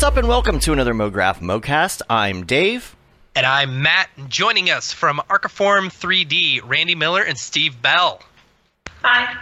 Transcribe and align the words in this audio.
What's 0.00 0.12
up, 0.12 0.16
and 0.16 0.28
welcome 0.28 0.58
to 0.60 0.72
another 0.72 0.94
MoGraph 0.94 1.40
MoCast. 1.40 2.00
I'm 2.08 2.46
Dave. 2.46 2.96
And 3.36 3.44
I'm 3.44 3.82
Matt. 3.82 4.08
Joining 4.28 4.70
us 4.70 4.94
from 4.94 5.20
Archiform 5.28 5.88
3D, 5.88 6.62
Randy 6.64 6.94
Miller 6.94 7.22
and 7.22 7.36
Steve 7.36 7.82
Bell. 7.82 8.22
Hi. 9.02 9.38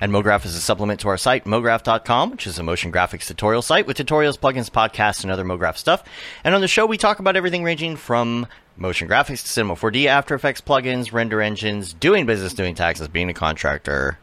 And 0.00 0.10
MoGraph 0.10 0.46
is 0.46 0.54
a 0.54 0.60
supplement 0.60 1.00
to 1.00 1.08
our 1.08 1.18
site, 1.18 1.44
MoGraph.com, 1.44 2.30
which 2.30 2.46
is 2.46 2.58
a 2.58 2.62
motion 2.62 2.90
graphics 2.90 3.26
tutorial 3.26 3.60
site 3.60 3.86
with 3.86 3.98
tutorials, 3.98 4.38
plugins, 4.38 4.70
podcasts, 4.70 5.22
and 5.22 5.30
other 5.30 5.44
MoGraph 5.44 5.76
stuff. 5.76 6.02
And 6.44 6.54
on 6.54 6.62
the 6.62 6.66
show, 6.66 6.86
we 6.86 6.96
talk 6.96 7.18
about 7.18 7.36
everything 7.36 7.62
ranging 7.62 7.96
from 7.96 8.46
motion 8.78 9.06
graphics 9.06 9.42
to 9.42 9.48
Cinema 9.48 9.74
4D, 9.74 10.06
After 10.06 10.34
Effects 10.34 10.62
plugins, 10.62 11.12
render 11.12 11.42
engines, 11.42 11.92
doing 11.92 12.24
business, 12.24 12.54
doing 12.54 12.74
taxes, 12.74 13.06
being 13.06 13.28
a 13.28 13.34
contractor, 13.34 14.16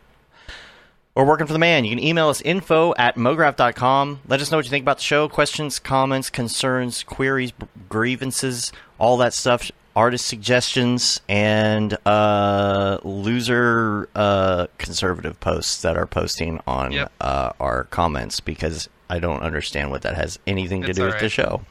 or 1.20 1.26
working 1.26 1.46
for 1.48 1.52
the 1.54 1.60
man. 1.60 1.84
You 1.84 1.90
can 1.96 2.00
email 2.04 2.30
us 2.30 2.40
info 2.42 2.94
at 2.98 3.16
mograph.com. 3.16 4.22
Let 4.30 4.40
us 4.40 4.52
know 4.52 4.58
what 4.58 4.64
you 4.66 4.70
think 4.72 4.84
about 4.84 5.00
the 5.00 5.04
show. 5.04 5.28
Questions, 5.28 5.78
comments, 5.78 6.30
concerns, 6.30 7.04
queries, 7.04 7.52
grievances, 7.90 8.72
all 8.98 9.18
that 9.18 9.34
stuff. 9.34 9.70
Artist 9.98 10.28
suggestions 10.28 11.20
and 11.28 11.98
uh, 12.06 13.00
loser 13.04 14.08
uh, 14.16 14.68
conservative 14.78 15.38
posts 15.42 15.82
that 15.82 15.98
are 15.98 16.06
posting 16.08 16.62
on 16.66 16.94
Yep. 16.94 17.12
uh, 17.20 17.52
our 17.60 17.84
comments 17.86 18.40
because 18.40 18.88
I 19.10 19.20
don't 19.20 19.42
understand 19.42 19.92
what 19.92 20.04
that 20.04 20.16
has 20.16 20.40
anything 20.48 20.84
to 20.84 20.90
It's 20.92 21.00
do 21.00 21.04
with 21.06 21.16
all 21.16 21.20
the 21.20 21.28
show. 21.28 21.62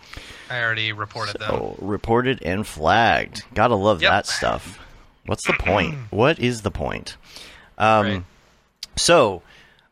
I 0.50 0.60
already 0.62 0.92
reported 0.92 1.38
them. 1.40 1.74
Reported 1.78 2.42
and 2.42 2.66
flagged. 2.66 3.44
Gotta 3.54 3.76
love 3.76 4.02
Yep. 4.02 4.10
that 4.10 4.26
stuff. 4.26 4.78
What's 5.24 5.46
the 5.46 5.54
point? 5.54 5.94
what 6.10 6.38
is 6.38 6.60
the 6.62 6.70
point? 6.70 7.16
Um, 7.78 8.06
Right. 8.06 8.22
So, 8.96 9.42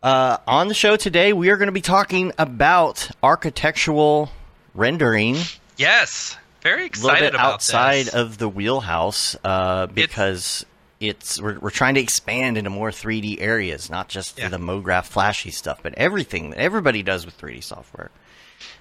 uh, 0.07 0.39
on 0.47 0.69
the 0.69 0.75
show 0.75 0.97
today, 0.97 1.33
we 1.33 1.51
are 1.51 1.57
going 1.57 1.67
to 1.67 1.73
be 1.73 1.81
talking 1.81 2.33
about 2.39 3.11
architectural 3.23 4.31
rendering, 4.75 5.37
Yes. 5.77 6.37
Very 6.63 6.87
excited. 6.87 7.11
a 7.11 7.13
little 7.15 7.27
bit 7.31 7.35
about 7.35 7.53
outside 7.55 8.07
this. 8.07 8.15
of 8.15 8.39
the 8.39 8.49
wheelhouse, 8.49 9.37
uh, 9.45 9.87
because 9.87 10.65
it's 11.01 11.41
we're, 11.41 11.59
we're 11.59 11.71
trying 11.71 11.95
to 11.95 12.01
expand 12.01 12.57
into 12.57 12.71
more 12.71 12.91
3D 12.91 13.41
areas, 13.41 13.91
not 13.91 14.09
just 14.09 14.39
Yeah. 14.39 14.49
the 14.49 14.59
MoGraph 14.59 15.05
flashy 15.07 15.51
stuff, 15.51 15.81
but 15.83 15.95
everything 15.95 16.51
that 16.51 16.59
everybody 16.59 17.03
does 17.03 17.25
with 17.27 17.37
3D 17.39 17.63
software. 17.63 18.11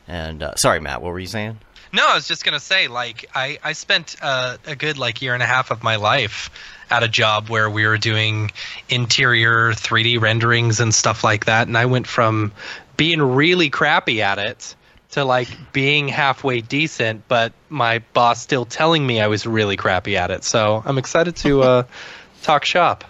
And 0.07 0.41
uh, 0.43 0.55
sorry, 0.55 0.79
Matt, 0.79 1.01
what 1.01 1.11
were 1.11 1.19
you 1.19 1.27
saying? 1.27 1.59
No, 1.91 2.05
I 2.07 2.15
was 2.15 2.27
just 2.27 2.43
gonna 2.45 2.59
say, 2.59 2.87
like, 2.87 3.25
I 3.35 3.57
I 3.63 3.73
spent 3.73 4.15
uh, 4.21 4.57
a 4.65 4.75
good 4.75 4.97
like 4.97 5.21
year 5.21 5.33
and 5.33 5.41
a 5.43 5.45
half 5.45 5.71
of 5.71 5.83
my 5.83 5.95
life 5.97 6.49
at 6.89 7.03
a 7.03 7.07
job 7.07 7.49
where 7.49 7.69
we 7.69 7.85
were 7.85 7.97
doing 7.97 8.51
interior 8.89 9.71
3D 9.71 10.19
renderings 10.21 10.79
and 10.79 10.93
stuff 10.93 11.23
like 11.23 11.45
that, 11.45 11.67
and 11.67 11.77
I 11.77 11.85
went 11.85 12.07
from 12.07 12.51
being 12.97 13.21
really 13.21 13.69
crappy 13.69 14.21
at 14.21 14.37
it 14.37 14.75
to 15.11 15.23
like 15.23 15.47
being 15.73 16.07
halfway 16.07 16.61
decent, 16.61 17.27
but 17.27 17.53
my 17.69 17.99
boss 18.13 18.41
still 18.41 18.65
telling 18.65 19.05
me 19.05 19.21
I 19.21 19.27
was 19.27 19.45
really 19.45 19.77
crappy 19.77 20.17
at 20.17 20.29
it. 20.31 20.43
So 20.43 20.81
I'm 20.85 20.97
excited 20.97 21.35
to 21.37 21.61
uh, 21.61 21.83
talk 22.43 22.65
shop. 22.65 23.03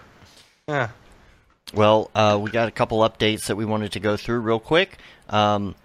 Yeah. 0.68 0.90
Well, 1.74 2.10
uh, 2.16 2.40
we 2.42 2.52
got 2.52 2.68
a 2.68 2.72
couple 2.72 3.00
updates 3.00 3.48
that 3.48 3.56
we 3.56 3.66
wanted 3.66 3.94
to 3.94 4.00
go 4.00 4.18
through 4.18 4.40
real 4.40 4.60
quick. 4.60 4.98
Um, 5.30 5.76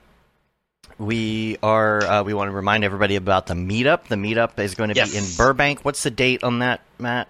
we 0.99 1.57
are 1.63 2.03
uh, 2.03 2.23
we 2.23 2.35
want 2.35 2.51
to 2.51 2.55
remind 2.55 2.85
everybody 2.85 3.17
about 3.17 3.47
the 3.47 3.55
meetup. 3.55 4.05
The 4.09 4.17
meetup 4.17 4.59
is 4.59 4.75
going 4.75 4.91
to 4.91 4.97
Yes. 4.97 5.11
be 5.13 5.17
in 5.19 5.25
Burbank. 5.37 5.85
What's 5.85 6.03
the 6.03 6.11
date 6.11 6.45
on 6.45 6.59
that, 6.59 6.83
Matt? 6.99 7.29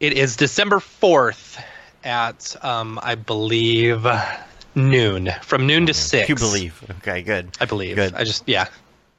It 0.00 0.12
is 0.12 0.36
December 0.36 0.76
4th 0.76 1.58
at, 2.04 2.56
um, 2.64 2.98
I 3.02 3.14
believe, 3.14 4.06
noon. 4.74 5.30
From 5.42 5.66
noon 5.66 5.86
to 5.86 5.94
6. 5.94 6.28
You 6.28 6.34
believe? 6.34 6.82
Okay, 6.98 7.22
good. 7.22 7.48
I 7.60 7.64
believe. 7.64 7.96
Good. 7.96 8.14
I 8.14 8.24
just, 8.24 8.44
yeah. 8.46 8.66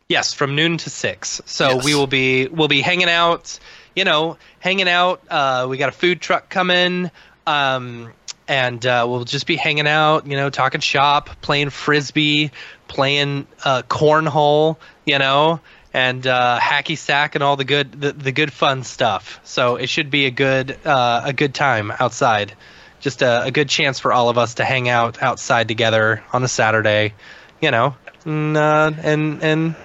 Yes, 0.07 0.33
from 0.33 0.55
noon 0.55 0.77
to 0.77 0.89
6. 0.89 1.41
So 1.45 1.69
Yes. 1.69 1.83
we 1.85 1.95
will 1.95 2.07
be, 2.07 2.47
we'll 2.47 2.67
be 2.67 2.81
hanging 2.81 3.09
out, 3.09 3.59
you 3.95 4.03
know, 4.03 4.37
hanging 4.59 4.87
out. 4.87 5.21
Uh, 5.29 5.65
we 5.69 5.77
got 5.77 5.89
a 5.89 5.93
food 5.93 6.21
truck 6.21 6.49
coming. 6.49 7.09
Um, 7.47 8.13
and 8.47 8.85
uh, 8.85 9.05
we'll 9.09 9.25
just 9.25 9.47
be 9.47 9.55
hanging 9.57 9.87
out, 9.87 10.25
you 10.27 10.37
know, 10.37 10.49
talking 10.49 10.79
shop, 10.79 11.29
playing 11.41 11.69
frisbee, 11.69 12.51
playing 12.87 13.45
uh, 13.65 13.81
cornhole, 13.89 14.77
you 15.05 15.19
know, 15.19 15.59
and 15.97 16.27
uh, 16.27 16.59
hacky 16.61 16.95
sack 16.95 17.33
and 17.33 17.43
all 17.43 17.55
the 17.55 17.65
good 17.65 17.91
the, 17.99 18.11
the 18.11 18.31
good 18.31 18.53
fun 18.53 18.83
stuff. 18.83 19.39
So 19.43 19.77
it 19.77 19.89
should 19.89 20.11
be 20.11 20.27
a 20.27 20.31
good 20.31 20.77
uh, 20.85 21.21
a 21.25 21.33
good 21.33 21.55
time 21.55 21.91
outside. 21.99 22.53
Just 22.99 23.21
a, 23.23 23.43
a 23.43 23.51
good 23.51 23.67
chance 23.69 23.99
for 23.99 24.13
all 24.13 24.29
of 24.29 24.37
us 24.37 24.55
to 24.55 24.65
hang 24.65 24.89
out 24.89 25.21
outside 25.23 25.67
together 25.67 26.23
on 26.33 26.43
a 26.43 26.47
Saturday, 26.47 27.13
you 27.61 27.71
know, 27.71 27.95
and 28.25 28.55
uh, 28.55 28.91
and, 29.01 29.43
and 29.43 29.75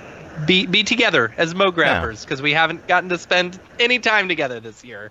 be 0.47 0.67
be 0.67 0.83
together 0.83 1.33
as 1.39 1.55
mo 1.55 1.67
mographers 1.67 2.25
because 2.25 2.43
we 2.43 2.53
haven't 2.53 2.87
gotten 2.87 3.09
to 3.09 3.17
spend 3.17 3.59
any 3.81 3.99
time 3.99 4.29
together 4.29 4.61
this 4.61 4.85
year 4.85 5.11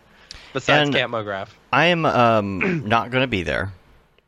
besides 0.53 0.90
And- 0.90 0.95
Camp 0.95 1.13
Mograph. 1.13 1.47
I 1.73 1.85
am 1.88 2.06
um, 2.06 2.84
not 2.88 3.09
going 3.09 3.22
to 3.23 3.28
be 3.28 3.41
there. 3.44 3.72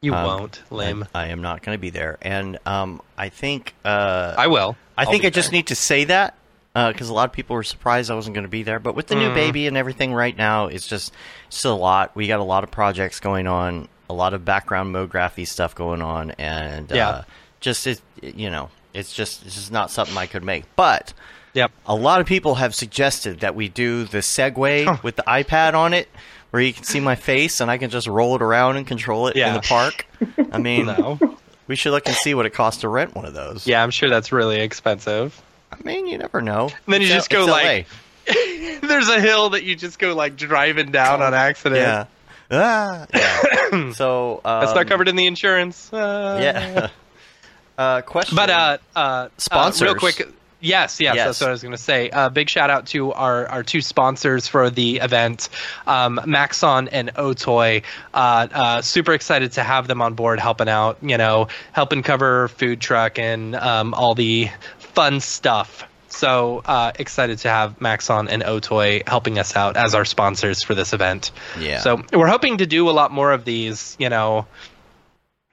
You 0.01 0.13
Um, 0.13 0.25
won't, 0.25 0.61
lame. 0.69 1.05
I, 1.13 1.25
I 1.25 1.27
am 1.27 1.41
not 1.41 1.61
going 1.61 1.77
to 1.77 1.81
be 1.81 1.89
there, 1.89 2.17
and 2.21 2.57
um, 2.65 3.01
I 3.17 3.29
think 3.29 3.73
uh, 3.85 4.33
I 4.37 4.47
will. 4.47 4.75
I 4.97 5.03
I'll 5.03 5.11
think 5.11 5.23
I 5.23 5.29
just 5.29 5.51
need 5.51 5.67
to 5.67 5.75
say 5.75 6.03
that 6.05 6.35
because 6.73 7.09
a 7.09 7.13
lot 7.13 7.29
of 7.29 7.33
people 7.33 7.55
were 7.55 7.63
surprised 7.63 8.09
I 8.09 8.15
wasn't 8.15 8.33
going 8.33 8.45
to 8.45 8.49
be 8.49 8.63
there. 8.63 8.79
But 8.79 8.95
with 8.95 9.07
the 9.07 9.15
new 9.15 9.29
Mm. 9.29 9.35
baby 9.35 9.67
and 9.67 9.77
everything 9.77 10.13
right 10.13 10.35
now, 10.35 10.67
it's 10.67 10.87
just 10.87 11.13
still 11.49 11.73
a 11.73 11.77
lot. 11.77 12.11
We 12.15 12.27
got 12.27 12.39
a 12.39 12.43
lot 12.43 12.63
of 12.63 12.71
projects 12.71 13.19
going 13.19 13.47
on, 13.47 13.87
a 14.09 14.13
lot 14.13 14.33
of 14.33 14.43
background 14.43 14.93
MoGraphy 14.93 15.47
stuff 15.47 15.75
going 15.75 16.01
on, 16.01 16.31
and 16.31 16.89
Yeah. 16.91 17.09
uh, 17.09 17.21
just 17.59 17.85
it, 17.87 18.01
you 18.21 18.49
know, 18.49 18.69
it's 18.93 19.13
just 19.13 19.45
it's 19.45 19.55
just 19.55 19.71
not 19.71 19.91
something 19.91 20.17
I 20.17 20.25
could 20.25 20.43
make. 20.43 20.63
But 20.75 21.13
Yep. 21.53 21.71
a 21.85 21.95
lot 21.95 22.19
of 22.21 22.25
people 22.25 22.55
have 22.55 22.73
suggested 22.73 23.41
that 23.41 23.53
we 23.53 23.69
do 23.69 24.05
the 24.05 24.19
Segway 24.19 25.01
with 25.03 25.15
the 25.15 25.23
iPad 25.23 25.75
on 25.75 25.93
it. 25.93 26.09
Where 26.49 26.61
you 26.61 26.71
can 26.71 26.83
see 26.83 26.99
my 26.99 27.15
face 27.15 27.61
and 27.61 27.71
I 27.71 27.79
can 27.79 27.89
just 27.89 28.05
roll 28.05 28.35
it 28.35 28.41
around 28.43 28.77
and 28.77 28.85
control 28.85 29.27
it 29.27 29.35
in 29.35 29.53
the 29.55 29.59
park. 29.61 30.05
I 30.51 30.59
mean, 30.59 30.85
No. 30.85 31.19
we 31.65 31.75
should 31.75 31.93
look 31.93 32.05
and 32.07 32.15
see 32.15 32.35
what 32.35 32.45
it 32.45 32.51
costs 32.51 32.81
to 32.81 32.87
rent 32.89 33.15
one 33.15 33.25
of 33.25 33.33
those. 33.33 33.65
Yeah, 33.65 33.81
I'm 33.81 33.89
sure 33.89 34.07
that's 34.07 34.31
really 34.31 34.59
expensive. 34.59 35.41
I 35.79 35.83
mean, 35.83 36.07
you 36.07 36.17
never 36.17 36.41
know. 36.41 36.69
And 36.85 36.93
then 36.93 37.01
you 37.01 37.07
It's 37.07 37.15
just 37.15 37.29
go 37.29 37.45
like, 37.45 37.87
there's 38.81 39.09
a 39.09 39.19
hill 39.19 39.51
that 39.51 39.63
you 39.63 39.75
just 39.75 39.99
go 39.99 40.13
like 40.15 40.35
driving 40.35 40.91
down 40.91 41.21
on 41.21 41.33
accident. 41.33 41.81
Yeah, 41.81 42.05
ah, 42.51 43.05
yeah. 43.13 43.91
so 43.93 44.41
um, 44.45 44.61
That's 44.61 44.75
not 44.75 44.87
covered 44.87 45.07
in 45.07 45.15
the 45.15 45.25
insurance. 45.27 45.91
Uh, 45.91 46.39
Yeah. 46.41 46.89
uh, 47.77 48.01
question. 48.01 48.35
But 48.35 48.49
uh, 48.49 48.77
uh, 48.95 49.29
Sponsors. 49.37 49.81
Uh, 49.81 49.85
real 49.85 49.95
quick. 49.95 50.27
Yes, 50.61 51.01
yes, 51.01 51.17
Yes. 51.17 51.25
that's 51.25 51.41
what 51.41 51.49
I 51.49 51.51
was 51.51 51.61
going 51.61 51.73
to 51.73 51.77
say. 51.77 52.09
Uh, 52.09 52.29
big 52.29 52.47
shout 52.47 52.69
out 52.69 52.85
to 52.87 53.11
our, 53.11 53.47
our 53.47 53.63
two 53.63 53.81
sponsors 53.81 54.47
for 54.47 54.69
the 54.69 54.99
event, 54.99 55.49
um, 55.85 56.21
Maxon 56.25 56.87
and 56.87 57.13
Otoy. 57.15 57.83
Uh, 58.13 58.47
uh, 58.49 58.81
super 58.81 59.11
excited 59.11 59.51
to 59.53 59.61
have 59.63 59.89
them 59.89 60.01
on 60.01 60.13
board, 60.13 60.39
helping 60.39 60.69
out. 60.69 60.99
You 61.01 61.17
know, 61.17 61.49
helping 61.73 62.01
cover 62.01 62.47
food 62.47 62.79
truck 62.79 63.19
and 63.19 63.55
um, 63.57 63.93
all 63.93 64.15
the 64.15 64.49
fun 64.93 65.19
stuff. 65.19 65.83
So 66.09 66.61
uh, 66.65 66.91
excited 66.99 67.39
to 67.39 67.49
have 67.49 67.81
Maxon 67.81 68.27
and 68.29 68.43
Otoy 68.43 69.07
helping 69.07 69.39
us 69.39 69.55
out 69.55 69.77
as 69.77 69.95
our 69.95 70.05
sponsors 70.05 70.61
for 70.63 70.75
this 70.75 70.93
event. 70.93 71.31
Yeah. 71.59 71.79
So 71.79 72.03
we're 72.13 72.27
hoping 72.27 72.57
to 72.59 72.67
do 72.67 72.87
a 72.89 72.91
lot 72.91 73.11
more 73.11 73.31
of 73.31 73.45
these. 73.45 73.95
You 73.99 74.09
know, 74.09 74.45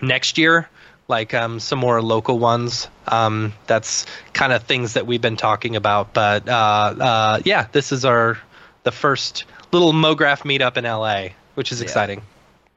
next 0.02 0.38
year 0.38 0.68
like 1.08 1.34
um, 1.34 1.58
some 1.58 1.78
more 1.78 2.00
local 2.00 2.38
ones 2.38 2.88
um, 3.08 3.52
that's 3.66 4.06
kind 4.32 4.52
of 4.52 4.62
things 4.62 4.94
that 4.94 5.06
we've 5.06 5.20
been 5.20 5.36
talking 5.36 5.76
about 5.76 6.14
but 6.14 6.48
uh, 6.48 6.52
uh, 6.52 7.40
yeah 7.44 7.66
this 7.72 7.92
is 7.92 8.04
our 8.04 8.38
the 8.84 8.92
first 8.92 9.44
little 9.72 9.92
mograph 9.92 10.42
meetup 10.42 10.76
in 10.76 10.84
la 10.84 11.28
which 11.54 11.72
is 11.72 11.80
Yeah. 11.80 11.84
exciting 11.84 12.22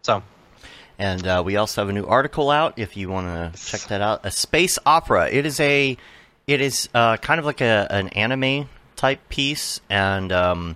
so 0.01 0.23
And 0.97 1.25
uh, 1.25 1.43
we 1.45 1.55
also 1.57 1.81
have 1.81 1.89
a 1.89 1.93
new 1.93 2.05
article 2.05 2.49
out. 2.51 2.73
If 2.77 2.97
you 2.97 3.09
want 3.09 3.27
to 3.53 3.63
check 3.65 3.81
that 3.89 4.01
out, 4.01 4.21
a 4.25 4.31
space 4.31 4.77
opera. 4.85 5.29
It 5.29 5.45
is 5.45 5.59
a, 5.59 5.95
it 6.47 6.61
is 6.61 6.89
uh, 6.93 7.17
kind 7.17 7.39
of 7.39 7.45
like 7.45 7.61
a 7.61 7.87
an 7.89 8.09
anime 8.09 8.69
type 8.95 9.27
piece, 9.29 9.81
and 9.89 10.31
um, 10.31 10.75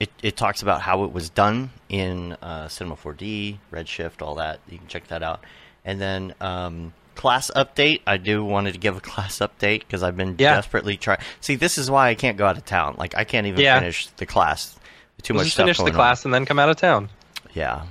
it 0.00 0.10
it 0.22 0.36
talks 0.36 0.62
about 0.62 0.80
how 0.82 1.04
it 1.04 1.12
was 1.12 1.30
done 1.30 1.70
in 1.88 2.32
uh, 2.42 2.68
Cinema 2.68 2.96
4D, 2.96 3.58
Redshift, 3.72 4.22
all 4.22 4.36
that. 4.36 4.60
You 4.68 4.78
can 4.78 4.86
check 4.86 5.08
that 5.08 5.22
out. 5.22 5.44
And 5.84 6.00
then 6.00 6.34
um, 6.40 6.92
class 7.14 7.50
update. 7.56 8.00
I 8.06 8.16
do 8.16 8.44
wanted 8.44 8.72
to 8.72 8.78
give 8.78 8.96
a 8.96 9.00
class 9.12 9.38
update 9.38 9.80
because 9.80 10.02
I've 10.02 10.16
been 10.16 10.36
Yeah. 10.38 10.54
desperately 10.54 10.96
trying. 10.96 11.18
See, 11.40 11.56
this 11.56 11.76
is 11.78 11.90
why 11.90 12.08
I 12.08 12.14
can't 12.14 12.36
go 12.36 12.46
out 12.46 12.56
of 12.56 12.64
town. 12.64 12.96
Like 12.98 13.16
I 13.16 13.24
can't 13.24 13.46
even 13.46 13.60
Yeah. 13.60 13.78
finish 13.80 14.06
the 14.16 14.26
class. 14.26 14.76
Too 15.22 15.34
we'll 15.34 15.40
much 15.40 15.46
just 15.46 15.54
stuff 15.56 15.64
finish 15.66 15.76
the 15.78 15.84
on. 15.84 15.92
class 15.92 16.24
and 16.24 16.32
then 16.34 16.46
come 16.46 16.58
out 16.58 16.68
of 16.68 16.76
town 16.76 17.08
Yeah, 17.54 17.82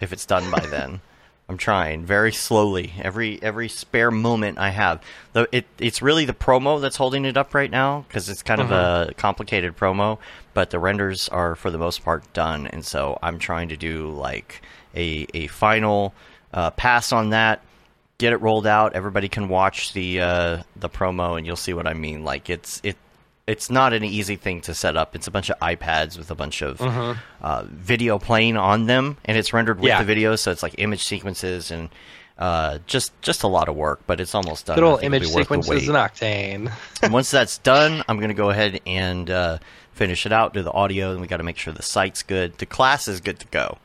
if 0.00 0.12
it's 0.12 0.26
done 0.26 0.48
by 0.50 0.60
then. 0.66 1.00
I'm 1.48 1.56
trying 1.56 2.04
very 2.04 2.32
slowly. 2.32 2.92
Every 3.00 3.42
every 3.42 3.68
spare 3.70 4.10
moment 4.10 4.58
I 4.58 4.68
have. 4.68 5.02
Though 5.32 5.46
it 5.50 5.64
it's 5.78 6.02
really 6.02 6.26
the 6.26 6.34
promo 6.34 6.78
that's 6.80 6.96
holding 6.96 7.24
it 7.24 7.38
up 7.38 7.54
right 7.54 7.70
now 7.70 8.04
because 8.06 8.28
it's 8.28 8.42
kind 8.42 8.60
of 8.60 8.70
a 8.70 9.14
complicated 9.16 9.76
promo. 9.76 10.18
But 10.52 10.70
the 10.70 10.78
renders 10.78 11.28
are 11.30 11.54
for 11.54 11.70
the 11.70 11.78
most 11.78 12.04
part 12.04 12.30
done, 12.34 12.66
and 12.66 12.84
so 12.84 13.18
I'm 13.22 13.38
trying 13.38 13.70
to 13.70 13.76
do 13.76 14.10
like 14.10 14.60
a 14.94 15.26
a 15.32 15.46
final 15.46 16.12
uh, 16.52 16.70
pass 16.72 17.12
on 17.12 17.30
that. 17.30 17.62
get 18.18 18.32
it 18.32 18.42
rolled 18.42 18.66
out. 18.66 18.94
Everybody 18.94 19.28
can 19.28 19.48
watch 19.48 19.92
the 19.94 20.20
uh, 20.20 20.62
the 20.76 20.90
promo, 20.90 21.38
and 21.38 21.46
you'll 21.46 21.56
see 21.56 21.72
what 21.72 21.86
I 21.86 21.94
mean. 21.94 22.24
Like 22.24 22.50
it's 22.50 22.80
it 22.84 22.96
it's 23.48 23.70
not 23.70 23.92
an 23.92 24.04
easy 24.04 24.36
thing 24.36 24.60
to 24.62 24.74
set 24.74 24.96
up. 24.96 25.16
It's 25.16 25.26
a 25.26 25.30
bunch 25.30 25.50
of 25.50 25.58
iPads 25.58 26.16
with 26.18 26.30
a 26.30 26.34
bunch 26.36 26.62
of 26.62 26.80
uh, 27.42 27.64
video 27.68 28.18
playing 28.18 28.56
on 28.56 28.86
them, 28.86 29.16
and 29.24 29.36
it's 29.36 29.52
rendered 29.52 29.80
with 29.80 29.88
Yeah. 29.88 29.98
the 29.98 30.04
video, 30.04 30.36
so 30.36 30.50
it's 30.52 30.62
like 30.62 30.74
image 30.78 31.02
sequences 31.02 31.70
and 31.70 31.88
uh, 32.38 32.78
just 32.86 33.10
just 33.22 33.42
a 33.42 33.48
lot 33.48 33.68
of 33.68 33.74
work. 33.74 34.00
But 34.06 34.20
it's 34.20 34.34
almost 34.34 34.66
done. 34.66 34.76
Good 34.76 34.84
old 34.84 35.02
image 35.02 35.22
be 35.22 35.26
worth 35.34 35.48
the 35.48 35.62
sequences 35.62 35.88
in 35.88 35.94
Octane. 35.96 36.70
And 37.02 37.12
once 37.12 37.30
that's 37.32 37.58
done, 37.58 38.04
I'm 38.06 38.18
going 38.18 38.28
to 38.28 38.34
go 38.34 38.50
ahead 38.50 38.80
and 38.86 39.28
uh, 39.30 39.58
finish 39.92 40.24
it 40.26 40.32
out, 40.32 40.54
do 40.54 40.62
the 40.62 40.70
audio, 40.72 41.10
and 41.12 41.20
we 41.20 41.26
got 41.26 41.38
to 41.38 41.42
make 41.42 41.56
sure 41.58 41.72
the 41.72 41.82
site's 41.82 42.22
good. 42.22 42.56
The 42.58 42.66
class 42.66 43.08
is 43.08 43.20
good 43.20 43.40
to 43.40 43.46
go. 43.48 43.78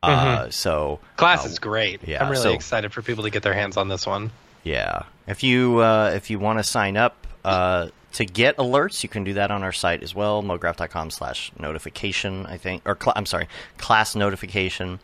Uh, 0.00 0.48
so 0.50 1.00
Class 1.16 1.44
uh, 1.44 1.48
is 1.48 1.58
great. 1.58 2.06
yeah, 2.06 2.22
I'm 2.22 2.30
really 2.30 2.42
so- 2.42 2.52
excited 2.52 2.92
for 2.92 3.02
people 3.02 3.24
to 3.24 3.30
get 3.30 3.42
their 3.42 3.54
hands 3.54 3.76
on 3.76 3.88
this 3.88 4.06
one. 4.06 4.30
Yeah. 4.62 5.02
If 5.26 5.42
you 5.42 5.78
uh, 5.78 6.12
if 6.14 6.30
you 6.30 6.38
want 6.38 6.58
to 6.60 6.62
sign 6.62 6.96
up 6.96 7.26
uh, 7.44 7.88
to 8.12 8.24
get 8.24 8.56
alerts, 8.56 9.02
you 9.02 9.08
can 9.08 9.24
do 9.24 9.34
that 9.34 9.50
on 9.50 9.62
our 9.62 9.72
site 9.72 10.02
as 10.02 10.14
well, 10.14 10.42
mograph.com 10.42 11.10
slash 11.10 11.52
notification, 11.58 12.46
I 12.46 12.56
think. 12.56 12.82
Or, 12.86 12.96
cl- 13.00 13.12
I'm 13.16 13.26
sorry, 13.26 13.48
class 13.76 14.14
notification. 14.16 15.00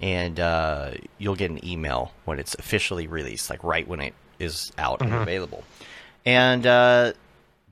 And 0.00 0.38
uh, 0.38 0.92
you'll 1.18 1.34
get 1.34 1.50
an 1.50 1.64
email 1.64 2.12
when 2.24 2.38
it's 2.38 2.54
officially 2.54 3.06
released, 3.08 3.50
like 3.50 3.64
right 3.64 3.86
when 3.86 4.00
it 4.00 4.14
is 4.38 4.72
out 4.78 5.02
and 5.02 5.12
available. 5.12 5.64
And 6.24 6.64
uh, 6.66 7.12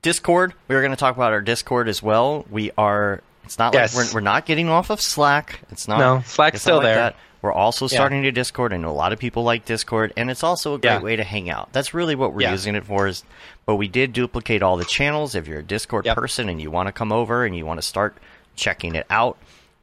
Discord, 0.03 0.55
we 0.67 0.75
are 0.75 0.81
going 0.81 0.91
to 0.91 0.97
talk 0.97 1.15
about 1.15 1.33
our 1.33 1.41
Discord 1.41 1.89
as 1.89 2.03
well. 2.03 2.45
We 2.51 2.73
are, 2.77 3.23
it's 3.45 3.59
not 3.61 3.75
Yes. 3.75 3.95
like 3.97 4.07
we're, 4.09 4.15
we're 4.15 4.21
not 4.23 4.45
getting 4.47 4.69
off 4.69 4.91
of 4.91 5.01
Slack. 5.01 5.61
It's 5.71 5.87
not. 5.87 5.99
No, 6.01 6.23
Slack's 6.27 6.57
it's 6.57 6.63
still 6.63 6.77
like 6.79 6.85
there. 6.85 6.95
that. 6.97 7.17
We're 7.43 7.53
also 7.53 7.85
Yeah. 7.87 7.97
starting 7.97 8.23
to 8.23 8.33
Discord. 8.33 8.73
I 8.73 8.77
know 8.79 8.91
a 8.91 8.93
lot 8.93 9.13
of 9.13 9.19
people 9.19 9.45
like 9.45 9.65
Discord, 9.65 10.13
and 10.17 10.31
it's 10.31 10.43
also 10.43 10.75
a 10.75 10.79
great 10.79 10.91
Yeah. 10.91 11.01
way 11.01 11.17
to 11.17 11.25
hang 11.25 11.49
out. 11.51 11.73
That's 11.73 11.95
really 11.95 12.15
what 12.15 12.33
we're 12.33 12.43
Yeah. 12.43 12.53
using 12.53 12.75
it 12.75 12.85
for. 12.85 13.07
Is 13.07 13.25
but 13.67 13.77
we 13.77 13.89
did 13.89 14.13
duplicate 14.13 14.63
all 14.63 14.77
the 14.77 14.85
channels. 14.85 15.35
If 15.35 15.47
you're 15.49 15.59
a 15.59 15.63
Discord 15.63 16.07
Yep. 16.07 16.17
person 16.17 16.49
and 16.49 16.61
you 16.61 16.71
want 16.71 16.87
to 16.87 16.93
come 16.93 17.13
over 17.13 17.45
and 17.45 17.57
you 17.57 17.67
want 17.67 17.79
to 17.81 17.87
start 17.87 18.17
checking 18.55 18.95
it 18.95 19.07
out, 19.11 19.37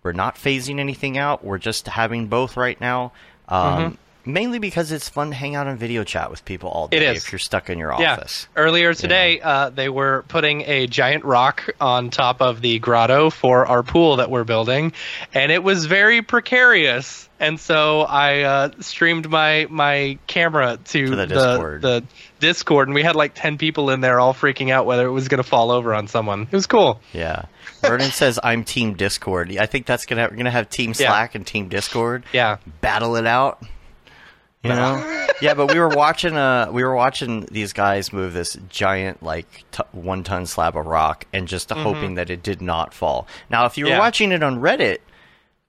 we're 0.04 0.14
not 0.14 0.36
phasing 0.36 0.80
anything 0.80 1.18
out. 1.18 1.44
We're 1.44 1.58
just 1.58 1.88
having 1.88 2.28
both 2.28 2.58
right 2.58 2.80
now. 2.82 3.12
Um, 3.50 3.98
Mainly 4.26 4.58
because 4.58 4.94
it's 4.94 5.10
fun 5.10 5.32
to 5.32 5.36
hang 5.36 5.54
out 5.54 5.68
and 5.68 5.78
video 5.78 6.06
chat 6.06 6.32
with 6.32 6.46
people 6.46 6.70
all 6.70 6.88
day. 6.88 6.98
Mm-hmm. 7.08 7.16
If 7.18 7.34
you're 7.34 7.40
stuck 7.40 7.70
in 7.70 7.78
your 7.78 7.94
Yeah. 8.00 8.14
office. 8.14 8.48
Earlier 8.56 8.94
today, 8.94 9.42
uh, 9.42 9.70
they 9.70 9.90
were 9.90 10.24
putting 10.30 10.62
a 10.62 10.88
giant 10.88 11.26
rock 11.26 11.70
on 11.82 12.10
top 12.10 12.42
of 12.42 12.62
the 12.62 12.80
grotto 12.80 13.30
for 13.30 13.66
our 13.66 13.84
pool 13.84 14.16
that 14.16 14.32
we're 14.32 14.46
building, 14.46 14.94
and 15.34 15.52
it 15.52 15.62
was 15.62 15.88
very 15.88 16.22
precarious. 16.22 17.28
And 17.44 17.60
so 17.60 18.02
I 18.02 18.42
uh, 18.42 18.70
streamed 18.80 19.30
my 19.30 19.68
my 19.70 20.18
camera 20.28 20.78
to, 20.86 21.06
To 21.08 21.16
the 21.16 21.28
Discord. 21.28 21.82
the 21.82 22.04
Discord, 22.40 22.88
and 22.88 22.96
we 22.96 23.04
had 23.04 23.16
like 23.16 23.34
ten 23.36 23.58
people 23.58 23.90
in 23.90 24.02
there, 24.02 24.20
all 24.20 24.34
freaking 24.34 24.72
out 24.72 24.86
whether 24.86 25.06
it 25.06 25.12
was 25.12 25.28
going 25.28 25.42
to 25.44 25.48
fall 25.50 25.72
over 25.72 25.94
on 25.94 26.08
someone. 26.08 26.44
It 26.44 26.52
was 26.54 26.68
cool. 26.68 27.00
Yeah. 27.14 27.44
Vernon 27.82 28.12
says 28.12 28.40
I'm 28.44 28.64
Team 28.64 28.94
Discord. 28.94 29.56
I 29.58 29.66
think 29.66 29.86
that's 29.86 30.06
gonna 30.06 30.28
we're 30.32 30.38
gonna 30.38 30.52
have 30.52 30.70
Team 30.70 30.90
Yeah. 30.92 31.08
Slack 31.08 31.36
and 31.36 31.46
Team 31.46 31.70
Discord. 31.70 32.24
Yeah. 32.34 32.58
battle 32.82 33.16
it 33.18 33.26
out. 33.28 33.62
You 34.64 34.70
know? 34.70 35.28
yeah, 35.42 35.56
but 35.56 35.74
we 35.74 35.80
were 35.80 35.90
watching 35.90 36.38
uh 36.38 36.70
we 36.72 36.84
were 36.86 36.96
watching 36.96 37.42
these 37.52 37.74
guys 37.74 38.14
move 38.14 38.32
this 38.34 38.58
giant 38.70 39.22
like 39.22 39.66
t- 39.74 39.84
one 39.92 40.24
ton 40.24 40.46
slab 40.46 40.78
of 40.78 40.86
rock 40.86 41.26
and 41.34 41.50
just 41.50 41.70
hoping 41.70 42.16
that 42.16 42.30
it 42.30 42.42
did 42.44 42.62
not 42.62 42.94
fall. 42.94 43.28
Now, 43.50 43.66
if 43.66 43.78
you 43.78 43.84
were 43.84 43.90
Mm-hmm. 43.90 43.96
Yeah. 43.96 44.00
watching 44.00 44.32
it 44.32 44.42
on 44.42 44.62
Reddit, 44.62 45.00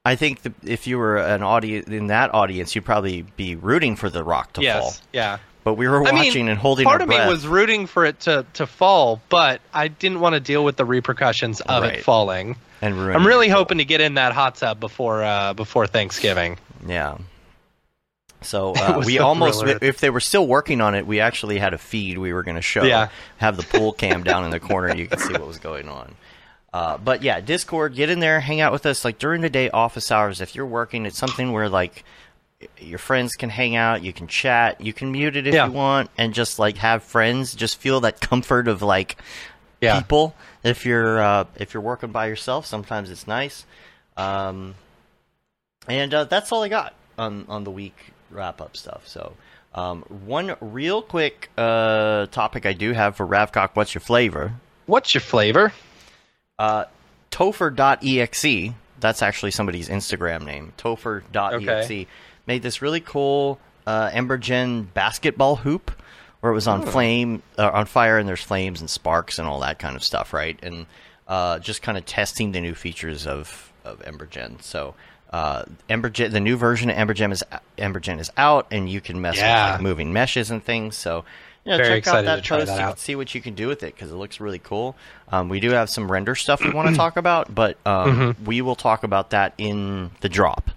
I 0.05 0.17
think 0.17 0.43
the, 0.43 0.53
if 0.65 0.87
you 0.87 0.99
were 0.99 1.17
an 1.17 1.43
audience 1.43 1.89
in 1.89 2.09
that 2.09 2.35
audience, 2.35 2.75
you'd 2.75 2.85
probably 2.85 3.23
be 3.23 3.57
rooting 3.57 3.97
for 3.97 4.11
the 4.11 4.23
rock 4.23 4.53
to 4.55 4.63
yes. 4.63 4.81
fall. 4.99 5.07
Yeah. 5.13 5.39
But 5.65 5.75
we 5.75 5.89
were 5.89 6.07
I 6.07 6.13
watching 6.13 6.45
mean, 6.45 6.49
and 6.51 6.59
holding 6.59 6.85
part 6.85 7.01
our 7.01 7.05
of 7.05 7.09
breath. 7.09 7.27
me 7.27 7.33
was 7.33 7.47
rooting 7.47 7.87
for 7.87 8.05
it 8.05 8.21
to, 8.21 8.45
to 8.55 8.67
fall, 8.67 9.23
but 9.31 9.63
I 9.73 9.89
didn't 9.89 10.21
want 10.21 10.35
to 10.35 10.41
deal 10.41 10.63
with 10.63 10.77
the 10.77 10.85
repercussions 10.85 11.63
of 11.63 11.83
Right. 11.83 11.95
it 12.01 12.05
falling. 12.05 12.57
and 12.83 12.95
I'm 12.95 13.27
really 13.27 13.49
hoping 13.49 13.79
to 13.79 13.85
get 13.87 14.03
in 14.03 14.15
that 14.15 14.33
hot 14.33 14.57
tub 14.57 14.79
before 14.79 15.25
uh, 15.25 15.55
before 15.55 15.87
Thanksgiving. 15.87 16.59
Yeah. 16.87 17.17
So 18.43 18.75
uh, 18.77 19.03
we 19.07 19.19
almost, 19.21 19.61
thriller. 19.63 19.79
if 19.81 20.01
they 20.01 20.11
were 20.11 20.21
still 20.21 20.47
working 20.47 20.83
on 20.83 20.95
it, 20.95 21.07
we 21.07 21.21
actually 21.21 21.59
had 21.59 21.73
a 21.73 21.79
feed 21.79 22.19
we 22.19 22.35
were 22.35 22.43
going 22.43 22.57
to 22.57 22.63
show. 22.63 22.83
Yeah. 22.83 23.09
Have 23.39 23.57
the 23.57 23.63
pool 23.63 23.93
cam 23.93 24.23
down 24.23 24.45
in 24.45 24.51
the 24.51 24.61
corner, 24.61 24.95
you 24.95 25.07
can 25.07 25.19
see 25.19 25.33
what 25.33 25.47
was 25.47 25.59
going 25.59 25.89
on. 25.89 26.15
Uh, 26.75 26.99
but 26.99 27.23
yeah, 27.23 27.41
Discord, 27.41 27.95
get 27.95 28.11
in 28.11 28.19
there, 28.19 28.41
hang 28.41 28.61
out 28.61 28.73
with 28.73 28.85
us. 28.85 29.05
Like 29.05 29.21
during 29.21 29.43
the 29.43 29.49
day, 29.49 29.71
office 29.71 30.11
hours. 30.11 30.41
If 30.41 30.57
you're 30.57 30.67
working, 30.67 31.07
it's 31.07 31.17
something 31.17 31.53
where 31.53 31.69
like 31.69 32.03
your 32.81 32.99
friends 32.99 33.35
can 33.37 33.49
hang 33.49 33.77
out, 33.77 34.03
you 34.03 34.13
can 34.13 34.27
chat, 34.27 34.81
you 34.81 34.93
can 34.93 35.13
mute 35.13 35.37
it 35.37 35.47
if 35.47 35.55
Yeah. 35.55 35.67
you 35.67 35.73
want, 35.73 36.11
and 36.19 36.35
just 36.35 36.59
like 36.59 36.79
have 36.79 37.05
friends. 37.05 37.55
Just 37.55 37.77
feel 37.79 38.01
that 38.01 38.21
comfort 38.21 38.67
of 38.67 38.83
like 38.83 39.17
Yeah. 39.81 40.01
people. 40.01 40.35
If 40.65 40.85
you're 40.85 41.23
uh, 41.23 41.45
if 41.55 41.75
you're 41.75 41.83
working 41.83 42.11
by 42.11 42.27
yourself, 42.27 42.67
sometimes 42.67 43.09
it's 43.09 43.29
nice. 43.29 43.65
Um, 44.17 44.75
and 45.87 46.13
uh, 46.13 46.25
that's 46.25 46.51
all 46.51 46.65
I 46.65 46.69
got 46.69 46.95
on 47.17 47.45
on 47.49 47.63
the 47.63 47.71
week 47.71 47.95
wrap 48.33 48.61
up 48.61 48.77
stuff. 48.77 49.07
So, 49.07 49.35
um, 49.77 50.03
one 50.27 50.57
real 50.61 51.03
quick 51.03 51.51
uh, 51.57 52.27
topic 52.27 52.67
I 52.67 52.73
do 52.73 52.95
have 52.95 53.15
for 53.15 53.25
Ravcock. 53.27 53.71
What's 53.75 53.95
your 53.95 54.01
flavor? 54.01 54.55
What's 54.87 55.15
your 55.15 55.21
flavor? 55.21 55.73
Uh, 56.59 56.85
Topher.exe. 57.31 58.75
That's 59.01 59.23
actually 59.23 59.51
somebody's 59.51 59.89
Instagram 59.89 60.45
name. 60.45 60.73
Topher.exe 60.79 61.85
Okay. 61.85 62.07
made 62.47 62.63
this 62.63 62.81
really 62.81 63.01
cool 63.01 63.59
uh, 63.87 64.09
Embergen 64.11 64.87
basketball 64.95 65.57
hoop 65.57 65.91
where 66.41 66.53
it 66.53 66.55
was 66.55 66.69
on 66.69 66.83
flame, 66.83 67.43
uh, 67.59 67.71
on 67.73 67.87
fire, 67.87 68.19
and 68.19 68.29
there's 68.29 68.43
flames 68.43 68.81
and 68.81 68.89
sparks 68.91 69.39
and 69.39 69.49
all 69.49 69.61
that 69.61 69.79
kind 69.79 69.97
of 69.97 70.05
stuff, 70.05 70.33
right? 70.33 70.59
And 70.63 70.87
uh, 71.27 71.59
just 71.59 71.81
kind 71.83 71.97
of 71.99 72.05
testing 72.05 72.53
the 72.53 72.61
new 72.61 72.75
features 72.75 73.27
of 73.27 73.73
of 73.85 74.01
Embergen. 74.01 74.63
So. 74.63 74.95
Uh, 75.33 75.65
Embergen, 75.91 76.31
the 76.31 76.39
new 76.39 76.57
version 76.57 76.89
of 76.91 76.97
Embergen 76.97 77.33
is 77.33 77.43
Embergen 77.77 78.21
is 78.21 78.31
out, 78.37 78.69
and 78.71 78.89
you 78.89 79.01
can 79.01 79.21
mess 79.21 79.37
Yeah. 79.37 79.65
with 79.65 79.73
like, 79.73 79.83
moving 79.83 80.13
meshes 80.13 80.53
and 80.53 80.63
things. 80.63 80.97
So, 80.97 81.25
you 81.65 81.71
know, 81.73 81.77
Very 81.79 82.01
check 82.03 82.07
out 82.09 82.25
that 82.27 82.45
to 82.45 82.49
post. 82.49 82.67
that 82.67 82.77
you 82.77 82.81
out. 82.85 82.89
can 82.91 82.97
see 82.99 83.15
what 83.17 83.35
you 83.35 83.41
can 83.41 83.55
do 83.55 83.69
with 83.69 83.83
it 83.83 83.95
because 83.95 84.11
it 84.11 84.15
looks 84.17 84.39
really 84.41 84.59
cool. 84.59 84.97
Um, 85.31 85.49
we 85.49 85.61
do 85.61 85.71
have 85.71 85.89
some 85.91 86.11
render 86.11 86.35
stuff 86.35 86.63
we 86.63 86.71
want 86.71 86.89
to 86.91 86.95
talk 86.95 87.17
about, 87.17 87.55
but 87.55 87.77
um, 87.87 88.37
we 88.45 88.61
will 88.63 88.77
talk 88.77 89.03
about 89.05 89.31
that 89.31 89.55
in 89.59 90.11
the 90.21 90.29
drop 90.29 90.71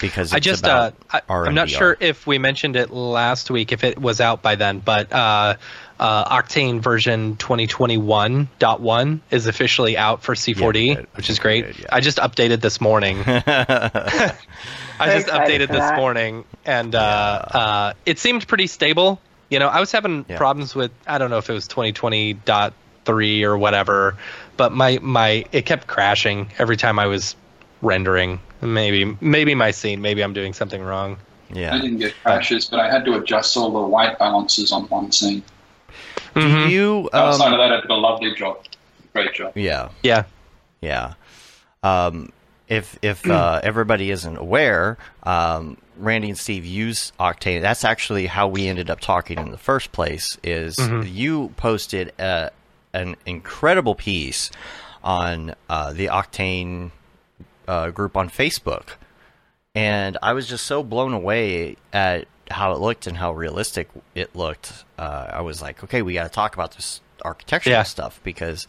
because 0.00 0.32
it's 0.32 0.34
Mm-hmm. 0.34 0.36
I 0.36 0.40
just 0.40 0.64
uh, 0.66 0.90
about 1.10 1.24
I, 1.30 1.34
I'm 1.48 1.54
not 1.54 1.68
RMDR. 1.68 1.78
sure 1.78 1.96
if 2.00 2.26
we 2.26 2.38
mentioned 2.38 2.74
it 2.76 2.90
last 2.90 3.50
week 3.50 3.70
if 3.72 3.84
it 3.84 3.98
was 4.00 4.20
out 4.20 4.42
by 4.42 4.56
then, 4.56 4.80
but 4.80 5.12
uh, 5.12 5.54
uh, 6.00 6.42
Octane 6.42 6.80
version 6.80 7.36
2021.1 7.36 9.20
is 9.30 9.46
officially 9.46 9.96
out 9.96 10.22
for 10.22 10.34
C4D, 10.34 10.86
Yeah, 10.96 11.02
which 11.14 11.30
is 11.30 11.38
great. 11.38 11.66
did, 11.66 11.78
yeah. 11.80 11.86
I 11.92 12.00
just 12.00 12.18
updated 12.18 12.60
this 12.60 12.80
morning. 12.80 13.22
I 13.26 14.34
just 15.00 15.28
updated 15.28 15.68
this 15.68 15.92
morning, 15.96 16.44
and 16.64 16.94
uh, 16.94 16.98
uh, 16.98 17.92
it 18.06 18.18
seemed 18.18 18.46
pretty 18.48 18.66
stable. 18.66 19.20
You 19.52 19.58
know, 19.58 19.68
I 19.68 19.80
was 19.80 19.92
having 19.92 20.24
Yeah. 20.30 20.38
problems 20.38 20.74
with 20.74 20.90
I 21.06 21.18
don't 21.18 21.28
know 21.28 21.36
if 21.36 21.50
it 21.50 21.52
was 21.52 21.68
2020.3 21.68 23.42
or 23.44 23.58
whatever, 23.58 24.16
but 24.56 24.72
my 24.72 24.98
my 25.02 25.44
it 25.52 25.66
kept 25.66 25.86
crashing 25.86 26.48
every 26.58 26.78
time 26.78 26.98
I 26.98 27.04
was 27.06 27.36
rendering. 27.82 28.40
Maybe 28.62 29.14
maybe 29.20 29.54
my 29.54 29.70
scene. 29.70 30.00
Maybe 30.00 30.24
I'm 30.24 30.32
doing 30.32 30.54
something 30.54 30.80
wrong. 30.82 31.18
Yeah. 31.52 31.74
I 31.74 31.80
didn't 31.82 31.98
get 31.98 32.14
crashes, 32.22 32.64
but 32.64 32.80
I 32.80 32.90
had 32.90 33.04
to 33.04 33.14
adjust 33.18 33.54
all 33.58 33.70
the 33.70 33.86
white 33.86 34.18
balances 34.18 34.72
on 34.72 34.84
one 34.84 35.12
scene. 35.12 35.42
Mhm. 36.34 36.68
Do 36.68 36.70
you? 36.70 37.10
Outside 37.12 37.48
Um, 37.48 37.52
of 37.52 37.58
that, 37.58 37.72
I 37.72 37.80
did 37.82 37.90
a 37.90 37.94
lovely 37.94 38.34
job. 38.34 38.56
Great 39.12 39.34
job. 39.34 39.52
yeah. 39.54 39.88
Yeah. 40.02 40.22
Yeah. 40.80 41.12
Um, 41.82 42.32
if 42.68 42.98
if 43.02 43.28
uh, 43.28 43.60
everybody 43.62 44.10
isn't 44.10 44.38
aware, 44.38 44.96
um, 45.24 45.76
Randy 45.96 46.28
and 46.30 46.38
Steve 46.38 46.64
use 46.64 47.12
Octane. 47.20 47.60
That's 47.62 47.84
actually 47.84 48.26
how 48.26 48.48
we 48.48 48.66
ended 48.68 48.90
up 48.90 49.00
talking 49.00 49.38
in 49.38 49.50
the 49.50 49.58
first 49.58 49.92
place. 49.92 50.38
Is 50.42 50.76
you 50.78 51.52
posted 51.56 52.12
uh 52.20 52.50
an 52.94 53.16
incredible 53.26 53.94
piece 53.94 54.50
on 55.02 55.54
uh, 55.70 55.92
the 55.94 56.06
Octane 56.06 56.90
uh, 57.66 57.90
group 57.90 58.16
on 58.16 58.28
Facebook, 58.28 58.90
and 59.74 60.18
I 60.22 60.32
was 60.34 60.46
just 60.46 60.66
so 60.66 60.82
blown 60.82 61.12
away 61.14 61.76
at 61.92 62.26
how 62.50 62.72
it 62.72 62.80
looked 62.80 63.06
and 63.06 63.16
how 63.16 63.32
realistic 63.32 63.88
it 64.14 64.36
looked. 64.36 64.84
Uh, 64.98 65.28
I 65.32 65.40
was 65.40 65.62
like, 65.62 65.82
okay, 65.84 66.02
we 66.02 66.12
got 66.14 66.24
to 66.24 66.28
talk 66.28 66.54
about 66.54 66.72
this 66.76 67.00
architectural 67.24 67.72
Yeah. 67.72 67.82
stuff 67.84 68.20
because 68.22 68.66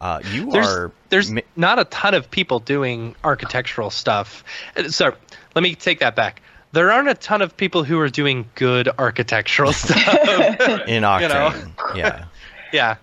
uh, 0.00 0.20
you 0.32 0.50
there's 0.50 0.66
are 0.66 0.92
there's 1.10 1.30
mi- 1.30 1.42
not 1.56 1.78
a 1.78 1.84
ton 1.84 2.14
of 2.14 2.30
people 2.30 2.60
doing 2.60 3.14
architectural 3.24 3.90
stuff. 3.90 4.44
Uh, 4.76 4.88
So 4.88 5.14
let 5.54 5.62
me 5.62 5.74
take 5.74 6.00
that 6.00 6.16
back. 6.16 6.40
There 6.72 6.92
aren't 6.92 7.08
a 7.08 7.14
ton 7.14 7.40
of 7.42 7.56
people 7.56 7.82
who 7.84 7.98
are 8.00 8.08
doing 8.10 8.48
good 8.54 8.88
architectural 8.98 9.72
stuff. 9.74 9.96
in 10.86 11.02
know. 11.02 11.08
Octane. 11.08 11.96
yeah. 11.96 12.24
yeah. 12.72 12.96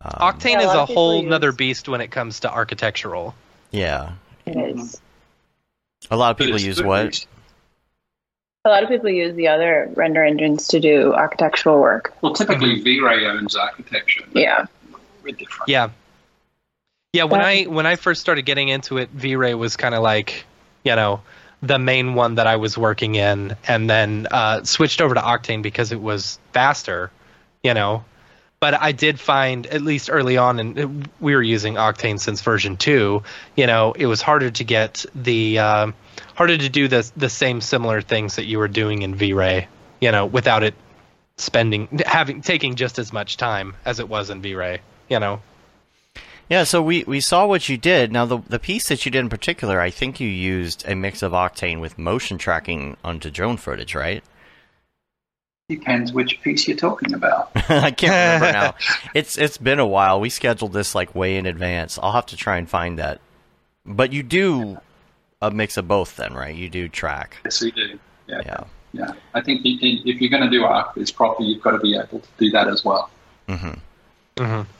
Um, 0.00 0.12
Octane 0.34 0.52
Yeah, 0.52 0.58
a 0.58 0.60
is 0.60 0.66
lot 0.68 0.90
a 0.90 0.94
whole 0.94 1.22
use- 1.22 1.28
nother 1.30 1.52
beast 1.52 1.88
when 1.88 2.00
it 2.00 2.10
comes 2.10 2.40
to 2.40 2.50
architectural. 2.52 3.34
yeah. 3.70 4.12
It 4.46 4.56
is. 4.78 5.00
A 6.10 6.16
lot 6.16 6.30
of 6.30 6.38
people 6.38 6.58
use 6.58 6.82
what? 6.82 7.26
A 8.64 8.68
lot 8.70 8.82
of 8.82 8.88
people 8.88 9.10
use 9.10 9.34
the 9.34 9.48
other 9.48 9.90
render 9.94 10.24
engines 10.24 10.68
to 10.68 10.80
do 10.80 11.12
architectural 11.12 11.78
work. 11.80 12.14
Well, 12.22 12.32
typically 12.32 12.80
V-Ray 12.80 13.26
owns 13.26 13.54
architecture. 13.56 14.24
Yeah. 14.32 14.64
We're 15.22 15.32
different. 15.34 15.68
Yeah. 15.68 15.90
Yeah, 17.12 17.24
when 17.24 17.40
That- 17.40 17.46
I 17.48 17.62
when 17.64 17.86
I 17.86 17.96
first 17.96 18.20
started 18.22 18.42
getting 18.42 18.68
into 18.68 18.96
it, 18.98 19.10
V-Ray 19.10 19.52
was 19.54 19.76
kind 19.76 19.94
of 19.94 20.02
like, 20.02 20.44
you 20.84 20.94
know, 20.96 21.20
the 21.62 21.78
main 21.78 22.14
one 22.14 22.36
that 22.36 22.46
I 22.46 22.56
was 22.56 22.78
working 22.78 23.14
in, 23.16 23.56
and 23.66 23.88
then 23.90 24.26
uh, 24.30 24.62
switched 24.64 25.00
over 25.00 25.14
to 25.14 25.20
Octane 25.20 25.62
because 25.62 25.92
it 25.92 26.00
was 26.00 26.38
faster, 26.52 27.10
you 27.62 27.74
know. 27.74 28.04
But 28.60 28.74
I 28.74 28.90
did 28.92 29.20
find, 29.20 29.66
at 29.66 29.82
least 29.82 30.10
early 30.10 30.36
on, 30.36 30.58
and 30.58 31.08
we 31.20 31.34
were 31.34 31.42
using 31.42 31.74
Octane 31.74 32.18
since 32.18 32.40
version 32.40 32.76
two. 32.76 33.22
You 33.56 33.66
know, 33.66 33.92
it 33.92 34.06
was 34.06 34.20
harder 34.20 34.50
to 34.50 34.64
get 34.64 35.04
the 35.14 35.58
uh, 35.58 35.92
harder 36.34 36.58
to 36.58 36.68
do 36.68 36.88
the 36.88 37.08
the 37.16 37.28
same 37.28 37.60
similar 37.60 38.02
things 38.02 38.36
that 38.36 38.46
you 38.46 38.58
were 38.58 38.68
doing 38.68 39.02
in 39.02 39.14
V-Ray. 39.14 39.68
You 40.00 40.12
know, 40.12 40.26
without 40.26 40.62
it 40.64 40.74
spending 41.36 42.00
having 42.04 42.42
taking 42.42 42.74
just 42.74 42.98
as 42.98 43.12
much 43.12 43.36
time 43.36 43.76
as 43.84 44.00
it 44.00 44.08
was 44.08 44.30
in 44.30 44.42
V-Ray. 44.42 44.80
You 45.08 45.20
know. 45.20 45.40
Yeah, 46.48 46.64
so 46.64 46.80
we, 46.80 47.04
we 47.04 47.20
saw 47.20 47.46
what 47.46 47.68
you 47.68 47.76
did. 47.76 48.10
Now, 48.10 48.24
the 48.24 48.38
the 48.38 48.58
piece 48.58 48.88
that 48.88 49.04
you 49.04 49.12
did 49.12 49.20
in 49.20 49.28
particular, 49.28 49.80
I 49.80 49.90
think 49.90 50.18
you 50.18 50.28
used 50.28 50.84
a 50.88 50.94
mix 50.94 51.22
of 51.22 51.32
Octane 51.32 51.80
with 51.80 51.98
motion 51.98 52.38
tracking 52.38 52.96
onto 53.04 53.30
drone 53.30 53.58
footage, 53.58 53.94
right? 53.94 54.24
Depends 55.68 56.14
which 56.14 56.40
piece 56.40 56.66
you're 56.66 56.78
talking 56.78 57.12
about. 57.12 57.50
I 57.54 57.90
can't 57.90 58.42
remember 58.42 58.52
now. 58.52 58.74
It's 59.14 59.36
it's 59.36 59.58
been 59.58 59.78
a 59.78 59.86
while. 59.86 60.20
We 60.20 60.30
scheduled 60.30 60.72
this 60.72 60.94
like 60.94 61.14
way 61.14 61.36
in 61.36 61.44
advance. 61.44 61.98
I'll 62.02 62.12
have 62.12 62.26
to 62.26 62.36
try 62.36 62.56
and 62.56 62.68
find 62.68 62.98
that. 62.98 63.20
But 63.84 64.12
you 64.14 64.22
do 64.22 64.78
a 65.42 65.50
mix 65.50 65.76
of 65.76 65.86
both, 65.86 66.16
then, 66.16 66.32
right? 66.32 66.54
You 66.54 66.70
do 66.70 66.88
track. 66.88 67.36
Yes, 67.44 67.60
we 67.62 67.70
do. 67.70 67.98
Yeah. 68.26 68.40
Yeah. 68.44 68.64
Yeah. 68.92 69.12
I 69.34 69.42
think 69.42 69.60
if 69.64 70.20
you're 70.20 70.30
going 70.30 70.42
to 70.42 70.50
do 70.50 70.64
arc 70.64 70.94
this 70.94 71.10
properly, 71.10 71.48
you've 71.48 71.62
got 71.62 71.72
to 71.72 71.78
be 71.78 71.96
able 71.96 72.20
to 72.20 72.28
do 72.38 72.50
that 72.50 72.68
as 72.68 72.84
well. 72.84 73.10
Mm-hmm. 73.48 73.78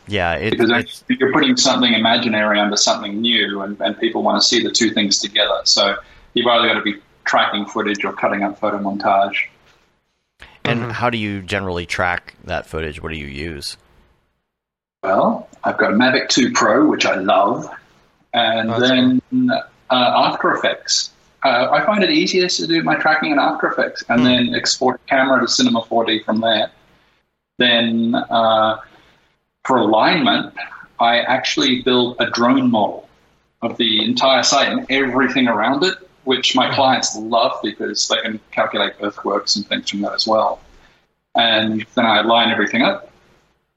Yeah, 0.07 0.35
it, 0.35 0.51
Because 0.51 0.71
it's 0.71 1.05
you're 1.09 1.33
putting 1.33 1.57
something 1.57 1.93
imaginary 1.93 2.61
under 2.61 2.77
something 2.77 3.21
new, 3.21 3.63
and, 3.63 3.81
and 3.81 3.99
people 3.99 4.23
want 4.23 4.41
to 4.41 4.47
see 4.47 4.63
the 4.63 4.71
two 4.71 4.91
things 4.91 5.19
together. 5.19 5.61
So 5.65 5.97
you've 6.35 6.47
either 6.47 6.67
got 6.69 6.75
to 6.75 6.83
be 6.83 6.97
tracking 7.25 7.67
footage 7.67 8.05
or 8.05 8.13
cutting 8.13 8.43
up 8.43 8.59
photo 8.59 8.79
montage. 8.79 9.47
and 10.65 10.83
Mhm. 10.83 10.93
how 10.93 11.09
do 11.11 11.17
you 11.19 11.41
generally 11.43 11.87
track 11.87 12.35
that 12.45 12.67
footage? 12.67 13.03
What 13.03 13.11
do 13.11 13.17
you 13.19 13.27
use? 13.27 13.77
Well, 15.03 15.49
I've 15.65 15.79
got 15.79 15.93
a 15.93 15.95
Mavic 15.95 16.29
2 16.29 16.53
Pro, 16.53 16.87
which 16.87 17.07
I 17.07 17.15
love, 17.17 17.69
and 18.35 18.69
That's 18.71 18.81
then 18.89 19.23
uh, 19.51 19.61
After 19.91 20.53
Effects. 20.53 21.11
Uh, 21.45 21.69
I 21.71 21.87
find 21.87 22.03
it 22.03 22.11
easiest 22.11 22.59
to 22.61 22.67
do 22.67 22.83
my 22.83 22.97
tracking 22.97 23.31
in 23.33 23.39
After 23.39 23.69
Effects 23.69 24.03
and 24.09 24.21
Hmm. 24.21 24.27
then 24.27 24.55
export 24.55 25.01
camera 25.07 25.41
to 25.41 25.49
Cinema 25.49 25.83
4D 25.83 26.25
from 26.25 26.41
there. 26.41 26.71
Then 27.59 28.15
uh, 28.15 28.77
for 29.69 29.77
alignment, 29.77 30.55
I 30.99 31.19
actually 31.21 31.83
build 31.83 32.17
a 32.21 32.31
drone 32.31 32.71
model 32.71 33.07
of 33.61 33.77
the 33.77 34.03
entire 34.03 34.43
site 34.43 34.73
and 34.73 34.87
everything 34.91 35.47
around 35.47 35.85
it, 35.85 35.95
which 36.25 36.57
my 36.57 36.75
clients 36.75 37.15
love 37.17 37.61
because 37.63 38.09
they 38.09 38.17
can 38.23 38.41
calculate 38.51 38.95
earthworks 39.03 39.57
and 39.57 39.67
things 39.69 39.91
from 39.91 40.01
that 40.01 40.15
as 40.15 40.27
well. 40.27 40.59
And 41.35 41.85
then 41.95 42.07
I 42.07 42.23
line 42.23 42.51
everything 42.51 42.81
up 42.81 43.11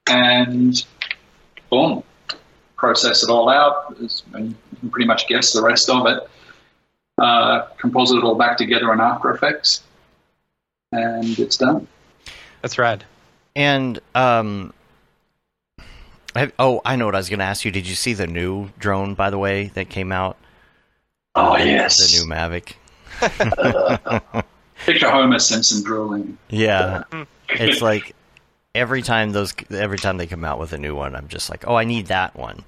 and 0.07 0.83
boom, 1.69 2.03
process 2.77 3.21
it 3.21 3.29
all 3.29 3.49
out, 3.49 3.97
and 4.33 4.47
you 4.49 4.55
can 4.79 4.89
pretty 4.89 5.07
much 5.07 5.27
guess 5.27 5.51
the 5.51 5.61
rest 5.61 5.89
of 5.89 6.07
it. 6.07 6.29
Uh, 7.17 7.67
composite 7.77 8.17
it 8.17 8.23
all 8.23 8.35
back 8.35 8.57
together 8.57 8.93
in 8.93 9.01
After 9.01 9.29
Effects, 9.31 9.83
and 10.93 11.37
it's 11.37 11.57
done. 11.57 11.85
That's 12.61 12.77
rad. 12.77 13.03
And 13.55 13.99
um, 14.15 14.73
have, 16.35 16.53
oh, 16.59 16.81
I 16.85 16.95
know 16.95 17.05
what 17.05 17.15
I 17.15 17.19
was 17.19 17.29
going 17.29 17.39
to 17.39 17.45
ask 17.45 17.65
you. 17.65 17.71
Did 17.71 17.87
you 17.87 17.95
see 17.95 18.13
the 18.13 18.27
new 18.27 18.69
drone, 18.79 19.15
by 19.15 19.29
the 19.29 19.37
way, 19.37 19.67
that 19.73 19.89
came 19.89 20.11
out? 20.11 20.37
Oh 21.35 21.55
yes, 21.57 22.11
the 22.11 22.19
new 22.19 22.29
Mavic. 22.29 22.73
picture 24.85 25.09
Homer 25.09 25.39
Simpson 25.39 25.83
drooling. 25.83 26.37
Yeah, 26.49 27.03
it's 27.49 27.81
like 27.81 28.15
every 28.75 29.01
time 29.01 29.31
those 29.31 29.53
every 29.69 29.97
time 29.97 30.17
they 30.17 30.27
come 30.27 30.43
out 30.43 30.59
with 30.59 30.73
a 30.73 30.77
new 30.77 30.95
one, 30.95 31.15
I'm 31.15 31.27
just 31.27 31.49
like, 31.49 31.67
oh, 31.67 31.75
I 31.75 31.85
need 31.85 32.07
that 32.07 32.35
one. 32.35 32.63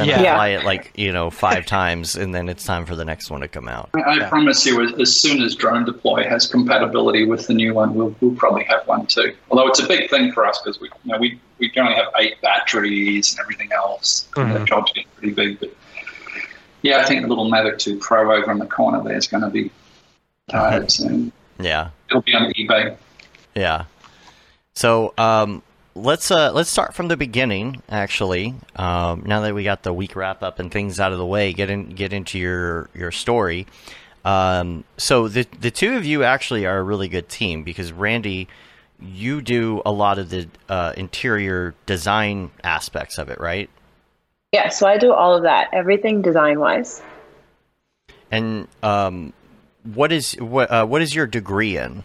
And 0.00 0.10
then 0.10 0.18
I 0.36 0.48
Yeah. 0.50 0.58
it 0.60 0.64
like 0.64 0.92
you 0.96 1.12
know 1.12 1.30
five 1.30 1.66
times, 1.66 2.16
and 2.16 2.34
then 2.34 2.48
it's 2.48 2.64
time 2.64 2.84
for 2.86 2.94
the 2.94 3.04
next 3.04 3.30
one 3.30 3.40
to 3.40 3.48
come 3.48 3.68
out. 3.68 3.90
I, 3.94 4.00
I 4.00 4.14
Yeah. 4.16 4.28
promise 4.28 4.64
you, 4.66 4.82
as, 4.82 4.92
as 5.00 5.14
soon 5.20 5.42
as 5.42 5.54
Drone 5.54 5.84
Deploy 5.84 6.28
has 6.28 6.46
compatibility 6.46 7.24
with 7.26 7.46
the 7.46 7.54
new 7.54 7.74
one, 7.74 7.94
we'll, 7.94 8.14
we'll 8.20 8.34
probably 8.34 8.64
have 8.64 8.86
one 8.86 9.06
too. 9.06 9.34
Although 9.50 9.68
it's 9.68 9.80
a 9.80 9.86
big 9.86 10.10
thing 10.10 10.32
for 10.32 10.46
us 10.46 10.60
because 10.62 10.80
we, 10.80 10.88
you 11.04 11.12
know, 11.12 11.18
we 11.18 11.40
we 11.58 11.68
can 11.70 11.84
only 11.84 11.94
have 11.96 12.08
eight 12.18 12.40
batteries 12.42 13.32
and 13.32 13.40
everything 13.40 13.72
else. 13.72 14.28
Mhm. 14.34 14.52
That 14.52 14.66
job's 14.66 14.92
getting 14.92 15.08
pretty 15.16 15.32
big, 15.34 15.60
but 15.60 15.70
yeah, 16.82 16.98
I 16.98 17.04
think 17.04 17.22
the 17.22 17.28
little 17.28 17.50
Mavic 17.50 17.78
2 17.78 17.96
Pro 17.98 18.36
over 18.36 18.50
in 18.52 18.58
the 18.58 18.66
corner 18.66 19.02
there 19.02 19.16
is 19.16 19.26
going 19.26 19.42
to 19.42 19.48
be 19.50 19.70
tired 20.48 20.90
soon. 20.98 21.32
Yeah, 21.58 21.88
It'll 22.10 22.20
be 22.22 22.34
on 22.34 22.52
eBay. 22.52 22.94
yeah. 23.54 23.84
So 24.74 25.14
um, 25.16 25.62
let's 25.96 26.30
uh, 26.30 26.52
let's 26.52 26.70
start 26.70 26.94
from 26.94 27.08
the 27.08 27.16
beginning. 27.16 27.82
Actually, 27.88 28.54
um, 28.76 29.22
now 29.26 29.40
that 29.40 29.54
we 29.54 29.64
got 29.64 29.82
the 29.82 29.92
week 29.92 30.14
wrap 30.14 30.42
up 30.42 30.58
and 30.58 30.70
things 30.70 31.00
out 31.00 31.12
of 31.12 31.18
the 31.18 31.26
way, 31.26 31.52
get 31.52 31.70
in 31.70 31.90
get 31.90 32.12
into 32.12 32.38
your 32.38 32.88
your 32.94 33.10
story. 33.10 33.66
Um, 34.24 34.84
so 34.96 35.28
the 35.28 35.46
the 35.58 35.70
two 35.70 35.96
of 35.96 36.04
you 36.04 36.22
actually 36.22 36.66
are 36.66 36.78
a 36.78 36.82
really 36.82 37.08
good 37.08 37.28
team 37.28 37.62
because 37.62 37.92
Randy, 37.92 38.48
you 39.00 39.40
do 39.40 39.82
a 39.86 39.92
lot 39.92 40.18
of 40.18 40.30
the 40.30 40.48
uh, 40.68 40.92
interior 40.96 41.74
design 41.86 42.50
aspects 42.62 43.18
of 43.18 43.30
it, 43.30 43.40
right? 43.40 43.70
Yeah, 44.52 44.68
so 44.68 44.86
I 44.86 44.98
do 44.98 45.12
all 45.12 45.34
of 45.34 45.42
that, 45.42 45.70
everything 45.72 46.22
design 46.22 46.60
wise. 46.60 47.02
And 48.30 48.68
um, 48.82 49.32
what 49.82 50.12
is 50.12 50.34
what 50.34 50.70
uh, 50.70 50.86
what 50.86 51.02
is 51.02 51.14
your 51.14 51.26
degree 51.26 51.76
in? 51.76 52.04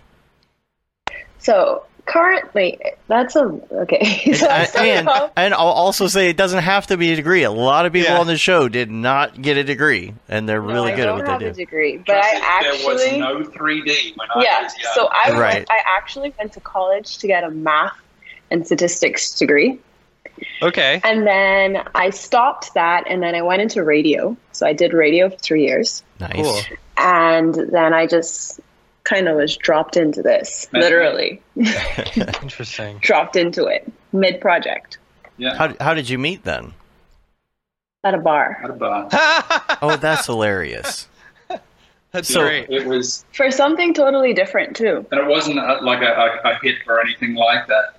So 1.39 1.85
currently, 2.05 2.79
that's 3.07 3.35
a 3.35 3.43
okay. 3.71 4.33
so 4.35 4.47
and, 4.49 5.07
and, 5.07 5.31
and 5.35 5.53
I'll 5.53 5.67
also 5.67 6.07
say 6.07 6.29
it 6.29 6.37
doesn't 6.37 6.63
have 6.63 6.87
to 6.87 6.97
be 6.97 7.11
a 7.13 7.15
degree. 7.15 7.43
A 7.43 7.51
lot 7.51 7.85
of 7.85 7.93
people 7.93 8.11
Yeah. 8.11 8.19
on 8.19 8.27
the 8.27 8.37
show 8.37 8.67
did 8.69 8.89
not 8.91 9.41
get 9.41 9.57
a 9.57 9.63
degree, 9.63 10.13
and 10.29 10.47
they're 10.47 10.61
no, 10.61 10.67
really 10.67 10.93
I 10.93 10.95
good 10.95 11.03
at 11.03 11.05
don't 11.07 11.17
what 11.19 11.27
have 11.27 11.39
they 11.39 11.47
a 11.47 11.53
do. 11.53 11.57
degree, 11.57 11.97
but 11.97 12.17
I 12.17 12.61
there 12.63 12.71
was 12.85 13.01
actually 13.01 13.19
no 13.19 13.43
3D 13.43 14.15
when 14.17 14.27
I 14.35 14.43
yeah. 14.43 14.63
was 14.63 14.73
young. 14.81 14.91
So 14.95 15.09
I 15.11 15.31
Right. 15.39 15.53
went, 15.55 15.71
I 15.71 15.79
actually 15.97 16.33
went 16.37 16.53
to 16.53 16.59
college 16.59 17.17
to 17.19 17.27
get 17.27 17.43
a 17.43 17.49
math 17.51 17.95
and 18.49 18.65
statistics 18.65 19.33
degree, 19.37 19.79
Okay. 20.61 20.99
and 21.03 21.25
then 21.25 21.83
I 21.95 22.09
stopped 22.09 22.73
that, 22.73 23.05
and 23.07 23.21
then 23.23 23.35
I 23.35 23.41
went 23.41 23.61
into 23.61 23.83
radio. 23.83 24.35
So 24.51 24.65
I 24.67 24.73
did 24.73 24.93
radio 24.93 25.29
for 25.29 25.37
three 25.37 25.65
years, 25.65 26.03
Nice. 26.19 26.33
Cool. 26.35 26.59
and 26.97 27.53
then 27.71 27.93
I 27.93 28.05
just 28.07 28.59
kind 29.13 29.27
of 29.27 29.35
was 29.37 29.55
dropped 29.57 29.97
into 29.97 30.21
this, 30.21 30.67
Math. 30.71 30.83
literally 30.83 31.41
Interesting. 32.41 32.97
dropped 33.01 33.35
into 33.35 33.65
it 33.65 33.91
mid 34.13 34.39
project 34.41 34.97
yeah, 35.37 35.55
How 35.55 35.73
how 35.79 35.93
did 35.93 36.07
you 36.09 36.17
meet 36.17 36.43
then? 36.43 36.73
at 38.03 38.13
a 38.13 38.17
bar. 38.17 38.59
at 38.63 38.69
a 38.69 38.73
bar. 38.73 39.07
Oh, 39.81 39.95
that's 39.95 40.25
hilarious. 40.25 41.07
That's 42.11 42.27
So- 42.27 42.41
great. 42.41 42.69
It 42.69 42.85
was 42.85 43.25
For 43.33 43.49
something 43.51 43.93
totally 43.93 44.33
different 44.33 44.75
too. 44.75 45.05
and 45.11 45.19
it 45.19 45.27
wasn't 45.27 45.59
a, 45.59 45.79
like 45.81 46.01
a, 46.01 46.11
a, 46.45 46.51
a 46.51 46.59
hit 46.61 46.77
or 46.87 46.99
anything 46.99 47.35
like 47.35 47.67
that. 47.67 47.95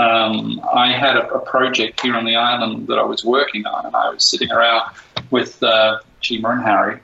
Um, 0.00 0.60
I 0.72 0.92
had 0.92 1.16
a, 1.16 1.26
a 1.34 1.40
project 1.40 2.00
here 2.00 2.14
on 2.14 2.24
the 2.24 2.36
island 2.36 2.86
that 2.86 2.98
I 2.98 3.02
was 3.02 3.24
working 3.24 3.66
on, 3.66 3.84
and 3.86 3.96
I 3.96 4.10
was 4.10 4.24
sitting 4.24 4.50
around 4.52 4.92
with 5.30 5.60
uh, 5.62 5.98
Chima 6.22 6.52
and 6.52 6.62
Harry 6.62 7.00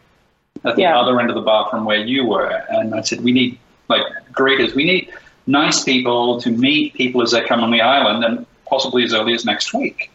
at 0.65 0.77
the 0.77 0.83
Yeah. 0.83 0.99
other 0.99 1.19
end 1.21 1.29
of 1.31 1.35
the 1.35 1.43
bar 1.43 1.69
from 1.71 1.85
where 1.85 1.99
you 1.99 2.25
were, 2.25 2.47
and 2.71 2.95
I 2.95 3.01
said, 3.03 3.23
"We 3.23 3.33
need 3.33 3.59
like 3.89 4.03
greeters. 4.33 4.75
We 4.75 4.85
need 4.85 5.11
nice 5.47 5.85
people 5.85 6.41
to 6.41 6.51
meet 6.51 6.95
people 6.95 7.23
as 7.23 7.33
they 7.33 7.43
come 7.43 7.63
on 7.63 7.71
the 7.71 7.81
island, 7.83 8.25
and 8.25 8.47
possibly 8.67 9.05
as 9.05 9.13
early 9.13 9.35
as 9.35 9.45
next 9.45 9.75
week." 9.75 10.11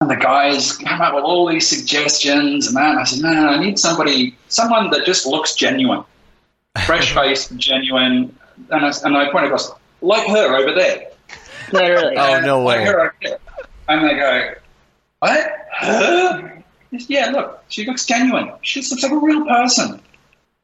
And 0.00 0.10
the 0.10 0.16
guys 0.16 0.76
come 0.78 1.00
up 1.02 1.14
with 1.14 1.24
all 1.24 1.46
these 1.46 1.68
suggestions, 1.68 2.66
and 2.68 2.76
that. 2.76 2.90
And 2.90 2.98
I 3.00 3.04
said, 3.04 3.22
"No, 3.22 3.32
no, 3.32 3.48
I 3.48 3.60
need 3.60 3.78
somebody, 3.78 4.34
someone 4.48 4.90
that 4.90 5.04
just 5.04 5.26
looks 5.26 5.54
genuine." 5.54 6.04
fresh 6.86 7.12
faced, 7.14 7.54
genuine, 7.56 8.34
and 8.70 8.86
I, 8.86 8.92
and 9.04 9.16
I 9.16 9.30
point 9.32 9.44
across, 9.46 9.72
like 10.02 10.26
her 10.28 10.56
over 10.56 10.72
there. 10.72 11.08
Literally. 11.72 12.16
Oh, 12.18 12.34
And 12.34 12.46
no 12.46 12.62
like 12.62 12.78
way. 12.78 12.84
there. 12.84 13.38
And 13.88 14.08
they 14.08 14.14
go, 14.14 14.54
what? 15.18 15.52
Her? 15.76 16.59
Yeah, 16.90 17.30
look, 17.30 17.62
she 17.68 17.86
looks 17.86 18.04
genuine. 18.04 18.52
She 18.62 18.80
looks 18.80 19.02
like 19.02 19.12
a 19.12 19.16
real 19.16 19.44
person. 19.46 19.90
And 19.92 20.00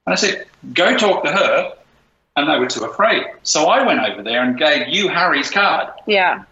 I 0.07 0.15
said, 0.15 0.47
go 0.73 0.97
talk 0.97 1.25
to 1.25 1.33
her. 1.33 1.73
And 2.37 2.51
they 2.51 2.59
were 2.59 2.67
too 2.67 2.85
afraid. 2.85 3.25
So 3.45 3.67
I 3.67 3.87
went 3.87 4.01
over 4.01 4.23
there 4.23 4.43
and 4.43 4.59
gave 4.59 4.89
you 4.89 5.09
Harry's 5.09 5.51
card. 5.51 5.89
Yeah. 6.07 6.45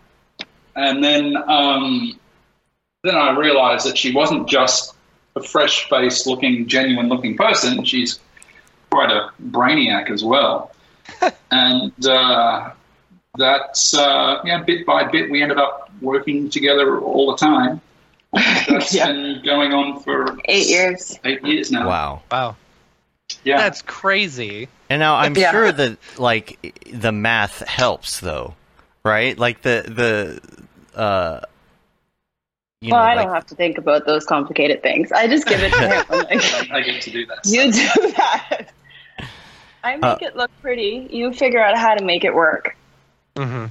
And 0.74 1.04
then, 1.04 1.36
um, 1.36 2.18
then 3.02 3.16
I 3.16 3.36
realised 3.36 3.86
that 3.86 3.98
she 3.98 4.14
wasn't 4.14 4.48
just 4.48 4.94
a 5.36 5.42
fresh-faced, 5.42 6.26
looking, 6.26 6.68
genuine-looking 6.68 7.36
person. 7.36 7.84
She's 7.84 8.18
quite 8.90 9.10
a 9.10 9.30
brainiac 9.42 10.10
as 10.10 10.24
well. 10.24 10.72
and 11.50 12.06
uh, 12.06 12.70
that's 13.36 13.94
uh, 13.94 14.40
yeah, 14.44 14.62
bit 14.62 14.86
by 14.86 15.04
bit, 15.10 15.30
we 15.30 15.42
ended 15.42 15.58
up 15.58 15.90
working 16.00 16.50
together 16.50 16.98
all 17.00 17.30
the 17.32 17.36
time. 17.36 17.80
That's 18.68 18.94
Yeah. 18.94 19.06
been 19.06 19.42
going 19.44 19.72
on 19.72 20.00
for 20.00 20.36
Eight 20.46 20.68
years. 20.68 21.18
eight 21.24 21.44
years 21.44 21.70
now. 21.70 21.86
Wow. 21.86 22.22
Wow. 22.30 22.56
Yeah, 23.44 23.58
That's 23.58 23.82
crazy. 23.82 24.68
And 24.90 25.00
now 25.00 25.16
I'm 25.16 25.34
Yeah. 25.34 25.50
sure 25.50 25.72
that 25.72 25.98
like 26.18 26.58
the 26.92 27.12
math 27.12 27.66
helps 27.66 28.20
though, 28.20 28.54
right? 29.04 29.38
Like 29.38 29.62
the 29.62 30.40
the 30.94 30.98
uh 31.00 31.40
you 32.80 32.92
well, 32.92 33.00
know, 33.00 33.06
I 33.06 33.14
like, 33.14 33.26
don't 33.26 33.34
have 33.34 33.46
to 33.46 33.54
think 33.54 33.78
about 33.78 34.04
those 34.04 34.26
complicated 34.26 34.82
things. 34.82 35.10
I 35.10 35.26
just 35.26 35.46
give 35.46 35.62
it 35.62 35.72
to 35.72 35.88
him. 35.88 36.04
I'm 36.10 36.18
like, 36.24 36.70
I 36.70 36.80
get 36.82 37.00
to 37.02 37.10
do 37.10 37.26
that. 37.26 37.46
you 37.46 37.72
do 37.72 38.12
that. 38.12 38.66
I 39.82 39.96
make 39.96 40.20
Uh, 40.22 40.26
it 40.26 40.36
look 40.36 40.50
pretty. 40.60 41.08
You 41.10 41.32
figure 41.32 41.62
out 41.62 41.76
how 41.78 41.94
to 41.94 42.04
make 42.04 42.24
it 42.24 42.34
work. 42.34 42.76
hmm 43.36 43.66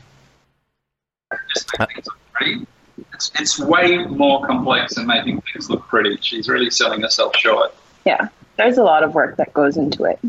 just 1.53 1.71
make 1.79 1.89
things 1.89 2.07
look 2.07 2.17
pretty. 2.33 2.65
It's, 3.13 3.31
it's 3.39 3.59
way 3.59 4.05
more 4.05 4.45
complex 4.45 4.95
than 4.95 5.05
making 5.05 5.41
things 5.41 5.69
look 5.69 5.87
pretty. 5.87 6.17
She's 6.21 6.49
really 6.49 6.69
selling 6.69 7.01
herself 7.01 7.35
short. 7.35 7.73
Yeah. 8.05 8.29
There's 8.57 8.77
a 8.77 8.83
lot 8.83 9.03
of 9.03 9.13
work 9.13 9.37
that 9.37 9.53
goes 9.53 9.77
into 9.77 10.05
it. 10.05 10.19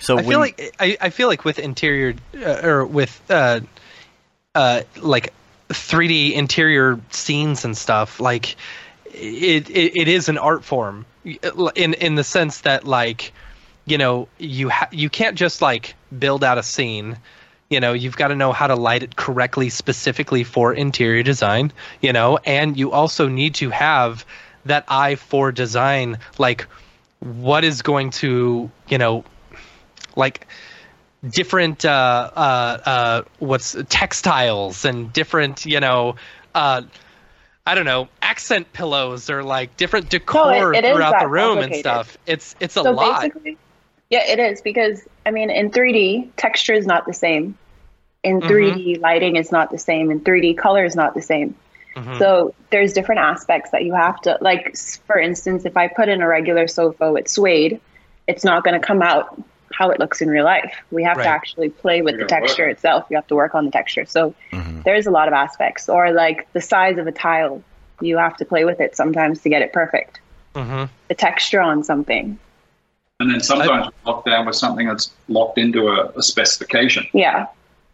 so 0.00 0.14
I 0.14 0.16
when, 0.16 0.26
feel 0.26 0.38
like 0.38 0.76
I, 0.80 0.96
I 1.00 1.10
feel 1.10 1.28
like 1.28 1.44
with 1.44 1.58
interior 1.58 2.14
uh, 2.36 2.60
or 2.66 2.86
with 2.86 3.20
uh, 3.30 3.60
uh, 4.54 4.82
like 4.96 5.32
3D 5.68 6.32
interior 6.32 7.00
scenes 7.10 7.64
and 7.64 7.76
stuff, 7.76 8.20
like 8.20 8.56
it, 9.06 9.70
it, 9.70 9.92
it 9.96 10.08
is 10.08 10.28
an 10.28 10.38
art 10.38 10.64
form 10.64 11.06
in 11.24 11.94
in 11.94 12.14
the 12.14 12.24
sense 12.24 12.62
that 12.62 12.84
like 12.84 13.32
you 13.84 13.98
know 13.98 14.28
you 14.38 14.68
ha- 14.68 14.88
you 14.90 15.10
can't 15.10 15.36
just 15.36 15.62
like 15.62 15.94
build 16.16 16.42
out 16.42 16.58
a 16.58 16.62
scene. 16.62 17.16
You 17.70 17.80
know, 17.80 17.92
you've 17.92 18.16
got 18.16 18.28
to 18.28 18.34
know 18.34 18.52
how 18.52 18.66
to 18.66 18.76
light 18.76 19.02
it 19.02 19.16
correctly, 19.16 19.68
specifically 19.68 20.44
for 20.44 20.72
interior 20.72 21.22
design. 21.22 21.72
You 22.00 22.12
know, 22.12 22.38
and 22.44 22.76
you 22.76 22.92
also 22.92 23.28
need 23.28 23.56
to 23.56 23.70
have 23.70 24.24
that 24.64 24.84
eye 24.88 25.16
for 25.16 25.52
design, 25.52 26.18
like 26.38 26.66
what 27.20 27.64
is 27.64 27.82
going 27.82 28.10
to 28.10 28.70
you 28.88 28.98
know 28.98 29.24
like 30.16 30.46
different 31.28 31.84
uh, 31.84 32.30
uh, 32.34 32.38
uh, 32.86 33.22
what's 33.38 33.76
textiles 33.88 34.84
and 34.84 35.12
different 35.12 35.66
you 35.66 35.80
know 35.80 36.16
uh, 36.54 36.82
I 37.66 37.74
don't 37.74 37.84
know 37.84 38.08
accent 38.22 38.72
pillows 38.72 39.30
or 39.30 39.42
like 39.42 39.76
different 39.76 40.10
decor 40.10 40.74
it 40.74 40.84
is 40.84 40.94
throughout 40.94 41.20
the 41.20 41.28
room 41.28 41.58
and 41.58 41.74
stuff. 41.74 42.16
It's 42.26 42.54
it's 42.60 42.76
a 42.76 42.82
so 42.82 42.92
lot. 42.92 43.22
basically, 43.22 43.58
yeah, 44.10 44.24
it 44.26 44.38
is 44.38 44.60
because 44.62 45.06
I 45.26 45.30
mean, 45.30 45.50
in 45.50 45.70
3D, 45.70 46.30
texture 46.36 46.72
is 46.72 46.86
not 46.86 47.06
the 47.06 47.14
same. 47.14 47.56
In 48.24 48.40
Mhm. 48.40 48.48
3D, 48.48 48.98
lighting 49.00 49.36
is 49.36 49.52
not 49.52 49.70
the 49.70 49.78
same. 49.78 50.10
In 50.10 50.20
3D, 50.20 50.54
color 50.56 50.84
is 50.84 50.96
not 50.96 51.14
the 51.14 51.22
same. 51.22 51.54
Mhm. 51.96 52.18
So 52.18 52.54
there's 52.70 52.92
different 52.92 53.20
aspects 53.20 53.70
that 53.70 53.84
you 53.84 53.94
have 53.94 54.20
to 54.22 54.38
like. 54.40 54.76
For 55.06 55.18
instance, 55.18 55.64
if 55.64 55.76
I 55.76 55.88
put 55.88 56.08
in 56.08 56.22
a 56.22 56.28
regular 56.28 56.66
sofa 56.66 57.12
with 57.12 57.28
suede, 57.28 57.80
it's 58.26 58.44
not 58.44 58.64
going 58.64 58.78
to 58.80 58.86
come 58.86 59.02
out 59.02 59.40
how 59.72 59.90
it 59.90 60.00
looks 60.00 60.20
in 60.22 60.30
real 60.30 60.44
life. 60.44 60.74
We 60.90 61.04
have 61.04 61.18
Right. 61.18 61.24
to 61.24 61.28
actually 61.30 61.68
play 61.68 62.00
with 62.02 62.14
You 62.14 62.20
the 62.20 62.24
gotta 62.24 62.40
work. 62.42 62.48
texture 62.48 62.68
itself. 62.68 63.04
You 63.10 63.16
have 63.16 63.26
to 63.28 63.36
work 63.36 63.54
on 63.54 63.64
the 63.66 63.70
texture. 63.70 64.04
So 64.06 64.34
Mhm. 64.52 64.82
there's 64.84 65.06
a 65.06 65.10
lot 65.10 65.28
of 65.28 65.34
aspects. 65.34 65.88
Or 65.88 66.10
like 66.10 66.50
the 66.52 66.60
size 66.60 66.98
of 66.98 67.06
a 67.06 67.12
tile, 67.12 67.62
you 68.00 68.16
have 68.16 68.36
to 68.38 68.44
play 68.44 68.64
with 68.64 68.80
it 68.80 68.96
sometimes 68.96 69.42
to 69.42 69.48
get 69.48 69.62
it 69.62 69.72
perfect. 69.72 70.20
Mhm. 70.54 70.88
The 71.08 71.14
texture 71.14 71.60
on 71.60 71.84
something. 71.84 72.38
And 73.20 73.32
then 73.32 73.40
sometimes 73.40 73.86
we 73.86 74.10
lock 74.12 74.24
down 74.24 74.46
with 74.46 74.54
something 74.54 74.86
that's 74.86 75.10
locked 75.28 75.58
into 75.58 75.88
a, 75.88 76.06
a 76.16 76.22
specification. 76.22 77.06
Yeah. 77.12 77.46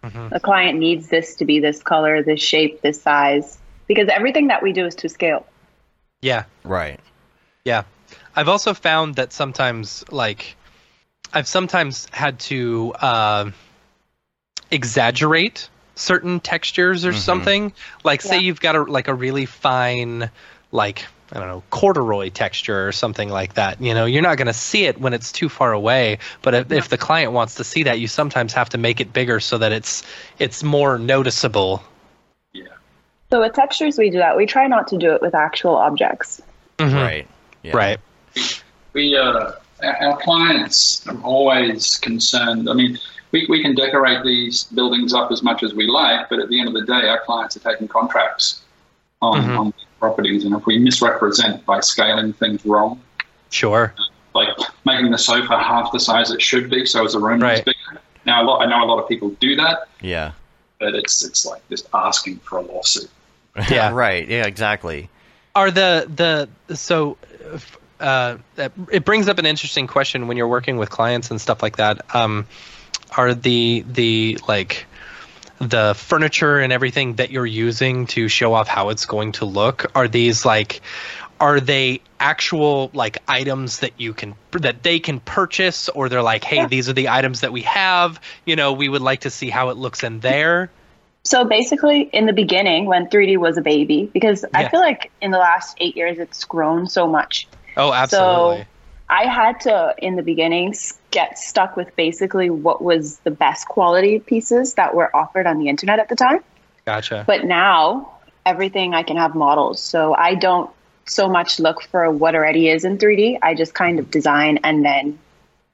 Mhm. 0.03 0.31
The 0.31 0.41
client 0.41 0.79
needs 0.79 1.09
this 1.09 1.35
to 1.37 1.47
be 1.47 1.61
this 1.61 1.83
color, 1.83 2.23
this 2.23 2.43
shape, 2.43 2.83
this 2.83 3.01
size. 3.01 3.59
Because 3.87 4.09
everything 4.09 4.49
that 4.49 4.63
we 4.63 4.73
do 4.73 4.85
is 4.87 4.95
to 4.97 5.09
scale. 5.09 5.47
Yeah. 6.21 6.45
right. 6.63 7.01
Yeah. 7.65 7.85
I've 8.37 8.49
also 8.49 8.75
found 8.75 9.15
that 9.17 9.33
sometimes, 9.33 10.05
like, 10.11 10.57
I've 11.33 11.47
sometimes 11.49 12.07
had 12.13 12.39
to 12.41 12.93
uh, 13.01 13.51
exaggerate 14.71 15.69
certain 15.95 16.41
textures 16.41 17.05
or 17.07 17.13
Mhm. 17.13 17.19
something. 17.19 17.73
Like, 18.05 18.21
say 18.23 18.37
Yeah. 18.37 18.41
you've 18.43 18.61
got 18.61 18.77
a 18.77 18.83
like 18.83 19.09
a 19.09 19.15
really 19.15 19.47
fine, 19.47 20.31
like 20.73 21.07
I 21.33 21.39
don't 21.39 21.49
know, 21.49 21.63
corduroy 21.71 22.31
texture 22.31 22.87
or 22.87 22.93
something 22.93 23.29
like 23.29 23.55
that. 23.55 23.81
You 23.81 23.95
know, 23.95 24.05
you're 24.05 24.23
not 24.23 24.37
going 24.37 24.47
to 24.47 24.53
see 24.53 24.85
it 24.85 25.01
when 25.01 25.15
it's 25.15 25.33
too 25.33 25.49
far 25.49 25.73
away. 25.73 26.19
But 26.43 26.55
if, 26.55 26.71
if 26.73 26.89
the 26.91 26.99
client 26.99 27.33
wants 27.33 27.55
to 27.57 27.65
see 27.65 27.83
that, 27.85 27.99
you 27.99 28.09
sometimes 28.09 28.53
have 28.53 28.69
to 28.71 28.79
make 28.79 29.01
it 29.01 29.13
bigger 29.13 29.41
so 29.41 29.59
that 29.59 29.73
it's 29.73 30.03
it's 30.39 30.63
more 30.63 30.99
noticeable. 30.99 31.83
Yeah. 32.53 32.65
So 33.31 33.41
with 33.41 33.55
textures, 33.55 33.99
we 33.99 34.11
do 34.11 34.19
that. 34.19 34.37
We 34.37 34.47
try 34.47 34.67
not 34.67 34.87
to 34.89 34.99
do 34.99 35.13
it 35.13 35.23
with 35.23 35.35
actual 35.35 35.77
objects. 35.77 36.43
Mhm. 36.79 36.95
Right. 36.95 37.29
Yeah. 37.63 37.77
Right. 37.77 37.99
We, 38.93 39.17
uh, 39.17 39.53
our 39.83 39.97
our 40.03 40.17
clients 40.19 41.07
are 41.09 41.21
always 41.23 41.97
concerned. 41.97 42.69
I 42.69 42.75
mean, 42.75 42.99
we, 43.33 43.47
we 43.49 43.63
can 43.63 43.75
decorate 43.75 44.23
these 44.25 44.65
buildings 44.65 45.13
up 45.15 45.33
as 45.33 45.43
much 45.43 45.63
as 45.63 45.75
we 45.75 45.87
like, 45.89 46.29
but 46.29 46.39
at 46.39 46.49
the 46.49 46.61
end 46.61 46.69
of 46.69 46.75
the 46.75 46.85
day, 46.85 47.09
our 47.09 47.21
clients 47.25 47.57
are 47.57 47.61
taking 47.61 47.89
contracts 47.89 48.63
on, 49.21 49.43
Mhm. 49.43 49.59
on 49.59 49.67
these 49.77 49.84
properties. 50.09 50.45
And 50.45 50.55
if 50.55 50.67
we 50.67 50.79
misrepresent 50.79 51.65
by 51.65 51.81
scaling 51.81 52.33
things 52.35 52.65
wrong, 52.67 53.01
Sure. 53.51 53.95
like 54.35 54.49
making 54.85 55.11
the 55.11 55.19
sofa 55.19 55.59
half 55.59 55.93
the 55.93 56.01
size 56.01 56.31
it 56.31 56.43
should 56.43 56.69
be, 56.71 56.85
so 56.87 57.05
as 57.05 57.13
the 57.13 57.19
room 57.21 57.41
Right. 57.41 57.59
is 57.59 57.65
bigger. 57.65 58.01
Now, 58.27 58.43
a 58.43 58.45
lot, 58.45 58.63
I 58.63 58.67
know 58.67 58.83
a 58.85 58.89
lot 58.91 58.99
of 59.03 59.09
people 59.09 59.31
do 59.41 59.57
that, 59.57 59.89
Yeah. 60.01 60.33
but 60.81 60.95
it's 60.95 61.25
it's 61.25 61.47
like 61.47 61.63
just 61.69 61.89
asking 61.95 62.37
for 62.39 62.59
a 62.59 62.63
lawsuit. 62.63 63.11
Yeah. 63.71 63.91
right. 63.93 64.27
Yeah, 64.29 64.47
exactly. 64.47 65.09
are 65.55 65.71
the 65.71 66.07
the 66.69 66.75
so 66.77 67.17
uh, 68.01 68.37
that- 68.57 68.73
it 68.91 69.05
brings 69.05 69.29
up 69.29 69.39
an 69.39 69.47
interesting 69.47 69.87
question 69.87 70.27
when 70.27 70.37
you're 70.37 70.49
working 70.49 70.77
with 70.79 70.91
clients 70.91 71.31
and 71.31 71.41
stuff 71.41 71.63
like 71.63 71.77
that 71.77 72.03
um, 72.15 72.45
are 73.17 73.33
the 73.35 73.85
the 73.93 74.37
like 74.49 74.85
the 75.59 75.95
furniture 75.97 76.59
and 76.59 76.73
everything 76.73 77.15
that 77.15 77.31
you're 77.31 77.47
using 77.47 78.07
to 78.09 78.29
show 78.29 78.53
off 78.55 78.69
how 78.69 78.89
it's 78.91 79.07
going 79.07 79.33
to 79.33 79.45
look 79.45 79.91
are 79.95 80.09
these 80.09 80.45
like 80.45 80.81
are 81.41 81.61
they 81.61 82.01
actual 82.21 82.91
like 82.95 83.19
items 83.29 83.81
that 83.81 83.93
you 83.99 84.13
can 84.15 84.35
that 84.53 84.83
they 84.83 84.99
can 85.01 85.21
purchase 85.21 85.89
or 85.89 86.09
they're 86.09 86.23
like 86.23 86.45
hey 86.45 86.57
Yeah. 86.57 86.67
these 86.67 86.89
are 86.89 86.93
the 86.93 87.09
items 87.09 87.41
that 87.41 87.53
we 87.53 87.63
have 87.63 88.21
you 88.45 88.57
know 88.57 88.73
we 88.73 88.89
would 88.89 89.03
like 89.03 89.21
to 89.21 89.31
see 89.31 89.49
how 89.51 89.69
it 89.71 89.77
looks 89.77 90.03
in 90.03 90.21
there 90.21 90.71
So 91.25 91.45
basically, 91.47 92.03
in 92.13 92.27
the 92.27 92.35
beginning, 92.35 92.85
when 92.85 93.09
3D 93.09 93.39
was 93.39 93.57
a 93.57 93.63
baby, 93.63 94.11
because 94.13 94.45
Yeah. 94.45 94.59
I 94.61 94.69
feel 94.69 94.81
like 94.81 95.11
in 95.23 95.31
the 95.31 95.39
last 95.39 95.75
eight 95.81 95.97
years, 95.97 96.19
it's 96.19 96.45
grown 96.45 96.87
so 96.87 97.07
much. 97.07 97.49
oh 97.79 97.93
absolutely 97.95 98.65
So, 98.65 98.69
I 99.09 99.25
had 99.27 99.61
to, 99.61 99.95
in 99.99 100.17
the 100.17 100.23
beginning, 100.23 100.71
s- 100.71 100.99
get 101.15 101.39
stuck 101.39 101.77
with 101.77 101.95
basically 101.95 102.51
what 102.51 102.83
was 102.83 103.19
the 103.21 103.31
best 103.31 103.69
quality 103.69 104.19
pieces 104.19 104.75
that 104.75 104.95
were 104.95 105.15
offered 105.15 105.47
on 105.47 105.59
the 105.59 105.69
internet 105.69 106.01
at 106.01 106.09
the 106.09 106.17
time. 106.17 106.41
gotcha 106.85 107.23
But 107.27 107.45
now, 107.45 108.19
everything 108.45 108.95
I 108.95 109.05
can 109.05 109.17
have 109.17 109.35
models. 109.35 109.81
So 109.81 110.13
I 110.13 110.35
don't 110.35 110.69
so 111.07 111.29
much 111.29 111.61
look 111.61 111.83
for 111.83 112.11
what 112.11 112.35
already 112.35 112.69
is 112.69 112.85
in 112.85 112.99
3D. 112.99 113.39
I 113.43 113.55
just 113.55 113.75
kind 113.75 113.99
of 114.01 114.11
design 114.11 114.59
and 114.65 114.85
then 114.85 115.19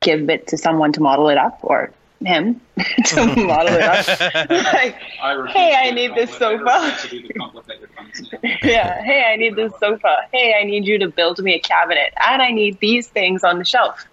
give 0.01 0.29
it 0.29 0.49
to 0.49 0.59
someone 0.59 0.93
to 0.93 1.01
model 1.01 1.29
it 1.31 1.39
up 1.39 1.59
or 1.63 1.91
him 2.23 2.61
to 3.07 3.27
model 3.47 3.75
it 3.75 3.83
up. 3.83 4.07
like, 4.75 4.97
I 5.23 5.47
Hey, 5.55 5.75
I 5.75 5.91
need 5.91 6.15
this 6.15 6.31
sofa. 6.37 6.65
refuse 6.65 7.03
to 7.03 7.09
do 7.09 7.29
the 7.29 7.35
complicated 7.35 7.89
ones. 7.97 8.31
yeah, 8.63 9.03
hey, 9.03 9.25
I 9.33 9.37
need 9.37 9.57
this 9.57 9.73
sofa. 9.81 10.17
Hey, 10.33 10.55
I 10.61 10.65
need 10.65 10.87
you 10.87 10.99
to 10.99 11.09
build 11.09 11.39
me 11.39 11.55
a 11.55 11.61
cabinet. 11.61 12.13
And 12.29 12.43
I 12.43 12.51
need 12.53 12.79
these 12.79 13.09
things 13.09 13.43
on 13.43 13.59
the 13.59 13.65
shelf. 13.65 14.07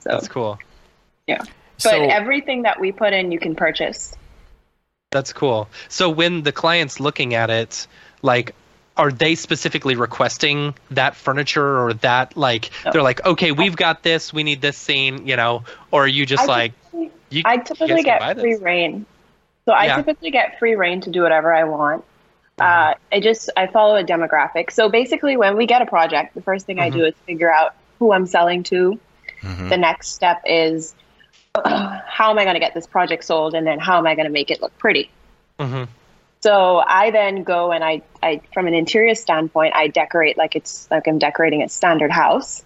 So, 0.00 0.10
that's 0.10 0.28
cool 0.28 0.58
yeah. 1.30 1.38
But 1.38 1.48
So- 1.78 2.02
everything 2.04 2.62
that 2.62 2.80
we 2.80 2.92
put 2.92 3.12
in, 3.12 3.32
you 3.32 3.38
can 3.38 3.54
purchase. 3.54 4.14
That's 5.10 5.32
cool. 5.32 5.68
So 5.88 6.10
when 6.10 6.42
the 6.42 6.52
client's 6.52 7.00
looking 7.00 7.34
at 7.34 7.50
it, 7.50 7.86
like, 8.22 8.54
are 8.96 9.10
they 9.10 9.34
specifically 9.34 9.94
requesting 9.94 10.74
that 10.90 11.16
furniture 11.16 11.80
or 11.80 11.94
that 11.94 12.36
like 12.36 12.70
No. 12.84 12.92
they're 12.92 13.02
like, 13.02 13.24
okay, 13.24 13.50
we've 13.52 13.76
got 13.76 14.02
this, 14.02 14.32
we 14.32 14.42
need 14.42 14.60
this 14.60 14.76
scene, 14.76 15.26
you 15.26 15.36
know, 15.36 15.64
or 15.90 16.04
are 16.04 16.08
you 16.08 16.26
just 16.26 16.42
I 16.42 16.46
like, 16.46 16.72
typically- 16.90 17.10
you, 17.30 17.42
I 17.46 17.56
typically 17.58 18.02
get 18.02 18.38
free 18.38 18.56
reign. 18.56 19.06
So 19.64 19.72
I 19.72 19.86
Yeah. 19.86 19.96
typically 19.96 20.30
get 20.32 20.58
free 20.58 20.74
reign 20.74 21.00
to 21.02 21.10
do 21.10 21.22
whatever 21.22 21.54
I 21.54 21.64
want. 21.64 22.04
Mm-hmm. 22.58 22.90
Uh, 22.90 22.94
I 23.16 23.20
just 23.20 23.48
I 23.56 23.68
follow 23.68 23.96
a 23.96 24.04
demographic. 24.04 24.70
So 24.70 24.88
basically, 24.90 25.36
when 25.36 25.56
we 25.56 25.66
get 25.66 25.80
a 25.80 25.86
project, 25.86 26.34
the 26.34 26.42
first 26.42 26.66
thing 26.66 26.78
I 26.80 26.90
Mm-hmm. 26.90 26.98
do 26.98 27.04
is 27.06 27.14
figure 27.26 27.50
out 27.50 27.74
who 28.00 28.12
I'm 28.12 28.26
selling 28.26 28.64
to. 28.64 28.98
Mhm. 29.42 29.68
The 29.68 29.76
next 29.76 30.12
step 30.12 30.42
is 30.46 30.94
how 31.64 32.30
am 32.30 32.38
I 32.38 32.44
going 32.44 32.54
to 32.54 32.60
get 32.60 32.74
this 32.74 32.86
project 32.86 33.24
sold, 33.24 33.54
and 33.54 33.66
then 33.66 33.78
how 33.78 33.98
am 33.98 34.06
I 34.06 34.14
going 34.14 34.26
to 34.26 34.32
make 34.32 34.50
it 34.50 34.60
look 34.62 34.76
pretty. 34.78 35.10
Mhm. 35.58 35.88
So 36.40 36.78
I 36.78 37.10
then 37.10 37.42
go 37.42 37.70
and 37.70 37.84
I, 37.84 38.00
I, 38.22 38.40
from 38.54 38.66
an 38.66 38.72
interior 38.72 39.14
standpoint, 39.14 39.74
I 39.74 39.88
decorate 39.88 40.38
like 40.38 40.56
it's 40.56 40.90
like 40.90 41.06
I'm 41.06 41.18
decorating 41.18 41.62
a 41.62 41.68
standard 41.68 42.10
house. 42.10 42.64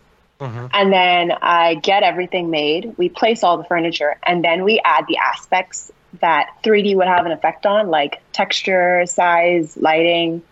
And 0.74 0.92
then 0.92 1.32
I 1.42 1.76
get 1.76 2.02
everything 2.02 2.50
made. 2.50 2.94
We 2.98 3.08
place 3.08 3.42
all 3.42 3.56
the 3.56 3.64
furniture, 3.64 4.16
and 4.22 4.44
then 4.44 4.62
we 4.62 4.80
add 4.84 5.06
the 5.08 5.16
aspects 5.16 5.90
that 6.20 6.50
3D 6.62 6.94
would 6.96 7.06
have 7.06 7.24
an 7.24 7.32
effect 7.32 7.66
on, 7.66 7.88
like 7.88 8.20
texture, 8.32 9.06
size, 9.06 9.76
lighting, 9.76 10.42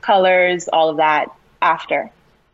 colors, 0.00 0.68
all 0.68 0.88
of 0.88 0.96
that 0.96 1.30
after. 1.60 2.10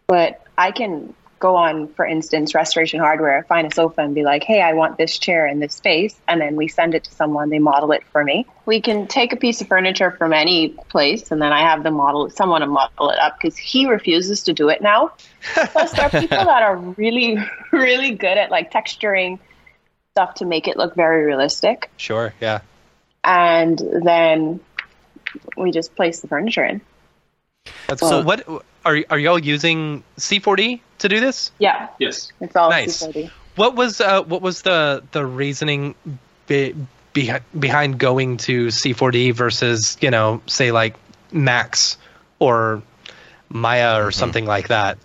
But 0.07 0.43
I 0.59 0.73
can 0.73 1.15
go 1.45 1.57
on, 1.57 1.89
for 1.89 2.07
instance, 2.07 2.55
Restoration 2.55 3.01
Hardware, 3.01 3.45
find 3.47 3.71
a 3.71 3.75
sofa 3.75 4.01
and 4.01 4.15
be 4.15 4.23
like, 4.23 4.43
hey, 4.43 4.63
I 4.63 4.73
want 4.73 4.97
this 4.97 5.19
chair 5.19 5.47
in 5.47 5.59
this 5.61 5.75
space. 5.75 6.19
And 6.27 6.41
then 6.41 6.57
we 6.57 6.69
send 6.69 6.95
it 6.95 7.05
to 7.05 7.11
someone, 7.11 7.51
they 7.51 7.59
model 7.59 7.93
it 7.93 8.03
for 8.13 8.25
me. 8.25 8.47
We 8.65 8.81
can 8.81 9.07
take 9.09 9.35
a 9.35 9.37
piece 9.37 9.61
of 9.61 9.69
furniture 9.69 10.11
from 10.11 10.33
any 10.33 10.71
place 10.71 11.31
and 11.31 11.43
then 11.43 11.53
I 11.53 11.61
have 11.61 11.83
them 11.83 11.97
model 11.97 12.31
someone 12.31 12.63
to 12.63 12.67
model 12.67 13.11
it 13.11 13.19
up 13.19 13.37
because 13.39 13.59
he 13.59 13.87
refuses 13.87 14.45
to 14.45 14.55
do 14.55 14.71
it 14.71 14.81
now. 14.81 15.13
Plus, 15.53 15.93
there 15.93 16.07
are 16.07 16.11
people 16.23 16.47
that 16.47 16.63
are 16.63 16.79
really, 16.79 17.37
really 17.73 18.13
good 18.13 18.39
at 18.39 18.51
like 18.51 18.73
texturing 18.73 19.39
stuff 20.13 20.37
to 20.37 20.47
make 20.47 20.67
it 20.67 20.79
look 20.79 20.95
very 20.95 21.27
realistic. 21.27 21.91
Sure. 21.99 22.33
Yeah. 22.41 22.63
And 23.23 23.79
then 24.03 24.61
we 25.59 25.73
just 25.73 25.95
place 25.95 26.21
the 26.21 26.29
furniture 26.29 26.65
in. 26.65 26.81
That's 27.87 28.01
So- 28.01 28.09
cool. 28.09 28.23
What 28.23 28.65
are 28.85 28.99
are 29.11 29.19
y'all 29.19 29.39
using 29.39 30.03
C4D 30.19 30.81
to 30.99 31.09
do 31.09 31.21
this? 31.21 31.51
Yeah, 31.59 31.89
Yes. 31.99 32.31
it's 32.41 32.55
all 32.57 32.71
Nice. 32.71 33.03
C4D. 33.03 33.31
What 33.57 33.77
was 33.77 34.01
uh, 34.01 34.23
what 34.23 34.43
was 34.43 34.63
the 34.63 35.03
the 35.13 35.25
reasoning 35.25 35.95
be, 36.47 36.75
behi- 37.15 37.43
behind 37.59 37.99
going 37.99 38.37
to 38.39 38.67
C4D 38.67 39.33
versus 39.35 39.97
you 40.01 40.11
know 40.11 40.43
say 40.47 40.73
like 40.73 40.97
Max 41.33 41.97
or 42.39 42.83
Maya 43.49 44.05
or 44.05 44.11
something 44.11 44.45
like 44.47 44.69
that? 44.69 44.99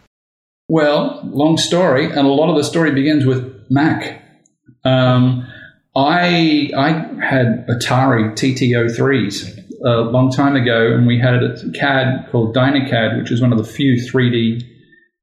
Well, 0.67 1.21
long 1.23 1.57
story, 1.57 2.05
and 2.05 2.19
a 2.19 2.31
lot 2.31 2.49
of 2.49 2.55
the 2.55 2.63
story 2.63 2.91
begins 2.91 3.25
with 3.25 3.65
Mac. 3.69 4.23
Um, 4.83 5.47
I 5.95 6.69
I 6.77 6.89
had 7.23 7.67
Atari 7.67 8.33
TT03s 8.33 9.58
a 9.85 10.01
long 10.01 10.31
time 10.31 10.55
ago, 10.55 10.93
and 10.93 11.07
we 11.07 11.19
had 11.19 11.35
a 11.35 11.71
CAD 11.71 12.29
called 12.31 12.55
Dynacad, 12.55 13.17
which 13.19 13.31
is 13.31 13.41
one 13.41 13.51
of 13.51 13.57
the 13.57 13.63
few 13.63 13.95
3D 13.95 14.63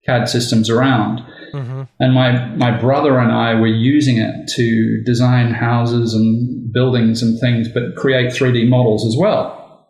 CAD 0.05 0.29
systems 0.29 0.71
around. 0.71 1.21
Mm-hmm. 1.53 1.83
And 2.01 2.15
my, 2.15 2.47
my 2.57 2.77
brother 2.77 3.19
and 3.19 3.33
I 3.33 3.55
were 3.55 3.67
using 3.67 4.19
it 4.19 4.49
to 4.57 5.03
design 5.05 5.53
houses 5.53 6.15
and 6.15 6.73
buildings 6.73 7.23
and 7.23 7.39
things, 7.41 7.69
but 7.69 7.97
create 7.97 8.33
3D 8.33 8.69
models 8.69 9.07
as 9.07 9.17
well. 9.19 9.89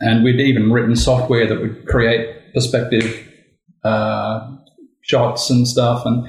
And 0.00 0.24
we'd 0.24 0.40
even 0.40 0.72
written 0.72 0.96
software 0.96 1.46
that 1.46 1.60
would 1.60 1.86
create 1.86 2.54
perspective 2.54 3.28
uh, 3.84 4.56
shots 5.02 5.50
and 5.50 5.66
stuff. 5.66 6.06
And 6.06 6.26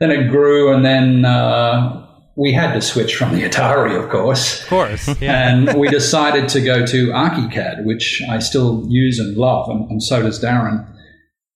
then 0.00 0.10
it 0.10 0.30
grew, 0.30 0.74
and 0.74 0.84
then 0.84 1.24
uh, 1.24 2.06
we 2.36 2.52
had 2.52 2.72
to 2.72 2.80
switch 2.80 3.14
from 3.14 3.34
the 3.34 3.42
Atari, 3.42 4.02
of 4.02 4.10
course. 4.10 4.62
Of 4.62 4.68
course. 4.68 5.08
And 5.20 5.78
we 5.78 5.88
decided 5.88 6.48
to 6.50 6.60
go 6.60 6.86
to 6.86 7.08
ArchiCAD, 7.08 7.84
which 7.84 8.22
I 8.28 8.38
still 8.38 8.84
use 8.88 9.18
and 9.18 9.36
love, 9.36 9.68
and, 9.68 9.90
and 9.90 10.02
so 10.02 10.22
does 10.22 10.42
Darren. 10.42 10.88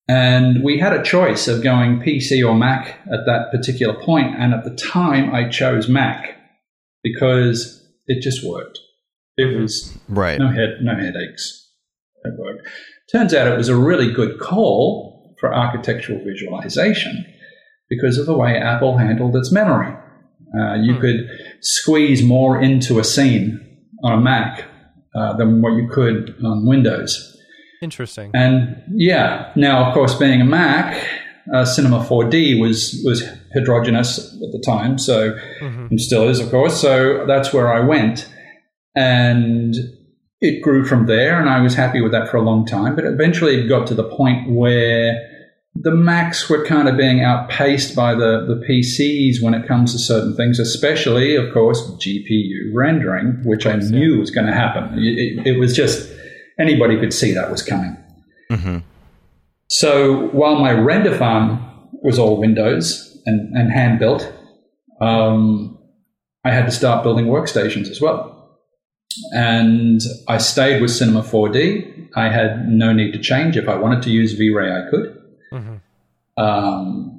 And 0.09 0.63
we 0.63 0.79
had 0.79 0.93
a 0.93 1.03
choice 1.03 1.49
of 1.49 1.63
going 1.63 2.01
PC 2.01 2.47
or 2.47 2.55
Mac 2.55 3.01
at 3.13 3.27
that 3.27 3.51
particular 3.51 3.95
point, 4.01 4.37
And 4.39 4.55
at 4.55 4.65
the 4.65 4.75
time, 4.77 5.35
I 5.35 5.49
chose 5.49 5.89
Mac 5.89 6.37
because 7.03 7.85
it 8.07 8.23
just 8.23 8.45
worked. 8.45 8.79
It 9.37 9.45
mm-hmm. 9.45 9.63
was 9.63 9.99
Right. 10.09 10.39
no 10.39 10.49
head, 10.49 10.79
no 10.83 10.95
headaches. 10.95 11.71
It 12.25 12.35
worked. 12.39 12.69
Turns 13.11 13.35
out 13.35 13.53
it 13.53 13.57
was 13.57 13.69
a 13.69 13.77
really 13.77 14.13
good 14.13 14.39
call 14.39 15.35
for 15.41 15.55
architectural 15.55 16.23
visualization 16.25 17.25
because 17.89 18.19
of 18.19 18.27
the 18.27 18.37
way 18.37 18.57
Apple 18.57 18.99
handled 18.99 19.37
its 19.37 19.53
memory. 19.53 19.95
Uh, 20.59 20.75
you 20.75 20.99
could 20.99 21.29
squeeze 21.61 22.23
more 22.23 22.61
into 22.61 22.99
a 22.99 23.05
scene 23.05 23.61
on 24.03 24.13
a 24.13 24.21
Mac 24.21 24.65
uh, 25.15 25.37
than 25.37 25.63
what 25.63 25.75
you 25.75 25.89
could 25.89 26.37
on 26.45 26.67
Windows. 26.67 27.37
Interesting. 27.83 28.31
And 28.35 28.83
yeah, 28.95 29.53
now 29.57 29.87
of 29.87 29.95
course, 29.95 30.15
being 30.15 30.41
a 30.41 30.45
Mac, 30.45 31.07
uh, 31.53 31.65
Cinema 31.65 32.01
4D 32.05 32.61
was 32.61 33.03
was 33.05 33.23
heterogeneous 33.53 34.19
at 34.19 34.53
the 34.53 34.63
time, 34.65 34.99
so 34.99 35.39
and 35.61 36.01
still 36.01 36.29
is, 36.29 36.41
of 36.41 36.51
course. 36.51 36.81
So 36.81 37.25
that's 37.27 37.53
where 37.53 37.73
I 37.73 37.81
went, 37.81 38.33
and 38.95 39.75
it 40.41 40.63
grew 40.63 40.85
from 40.85 41.07
there, 41.07 41.41
and 41.41 41.49
I 41.49 41.61
was 41.61 41.75
happy 41.75 42.01
with 42.01 42.13
that 42.13 42.29
for 42.29 42.37
a 42.39 42.43
long 42.43 42.67
time. 42.67 42.95
But 42.97 43.05
eventually, 43.05 43.61
it 43.61 43.69
got 43.69 43.87
to 43.89 43.95
the 43.95 44.05
point 44.05 44.51
where 44.51 45.36
the 45.83 45.91
Macs 45.91 46.49
were 46.49 46.65
kind 46.65 46.89
of 46.89 46.97
being 46.97 47.23
outpaced 47.23 47.95
by 47.95 48.15
the, 48.15 48.45
the 48.47 48.65
PCs 48.69 49.43
when 49.43 49.55
it 49.55 49.67
comes 49.67 49.93
to 49.93 49.99
certain 49.99 50.35
things, 50.37 50.59
especially, 50.59 51.37
of 51.37 51.53
course, 51.53 51.81
GPU 51.93 52.73
rendering, 52.75 53.41
which 53.45 53.67
I 53.67 53.77
knew 53.77 54.19
was 54.19 54.31
going 54.31 54.47
to 54.47 54.55
happen. 54.55 54.99
It, 54.99 55.47
it 55.47 55.59
was 55.59 55.75
just 55.75 56.13
anybody 56.59 56.99
could 56.99 57.13
see 57.13 57.33
that 57.33 57.51
was 57.51 57.63
coming. 57.63 57.97
So 59.69 60.29
while 60.29 60.57
my 60.57 60.73
render 60.73 61.17
farm 61.17 61.63
was 62.03 62.19
all 62.19 62.39
Windows 62.39 63.21
and, 63.27 63.55
and 63.57 63.73
hand 63.73 63.99
built, 63.99 64.33
um, 65.01 65.79
I 66.45 66.51
had 66.51 66.67
to 66.67 66.71
start 66.71 67.03
building 67.03 67.27
workstations 67.27 67.89
as 67.91 68.01
well. 68.01 68.61
And 69.33 70.01
I 70.29 70.39
stayed 70.39 70.81
with 70.81 70.91
Cinema 70.91 71.23
4D. 71.23 72.11
I 72.15 72.29
had 72.29 72.69
no 72.69 72.93
need 72.93 73.13
to 73.13 73.19
change. 73.19 73.57
If 73.57 73.69
I 73.69 73.77
wanted 73.77 74.03
to 74.03 74.11
use 74.11 74.33
V-Ray, 74.35 74.71
I 74.71 74.91
could. 74.91 75.16
Um, 76.37 77.13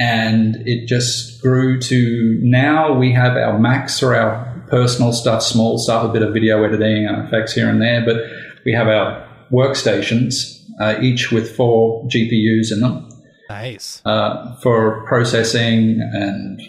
and 0.00 0.56
it 0.66 0.86
just 0.86 1.40
grew 1.42 1.80
to 1.80 2.38
now 2.42 2.92
we 2.92 3.12
have 3.12 3.36
our 3.36 3.58
Macs 3.58 4.00
for 4.00 4.16
our 4.16 4.64
personal 4.68 5.12
stuff, 5.12 5.42
small 5.42 5.78
stuff, 5.78 6.04
a 6.04 6.08
bit 6.08 6.22
of 6.22 6.32
video 6.32 6.64
editing 6.64 7.06
and 7.06 7.26
effects 7.26 7.52
here 7.52 7.68
and 7.68 7.80
there, 7.80 8.04
but 8.04 8.16
we 8.64 8.72
have 8.72 8.88
our 8.88 9.28
workstations, 9.52 10.60
uh, 10.80 10.98
each 11.00 11.30
with 11.30 11.54
four 11.54 12.04
GPUs 12.08 12.72
in 12.72 12.80
them 12.80 13.08
Nice. 13.48 14.02
uh, 14.04 14.56
for 14.56 15.04
processing 15.06 16.00
and 16.00 16.60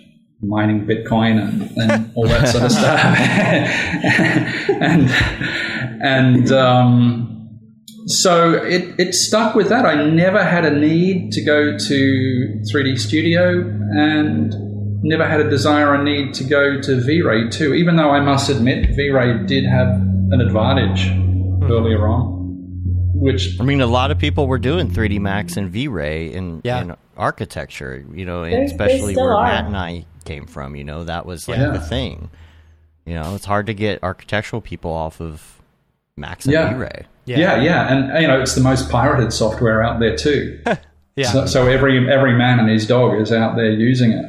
mining 0.42 0.86
Bitcoin 0.86 1.42
and, 1.42 1.72
and 1.78 2.12
all 2.16 2.28
that 2.28 2.50
sort 2.50 2.66
of 2.66 2.72
stuff. 2.78 3.00
and 4.82 5.10
and 6.04 6.52
um, 6.52 7.43
so 8.06 8.54
it, 8.54 9.00
it 9.00 9.14
stuck 9.14 9.56
with 9.56 9.70
that. 9.70 9.86
I 9.86 10.04
never 10.04 10.44
had 10.44 10.66
a 10.66 10.72
need 10.72 11.32
to 11.34 11.42
go 11.44 11.78
to 11.78 12.62
3D 12.72 13.00
Studio 13.00 13.60
and 13.60 14.54
never 15.04 15.28
had 15.28 15.42
a 15.42 15.50
desire 15.50 15.92
or 15.92 16.04
need 16.04 16.34
to 16.36 16.44
go 16.44 16.80
to 16.82 17.02
V-Ray 17.02 17.50
too, 17.50 17.74
even 17.74 17.96
though 17.96 18.10
I 18.10 18.22
must 18.22 18.50
admit 18.50 18.96
V-Ray 18.96 19.46
did 19.46 19.66
have 19.66 19.88
an 19.88 20.42
advantage 20.42 21.08
hmm. 21.10 21.64
earlier 21.64 22.08
on. 22.08 22.32
Which 23.16 23.60
I 23.60 23.64
mean, 23.64 23.80
a 23.80 23.88
lot 23.88 24.12
of 24.12 24.18
people 24.18 24.48
were 24.48 24.58
doing 24.60 24.90
3D 24.90 25.20
Max 25.20 25.56
and 25.56 25.70
V-Ray 25.70 26.34
in, 26.34 26.62
Yeah. 26.64 26.82
in 26.82 26.96
architecture, 27.16 28.06
you 28.14 28.26
know, 28.26 28.44
They- 28.44 28.52
they 28.52 28.64
especially 28.64 29.14
still 29.14 29.26
where 29.26 29.36
are. 29.36 29.46
Matt 29.46 29.66
and 29.66 29.78
I 29.78 30.06
came 30.26 30.46
from, 30.46 30.76
you 30.76 30.84
know, 30.84 31.04
that 31.04 31.26
was 31.26 31.48
like 31.48 31.60
Yeah. 31.60 31.72
the 31.72 31.80
thing. 31.80 32.30
You 33.06 33.16
know, 33.16 33.36
it's 33.36 33.46
hard 33.46 33.66
to 33.68 33.74
get 33.74 34.00
architectural 34.02 34.62
people 34.62 34.92
off 34.92 35.20
of 35.22 35.53
Max 36.18 36.46
and 36.46 36.54
Yeah. 36.54 36.74
V-Ray. 36.74 37.06
Yeah. 37.26 37.38
yeah, 37.38 37.62
yeah, 37.62 37.94
and 37.94 38.12
uh, 38.12 38.20
you 38.20 38.28
know 38.28 38.42
it's 38.42 38.54
the 38.54 38.62
most 38.62 38.90
pirated 38.90 39.32
software 39.32 39.82
out 39.82 40.00
there 40.00 40.16
too. 40.16 40.62
Yeah. 41.16 41.32
So, 41.32 41.46
so 41.46 41.68
every 41.68 42.12
every 42.12 42.34
man 42.34 42.60
and 42.60 42.68
his 42.68 42.88
dog 42.88 43.22
is 43.22 43.32
out 43.32 43.56
there 43.56 43.70
using 43.70 44.14
it, 44.14 44.26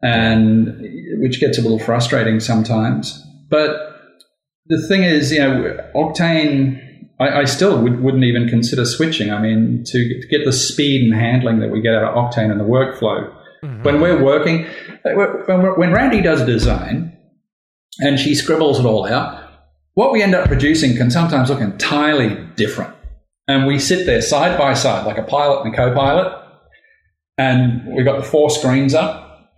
and 0.00 0.80
which 1.20 1.40
gets 1.40 1.58
a 1.58 1.60
little 1.60 1.80
frustrating 1.80 2.38
sometimes. 2.38 3.20
But 3.50 3.98
the 4.66 4.86
thing 4.86 5.02
is, 5.02 5.32
you 5.32 5.40
know, 5.40 5.76
Octane, 5.96 6.80
I, 7.18 7.40
I 7.40 7.44
still 7.46 7.82
would, 7.82 8.00
wouldn't 8.00 8.24
even 8.24 8.48
consider 8.48 8.84
switching. 8.84 9.32
I 9.32 9.40
mean, 9.40 9.82
to, 9.86 10.20
to 10.20 10.28
get 10.28 10.44
the 10.44 10.52
speed 10.52 11.10
and 11.10 11.20
handling 11.20 11.58
that 11.60 11.70
we 11.70 11.80
get 11.80 11.94
out 11.94 12.04
of 12.04 12.14
Octane 12.14 12.50
and 12.50 12.60
the 12.60 12.64
workflow. 12.64 13.34
Mm-hmm. 13.64 13.82
When 13.82 14.00
we're 14.00 14.22
working, 14.22 14.66
uh, 15.04 15.14
when, 15.14 15.62
when 15.78 15.92
Randy 15.92 16.22
does 16.22 16.44
design 16.46 17.18
and 17.98 18.20
she 18.20 18.36
scribbles 18.36 18.78
it 18.78 18.86
all 18.86 19.04
out, 19.06 19.47
what 19.98 20.12
we 20.12 20.22
end 20.22 20.32
up 20.32 20.46
producing 20.46 20.96
can 20.96 21.10
sometimes 21.10 21.50
look 21.50 21.60
entirely 21.60 22.36
different. 22.54 22.94
And 23.48 23.66
we 23.66 23.80
sit 23.80 24.06
there 24.06 24.22
side 24.22 24.56
by 24.56 24.74
side, 24.74 25.04
like 25.04 25.18
a 25.18 25.24
pilot 25.24 25.64
and 25.64 25.74
a 25.74 25.76
co 25.76 25.92
pilot, 25.92 26.32
and 27.36 27.84
we've 27.96 28.04
got 28.04 28.16
the 28.16 28.22
four 28.22 28.48
screens 28.48 28.94
up, 28.94 29.50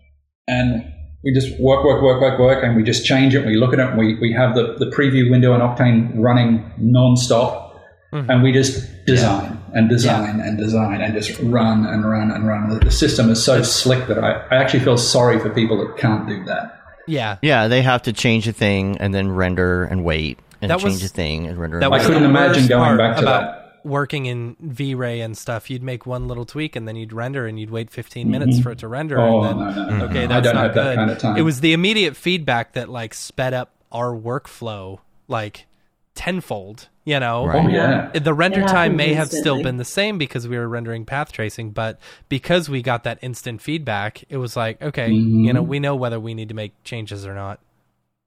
and 0.48 0.82
we 1.22 1.34
just 1.34 1.60
work, 1.60 1.84
work, 1.84 2.02
work, 2.02 2.22
work, 2.22 2.38
work, 2.40 2.64
and 2.64 2.74
we 2.74 2.82
just 2.82 3.04
change 3.04 3.34
it. 3.34 3.44
We 3.44 3.56
look 3.56 3.74
at 3.74 3.80
it, 3.80 3.88
and 3.88 3.98
we, 3.98 4.18
we 4.18 4.32
have 4.32 4.54
the, 4.54 4.76
the 4.78 4.86
preview 4.86 5.30
window 5.30 5.52
and 5.52 5.62
Octane 5.62 6.14
running 6.16 6.72
non 6.78 7.18
stop, 7.18 7.76
mm-hmm. 8.10 8.30
and 8.30 8.42
we 8.42 8.50
just 8.50 8.88
design 9.04 9.62
and 9.74 9.90
design 9.90 10.40
and 10.40 10.56
design 10.56 11.02
and 11.02 11.12
just 11.12 11.38
run 11.42 11.84
and 11.84 12.08
run 12.08 12.30
and 12.30 12.46
run. 12.46 12.70
The- 12.70 12.78
The 12.78 12.90
system 12.90 13.28
is 13.28 13.44
so 13.44 13.62
slick 13.62 14.06
that 14.06 14.18
I, 14.24 14.32
I 14.50 14.56
actually 14.56 14.84
feel 14.84 14.96
sorry 14.96 15.38
for 15.38 15.50
people 15.50 15.76
that 15.86 15.98
can't 15.98 16.26
do 16.26 16.42
that. 16.44 16.79
Yeah. 17.06 17.38
Yeah, 17.42 17.68
they 17.68 17.82
have 17.82 18.02
to 18.02 18.12
change 18.12 18.46
a 18.48 18.52
thing 18.52 18.98
and 18.98 19.12
then 19.14 19.30
render 19.30 19.84
and 19.84 20.04
wait 20.04 20.38
and 20.62 20.70
That 20.70 20.78
change 20.80 20.94
was- 21.02 21.04
a 21.04 21.08
thing 21.08 21.46
and 21.46 21.58
render. 21.58 21.78
that 21.80 21.86
and 21.86 21.92
was 21.92 22.02
I 22.02 22.04
wait. 22.04 22.14
couldn't 22.14 22.22
the 22.32 22.38
imagine 22.38 22.66
going 22.66 22.84
part 22.84 22.98
back 22.98 23.16
to 23.16 23.22
about 23.22 23.40
that. 23.40 23.80
working 23.84 24.26
in 24.26 24.56
V-Ray 24.60 25.20
and 25.20 25.36
stuff, 25.36 25.70
you'd 25.70 25.82
make 25.82 26.04
one 26.06 26.28
little 26.28 26.44
tweak 26.44 26.76
and 26.76 26.86
then 26.86 26.96
you'd 26.96 27.12
render 27.12 27.46
and 27.46 27.58
you'd 27.58 27.70
wait 27.70 27.90
15 27.90 28.22
mm-hmm. 28.24 28.30
minutes 28.30 28.60
for 28.60 28.70
it 28.72 28.78
to 28.80 28.88
render. 28.88 29.18
Oh, 29.18 29.42
and 29.42 29.60
then, 29.60 29.66
no, 29.66 29.84
no, 29.86 29.96
no, 29.98 30.04
okay, 30.06 30.22
no. 30.22 30.26
that's 30.28 30.32
I 30.32 30.40
don't 30.40 30.54
not 30.54 30.64
have 30.64 30.74
good. 30.74 30.86
that 30.86 30.94
kind 30.96 31.10
of 31.10 31.18
time. 31.18 31.36
It 31.36 31.42
was 31.42 31.60
the 31.60 31.72
immediate 31.72 32.16
feedback 32.16 32.72
that 32.74 32.88
like 32.88 33.14
sped 33.14 33.54
up 33.54 33.72
our 33.90 34.12
workflow 34.14 34.98
like 35.28 35.66
tenfold. 36.14 36.88
You 37.04 37.18
know, 37.18 37.46
Right. 37.46 37.64
Oh, 37.64 37.68
yeah. 37.68 38.10
the 38.16 38.34
render 38.34 38.60
It 38.60 38.68
time 38.68 38.92
happens 38.92 38.96
may 38.98 39.14
have 39.14 39.30
still 39.32 39.62
been 39.62 39.78
the 39.78 39.84
same 39.84 40.16
because 40.18 40.46
we 40.46 40.56
were 40.56 40.68
rendering 40.68 41.04
path 41.04 41.32
tracing, 41.32 41.70
but 41.70 41.98
because 42.28 42.68
we 42.68 42.82
got 42.82 43.02
that 43.04 43.18
instant 43.22 43.60
feedback, 43.62 44.22
it 44.28 44.36
was 44.36 44.54
like, 44.56 44.80
okay, 44.80 45.08
Mm-hmm. 45.10 45.44
you 45.44 45.52
know, 45.52 45.62
we 45.62 45.80
know 45.80 45.96
whether 45.96 46.20
we 46.20 46.34
need 46.34 46.48
to 46.50 46.54
make 46.54 46.72
changes 46.84 47.26
or 47.26 47.34
not. 47.34 47.58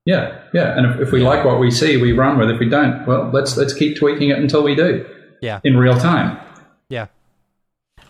Yeah, 0.06 0.40
yeah. 0.54 0.76
And 0.78 0.86
if, 0.86 1.08
if 1.08 1.12
we 1.14 1.22
like 1.22 1.46
what 1.46 1.60
we 1.62 1.72
see, 1.72 1.96
we 1.96 2.12
run 2.12 2.38
with. 2.38 2.50
it. 2.50 2.56
If 2.56 2.60
we 2.60 2.68
don't, 2.68 3.06
well, 3.08 3.30
let's 3.32 3.56
let's 3.56 3.74
keep 3.74 3.96
tweaking 3.98 4.32
it 4.32 4.38
until 4.40 4.64
we 4.64 4.76
do 4.76 5.06
Yeah, 5.42 5.62
in 5.64 5.78
real 5.78 5.98
time. 5.98 6.38
yeah. 6.90 7.08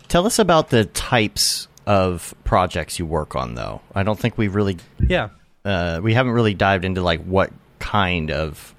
Tell 0.08 0.26
us 0.26 0.38
about 0.40 0.70
the 0.70 0.86
types 0.86 1.68
of 1.86 2.34
projects 2.42 2.98
you 2.98 3.06
work 3.06 3.36
on, 3.36 3.54
though. 3.54 3.80
I 3.94 4.02
don't 4.02 4.18
think 4.18 4.36
we 4.36 4.48
really 4.48 4.78
Yeah. 5.08 5.28
uh, 5.64 6.00
we 6.02 6.14
haven't 6.14 6.32
really 6.32 6.54
dived 6.54 6.84
into 6.84 7.00
like 7.00 7.22
what 7.24 7.52
kind 7.78 8.30
of 8.32 8.73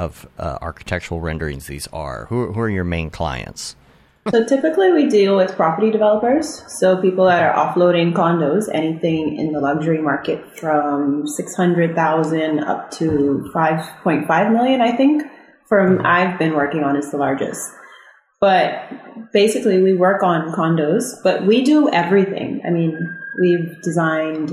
of 0.00 0.26
uh, 0.38 0.58
architectural 0.62 1.20
renderings 1.20 1.66
these 1.66 1.86
are. 1.88 2.26
Who 2.26 2.52
who 2.52 2.60
are 2.60 2.70
your 2.70 2.84
main 2.84 3.10
clients? 3.10 3.76
So 4.30 4.44
typically 4.44 4.92
we 4.92 5.08
deal 5.08 5.36
with 5.36 5.56
property 5.56 5.90
developers, 5.90 6.62
so 6.78 7.00
people 7.00 7.24
that 7.24 7.42
are 7.42 7.54
offloading 7.54 8.12
condos, 8.12 8.68
anything 8.72 9.36
in 9.38 9.52
the 9.52 9.60
luxury 9.60 10.00
market 10.00 10.58
from 10.58 11.26
600,000 11.26 12.60
up 12.60 12.90
to 12.92 13.50
5.5 13.54 14.52
million, 14.52 14.82
I 14.82 14.92
think, 14.94 15.22
from 15.68 16.04
I've 16.04 16.38
been 16.38 16.54
working 16.54 16.84
on 16.84 16.96
is 16.96 17.10
the 17.10 17.16
largest. 17.16 17.72
But 18.40 18.90
basically 19.32 19.82
we 19.82 19.94
work 19.94 20.22
on 20.22 20.52
condos, 20.52 21.14
but 21.24 21.46
we 21.46 21.62
do 21.62 21.88
everything. 21.90 22.60
I 22.66 22.70
mean, 22.70 22.98
we've 23.40 23.80
designed 23.82 24.52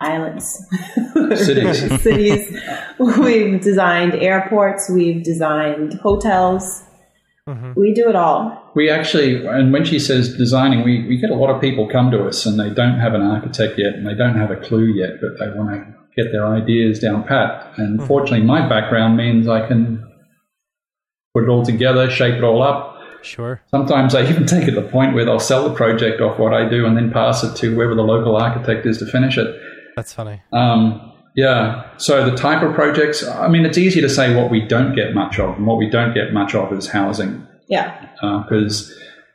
islands, 0.00 0.62
Cities. 1.34 2.02
cities. 2.02 2.60
We've 2.98 3.60
designed 3.60 4.14
airports, 4.14 4.90
we've 4.90 5.22
designed 5.22 5.94
hotels. 5.94 6.82
Mm-hmm. 7.48 7.80
We 7.80 7.94
do 7.94 8.08
it 8.08 8.16
all. 8.16 8.72
We 8.74 8.90
actually, 8.90 9.46
and 9.46 9.72
when 9.72 9.84
she 9.84 10.00
says 10.00 10.36
designing, 10.36 10.82
we, 10.82 11.06
we 11.06 11.16
get 11.16 11.30
a 11.30 11.34
lot 11.36 11.48
of 11.48 11.60
people 11.60 11.88
come 11.88 12.10
to 12.10 12.26
us 12.26 12.44
and 12.44 12.58
they 12.58 12.70
don't 12.70 12.98
have 12.98 13.14
an 13.14 13.22
architect 13.22 13.78
yet 13.78 13.94
and 13.94 14.04
they 14.04 14.14
don't 14.14 14.36
have 14.36 14.50
a 14.50 14.56
clue 14.56 14.86
yet, 14.86 15.20
but 15.20 15.38
they 15.38 15.56
want 15.56 15.70
to 15.70 15.94
get 16.16 16.32
their 16.32 16.46
ideas 16.46 16.98
down 16.98 17.22
pat. 17.22 17.72
And 17.76 18.00
mm. 18.00 18.06
fortunately, 18.06 18.44
my 18.44 18.68
background 18.68 19.16
means 19.16 19.46
I 19.46 19.66
can 19.66 20.04
put 21.34 21.44
it 21.44 21.48
all 21.48 21.64
together, 21.64 22.10
shape 22.10 22.34
it 22.34 22.42
all 22.42 22.62
up. 22.62 22.98
Sure. 23.22 23.60
Sometimes 23.70 24.14
I 24.14 24.28
even 24.28 24.46
take 24.46 24.66
it 24.66 24.72
to 24.72 24.80
the 24.80 24.88
point 24.88 25.14
where 25.14 25.24
they'll 25.24 25.38
sell 25.38 25.68
the 25.68 25.74
project 25.74 26.20
off 26.20 26.38
what 26.38 26.52
I 26.52 26.68
do 26.68 26.84
and 26.84 26.96
then 26.96 27.12
pass 27.12 27.44
it 27.44 27.54
to 27.56 27.74
whoever 27.74 27.94
the 27.94 28.02
local 28.02 28.36
architect 28.36 28.86
is 28.86 28.98
to 28.98 29.06
finish 29.06 29.38
it. 29.38 29.54
That's 29.96 30.12
funny. 30.12 30.42
Um, 30.52 31.12
yeah. 31.34 31.88
So 31.96 32.28
the 32.28 32.36
type 32.36 32.62
of 32.62 32.74
projects, 32.74 33.26
I 33.26 33.48
mean, 33.48 33.64
it's 33.64 33.78
easy 33.78 34.00
to 34.02 34.08
say 34.08 34.34
what 34.34 34.50
we 34.50 34.60
don't 34.60 34.94
get 34.94 35.14
much 35.14 35.38
of, 35.38 35.56
and 35.56 35.66
what 35.66 35.78
we 35.78 35.88
don't 35.90 36.14
get 36.14 36.32
much 36.32 36.54
of 36.54 36.72
is 36.72 36.88
housing. 36.88 37.46
Yeah. 37.68 38.08
Because 38.20 38.94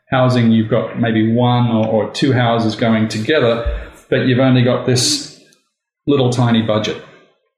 housing, 0.10 0.52
you've 0.52 0.70
got 0.70 1.00
maybe 1.00 1.34
one 1.34 1.68
or, 1.70 1.88
or 1.88 2.12
two 2.12 2.32
houses 2.34 2.76
going 2.76 3.08
together, 3.08 3.92
but 4.10 4.28
you've 4.28 4.40
only 4.40 4.64
got 4.64 4.86
this 4.86 5.44
little 6.08 6.30
tiny 6.32 6.62
budget. 6.62 7.04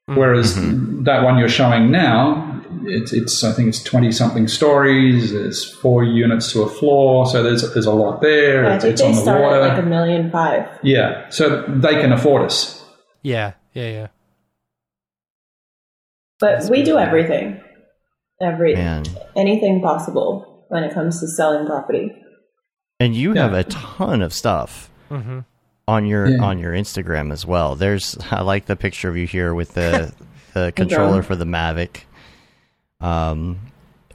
Whereas 0.07 0.55
that 0.55 1.23
one 1.23 1.37
you're 1.37 1.47
showing 1.47 1.89
now, 1.89 2.61
it's, 2.83 3.13
it's 3.13 3.41
I 3.45 3.53
think 3.53 3.69
it's 3.69 3.81
twenty 3.81 4.11
something 4.11 4.49
stories. 4.49 5.31
There's 5.31 5.63
four 5.75 6.03
units 6.03 6.51
to 6.51 6.63
a 6.63 6.69
floor, 6.69 7.25
so 7.25 7.41
there's 7.41 7.61
there's 7.73 7.85
a 7.85 7.93
lot 7.93 8.21
there. 8.21 8.65
I 8.65 8.75
it's 8.75 8.83
think 8.83 8.93
it's 8.93 9.01
they 9.01 9.07
on 9.07 9.15
the 9.15 9.21
start 9.21 9.41
water. 9.41 9.61
at 9.61 9.69
like 9.75 9.83
a 9.83 9.87
million 9.87 10.29
five. 10.29 10.67
yeah, 10.83 11.29
so 11.29 11.63
they 11.69 11.93
can 12.01 12.11
afford 12.11 12.41
us. 12.43 12.82
Yeah, 13.23 13.53
yeah, 13.73 13.89
yeah. 13.89 14.07
But 16.39 16.69
we 16.69 16.83
do 16.83 16.97
everything. 16.97 17.61
Every 18.41 18.75
Man. 18.75 19.05
anything 19.35 19.81
possible 19.81 20.65
when 20.67 20.83
it 20.83 20.93
comes 20.93 21.19
to 21.21 21.27
selling 21.27 21.65
property. 21.65 22.11
And 22.99 23.15
you 23.15 23.33
Yeah. 23.33 23.43
have 23.43 23.53
a 23.53 23.63
ton 23.65 24.21
of 24.21 24.33
stuff 24.33 24.89
hmm 25.09 25.39
on 25.87 26.05
your 26.05 26.27
Yeah. 26.27 26.43
on 26.43 26.59
your 26.59 26.73
Instagram 26.73 27.31
as 27.31 27.45
well. 27.45 27.75
There's 27.75 28.17
I 28.31 28.41
like 28.41 28.65
the 28.65 28.75
picture 28.75 29.09
of 29.09 29.15
you 29.17 29.27
here 29.27 29.53
with 29.53 29.73
the 29.73 30.13
the 30.53 30.73
controller 30.75 31.23
for 31.23 31.35
the 31.35 31.45
Mavic. 31.45 32.01
Um, 32.99 33.59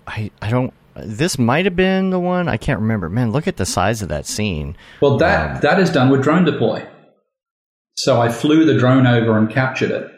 I 0.07 0.31
I 0.43 0.51
don't. 0.51 0.73
This 0.97 1.39
might 1.39 1.65
have 1.65 1.77
been 1.77 2.11
the 2.11 2.19
one. 2.19 2.49
I 2.49 2.57
can't 2.57 2.81
remember. 2.81 3.09
Man, 3.09 3.31
look 3.31 3.47
at 3.47 3.57
the 3.57 3.67
size 3.67 4.03
of 4.03 4.09
that 4.09 4.27
scene. 4.27 4.77
Well, 5.01 5.17
that 5.19 5.63
that 5.63 5.79
is 5.79 5.91
done 5.91 6.11
with 6.11 6.25
DroneDeploy. 6.25 6.87
So 7.99 8.21
I 8.21 8.29
flew 8.29 8.65
the 8.65 8.79
drone 8.79 9.07
over 9.07 9.37
and 9.37 9.51
captured 9.51 9.91
it. 9.91 10.11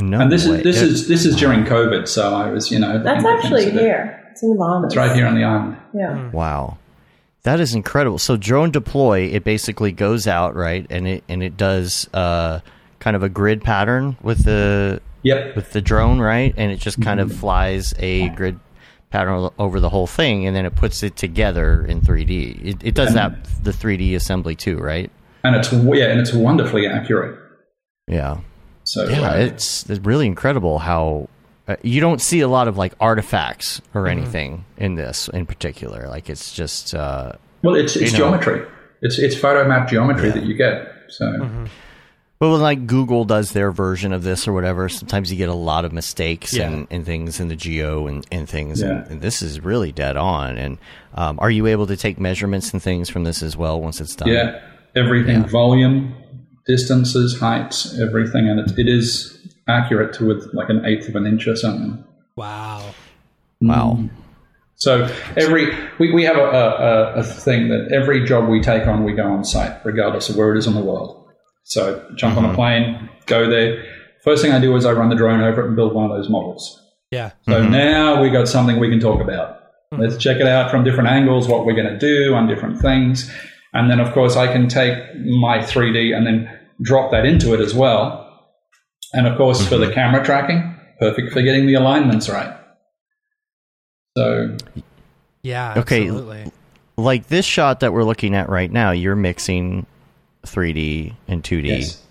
No 0.00 0.20
and 0.20 0.30
this 0.30 0.46
way. 0.46 0.58
is 0.58 0.62
this 0.62 0.82
It- 0.82 0.88
is 0.88 1.08
this 1.08 1.24
is 1.26 1.34
during 1.36 1.64
COVID, 1.64 2.06
so 2.06 2.34
I 2.34 2.50
was 2.50 2.70
you 2.70 2.78
know. 2.78 3.02
That's 3.02 3.24
actually 3.24 3.62
things 3.64 3.76
to 3.76 3.80
here. 3.80 4.24
It's 4.30 4.42
in 4.42 4.50
the 4.50 4.56
Bahamas. 4.56 4.88
It's 4.88 4.96
right 4.96 5.14
here 5.16 5.26
on 5.26 5.34
the 5.34 5.42
island. 5.42 5.76
Yeah. 5.94 6.30
Wow. 6.30 6.76
That 7.44 7.60
is 7.60 7.74
incredible. 7.74 8.18
So 8.18 8.36
DroneDeploy, 8.36 9.32
it 9.32 9.42
basically 9.42 9.90
goes 9.90 10.26
out, 10.26 10.54
right? 10.54 10.86
And 10.90 11.08
it 11.08 11.24
and 11.28 11.42
it 11.42 11.56
does 11.56 12.08
uh 12.14 12.60
kind 13.00 13.16
of 13.16 13.22
a 13.22 13.28
grid 13.28 13.62
pattern 13.62 14.16
with 14.22 14.44
the 14.44 15.00
Yep. 15.22 15.56
with 15.56 15.72
the 15.72 15.80
drone, 15.80 16.20
right? 16.20 16.54
And 16.56 16.70
it 16.70 16.78
just 16.78 17.00
kind 17.00 17.18
of 17.20 17.32
flies 17.34 17.94
a 17.98 18.28
grid 18.30 18.60
pattern 19.10 19.48
over 19.58 19.80
the 19.80 19.88
whole 19.88 20.06
thing 20.06 20.46
and 20.46 20.54
then 20.54 20.66
it 20.66 20.76
puts 20.76 21.02
it 21.02 21.16
together 21.16 21.84
in 21.86 22.02
3D. 22.02 22.60
It, 22.64 22.76
it 22.84 22.94
does 22.94 23.14
that 23.14 23.32
the 23.64 23.72
3D 23.72 24.14
assembly 24.14 24.54
too, 24.54 24.76
right? 24.78 25.10
And 25.48 25.56
it's 25.56 25.72
yeah, 25.72 26.06
and 26.06 26.20
it's 26.20 26.32
wonderfully 26.32 26.86
accurate. 26.86 27.38
Yeah. 28.06 28.38
So 28.84 29.06
Yeah, 29.08 29.32
uh, 29.32 29.36
it's, 29.36 29.88
it's 29.90 30.00
really 30.04 30.26
incredible 30.26 30.78
how 30.78 31.28
uh, 31.66 31.76
you 31.82 32.00
don't 32.00 32.20
see 32.22 32.40
a 32.40 32.48
lot 32.48 32.68
of 32.68 32.78
like 32.78 32.94
artifacts 33.00 33.82
or 33.94 34.06
anything 34.08 34.64
in 34.78 34.94
this 34.94 35.28
in 35.28 35.44
particular. 35.46 36.08
Like 36.08 36.30
it's 36.30 36.52
just 36.54 36.94
uh 36.94 37.32
well, 37.62 37.74
it's 37.74 37.96
it's 37.96 38.12
you 38.12 38.18
know. 38.18 38.24
geometry. 38.24 38.66
It's 39.02 39.18
it's 39.18 39.36
photo 39.36 39.68
map 39.68 39.88
geometry 39.90 40.30
that 40.30 40.44
you 40.44 40.54
get. 40.54 40.90
So 41.08 41.66
But 42.38 42.50
when 42.50 42.60
like 42.60 42.86
Google 42.86 43.24
does 43.24 43.52
their 43.52 43.72
version 43.72 44.12
of 44.12 44.22
this 44.22 44.46
or 44.46 44.52
whatever, 44.52 44.88
sometimes 44.88 45.30
you 45.30 45.36
get 45.36 45.48
a 45.48 45.54
lot 45.54 45.84
of 45.84 45.92
mistakes 45.92 46.54
Yeah. 46.54 46.70
and, 46.70 46.86
and 46.90 47.04
things 47.04 47.40
in 47.40 47.48
the 47.48 47.56
geo 47.56 48.06
and, 48.06 48.24
and 48.30 48.48
things. 48.48 48.80
Yeah. 48.80 48.90
And, 48.90 49.06
and 49.10 49.20
this 49.20 49.42
is 49.42 49.60
really 49.60 49.90
dead 49.92 50.16
on. 50.16 50.56
And 50.56 50.78
um, 51.14 51.38
are 51.40 51.50
you 51.50 51.66
able 51.66 51.86
to 51.88 51.96
take 51.96 52.18
measurements 52.20 52.72
and 52.72 52.80
things 52.82 53.10
from 53.10 53.24
this 53.24 53.42
as 53.42 53.56
well 53.56 53.80
once 53.80 54.00
it's 54.00 54.14
done? 54.14 54.28
yeah, 54.28 54.60
everything 54.98 55.44
volume, 55.44 56.14
distances, 56.66 57.38
heights, 57.38 57.98
everything, 57.98 58.48
and 58.48 58.60
it, 58.60 58.78
it 58.78 58.88
is 58.88 59.38
accurate 59.68 60.12
to 60.14 60.26
with 60.26 60.52
like 60.52 60.68
an 60.68 60.84
eighth 60.84 61.08
of 61.08 61.16
an 61.16 61.26
inch 61.26 61.46
or 61.46 61.56
something. 61.56 62.04
Wow. 62.36 62.94
Mm. 63.62 63.68
Wow. 63.68 64.08
So 64.76 65.12
every 65.36 65.76
we, 65.98 66.12
we 66.12 66.24
have 66.24 66.36
a, 66.36 66.40
a, 66.40 67.12
a 67.14 67.22
thing 67.24 67.68
that 67.68 67.90
every 67.92 68.24
job 68.24 68.48
we 68.48 68.60
take 68.60 68.86
on, 68.86 69.02
we 69.04 69.12
go 69.12 69.24
on 69.24 69.44
site, 69.44 69.84
regardless 69.84 70.28
of 70.28 70.36
where 70.36 70.54
it 70.54 70.58
is 70.58 70.66
in 70.66 70.74
the 70.74 70.80
world. 70.80 71.28
So 71.64 72.08
jump 72.14 72.36
on 72.36 72.44
a 72.44 72.48
mm-hmm. 72.48 72.56
plane, 72.56 73.10
go 73.26 73.50
there. 73.50 73.84
First 74.22 74.42
thing 74.42 74.52
I 74.52 74.60
do 74.60 74.74
is 74.76 74.86
I 74.86 74.92
run 74.92 75.08
the 75.08 75.16
drone 75.16 75.40
over 75.40 75.62
it 75.62 75.66
and 75.66 75.76
build 75.76 75.94
one 75.94 76.10
of 76.10 76.16
those 76.16 76.30
models. 76.30 76.80
Yeah. 77.10 77.32
So 77.42 77.60
mm-hmm. 77.60 77.72
now 77.72 78.22
we 78.22 78.30
got 78.30 78.46
something 78.46 78.78
we 78.78 78.88
can 78.88 79.00
talk 79.00 79.20
about. 79.20 79.56
Let's 79.90 80.14
mm-hmm. 80.14 80.20
check 80.20 80.36
it 80.36 80.46
out 80.46 80.70
from 80.70 80.84
different 80.84 81.08
angles, 81.08 81.48
what 81.48 81.66
we're 81.66 81.74
going 81.74 81.88
to 81.88 81.98
do 81.98 82.34
on 82.34 82.46
different 82.46 82.80
things. 82.80 83.30
And 83.74 83.90
then, 83.90 84.00
of 84.00 84.12
course, 84.14 84.36
I 84.36 84.50
can 84.52 84.68
take 84.68 84.96
my 85.24 85.58
3D 85.58 86.16
and 86.16 86.26
then 86.26 86.58
drop 86.80 87.10
that 87.10 87.26
into 87.26 87.52
it 87.54 87.60
as 87.60 87.74
well. 87.74 88.24
And 89.12 89.26
of 89.26 89.36
course, 89.36 89.66
for 89.66 89.76
the 89.76 89.92
camera 89.92 90.24
tracking, 90.24 90.74
perfect 91.00 91.32
for 91.32 91.42
getting 91.42 91.66
the 91.66 91.74
alignments 91.74 92.28
right. 92.28 92.54
So, 94.16 94.56
Yeah. 95.42 95.74
Okay. 95.78 96.02
Absolutely. 96.02 96.52
Like 96.96 97.28
this 97.28 97.44
shot 97.46 97.80
that 97.80 97.92
we're 97.92 98.04
looking 98.04 98.34
at 98.34 98.48
right 98.48 98.70
now, 98.70 98.90
you're 98.90 99.14
mixing 99.16 99.86
3D 100.46 101.14
and 101.28 101.42
2D. 101.44 101.68
yes. 101.68 102.02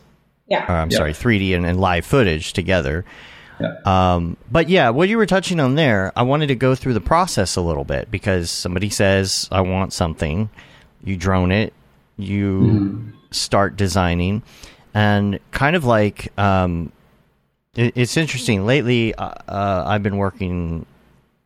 Yeah. 0.49 0.65
Or, 0.71 0.75
I'm 0.75 0.89
Yeah. 0.89 0.97
sorry, 0.97 1.13
3D 1.13 1.53
and, 1.55 1.65
and 1.65 1.79
live 1.79 2.05
footage 2.05 2.53
together. 2.53 3.03
Yeah. 3.59 3.73
Um, 3.85 4.37
but 4.49 4.69
yeah, 4.69 4.91
what 4.91 5.09
you 5.09 5.17
were 5.17 5.25
touching 5.25 5.59
on 5.59 5.75
there, 5.75 6.13
I 6.15 6.21
wanted 6.21 6.47
to 6.47 6.55
go 6.55 6.73
through 6.75 6.93
the 6.93 7.01
process 7.01 7.55
a 7.57 7.61
little 7.61 7.83
bit 7.83 8.09
because 8.11 8.49
somebody 8.49 8.89
says, 8.89 9.49
I 9.51 9.61
want 9.61 9.91
something. 9.91 10.49
You 11.03 11.15
drone 11.17 11.51
it, 11.51 11.73
you 12.17 13.13
start 13.31 13.75
designing, 13.77 14.43
and 14.93 15.39
kind 15.51 15.75
of 15.75 15.85
like, 15.85 16.31
um, 16.39 16.91
it, 17.75 17.93
it's 17.95 18.17
interesting. 18.17 18.65
Lately, 18.65 19.13
uh, 19.15 19.29
uh, 19.47 19.83
I've 19.85 20.03
been 20.03 20.17
working 20.17 20.85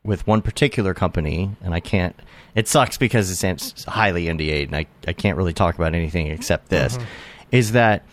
with 0.04 0.26
one 0.26 0.42
particular 0.42 0.94
company, 0.94 1.50
and 1.62 1.74
I 1.74 1.80
can't. 1.80 2.18
It 2.54 2.68
sucks 2.68 2.98
because 2.98 3.30
it's 3.42 3.84
highly 3.84 4.26
NDA, 4.26 4.66
and 4.66 4.76
I, 4.76 4.86
I 5.06 5.12
can't 5.12 5.36
really 5.36 5.52
talk 5.52 5.74
about 5.74 5.94
anything 5.94 6.26
except 6.28 6.68
this. 6.68 6.98
Is 7.50 7.72
that 7.72 8.04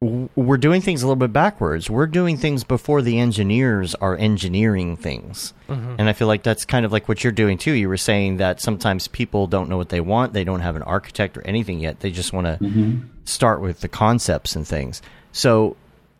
we're 0.00 0.58
doing 0.58 0.82
things 0.82 1.02
a 1.02 1.06
little 1.06 1.16
bit 1.16 1.32
backwards. 1.32 1.88
We're 1.88 2.06
doing 2.06 2.36
things 2.36 2.64
before 2.64 3.00
the 3.00 3.18
engineers 3.18 3.94
are 3.94 4.14
engineering 4.14 4.98
things. 4.98 5.54
Mm-hmm. 5.70 5.96
And 5.98 6.08
I 6.08 6.12
feel 6.12 6.28
like 6.28 6.42
that's 6.42 6.66
kind 6.66 6.84
of 6.84 6.92
like 6.92 7.08
what 7.08 7.24
you're 7.24 7.32
doing 7.32 7.56
too. 7.56 7.72
You 7.72 7.88
were 7.88 7.96
saying 7.96 8.36
that 8.36 8.60
sometimes 8.60 9.08
people 9.08 9.46
don't 9.46 9.70
know 9.70 9.78
what 9.78 9.88
they 9.88 10.02
want, 10.02 10.34
they 10.34 10.44
don't 10.44 10.60
have 10.60 10.76
an 10.76 10.82
architect 10.82 11.38
or 11.38 11.42
anything 11.42 11.80
yet. 11.80 12.00
They 12.00 12.10
just 12.10 12.34
want 12.34 12.46
to 12.46 12.58
mm-hmm. 12.62 13.06
start 13.24 13.62
with 13.62 13.80
the 13.80 13.88
concepts 13.88 14.54
and 14.54 14.68
things. 14.68 15.00
So, 15.32 15.76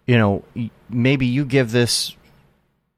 you 0.06 0.16
know, 0.16 0.42
maybe 0.88 1.26
you 1.26 1.44
give 1.44 1.70
this 1.70 2.16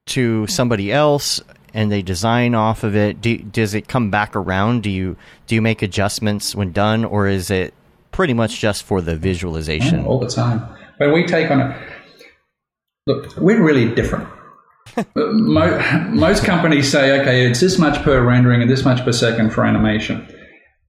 to 0.07 0.47
somebody 0.47 0.93
else 0.93 1.41
and 1.75 1.91
they 1.91 2.03
design 2.03 2.55
off 2.55 2.85
of 2.85 2.95
it. 2.95 3.21
Do, 3.21 3.37
does 3.37 3.75
it 3.75 3.89
come 3.89 4.11
back 4.11 4.37
around? 4.37 4.85
Do 4.85 4.91
you 4.91 5.17
do 5.49 5.57
you 5.57 5.63
make 5.63 5.83
adjustments 5.83 6.55
when 6.55 6.71
done 6.71 7.05
or 7.05 7.27
is 7.27 7.51
it 7.51 7.75
pretty 8.19 8.35
much 8.35 8.59
just 8.59 8.83
for 8.83 9.01
the 9.01 9.15
visualization? 9.15 10.05
all 10.05 10.19
the 10.19 10.27
time. 10.27 10.59
When 10.97 11.13
we 11.13 11.25
take 11.25 11.53
on 11.53 11.61
a 11.61 11.81
look, 13.07 13.37
we're 13.37 13.63
really 13.63 13.95
different. 13.95 14.29
Mo- 15.15 15.79
most 16.11 16.43
companies 16.45 16.91
say, 16.91 17.21
okay, 17.21 17.49
it's 17.49 17.61
this 17.61 17.79
much 17.79 18.03
per 18.03 18.21
rendering 18.21 18.61
and 18.61 18.69
this 18.69 18.85
much 18.85 19.05
per 19.05 19.13
second 19.13 19.53
for 19.53 19.65
animation. 19.65 20.27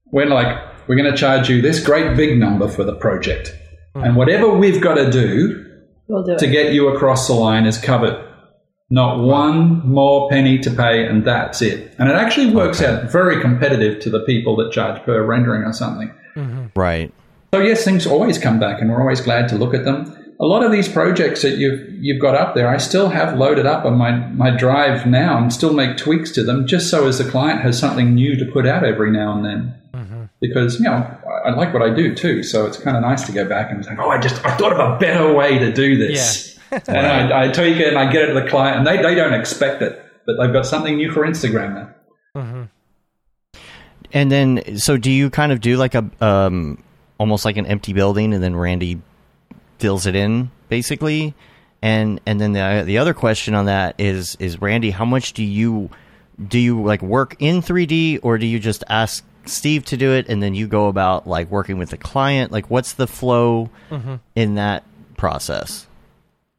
We're 0.06 0.26
like, 0.26 0.58
we're 0.88 0.96
going 0.96 1.08
to 1.08 1.16
charge 1.16 1.48
you 1.48 1.62
this 1.62 1.78
great 1.78 2.16
big 2.16 2.36
number 2.36 2.66
for 2.66 2.82
the 2.82 2.96
project, 2.96 3.54
and 3.94 4.16
whatever 4.16 4.48
we've 4.48 4.82
got 4.82 4.94
to 4.96 5.08
do 5.08 5.64
We'll 6.08 6.24
do 6.24 6.36
to 6.36 6.46
it. 6.48 6.50
get 6.50 6.72
you 6.72 6.88
across 6.88 7.28
the 7.28 7.34
line 7.34 7.64
is 7.64 7.78
covered. 7.78 8.26
Not 8.90 9.20
one 9.20 9.88
more 9.88 10.28
penny 10.30 10.58
to 10.58 10.70
pay, 10.72 11.06
and 11.06 11.24
that's 11.24 11.62
it. 11.62 11.94
And 11.96 12.08
it 12.08 12.16
actually 12.16 12.52
works 12.52 12.82
out 12.82 13.08
very 13.08 13.40
competitive 13.40 14.00
to 14.00 14.10
the 14.10 14.24
people 14.24 14.56
that 14.56 14.72
charge 14.72 15.00
per 15.04 15.24
rendering 15.24 15.62
or 15.62 15.72
something. 15.72 16.12
Mm-hmm. 16.34 16.66
Right. 16.74 17.12
So 17.52 17.60
yes, 17.60 17.84
things 17.84 18.06
always 18.06 18.38
come 18.38 18.60
back, 18.60 18.80
and 18.80 18.90
we're 18.90 19.00
always 19.00 19.20
glad 19.20 19.48
to 19.48 19.56
look 19.56 19.74
at 19.74 19.84
them. 19.84 20.16
A 20.38 20.46
lot 20.46 20.64
of 20.64 20.72
these 20.72 20.88
projects 20.88 21.42
that 21.42 21.58
you've 21.58 21.90
you've 22.02 22.20
got 22.20 22.34
up 22.34 22.54
there, 22.54 22.68
I 22.68 22.78
still 22.78 23.08
have 23.08 23.36
loaded 23.36 23.66
up 23.66 23.84
on 23.84 23.98
my, 23.98 24.12
my 24.12 24.50
drive 24.50 25.04
now, 25.04 25.36
and 25.36 25.52
still 25.52 25.72
make 25.72 25.96
tweaks 25.96 26.30
to 26.32 26.44
them, 26.44 26.66
just 26.66 26.90
so 26.90 27.08
as 27.08 27.18
the 27.18 27.28
client 27.28 27.60
has 27.62 27.78
something 27.78 28.14
new 28.14 28.36
to 28.36 28.46
put 28.52 28.66
out 28.66 28.84
every 28.84 29.10
now 29.10 29.36
and 29.36 29.44
then. 29.44 29.74
Mm-hmm. 29.92 30.24
Because 30.40 30.78
you 30.78 30.84
know, 30.84 30.92
I, 30.92 31.48
I 31.48 31.54
like 31.54 31.74
what 31.74 31.82
I 31.82 31.92
do 31.92 32.14
too, 32.14 32.42
so 32.42 32.66
it's 32.66 32.78
kind 32.78 32.96
of 32.96 33.02
nice 33.02 33.26
to 33.26 33.32
go 33.32 33.46
back 33.46 33.70
and 33.70 33.84
say, 33.84 33.96
"Oh, 33.98 34.08
I 34.08 34.18
just 34.18 34.44
I 34.46 34.56
thought 34.56 34.72
of 34.72 34.78
a 34.78 34.98
better 34.98 35.34
way 35.34 35.58
to 35.58 35.72
do 35.72 35.98
this," 35.98 36.56
and 36.70 37.06
I, 37.06 37.46
I 37.46 37.48
tweak 37.48 37.78
it 37.78 37.88
and 37.88 37.98
I 37.98 38.10
get 38.10 38.22
it 38.22 38.26
to 38.28 38.40
the 38.40 38.48
client, 38.48 38.78
and 38.78 38.86
they, 38.86 39.02
they 39.02 39.16
don't 39.16 39.34
expect 39.34 39.82
it, 39.82 40.00
but 40.24 40.36
they've 40.40 40.52
got 40.52 40.66
something 40.66 40.96
new 40.96 41.10
for 41.10 41.26
Instagram 41.26 41.74
now. 41.74 41.94
And 44.12 44.30
then, 44.30 44.78
so 44.78 44.96
do 44.96 45.10
you 45.10 45.30
kind 45.30 45.52
of 45.52 45.60
do 45.60 45.76
like 45.76 45.94
a 45.94 46.10
um, 46.20 46.82
almost 47.20 47.44
like 47.44 47.58
an 47.58 47.66
empty 47.66 47.92
building, 47.92 48.32
and 48.32 48.42
then 48.42 48.56
Randy 48.56 49.00
fills 49.78 50.06
it 50.06 50.16
in, 50.16 50.50
basically? 50.68 51.34
And 51.82 52.20
and 52.26 52.40
then 52.40 52.52
the 52.52 52.82
the 52.84 52.98
other 52.98 53.14
question 53.14 53.54
on 53.54 53.66
that 53.66 53.94
is 53.98 54.36
is 54.40 54.60
Randy, 54.60 54.90
how 54.90 55.04
much 55.04 55.34
do 55.34 55.44
you 55.44 55.90
do 56.48 56.58
you 56.58 56.82
like 56.82 57.02
work 57.02 57.36
in 57.38 57.60
3D, 57.60 58.20
or 58.22 58.38
do 58.38 58.46
you 58.46 58.58
just 58.58 58.82
ask 58.88 59.22
Steve 59.44 59.84
to 59.86 59.96
do 59.96 60.12
it, 60.12 60.28
and 60.28 60.42
then 60.42 60.54
you 60.54 60.66
go 60.66 60.88
about 60.88 61.26
like 61.26 61.50
working 61.50 61.78
with 61.78 61.90
the 61.90 61.98
client? 61.98 62.50
Like, 62.50 62.70
what's 62.70 62.94
the 62.94 63.06
flow 63.06 63.70
in 64.34 64.54
that 64.54 64.84
process? 65.16 65.86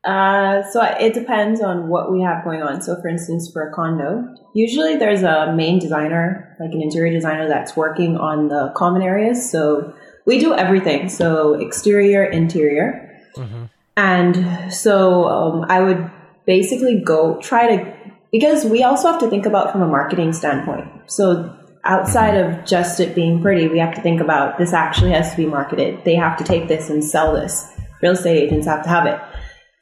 Uh, 0.03 0.63
so 0.71 0.81
it 0.81 1.13
depends 1.13 1.61
on 1.61 1.87
what 1.87 2.11
we 2.11 2.21
have 2.21 2.43
going 2.43 2.63
on. 2.63 2.81
So, 2.81 2.99
for 3.01 3.07
instance, 3.07 3.51
for 3.51 3.69
a 3.69 3.73
condo, 3.73 4.35
usually 4.55 4.97
there's 4.97 5.21
a 5.21 5.53
main 5.55 5.77
designer, 5.77 6.55
like 6.59 6.71
an 6.71 6.81
interior 6.81 7.13
designer, 7.13 7.47
that's 7.47 7.75
working 7.75 8.17
on 8.17 8.47
the 8.47 8.73
common 8.75 9.03
areas. 9.03 9.51
So 9.51 9.93
we 10.25 10.39
do 10.39 10.53
everything. 10.53 11.09
So 11.09 11.53
exterior, 11.53 12.23
interior, 12.23 13.07
Mm-hmm. 13.35 13.63
and 13.95 14.73
so 14.73 15.23
um, 15.25 15.65
I 15.69 15.79
would 15.79 16.11
basically 16.45 16.99
go 16.99 17.39
try 17.39 17.77
to 17.77 17.93
because 18.31 18.65
we 18.65 18.83
also 18.83 19.09
have 19.09 19.21
to 19.21 19.29
think 19.29 19.45
about 19.45 19.71
from 19.71 19.81
a 19.81 19.87
marketing 19.87 20.33
standpoint. 20.33 20.89
So 21.07 21.55
outside 21.83 22.35
of 22.35 22.65
just 22.65 22.99
it 22.99 23.15
being 23.15 23.41
pretty, 23.41 23.67
we 23.67 23.79
have 23.79 23.95
to 23.95 24.01
think 24.01 24.21
about 24.21 24.57
this 24.57 24.73
actually 24.73 25.11
has 25.11 25.31
to 25.31 25.37
be 25.37 25.45
marketed. 25.45 26.03
They 26.03 26.15
have 26.15 26.37
to 26.37 26.43
take 26.43 26.67
this 26.67 26.89
and 26.89 27.03
sell 27.03 27.33
this. 27.33 27.65
Real 28.01 28.13
estate 28.13 28.43
agents 28.43 28.67
have 28.67 28.83
to 28.83 28.89
have 28.89 29.05
it. 29.05 29.19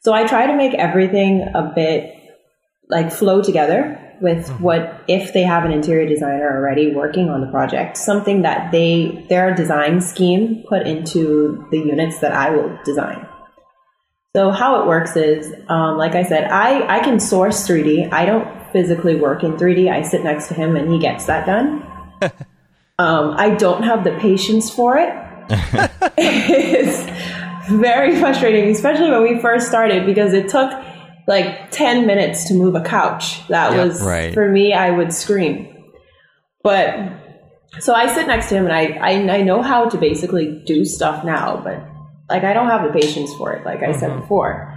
So 0.02 0.12
I 0.12 0.26
try 0.26 0.46
to 0.46 0.56
make 0.56 0.74
everything 0.74 1.48
a 1.54 1.72
bit 1.74 2.14
like 2.88 3.12
flow 3.12 3.42
together 3.42 3.98
with 4.20 4.48
what 4.60 5.02
if 5.08 5.32
they 5.32 5.42
have 5.42 5.64
an 5.64 5.72
interior 5.72 6.08
designer 6.08 6.56
already 6.56 6.94
working 6.94 7.30
on 7.30 7.40
the 7.40 7.46
project, 7.46 7.96
something 7.96 8.42
that 8.42 8.70
they 8.72 9.26
their 9.28 9.54
design 9.54 10.00
scheme 10.00 10.64
put 10.68 10.86
into 10.86 11.66
the 11.70 11.78
units 11.78 12.18
that 12.18 12.32
I 12.32 12.50
will 12.50 12.78
design. 12.84 13.26
So 14.36 14.50
how 14.50 14.82
it 14.82 14.86
works 14.86 15.16
is, 15.16 15.52
um, 15.68 15.98
like 15.98 16.14
I 16.14 16.22
said, 16.22 16.44
I, 16.50 16.98
I 16.98 17.00
can 17.00 17.18
source 17.18 17.66
3D. 17.66 18.12
I 18.12 18.24
don't 18.26 18.46
physically 18.72 19.16
work 19.16 19.42
in 19.42 19.56
3D. 19.56 19.90
I 19.90 20.02
sit 20.02 20.22
next 20.22 20.46
to 20.48 20.54
him 20.54 20.76
and 20.76 20.92
he 20.92 21.00
gets 21.00 21.26
that 21.26 21.46
done. 21.46 21.82
um, 22.98 23.34
I 23.36 23.56
don't 23.56 23.82
have 23.82 24.04
the 24.04 24.12
patience 24.18 24.70
for 24.70 24.96
it. 24.98 25.08
it's 26.16 27.70
very 27.70 28.20
frustrating, 28.20 28.70
especially 28.70 29.10
when 29.10 29.22
we 29.22 29.40
first 29.40 29.66
started 29.66 30.06
because 30.06 30.32
it 30.32 30.48
took 30.48 30.70
like 31.26 31.70
10 31.70 32.06
minutes 32.06 32.48
to 32.48 32.54
move 32.54 32.74
a 32.74 32.82
couch. 32.82 33.46
That 33.48 33.72
Yeah, 33.72 33.84
was, 33.84 34.02
right. 34.02 34.34
for 34.34 34.48
me, 34.48 34.72
I 34.72 34.90
would 34.90 35.12
scream. 35.12 35.68
But 36.62 36.94
so 37.78 37.94
I 37.94 38.12
sit 38.12 38.26
next 38.26 38.48
to 38.48 38.56
him 38.56 38.64
and 38.66 38.72
I, 38.72 38.98
I, 39.00 39.38
I 39.38 39.42
know 39.42 39.62
how 39.62 39.88
to 39.88 39.96
basically 39.96 40.62
do 40.66 40.84
stuff 40.84 41.24
now, 41.24 41.60
but 41.62 41.78
like 42.28 42.44
I 42.44 42.52
don't 42.52 42.68
have 42.68 42.82
the 42.82 42.98
patience 42.98 43.32
for 43.34 43.52
it, 43.52 43.64
like 43.64 43.82
I 43.82 43.92
said 43.92 44.20
before. 44.20 44.76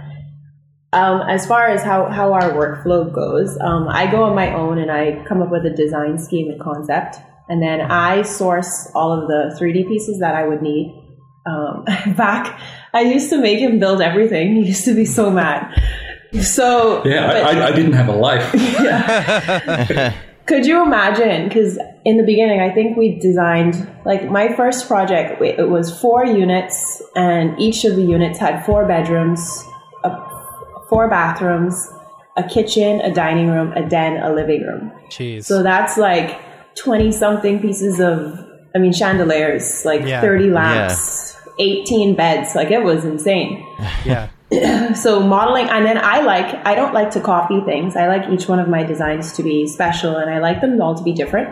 Um, 0.92 1.22
as 1.28 1.44
far 1.44 1.66
as 1.66 1.82
how, 1.82 2.08
how 2.08 2.32
our 2.32 2.52
workflow 2.52 3.12
goes, 3.12 3.58
um, 3.60 3.88
I 3.88 4.08
go 4.08 4.22
on 4.22 4.36
my 4.36 4.54
own 4.54 4.78
and 4.78 4.92
I 4.92 5.24
come 5.26 5.42
up 5.42 5.50
with 5.50 5.66
a 5.66 5.70
design 5.70 6.18
scheme 6.18 6.50
and 6.52 6.60
concept, 6.60 7.16
and 7.48 7.60
then 7.60 7.80
I 7.80 8.22
source 8.22 8.88
all 8.94 9.10
of 9.12 9.26
the 9.26 9.58
3D 9.60 9.88
pieces 9.88 10.20
that 10.20 10.36
I 10.36 10.46
would 10.46 10.62
need. 10.62 11.00
Um, 11.46 11.84
back, 12.16 12.60
I 12.92 13.00
used 13.00 13.28
to 13.30 13.38
make 13.38 13.58
him 13.58 13.80
build 13.80 14.00
everything. 14.00 14.54
He 14.54 14.68
used 14.68 14.84
to 14.84 14.94
be 14.94 15.04
so 15.04 15.30
mad. 15.30 15.74
So 16.42 17.04
Yeah, 17.04 17.26
but- 17.26 17.36
I, 17.44 17.60
I, 17.60 17.66
I 17.68 17.72
didn't 17.72 17.92
have 17.92 18.08
a 18.08 18.12
life. 18.12 18.50
could 20.46 20.66
you 20.66 20.82
imagine? 20.82 21.48
Because 21.48 21.78
in 22.04 22.16
the 22.16 22.22
beginning, 22.24 22.60
I 22.60 22.70
think 22.70 22.96
we 22.96 23.18
designed 23.18 23.88
like 24.04 24.30
my 24.30 24.54
first 24.54 24.86
project. 24.88 25.40
It 25.40 25.58
it 25.58 25.68
was 25.70 25.98
four 26.00 26.24
units, 26.26 27.02
and 27.16 27.58
each 27.58 27.84
of 27.84 27.96
the 27.96 28.02
units 28.02 28.38
had 28.38 28.64
four 28.66 28.86
bedrooms, 28.86 29.40
a, 30.04 30.10
four 30.88 31.08
bathrooms, 31.08 31.88
a 32.36 32.42
kitchen, 32.42 33.00
a 33.00 33.12
dining 33.12 33.48
room, 33.50 33.72
a 33.72 33.88
den, 33.88 34.18
a 34.22 34.32
living 34.32 34.62
room. 34.62 34.92
Jeez. 35.08 35.44
So 35.44 35.62
that's 35.62 35.96
like 35.96 36.38
twenty 36.76 37.10
something 37.12 37.60
pieces 37.60 38.00
of, 38.00 38.38
I 38.74 38.78
mean, 38.78 38.92
chandeliers, 38.92 39.84
like 39.84 40.02
Yeah. 40.02 40.20
thirty 40.20 40.50
lamps, 40.50 41.36
eighteen 41.58 42.14
beds. 42.16 42.54
Like 42.54 42.70
it 42.70 42.82
was 42.82 43.04
insane 43.04 43.64
yeah. 44.04 44.28
so 44.94 45.20
modeling 45.20 45.68
and 45.68 45.84
then 45.84 45.98
i 45.98 46.20
like 46.20 46.54
i 46.66 46.74
don't 46.74 46.94
like 46.94 47.10
to 47.10 47.20
copy 47.20 47.60
things 47.64 47.96
i 47.96 48.06
like 48.06 48.28
each 48.30 48.48
one 48.48 48.58
of 48.58 48.68
my 48.68 48.82
designs 48.82 49.32
to 49.32 49.42
be 49.42 49.66
special 49.66 50.16
and 50.16 50.30
i 50.30 50.38
like 50.38 50.60
them 50.60 50.80
all 50.80 50.94
to 50.94 51.02
be 51.02 51.12
different 51.12 51.48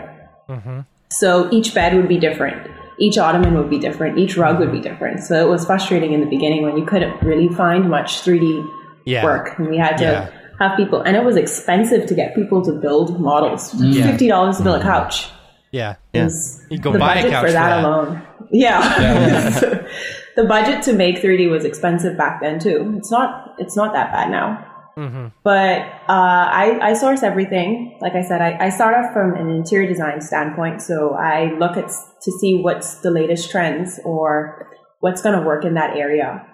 mm-hmm. 0.49 0.79
so 1.09 1.51
each 1.51 1.73
bed 1.73 1.95
would 1.95 2.07
be 2.07 2.17
different 2.17 2.69
each 2.99 3.17
ottoman 3.17 3.55
would 3.55 3.69
be 3.69 3.79
different 3.79 4.17
each 4.17 4.37
rug 4.37 4.59
would 4.59 4.71
be 4.71 4.77
mm-hmm. 4.77 4.87
different 4.89 5.19
so 5.23 5.45
it 5.45 5.49
was 5.49 5.65
frustrating 5.65 6.13
in 6.13 6.19
the 6.19 6.27
beginning 6.27 6.63
when 6.63 6.77
you 6.77 6.85
couldn't 6.85 7.21
really 7.23 7.49
find 7.49 7.89
much 7.89 8.21
3d 8.21 8.67
Yeah. 9.05 9.23
work 9.23 9.57
and 9.57 9.67
we 9.67 9.77
had 9.77 9.97
to 9.97 10.03
Yeah. 10.03 10.29
have 10.59 10.77
people 10.77 11.01
and 11.01 11.17
it 11.17 11.23
was 11.23 11.35
expensive 11.35 12.05
to 12.07 12.13
get 12.15 12.35
people 12.35 12.63
to 12.63 12.71
build 12.71 13.19
models 13.19 13.73
mm-hmm. 13.73 13.91
Yeah. 13.91 14.17
$50 14.17 14.57
to 14.57 14.63
build 14.63 14.81
a 14.81 14.83
couch 14.83 15.29
Yeah. 15.71 15.95
Yeah. 16.13 16.25
is 16.25 16.63
You 16.69 16.77
go 16.77 16.97
buy 16.97 17.15
a 17.15 17.29
couch 17.29 17.41
for 17.41 17.47
for 17.47 17.53
that, 17.53 17.81
that. 17.81 17.83
alone. 17.83 18.21
Yeah. 18.51 19.87
the 20.35 20.45
budget 20.45 20.83
to 20.83 20.93
make 20.93 21.17
3D 21.17 21.49
was 21.49 21.65
expensive 21.65 22.17
back 22.17 22.41
then 22.41 22.59
too. 22.59 22.93
It's 22.97 23.11
not 23.11 23.55
it's 23.57 23.75
not 23.75 23.93
that 23.93 24.11
bad 24.11 24.31
now. 24.31 24.69
Mm-hmm. 24.97 25.27
But 25.43 25.81
uh, 26.07 26.45
I, 26.53 26.77
I 26.81 26.93
source 26.93 27.23
everything. 27.23 27.97
Like 27.99 28.13
I 28.13 28.21
said, 28.21 28.41
I, 28.41 28.65
I 28.65 28.69
start 28.69 28.95
off 28.95 29.11
from 29.11 29.33
an 29.33 29.49
interior 29.49 29.87
design 29.87 30.21
standpoint. 30.21 30.83
So 30.83 31.15
I 31.15 31.53
look 31.57 31.77
at 31.77 31.89
to 32.21 32.31
see 32.31 32.61
what's 32.61 33.01
the 33.01 33.09
latest 33.09 33.49
trends 33.49 33.99
or 34.05 34.69
what's 34.99 35.23
going 35.23 35.39
to 35.39 35.43
work 35.43 35.65
in 35.65 35.73
that 35.73 35.97
area. 35.97 36.45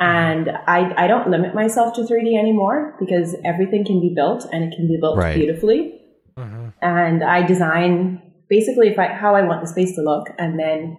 And 0.00 0.50
I, 0.66 0.92
I 1.04 1.06
don't 1.06 1.30
limit 1.30 1.54
myself 1.54 1.94
to 1.94 2.00
3D 2.00 2.36
anymore 2.36 2.96
because 2.98 3.36
everything 3.44 3.84
can 3.84 4.00
be 4.00 4.12
built 4.12 4.44
and 4.50 4.64
it 4.64 4.74
can 4.74 4.88
be 4.88 4.98
built 5.00 5.16
Right. 5.16 5.36
beautifully 5.36 6.00
and 6.84 7.24
I 7.24 7.46
design 7.46 8.20
basically 8.48 8.88
if 8.88 8.98
I, 8.98 9.08
how 9.08 9.34
I 9.34 9.42
want 9.42 9.62
the 9.62 9.66
space 9.66 9.94
to 9.96 10.02
look, 10.02 10.28
and 10.38 10.58
then 10.58 10.98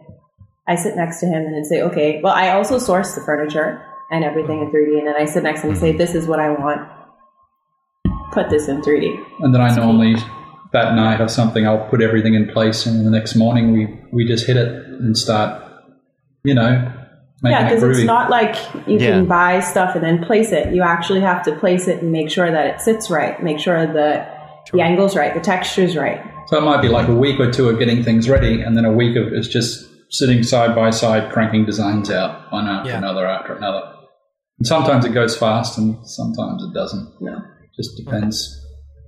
I 0.67 0.75
sit 0.75 0.95
next 0.95 1.19
to 1.19 1.27
him 1.27 1.43
and 1.45 1.53
then 1.53 1.63
say, 1.65 1.81
okay. 1.83 2.19
Well, 2.23 2.33
I 2.33 2.49
also 2.51 2.79
source 2.79 3.13
the 3.13 3.21
furniture 3.21 3.83
and 4.11 4.23
everything 4.23 4.61
in 4.61 4.71
3D, 4.71 4.97
and 4.99 5.07
then 5.07 5.15
I 5.15 5.25
sit 5.25 5.43
next 5.43 5.61
to 5.61 5.67
him 5.67 5.71
and 5.73 5.79
say, 5.79 5.91
this 5.91 6.15
is 6.15 6.27
what 6.27 6.39
I 6.39 6.49
want. 6.51 6.81
Put 8.31 8.49
this 8.49 8.67
in 8.67 8.81
3D. 8.81 9.15
And 9.39 9.53
then 9.53 9.61
I 9.61 9.73
normally 9.75 10.15
that 10.73 10.93
night 10.95 11.21
or 11.21 11.27
something 11.29 11.65
I'll 11.65 11.87
put 11.89 12.01
everything 12.01 12.33
in 12.33 12.49
place 12.49 12.85
and 12.85 13.05
the 13.05 13.09
next 13.11 13.35
morning 13.35 13.71
we, 13.71 13.97
we 14.11 14.27
just 14.27 14.45
hit 14.45 14.57
it 14.57 14.67
and 14.87 15.17
start, 15.17 15.63
you 16.43 16.53
know, 16.53 16.91
Yeah, 17.43 17.63
because 17.69 17.81
groovy. 17.81 17.97
it's 17.99 18.03
not 18.05 18.29
like 18.29 18.55
you 18.85 18.97
Yeah. 18.99 19.11
can 19.11 19.25
buy 19.25 19.61
stuff 19.61 19.95
and 19.95 20.03
then 20.03 20.21
place 20.25 20.51
it. 20.51 20.73
You 20.73 20.81
actually 20.81 21.21
have 21.21 21.43
to 21.43 21.53
place 21.55 21.87
it 21.87 22.01
and 22.01 22.11
make 22.11 22.29
sure 22.29 22.51
that 22.51 22.65
it 22.65 22.81
sits 22.81 23.09
right, 23.09 23.41
make 23.41 23.59
sure 23.59 23.85
the 23.87 24.25
the 24.73 24.81
angle's 24.81 25.15
right, 25.15 25.33
the 25.33 25.39
texture's 25.39 25.95
right. 25.95 26.19
So 26.47 26.57
it 26.57 26.61
might 26.61 26.81
be 26.81 26.89
like 26.89 27.07
a 27.07 27.13
week 27.15 27.39
or 27.39 27.49
two 27.51 27.69
of 27.69 27.79
getting 27.79 28.03
things 28.03 28.27
ready, 28.27 28.61
and 28.61 28.75
then 28.75 28.83
a 28.83 28.91
week 28.91 29.15
of 29.15 29.31
it's 29.31 29.47
just 29.47 29.87
sitting 30.09 30.43
side 30.43 30.75
by 30.75 30.89
side, 30.89 31.31
cranking 31.31 31.65
designs 31.65 32.09
out 32.11 32.51
one 32.51 32.67
after 32.67 32.89
Yeah. 32.91 32.97
another 32.97 33.25
after 33.27 33.53
another. 33.55 33.81
And 34.59 34.65
sometimes 34.67 35.03
it 35.05 35.09
goes 35.13 35.35
fast, 35.37 35.77
and 35.77 35.97
sometimes 36.07 36.63
it 36.63 36.73
doesn't. 36.73 37.21
No. 37.21 37.41
Just 37.75 37.97
depends. 37.97 38.61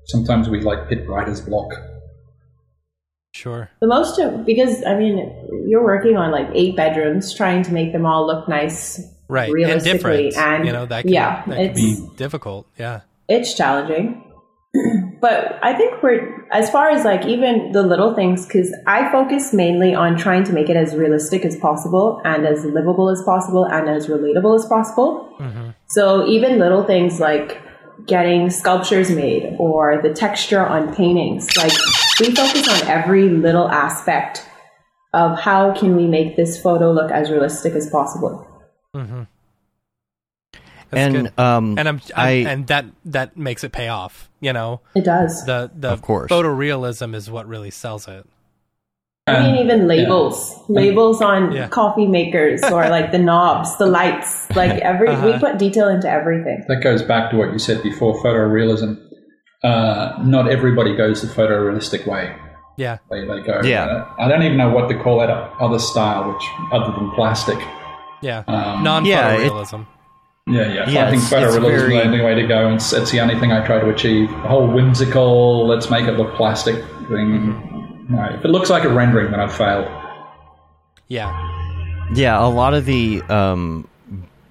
Sometimes 0.08 0.50
we 0.50 0.62
like 0.62 0.90
hit 0.90 1.08
writer's 1.08 1.40
block. 1.42 1.72
Sure. 3.34 3.70
The 3.82 3.88
most 3.88 4.20
of, 4.20 4.46
because 4.46 4.84
I 4.86 4.98
mean, 4.98 5.66
you're 5.68 5.84
working 5.84 6.18
on 6.18 6.32
like 6.32 6.48
eight 6.54 6.76
bedrooms, 6.76 7.34
trying 7.34 7.62
to 7.64 7.72
make 7.74 7.92
them 7.94 8.06
all 8.06 8.26
look 8.26 8.48
nice, 8.50 9.00
Right. 9.30 9.46
And 9.48 9.54
realistically, 9.54 10.30
different. 10.30 10.38
and 10.38 10.66
you 10.66 10.72
know, 10.72 10.86
that 10.86 11.04
can, 11.04 11.14
yeah, 11.14 11.44
that 11.48 11.56
can 11.56 11.66
it's 11.66 11.80
be 11.80 12.08
difficult. 12.16 12.66
Yeah. 12.80 13.02
it's 13.28 13.54
challenging. 13.54 14.24
but 15.20 15.60
I 15.64 15.74
think 15.74 16.02
we're 16.04 16.48
as 16.52 16.70
far 16.70 16.90
as 16.90 17.06
like 17.06 17.26
even 17.26 17.72
the 17.72 17.84
little 17.84 18.14
things 18.14 18.46
because 18.46 18.74
I 18.86 19.12
focus 19.12 19.54
mainly 19.54 19.94
on 19.94 20.18
trying 20.18 20.44
to 20.46 20.54
make 20.54 20.70
it 20.70 20.76
as 20.76 20.96
realistic 20.96 21.46
as 21.46 21.58
possible 21.58 22.22
and 22.24 22.46
as 22.46 22.64
livable 22.66 23.10
as 23.10 23.22
possible 23.24 23.66
and 23.66 23.90
as 23.90 24.08
relatable 24.08 24.56
as 24.56 24.66
possible. 24.66 25.36
Mm-hmm. 25.40 25.70
So 25.88 26.28
even 26.28 26.60
little 26.60 26.84
things 26.84 27.20
like 27.20 27.62
getting 28.06 28.50
sculptures 28.50 29.10
made 29.10 29.56
or 29.60 30.02
the 30.02 30.14
texture 30.14 30.66
on 30.66 30.94
paintings, 30.94 31.56
like 31.58 31.74
we 32.20 32.34
focus 32.36 32.68
on 32.68 32.88
every 32.88 33.30
little 33.30 33.70
aspect 33.70 34.48
of 35.14 35.40
how 35.40 35.74
can 35.74 35.96
we 35.96 36.06
make 36.06 36.36
this 36.36 36.62
photo 36.62 36.92
look 36.92 37.12
as 37.12 37.32
realistic 37.32 37.74
as 37.74 37.90
possible. 37.90 38.46
Mm-hmm. 38.96 39.24
That's 40.90 41.16
and 41.16 41.24
good. 41.28 41.40
um, 41.40 41.78
and 41.78 41.88
I'm, 41.90 42.02
I 42.16 42.30
I'm 42.30 42.48
and 42.48 42.68
that 42.68 42.86
that 43.06 43.38
makes 43.38 43.64
it 43.64 43.72
pay 43.72 43.88
off. 43.90 44.30
You 44.40 44.54
know, 44.54 44.82
It 44.96 45.04
does. 45.06 45.46
the 45.46 45.70
the 45.76 45.90
Of 45.90 46.02
course. 46.02 46.32
photorealism 46.32 47.14
is 47.16 47.30
what 47.30 47.48
really 47.48 47.72
sells 47.72 48.08
it. 48.08 48.26
I 49.30 49.42
mean, 49.52 49.56
even 49.66 49.88
labels, 49.90 50.56
labels 50.70 51.22
on 51.22 51.52
Yeah. 51.52 51.68
coffee 51.68 52.08
makers 52.08 52.64
or 52.64 52.88
like 52.98 53.12
the 53.12 53.18
knobs, 53.20 53.78
the 53.78 53.86
lights, 53.86 54.50
like 54.56 54.80
every, 54.80 55.10
we 55.10 55.16
Uh-huh. 55.16 55.40
put 55.40 55.58
detail 55.58 55.90
into 55.90 56.10
everything. 56.10 56.64
That 56.70 56.82
goes 56.82 57.02
back 57.04 57.32
to 57.32 57.38
what 57.38 57.52
you 57.52 57.60
said 57.60 57.84
before, 57.84 58.16
photorealism. 58.24 58.96
Uh, 59.64 60.14
not 60.24 60.50
everybody 60.50 60.96
goes 60.96 61.22
the 61.22 61.28
photorealistic 61.28 62.08
way. 62.08 62.34
Yeah. 62.78 63.00
They, 63.12 63.22
they 63.28 63.42
go. 63.42 63.60
Yeah. 63.64 64.06
I 64.18 64.30
don't 64.30 64.44
even 64.44 64.56
know 64.58 64.70
what 64.70 64.88
to 64.88 64.98
call 64.98 65.20
that 65.20 65.30
other 65.60 65.80
style, 65.80 66.32
which 66.32 66.44
other 66.72 66.94
than 66.94 67.12
plastic. 67.12 67.58
Yeah. 68.22 68.44
Um, 68.48 68.84
Non 68.84 69.04
Yeah, 69.06 69.34
it- 69.34 69.52
photorealism. 69.52 69.88
Yeah, 70.48 70.62
yeah. 70.68 70.90
Yeah, 70.90 71.06
I 71.08 71.10
think 71.12 71.24
it's- 71.24 71.32
it's 71.34 71.56
is 71.56 71.90
the 71.90 72.04
only 72.06 72.22
way 72.22 72.34
to 72.36 72.48
go, 72.48 72.66
and 72.68 72.76
it's, 72.76 72.94
it's 72.94 73.12
the 73.12 73.20
only 73.20 73.38
thing 73.40 73.52
I 73.52 73.66
try 73.66 73.80
to 73.80 73.90
achieve. 73.90 74.30
The 74.30 74.36
whole 74.48 74.68
whimsical, 74.68 75.68
let's 75.68 75.90
make 75.90 76.06
it 76.08 76.14
look 76.14 76.34
plastic 76.36 76.76
thing. 77.10 78.06
No, 78.10 78.24
if 78.34 78.46
it 78.46 78.48
looks 78.50 78.70
like 78.70 78.84
a 78.86 78.90
rendering, 78.90 79.32
then 79.32 79.40
I've 79.42 79.54
failed. 79.54 79.88
yeah. 81.08 81.32
Yeah, 82.14 82.42
a 82.42 82.48
lot 82.48 82.74
of 82.74 82.86
the 82.86 83.22
um, 83.24 83.86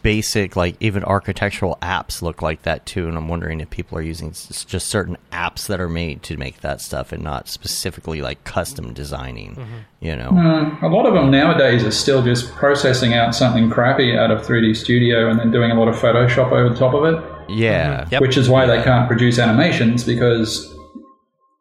basic, 0.06 0.54
like 0.54 0.76
even 0.78 1.02
architectural 1.02 1.76
apps 1.82 2.22
look 2.22 2.40
like 2.40 2.62
that 2.62 2.86
too. 2.86 3.08
And 3.08 3.16
I'm 3.16 3.26
wondering 3.26 3.60
if 3.60 3.68
people 3.70 3.98
are 3.98 4.02
using 4.02 4.30
just 4.30 4.86
certain 4.86 5.16
apps 5.32 5.66
that 5.66 5.80
are 5.80 5.88
made 5.88 6.22
to 6.24 6.36
make 6.36 6.60
that 6.60 6.80
stuff 6.80 7.10
and 7.10 7.24
not 7.24 7.48
specifically 7.48 8.22
like 8.22 8.44
custom 8.44 8.92
designing. 8.94 9.58
You 10.00 10.14
know, 10.14 10.28
Uh, 10.30 10.86
a 10.86 10.88
lot 10.88 11.06
of 11.06 11.14
them 11.14 11.32
nowadays 11.32 11.82
are 11.84 11.90
still 11.90 12.22
just 12.22 12.52
processing 12.54 13.14
out 13.14 13.34
something 13.34 13.68
crappy 13.68 14.16
out 14.16 14.30
of 14.30 14.42
3D 14.46 14.74
Studio 14.76 15.28
and 15.28 15.40
then 15.40 15.50
doing 15.50 15.72
a 15.72 15.74
lot 15.74 15.88
of 15.88 15.96
Photoshop 15.96 16.52
over 16.52 16.68
the 16.68 16.76
top 16.76 16.94
of 16.94 17.04
it, 17.04 17.20
yeah, 17.48 18.06
Yep. 18.12 18.20
which 18.20 18.36
is 18.36 18.48
why 18.48 18.64
they 18.64 18.80
can't 18.84 19.08
produce 19.08 19.40
animations 19.40 20.04
because, 20.04 20.72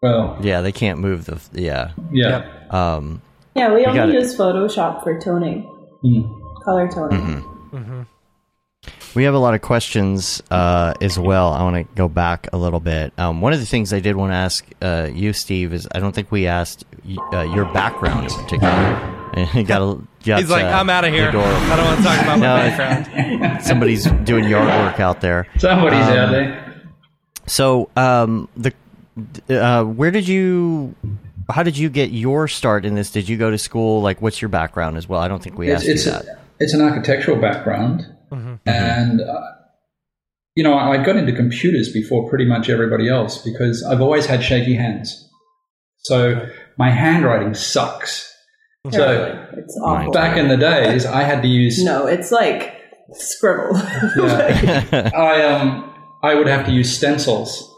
well, 0.04 0.38
yeah, 0.40 0.62
they 0.62 0.72
can't 0.72 1.00
move 1.00 1.26
the 1.26 1.40
yeah. 1.52 1.90
yeah. 2.12 2.30
Yep. 2.30 2.74
Um, 2.76 3.22
Yeah, 3.56 3.74
we 3.74 3.84
got 3.86 3.98
only 3.98 4.18
it. 4.18 4.20
use 4.22 4.38
Photoshop 4.38 5.02
for 5.04 5.20
toning, 5.20 5.68
Mm. 6.04 6.30
color 6.64 6.88
toning. 6.88 7.44
Mm-hmm. 7.74 8.02
We 9.16 9.24
have 9.24 9.34
a 9.34 9.40
lot 9.40 9.54
of 9.54 9.62
questions 9.62 10.44
uh, 10.52 10.94
as 11.02 11.18
well. 11.18 11.54
I 11.54 11.64
want 11.64 11.76
to 11.88 11.96
go 11.96 12.10
back 12.10 12.48
a 12.52 12.58
little 12.58 12.82
bit. 12.82 13.14
Um, 13.18 13.40
one 13.42 13.54
of 13.54 13.60
the 13.60 13.66
things 13.66 13.94
I 13.94 14.00
did 14.02 14.16
want 14.18 14.32
to 14.32 14.36
ask 14.36 14.66
uh, 14.82 15.10
you, 15.14 15.32
Steve, 15.32 15.74
is 15.74 15.88
I 15.94 16.00
don't 16.00 16.14
think 16.14 16.32
we 16.32 16.48
asked 16.48 16.84
y- 17.08 17.16
uh, 17.34 17.44
your 17.44 17.66
background 17.66 18.30
in 18.32 18.34
particular. 18.44 19.12
You 19.54 19.66
got 19.66 19.82
a, 19.82 20.02
got, 20.24 20.40
He's 20.40 20.50
like, 20.50 20.64
uh, 20.64 20.68
I'm 20.70 20.90
out 20.90 21.04
of 21.04 21.12
here. 21.12 21.26
the 21.26 21.32
door 21.34 21.42
open. 21.44 21.54
I 21.70 21.76
don't 21.76 21.86
want 21.86 21.98
to 21.98 22.04
talk 22.06 22.22
about 22.24 22.40
my 22.40 22.46
No, 22.70 22.78
background. 22.78 23.62
Somebody's 23.66 24.06
doing 24.24 24.48
yard 24.48 24.68
work 24.70 25.02
out 25.02 25.20
there. 25.20 25.46
Somebody's 25.58 26.06
Um, 26.08 26.18
out 26.18 26.32
there. 26.32 26.82
So, 27.46 27.90
um, 27.98 28.48
the 28.56 28.74
uh, 29.50 29.84
where 29.84 30.10
did 30.12 30.26
you? 30.26 30.96
How 31.50 31.64
did 31.64 31.78
you 31.78 31.90
get 31.90 32.12
your 32.12 32.48
start 32.48 32.86
in 32.86 32.96
this? 32.96 33.12
Did 33.12 33.28
you 33.28 33.36
go 33.36 33.52
to 33.52 33.58
school? 33.58 34.02
Like, 34.02 34.22
what's 34.22 34.42
your 34.42 34.48
background 34.48 34.96
as 34.96 35.10
well? 35.10 35.20
I 35.20 35.28
don't 35.28 35.44
think 35.44 35.58
we 35.58 35.70
It's, 35.70 35.82
asked 35.82 35.90
it's, 35.90 36.06
you 36.06 36.12
that. 36.14 36.40
it's 36.62 36.74
an 36.74 36.80
architectural 36.80 37.38
background. 37.38 38.06
Mm-hmm. 38.36 38.70
And, 38.70 39.22
uh, 39.22 39.42
you 40.56 40.64
know, 40.64 40.74
I 40.74 40.94
I 41.00 41.04
got 41.04 41.16
into 41.16 41.34
computers 41.34 41.92
before 41.92 42.30
pretty 42.30 42.46
much 42.46 42.70
everybody 42.70 43.10
else 43.10 43.38
because 43.42 43.84
I've 43.84 44.02
always 44.02 44.26
had 44.26 44.44
shaky 44.44 44.76
hands. 44.76 45.30
So 46.00 46.48
my 46.78 46.92
handwriting 46.92 47.54
sucks. 47.54 48.32
So 48.92 49.48
It's 49.58 49.76
awful. 49.84 50.12
back 50.12 50.38
in 50.38 50.48
the 50.48 50.58
days, 50.58 51.08
I 51.08 51.24
had 51.24 51.42
to 51.42 51.48
use 51.48 51.84
No, 51.84 52.06
it's 52.06 52.32
like 52.32 52.76
scribble. 53.14 53.76
Yeah. 54.16 55.10
I 55.16 55.44
um 55.44 55.92
I 56.24 56.36
would 56.36 56.48
have 56.48 56.66
to 56.68 56.72
use 56.72 56.96
stencils 56.96 57.72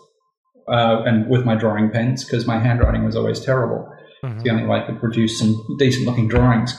uh, 0.70 1.03
and 1.05 1.30
with 1.30 1.45
my 1.45 1.55
drawing 1.55 1.89
pens 1.91 2.26
because 2.26 2.45
my 2.45 2.60
handwriting 2.60 3.05
was 3.05 3.16
always 3.16 3.39
terrible. 3.39 3.89
It's 4.24 4.43
the 4.43 4.49
only 4.49 4.66
way 4.66 4.80
I 4.80 4.86
could 4.86 4.99
produce 4.99 5.39
some 5.39 5.55
decent 5.80 6.05
looking 6.05 6.28
drawings. 6.28 6.78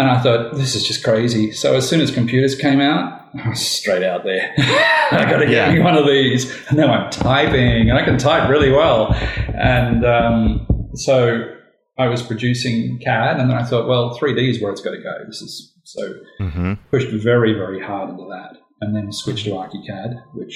And 0.00 0.08
I 0.08 0.18
thought 0.22 0.54
this 0.54 0.74
is 0.74 0.86
just 0.86 1.04
crazy. 1.04 1.52
So 1.52 1.74
as 1.76 1.86
soon 1.88 2.00
as 2.00 2.10
computers 2.10 2.54
came 2.54 2.80
out, 2.80 3.20
I 3.44 3.48
was 3.50 3.60
straight 3.60 4.02
out 4.02 4.24
there. 4.24 4.52
I 4.58 5.24
got 5.30 5.38
to 5.40 5.46
get 5.46 5.50
Yeah. 5.68 5.72
me 5.74 5.80
one 5.80 5.94
of 5.96 6.06
these. 6.06 6.50
And 6.68 6.78
now 6.78 6.90
I'm 6.92 7.10
typing, 7.10 7.90
and 7.90 7.98
I 7.98 8.04
can 8.04 8.16
type 8.16 8.48
really 8.48 8.70
well. 8.72 9.12
And 9.54 10.04
um, 10.06 10.66
so 10.94 11.54
I 11.98 12.08
was 12.08 12.22
producing 12.22 12.98
CAD, 13.04 13.38
and 13.38 13.50
then 13.50 13.58
I 13.58 13.62
thought, 13.62 13.86
well, 13.86 14.18
3D 14.18 14.50
is 14.50 14.62
where 14.62 14.72
it's 14.72 14.80
got 14.80 14.92
to 14.92 15.02
go. 15.02 15.12
This 15.26 15.42
is 15.42 15.74
so 15.84 16.14
hmm 16.38 16.74
pushed 16.90 17.08
very, 17.10 17.52
very 17.52 17.80
hard 17.82 18.08
into 18.10 18.24
that, 18.30 18.56
and 18.80 18.96
then 18.96 19.12
switched 19.12 19.44
to 19.44 19.50
ArchiCAD, 19.50 20.22
which 20.34 20.54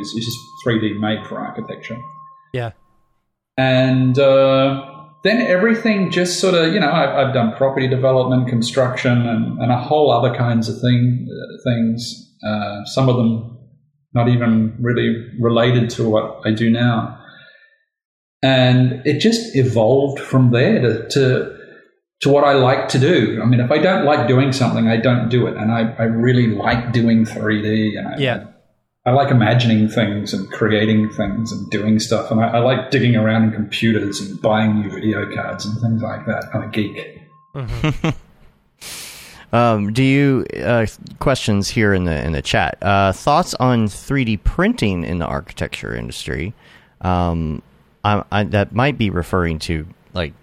is, 0.00 0.08
is 0.18 0.24
just 0.24 0.38
3D 0.66 0.98
made 0.98 1.24
for 1.28 1.38
architecture. 1.38 1.98
Yeah. 2.52 2.72
And 3.56 4.18
uh, 4.18 4.97
then 5.24 5.40
everything 5.42 6.10
just 6.10 6.40
sort 6.40 6.54
of, 6.54 6.72
you 6.72 6.80
know, 6.80 6.90
I've, 6.90 7.10
I've 7.10 7.34
done 7.34 7.54
property 7.56 7.88
development, 7.88 8.48
construction, 8.48 9.26
and, 9.26 9.58
and 9.60 9.72
a 9.72 9.78
whole 9.78 10.10
other 10.10 10.36
kinds 10.36 10.68
of 10.68 10.80
thing, 10.80 11.28
uh, 11.28 11.56
things. 11.64 12.34
Uh, 12.46 12.84
some 12.84 13.08
of 13.08 13.16
them 13.16 13.58
not 14.14 14.28
even 14.28 14.76
really 14.80 15.28
related 15.40 15.90
to 15.90 16.08
what 16.08 16.40
I 16.44 16.52
do 16.52 16.70
now. 16.70 17.18
And 18.42 19.02
it 19.04 19.18
just 19.18 19.56
evolved 19.56 20.20
from 20.20 20.52
there 20.52 20.80
to, 20.80 21.08
to 21.08 21.58
to 22.20 22.28
what 22.30 22.44
I 22.44 22.54
like 22.54 22.88
to 22.88 22.98
do. 22.98 23.40
I 23.40 23.46
mean, 23.46 23.60
if 23.60 23.70
I 23.70 23.78
don't 23.78 24.04
like 24.04 24.26
doing 24.26 24.52
something, 24.52 24.88
I 24.88 24.96
don't 24.96 25.28
do 25.28 25.46
it. 25.46 25.56
And 25.56 25.70
I, 25.70 25.94
I 25.98 26.02
really 26.02 26.48
like 26.48 26.92
doing 26.92 27.24
3D. 27.24 27.96
And 27.96 28.08
I, 28.08 28.18
Yeah. 28.18 28.44
I, 29.06 29.12
like 29.12 29.30
imagining 29.30 29.88
things 29.88 30.34
and 30.34 30.50
creating 30.50 31.10
things 31.10 31.50
and 31.50 31.70
doing 31.70 31.98
stuff. 31.98 32.30
And 32.30 32.40
I, 32.40 32.48
I 32.48 32.58
like 32.58 32.90
digging 32.90 33.16
around 33.16 33.44
in 33.44 33.52
computers 33.52 34.20
and 34.20 34.40
buying 34.42 34.80
new 34.80 34.90
video 34.90 35.34
cards 35.34 35.64
and 35.64 35.80
things 35.80 36.02
like 36.02 36.26
that. 36.26 36.44
I'm 36.52 36.62
a 36.62 36.68
geek. 36.68 37.22
Um, 39.52 39.92
do 39.92 40.02
you 40.02 40.44
uh, 40.62 40.86
questions 41.20 41.68
here 41.68 41.94
in 41.94 42.04
the 42.04 42.24
in 42.24 42.32
the 42.32 42.42
chat? 42.42 42.76
Uh, 42.82 43.12
thoughts 43.12 43.54
on 43.54 43.86
3D 43.86 44.42
printing 44.44 45.04
in 45.04 45.18
the 45.18 45.26
architecture 45.26 45.94
industry? 45.94 46.52
Um, 47.00 47.62
I, 48.04 48.24
I, 48.30 48.44
that 48.44 48.72
might 48.72 48.98
be 48.98 49.10
referring 49.10 49.58
to 49.60 49.86
like. 50.12 50.34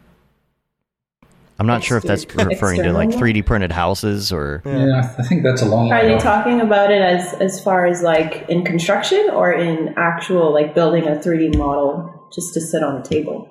I'm 1.58 1.68
not 1.68 1.84
sure 1.84 1.98
if 1.98 2.04
that's 2.04 2.24
Exter- 2.24 2.46
referring 2.48 2.84
to 2.84 2.92
like 2.92 3.10
3D 3.10 3.46
printed 3.46 3.72
houses 3.72 4.32
or. 4.32 4.62
Yeah, 4.66 5.14
I, 5.18 5.22
I 5.22 5.26
think 5.26 5.44
that's 5.44 5.62
a 5.62 5.66
long 5.66 5.92
Are 5.92 6.02
way 6.02 6.10
you 6.10 6.16
off. 6.18 6.22
talking 6.24 6.60
about 6.62 6.92
it 6.92 7.02
as 7.02 7.34
as 7.36 7.64
far 7.64 7.86
as 7.86 8.02
like 8.02 8.46
in 8.50 8.66
construction 8.66 9.30
or 9.32 9.52
in 9.54 9.94
actual 9.98 10.54
like 10.54 10.76
building 10.76 11.08
a 11.08 11.12
3D 11.16 11.58
model 11.58 12.30
just 12.34 12.54
to 12.56 12.62
sit 12.62 12.84
on 12.84 12.98
a 12.98 13.04
table? 13.04 13.50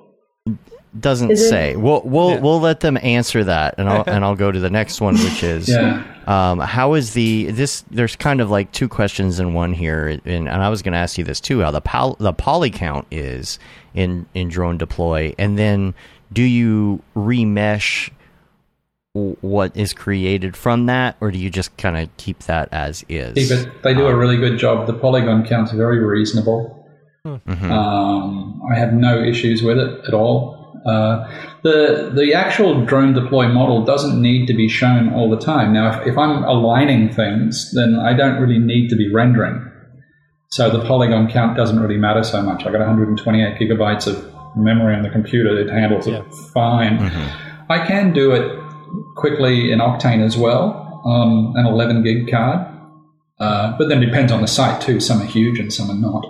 Doesn't 1.00 1.32
Is 1.32 1.40
it- 1.42 1.48
say. 1.48 1.76
We'll 1.76 2.02
we'll 2.04 2.30
Yeah. 2.32 2.40
we'll 2.40 2.60
let 2.60 2.78
them 2.80 2.96
answer 3.02 3.42
that, 3.44 3.74
and 3.78 3.88
I'll 3.88 4.04
and 4.06 4.24
I'll 4.24 4.36
go 4.36 4.52
to 4.52 4.60
the 4.60 4.70
next 4.70 5.00
one, 5.00 5.14
which 5.14 5.42
is 5.42 5.68
Yeah. 5.68 6.04
um, 6.28 6.60
how 6.60 6.94
is 6.94 7.14
the 7.14 7.46
this? 7.50 7.84
There's 7.90 8.14
kind 8.14 8.40
of 8.40 8.48
like 8.48 8.70
two 8.70 8.88
questions 8.88 9.40
in 9.40 9.54
one 9.54 9.72
here, 9.72 10.06
and, 10.06 10.46
and 10.48 10.48
I 10.62 10.68
was 10.68 10.82
going 10.82 10.92
to 10.92 10.98
ask 10.98 11.18
you 11.18 11.24
this 11.24 11.40
too: 11.40 11.62
how 11.62 11.72
the 11.72 11.80
pol- 11.80 12.16
the 12.20 12.32
poly 12.32 12.70
count 12.70 13.08
is 13.10 13.58
in 13.92 14.26
in 14.34 14.48
DroneDeploy, 14.50 15.34
and 15.36 15.58
then 15.58 15.94
do 16.34 16.42
you 16.42 17.02
remesh 17.16 18.10
what 19.14 19.76
is 19.76 19.92
created 19.92 20.56
from 20.56 20.86
that, 20.86 21.16
or 21.20 21.30
do 21.30 21.38
you 21.38 21.48
just 21.48 21.74
kind 21.76 21.96
of 21.96 22.14
keep 22.16 22.40
that 22.40 22.68
as 22.72 23.04
is? 23.08 23.34
Keep 23.34 23.58
it. 23.58 23.82
They 23.82 23.94
do 23.94 24.06
a 24.06 24.14
really 24.14 24.36
good 24.36 24.58
job. 24.58 24.86
The 24.88 24.92
polygon 24.92 25.46
count's 25.46 25.70
very 25.70 26.04
reasonable. 26.04 26.84
Mhm. 27.24 27.70
Um, 27.70 28.60
I 28.70 28.78
have 28.78 28.92
no 28.92 29.22
issues 29.22 29.62
with 29.62 29.78
it 29.78 30.00
at 30.08 30.14
all. 30.14 30.60
Uh, 30.84 31.26
the 31.62 32.10
the 32.12 32.34
actual 32.34 32.74
DroneDeploy 32.84 33.54
model 33.54 33.84
doesn't 33.84 34.20
need 34.20 34.46
to 34.48 34.54
be 34.54 34.68
shown 34.68 35.14
all 35.14 35.30
the 35.30 35.38
time. 35.38 35.72
Now, 35.72 36.00
if, 36.00 36.08
if 36.08 36.18
I'm 36.18 36.42
aligning 36.44 37.08
things, 37.08 37.72
then 37.72 37.96
I 37.96 38.12
don't 38.12 38.40
really 38.40 38.58
need 38.58 38.88
to 38.90 38.96
be 38.96 39.10
rendering. 39.14 39.64
So 40.50 40.70
the 40.70 40.84
polygon 40.84 41.28
count 41.30 41.56
doesn't 41.56 41.80
really 41.80 41.96
matter 41.96 42.22
so 42.22 42.42
much. 42.42 42.66
I 42.66 42.70
got 42.72 42.80
128 42.80 43.58
gigabytes 43.58 44.06
of 44.06 44.33
memory 44.56 44.94
on 44.94 45.02
the 45.02 45.10
computer; 45.10 45.58
it 45.58 45.70
handles 45.70 46.06
Yeah. 46.06 46.18
it 46.20 46.34
fine. 46.52 46.98
I 47.68 47.86
can 47.86 48.12
do 48.12 48.32
it 48.32 48.60
quickly 49.16 49.72
in 49.72 49.78
Octane 49.78 50.22
as 50.24 50.36
well, 50.36 51.02
um, 51.06 51.52
an 51.56 51.66
11 51.66 52.02
gig 52.02 52.30
card. 52.30 52.66
Uh, 53.40 53.76
but 53.76 53.88
then 53.88 54.02
it 54.02 54.06
depends 54.06 54.30
on 54.30 54.40
the 54.40 54.46
site 54.46 54.80
too. 54.80 55.00
Some 55.00 55.20
are 55.20 55.24
huge 55.26 55.58
and 55.58 55.72
some 55.72 55.90
are 55.90 55.94
not. 55.94 56.24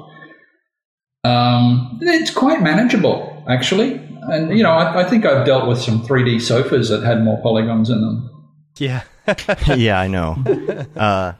Um, 1.25 1.99
it's 2.03 2.31
quite 2.31 2.63
manageable, 2.63 3.45
actually. 3.49 4.01
And, 4.23 4.57
you 4.57 4.63
know, 4.63 4.71
I, 4.73 5.01
I 5.01 5.05
think 5.05 5.27
I've 5.27 5.45
dealt 5.47 5.69
with 5.69 5.79
some 5.81 6.03
3D 6.03 6.41
sofas 6.41 6.89
that 6.89 7.03
had 7.03 7.23
more 7.23 7.41
polygons 7.43 7.91
in 7.91 8.01
them. 8.01 8.31
Yeah. 8.79 9.03
yeah, 9.77 10.01
I 10.01 10.09
know. 10.09 10.37
Uh, 10.97 11.33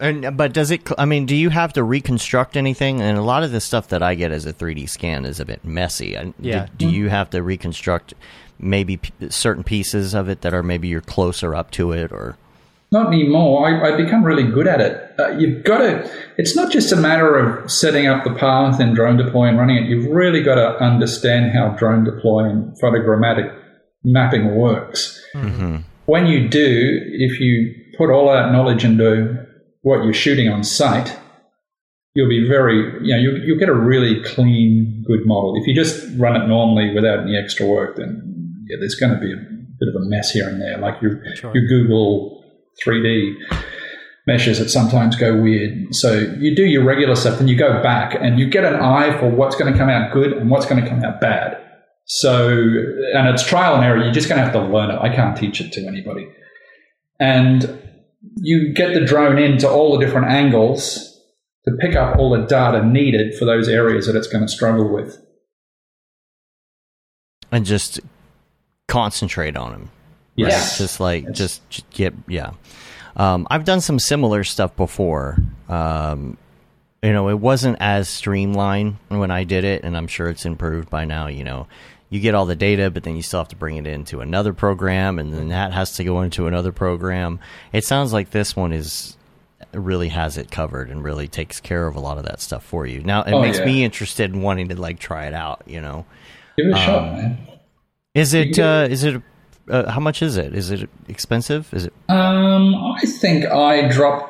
and 0.00 0.36
but 0.36 0.52
does 0.52 0.70
it? 0.70 0.88
I 0.98 1.04
mean, 1.04 1.26
do 1.26 1.36
you 1.36 1.50
have 1.50 1.72
to 1.74 1.82
reconstruct 1.84 2.56
anything? 2.56 3.00
And 3.00 3.18
a 3.18 3.22
lot 3.22 3.42
of 3.42 3.52
the 3.52 3.60
stuff 3.60 3.88
that 3.88 4.02
I 4.02 4.14
get 4.14 4.32
as 4.32 4.46
a 4.46 4.52
3D 4.52 4.88
scan 4.88 5.24
is 5.24 5.38
a 5.40 5.44
bit 5.44 5.64
messy. 5.64 6.14
And 6.14 6.34
Yeah. 6.40 6.66
Do, 6.76 6.86
do 6.86 6.90
you 6.90 7.08
have 7.08 7.30
to 7.30 7.42
reconstruct 7.42 8.14
maybe 8.58 8.98
p- 8.98 9.12
certain 9.28 9.64
pieces 9.64 10.14
of 10.14 10.28
it 10.28 10.40
that 10.40 10.54
are 10.54 10.62
maybe 10.62 10.88
you're 10.88 11.00
closer 11.00 11.54
up 11.54 11.70
to 11.72 11.92
it, 11.92 12.12
or? 12.12 12.36
Not 12.92 13.06
anymore. 13.06 13.68
I, 13.68 13.88
I've 13.92 13.96
become 13.96 14.24
really 14.24 14.42
good 14.50 14.66
at 14.66 14.80
it. 14.80 15.14
Uh, 15.16 15.28
you've 15.38 15.62
got 15.62 15.78
to, 15.78 16.10
it's 16.38 16.56
not 16.56 16.72
just 16.72 16.90
a 16.90 16.96
matter 16.96 17.36
of 17.36 17.70
setting 17.70 18.08
up 18.08 18.24
the 18.24 18.34
path 18.34 18.80
and 18.80 18.96
DroneDeploy 18.96 19.48
and 19.48 19.58
running 19.58 19.76
it. 19.76 19.88
You've 19.88 20.06
really 20.06 20.42
got 20.42 20.56
to 20.56 20.82
understand 20.82 21.52
how 21.52 21.76
DroneDeploy 21.78 22.50
and 22.50 22.80
photogrammetric 22.80 23.56
mapping 24.02 24.56
works. 24.56 25.24
When 26.06 26.26
you 26.26 26.48
do, 26.48 27.00
if 27.12 27.38
you 27.38 27.72
put 27.96 28.10
all 28.10 28.32
that 28.32 28.50
knowledge 28.50 28.84
into 28.84 29.46
what 29.82 30.04
you're 30.04 30.12
shooting 30.12 30.48
on 30.48 30.62
site, 30.64 31.16
you'll 32.14 32.28
be 32.28 32.46
very, 32.46 32.76
you 33.06 33.14
know, 33.14 33.20
you'll, 33.20 33.38
you'll 33.44 33.58
get 33.58 33.68
a 33.68 33.74
really 33.74 34.22
clean, 34.24 35.04
good 35.06 35.26
model. 35.26 35.54
If 35.60 35.66
you 35.66 35.74
just 35.74 36.06
run 36.18 36.40
it 36.40 36.46
normally 36.46 36.92
without 36.94 37.20
any 37.20 37.36
extra 37.36 37.66
work, 37.66 37.96
then 37.96 38.64
yeah, 38.68 38.76
there's 38.78 38.94
going 38.96 39.12
to 39.14 39.20
be 39.20 39.32
a 39.32 39.36
bit 39.36 39.88
of 39.88 39.94
a 39.94 40.04
mess 40.08 40.30
here 40.30 40.48
and 40.48 40.60
there. 40.60 40.78
Like 40.78 41.00
your, 41.00 41.22
Sure. 41.36 41.52
your 41.54 41.66
Google 41.66 42.44
3D 42.84 43.34
meshes 44.26 44.58
that 44.58 44.68
sometimes 44.68 45.16
go 45.16 45.40
weird. 45.40 45.94
So 45.94 46.18
you 46.38 46.54
do 46.54 46.64
your 46.64 46.84
regular 46.84 47.16
stuff, 47.16 47.40
and 47.40 47.48
you 47.48 47.56
go 47.56 47.82
back 47.82 48.14
and 48.20 48.38
you 48.38 48.48
get 48.48 48.64
an 48.64 48.74
eye 48.74 49.16
for 49.18 49.28
what's 49.30 49.56
going 49.56 49.72
to 49.72 49.78
come 49.78 49.88
out 49.88 50.12
good 50.12 50.32
and 50.32 50.50
what's 50.50 50.66
going 50.66 50.82
to 50.82 50.88
come 50.88 51.02
out 51.02 51.20
bad. 51.20 51.56
So, 52.06 52.48
and 53.14 53.28
it's 53.28 53.44
trial 53.46 53.76
and 53.76 53.84
error. 53.84 54.02
You're 54.02 54.12
just 54.12 54.28
going 54.28 54.38
to 54.38 54.44
have 54.44 54.52
to 54.52 54.62
learn 54.62 54.90
it. 54.90 54.98
I 55.00 55.14
can't 55.14 55.36
teach 55.36 55.60
it 55.60 55.72
to 55.72 55.86
anybody. 55.86 56.28
And 57.20 57.78
you 58.36 58.72
get 58.74 58.94
the 58.94 59.04
drone 59.04 59.38
into 59.38 59.68
all 59.68 59.98
the 59.98 60.04
different 60.04 60.28
angles 60.28 61.06
to 61.66 61.72
pick 61.80 61.94
up 61.96 62.16
all 62.18 62.30
the 62.30 62.46
data 62.46 62.84
needed 62.84 63.34
for 63.38 63.44
those 63.44 63.68
areas 63.68 64.06
that 64.06 64.16
it's 64.16 64.28
going 64.28 64.42
to 64.44 64.48
struggle 64.48 64.92
with. 64.92 65.18
and 67.52 67.66
just 67.66 68.00
concentrate 68.88 69.56
on 69.56 69.72
them. 69.72 69.90
Yes. 70.36 70.78
Just 70.78 71.00
like 71.00 71.24
Yes. 71.24 71.36
just, 71.36 71.70
just 71.70 71.90
get 71.90 72.14
yeah. 72.28 72.52
Um, 73.16 73.46
I've 73.50 73.64
done 73.64 73.80
some 73.80 73.98
similar 73.98 74.44
stuff 74.44 74.76
before. 74.76 75.36
Um, 75.68 76.36
you 77.02 77.12
know, 77.12 77.28
it 77.28 77.38
wasn't 77.40 77.76
as 77.80 78.08
streamlined 78.08 78.96
when 79.08 79.30
I 79.30 79.44
did 79.44 79.64
it, 79.64 79.82
and 79.82 79.96
I'm 79.96 80.06
sure 80.06 80.28
it's 80.28 80.46
improved 80.46 80.90
by 80.90 81.04
now. 81.04 81.26
You 81.26 81.42
know, 81.44 81.66
you 82.10 82.20
get 82.20 82.34
all 82.34 82.44
the 82.44 82.56
data, 82.56 82.90
but 82.90 83.04
then 83.04 83.16
you 83.16 83.22
still 83.22 83.40
have 83.40 83.48
to 83.48 83.56
bring 83.56 83.76
it 83.76 83.86
into 83.86 84.20
another 84.20 84.52
program, 84.52 85.18
and 85.18 85.32
then 85.32 85.48
that 85.48 85.72
has 85.72 85.94
to 85.96 86.04
go 86.04 86.20
into 86.22 86.46
another 86.46 86.72
program. 86.72 87.40
It 87.72 87.84
sounds 87.84 88.12
like 88.12 88.30
this 88.30 88.54
one 88.54 88.72
is 88.72 89.16
really 89.72 90.08
has 90.08 90.36
it 90.36 90.50
covered 90.50 90.90
and 90.90 91.04
really 91.04 91.28
takes 91.28 91.60
care 91.60 91.86
of 91.86 91.94
a 91.94 92.00
lot 92.00 92.18
of 92.18 92.24
that 92.24 92.40
stuff 92.40 92.64
for 92.64 92.86
you. 92.86 93.00
Now 93.02 93.22
it 93.22 93.32
Oh, 93.32 93.40
makes 93.40 93.58
yeah. 93.58 93.66
me 93.66 93.84
interested 93.84 94.32
in 94.32 94.42
wanting 94.42 94.68
to 94.68 94.80
like 94.80 94.98
try 94.98 95.26
it 95.26 95.34
out. 95.34 95.62
You 95.66 95.80
know. 95.80 96.04
Give 96.56 96.66
it 96.66 96.72
a 96.72 96.76
Um, 96.76 96.84
shot, 96.84 97.12
man. 97.12 97.38
Is 98.14 98.34
it? 98.34 98.58
Uh, 98.58 98.86
is 98.90 99.04
it? 99.04 99.22
Uh, 99.68 99.88
how 99.88 100.00
much 100.00 100.20
is 100.20 100.36
it? 100.36 100.52
Is 100.52 100.72
it 100.72 100.90
expensive? 101.06 101.72
Is 101.72 101.84
it? 101.86 101.92
Um, 102.08 102.74
I 102.96 103.02
think 103.06 103.44
I 103.46 103.86
drop 103.88 104.29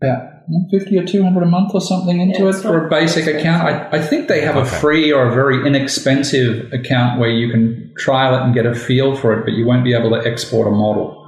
about 0.00 0.32
50 0.70 0.98
or 0.98 1.04
200 1.04 1.42
a 1.42 1.46
month 1.46 1.74
or 1.74 1.80
something 1.80 2.20
into 2.20 2.44
Yeah, 2.44 2.50
it 2.50 2.56
for 2.56 2.86
a 2.86 2.88
basic 2.90 3.26
account. 3.26 3.62
I, 3.62 3.98
I 3.98 4.02
think 4.02 4.28
they 4.28 4.40
have 4.40 4.56
a 4.56 4.64
free 4.64 5.12
or 5.12 5.28
a 5.28 5.34
very 5.34 5.66
inexpensive 5.66 6.72
account 6.72 7.20
where 7.20 7.30
you 7.30 7.50
can 7.50 7.92
trial 7.96 8.34
it 8.34 8.42
and 8.42 8.54
get 8.54 8.66
a 8.66 8.74
feel 8.74 9.14
for 9.14 9.38
it, 9.38 9.44
but 9.44 9.52
you 9.52 9.66
won't 9.66 9.84
be 9.84 9.94
able 9.94 10.10
to 10.10 10.16
export 10.28 10.66
a 10.66 10.70
model. 10.70 11.18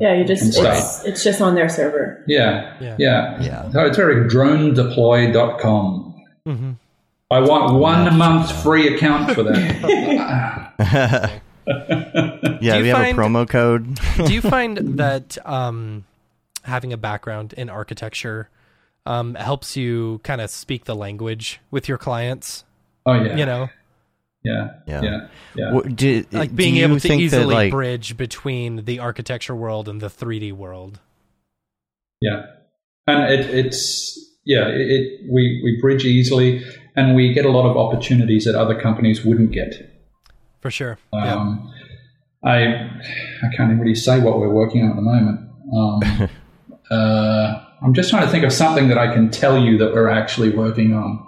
Yeah, 0.00 0.14
you 0.14 0.24
just 0.24 0.58
it's, 0.58 1.04
it's 1.04 1.24
just 1.24 1.40
on 1.40 1.54
their 1.54 1.68
server. 1.68 2.22
Yeah, 2.26 2.76
Yeah. 2.80 2.96
yeah, 2.98 3.42
Yeah. 3.42 3.70
So 3.70 3.86
it's 3.86 3.96
very 3.96 4.28
dronedeploy.com. 4.28 6.22
hmm 6.46 6.72
I 7.30 7.40
want 7.40 7.74
one 7.80 8.18
month 8.18 8.52
free 8.62 8.94
account 8.94 9.32
for 9.32 9.42
that. 9.44 11.40
Yeah, 12.60 12.76
you 12.76 12.82
we 12.82 12.88
have 12.88 13.00
a 13.00 13.12
promo 13.12 13.48
code. 13.48 13.98
Do 14.26 14.32
you 14.34 14.40
find 14.42 14.98
that 14.98 15.38
um, 15.46 16.04
having 16.64 16.92
a 16.92 16.96
background 16.96 17.52
in 17.54 17.70
architecture 17.70 18.50
um, 19.06 19.34
helps 19.34 19.76
you 19.76 20.20
kind 20.24 20.40
of 20.40 20.50
speak 20.50 20.84
the 20.84 20.94
language 20.96 21.60
with 21.70 21.88
your 21.88 21.98
clients? 21.98 22.64
oh 23.06 23.14
yeah, 23.14 23.36
You 23.36 23.46
know, 23.46 23.68
yeah, 24.42 24.68
Yeah. 24.86 25.02
yeah, 25.02 25.28
yeah. 25.54 25.72
What- 25.72 25.94
do, 25.96 26.24
like 26.32 26.50
do 26.50 26.56
being 26.56 26.76
you 26.76 26.84
able 26.84 26.96
to 26.96 27.00
think 27.00 27.20
easily 27.22 27.42
that, 27.46 27.54
like, 27.54 27.70
bridge 27.70 28.16
between 28.16 28.84
the 28.84 28.98
architecture 28.98 29.54
world 29.54 29.88
and 29.88 30.00
the 30.00 30.08
3D 30.08 30.52
world. 30.52 31.00
Yeah, 32.20 32.46
and 33.06 33.30
it, 33.32 33.40
it's 33.50 34.18
yeah, 34.46 34.68
it, 34.68 34.80
it 34.90 35.20
we 35.30 35.60
we 35.64 35.78
bridge 35.80 36.04
easily, 36.04 36.62
and 36.96 37.14
we 37.14 37.32
get 37.34 37.44
a 37.44 37.50
lot 37.50 37.68
of 37.68 37.76
opportunities 37.76 38.44
that 38.46 38.54
other 38.54 38.78
companies 38.80 39.24
wouldn't 39.24 39.52
get. 39.52 39.74
For 40.60 40.70
sure. 40.70 40.98
yeah. 41.12 41.34
Um, 41.34 41.70
I 42.42 42.56
I 42.64 43.48
can't 43.56 43.70
even 43.70 43.80
really 43.80 43.94
say 43.94 44.20
what 44.20 44.38
we're 44.38 44.48
working 44.52 44.82
on 44.82 44.90
at 44.90 44.96
the 44.96 45.02
moment. 45.02 45.40
Um, 45.74 46.28
uh, 46.94 47.64
I'm 47.82 47.94
just 47.94 48.10
trying 48.10 48.24
to 48.24 48.30
think 48.30 48.44
of 48.44 48.52
something 48.52 48.88
that 48.88 48.98
I 48.98 49.12
can 49.12 49.30
tell 49.30 49.58
you 49.58 49.76
that 49.78 49.92
we're 49.92 50.08
actually 50.08 50.50
working 50.50 50.92
on. 50.94 51.20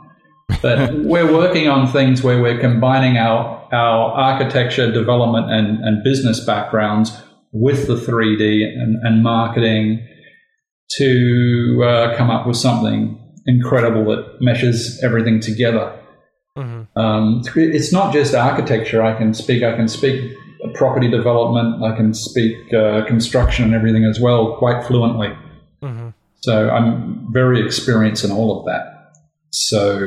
But 0.62 0.94
we're 1.04 1.30
working 1.32 1.68
on 1.68 1.86
things 1.86 2.22
where 2.22 2.40
we're 2.40 2.58
combining 2.58 3.18
our 3.18 3.56
our 3.72 4.12
architecture, 4.12 4.92
development, 4.92 5.50
and, 5.50 5.84
and 5.84 6.04
business 6.04 6.44
backgrounds 6.44 7.20
with 7.52 7.88
the 7.88 7.96
3D 7.96 8.62
and, 8.62 9.04
and 9.04 9.22
marketing 9.24 10.06
to 10.98 11.82
uh, 11.84 12.16
come 12.16 12.30
up 12.30 12.46
with 12.46 12.56
something 12.56 13.18
incredible 13.46 14.04
that 14.04 14.40
meshes 14.40 15.02
everything 15.02 15.40
together. 15.40 15.98
Mm-hmm. 16.56 16.98
Um, 16.98 17.42
it's 17.56 17.92
not 17.92 18.12
just 18.12 18.34
architecture. 18.34 19.02
I 19.02 19.16
can 19.16 19.34
speak. 19.34 19.62
I 19.62 19.74
can 19.74 19.88
speak 19.88 20.36
property 20.74 21.08
development. 21.08 21.82
I 21.82 21.96
can 21.96 22.14
speak 22.14 22.72
uh, 22.72 23.04
construction 23.06 23.66
and 23.66 23.74
everything 23.74 24.04
as 24.04 24.20
well, 24.20 24.56
quite 24.56 24.84
fluently. 24.84 25.36
So 26.40 26.70
I'm 26.70 27.32
very 27.32 27.64
experienced 27.64 28.24
in 28.24 28.30
all 28.30 28.58
of 28.58 28.66
that. 28.66 29.12
So 29.50 30.06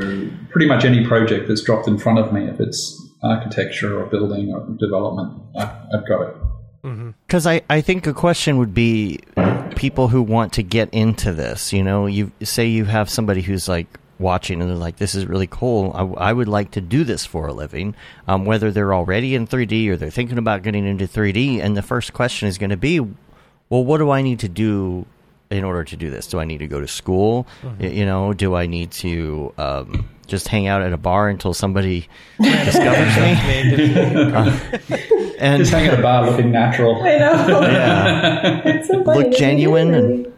pretty 0.52 0.68
much 0.68 0.86
any 0.86 1.06
project 1.06 1.48
that's 1.48 1.64
dropped 1.64 1.88
in 1.88 1.98
front 1.98 2.20
of 2.20 2.32
me, 2.32 2.46
if 2.46 2.60
it's 2.60 2.96
architecture 3.24 4.00
or 4.00 4.06
building 4.06 4.54
or 4.54 4.66
development, 4.80 5.42
I've, 5.58 5.70
I've 5.94 6.08
got 6.08 6.22
it. 6.22 6.36
mm-hmm. 6.84 7.10
Because 7.26 7.48
I, 7.48 7.62
I 7.70 7.82
think 7.82 8.08
a 8.08 8.14
question 8.14 8.58
would 8.58 8.74
be 8.74 9.20
people 9.76 10.10
who 10.10 10.22
want 10.22 10.54
to 10.54 10.64
get 10.64 10.90
into 10.94 11.34
this. 11.34 11.74
You 11.74 11.84
know, 11.84 12.06
you 12.06 12.32
say 12.44 12.68
you 12.68 12.86
have 12.86 13.10
somebody 13.10 13.42
who's 13.42 13.68
like 13.68 14.00
watching 14.20 14.62
and 14.62 14.70
they're 14.70 14.78
like, 14.78 14.98
"This 14.98 15.16
is 15.16 15.26
really 15.26 15.48
cool. 15.48 15.92
I, 15.96 16.30
I 16.30 16.34
would 16.34 16.48
like 16.48 16.72
to 16.72 16.82
do 16.82 17.04
this 17.04 17.26
for 17.26 17.48
a 17.48 17.54
living." 17.54 17.96
Um, 18.28 18.46
whether 18.46 18.72
they're 18.72 18.94
already 18.94 19.36
in 19.36 19.48
3D 19.48 19.88
or 19.90 19.98
they're 19.98 20.10
thinking 20.10 20.38
about 20.38 20.64
getting 20.64 20.86
into 20.86 21.08
3D, 21.08 21.60
and 21.60 21.76
the 21.76 21.82
first 21.82 22.14
question 22.14 22.48
is 22.48 22.58
going 22.58 22.70
to 22.70 22.78
be, 22.78 23.00
"Well, 23.00 23.84
what 23.84 23.98
do 23.98 24.12
I 24.12 24.22
need 24.22 24.40
to 24.40 24.50
do 24.50 25.06
in 25.50 25.64
order 25.64 25.84
to 25.84 25.96
do 25.98 26.10
this? 26.12 26.28
Do 26.28 26.40
I 26.40 26.46
need 26.46 26.60
to 26.60 26.68
go 26.68 26.80
to 26.80 26.88
school? 26.88 27.48
Y- 27.80 27.88
You 27.88 28.06
know, 28.06 28.34
do 28.34 28.56
I 28.56 28.68
need 28.68 28.92
to 29.04 29.54
um, 29.58 30.10
just 30.28 30.48
hang 30.48 30.68
out 30.68 30.82
at 30.82 30.94
a 30.94 30.98
bar 30.98 31.28
until 31.30 31.54
somebody 31.54 32.08
discovers 32.42 33.16
me?" 33.18 34.76
And 35.40 35.60
Just 35.62 35.72
hang 35.72 35.88
at 35.88 35.98
a 35.98 36.02
bar 36.02 36.30
looking 36.30 36.52
natural. 36.52 37.02
I 37.02 37.18
know. 37.18 37.62
yeah. 37.62 38.62
It's 38.66 38.90
so 38.90 39.02
funny. 39.06 39.24
Look 39.24 39.38
genuine 39.38 39.94
and- 39.94 40.34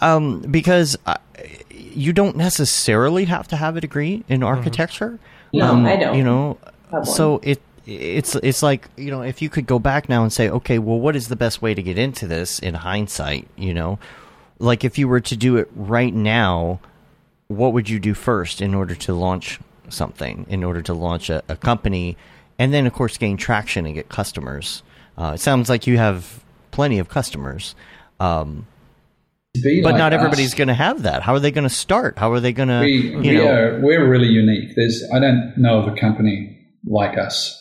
um, 0.00 0.40
because 0.40 0.98
uh, 1.06 1.18
you 1.70 2.12
don't 2.12 2.36
necessarily 2.36 3.26
have 3.26 3.46
to 3.48 3.56
have 3.56 3.76
a 3.76 3.80
degree 3.80 4.24
in 4.28 4.42
architecture. 4.42 5.20
No, 5.52 5.66
um, 5.70 5.86
I 5.86 5.94
don't 5.94 6.16
You 6.16 6.24
know, 6.24 6.58
so 7.04 7.38
it 7.44 7.62
it's 7.86 8.34
it's 8.36 8.62
like 8.62 8.88
you 8.96 9.10
know 9.10 9.22
if 9.22 9.42
you 9.42 9.48
could 9.48 9.66
go 9.66 9.78
back 9.78 10.08
now 10.08 10.22
and 10.22 10.32
say 10.32 10.48
okay 10.48 10.78
well 10.78 11.00
what 11.00 11.16
is 11.16 11.28
the 11.28 11.36
best 11.36 11.60
way 11.60 11.74
to 11.74 11.82
get 11.82 11.98
into 11.98 12.26
this 12.26 12.58
in 12.58 12.74
hindsight 12.74 13.48
you 13.56 13.74
know? 13.74 13.98
Like 14.58 14.84
if 14.84 14.96
you 14.96 15.08
were 15.08 15.20
to 15.20 15.36
do 15.36 15.56
it 15.56 15.68
right 15.74 16.14
now 16.14 16.80
what 17.48 17.72
would 17.72 17.88
you 17.88 17.98
do 17.98 18.14
first 18.14 18.62
in 18.62 18.74
order 18.74 18.94
to 18.94 19.12
launch 19.12 19.60
something 19.88 20.46
in 20.48 20.64
order 20.64 20.82
to 20.82 20.94
launch 20.94 21.28
a, 21.30 21.42
a 21.48 21.56
company? 21.56 22.16
And 22.58 22.72
then 22.72 22.86
of 22.86 22.92
course 22.92 23.18
gain 23.18 23.36
traction 23.36 23.86
and 23.86 23.94
get 23.94 24.08
customers. 24.08 24.82
Uh, 25.18 25.32
it 25.34 25.40
sounds 25.40 25.68
like 25.68 25.86
you 25.86 25.98
have 25.98 26.42
plenty 26.70 26.98
of 26.98 27.08
customers 27.08 27.74
um, 28.20 28.66
but 29.54 29.82
like 29.82 29.96
not 29.96 30.12
us, 30.12 30.18
everybody's 30.18 30.54
going 30.54 30.68
to 30.68 30.74
have 30.74 31.02
that. 31.02 31.22
How 31.22 31.34
are 31.34 31.40
they 31.40 31.50
going 31.50 31.68
to 31.68 31.74
start? 31.74 32.18
How 32.18 32.32
are 32.32 32.40
they 32.40 32.52
going 32.52 32.68
to 32.68 32.80
We, 32.80 33.16
we 33.16 33.38
are, 33.38 33.80
we're 33.80 34.08
really 34.08 34.28
unique. 34.28 34.74
There's 34.76 35.04
I 35.12 35.18
don't 35.18 35.52
know 35.58 35.78
of 35.78 35.92
a 35.92 35.96
company 36.00 36.58
like 36.86 37.18
us. 37.18 37.58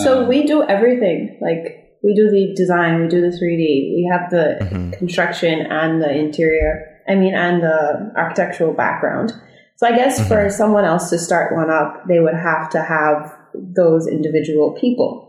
So 0.00 0.22
Um, 0.22 0.28
we 0.28 0.44
do 0.46 0.62
everything. 0.62 1.38
Like 1.40 1.84
we 2.04 2.14
do 2.14 2.30
the 2.30 2.54
design, 2.54 3.00
we 3.02 3.08
do 3.08 3.20
the 3.20 3.36
3D, 3.36 3.94
we 3.96 4.08
have 4.12 4.30
the 4.30 4.58
Mhm. 4.64 4.92
construction 4.98 5.60
and 5.60 6.00
the 6.00 6.10
interior. 6.10 6.84
I 7.08 7.14
mean, 7.14 7.34
and 7.34 7.62
the 7.62 8.12
architectural 8.16 8.72
background. 8.74 9.32
So 9.76 9.86
I 9.86 9.92
guess 9.96 10.26
for 10.28 10.48
someone 10.50 10.84
else 10.84 11.08
to 11.10 11.18
start 11.18 11.54
one 11.54 11.70
up, 11.70 12.04
they 12.08 12.20
would 12.20 12.34
have 12.34 12.68
to 12.70 12.80
have 12.80 13.32
those 13.54 14.06
individual 14.06 14.72
people. 14.80 15.24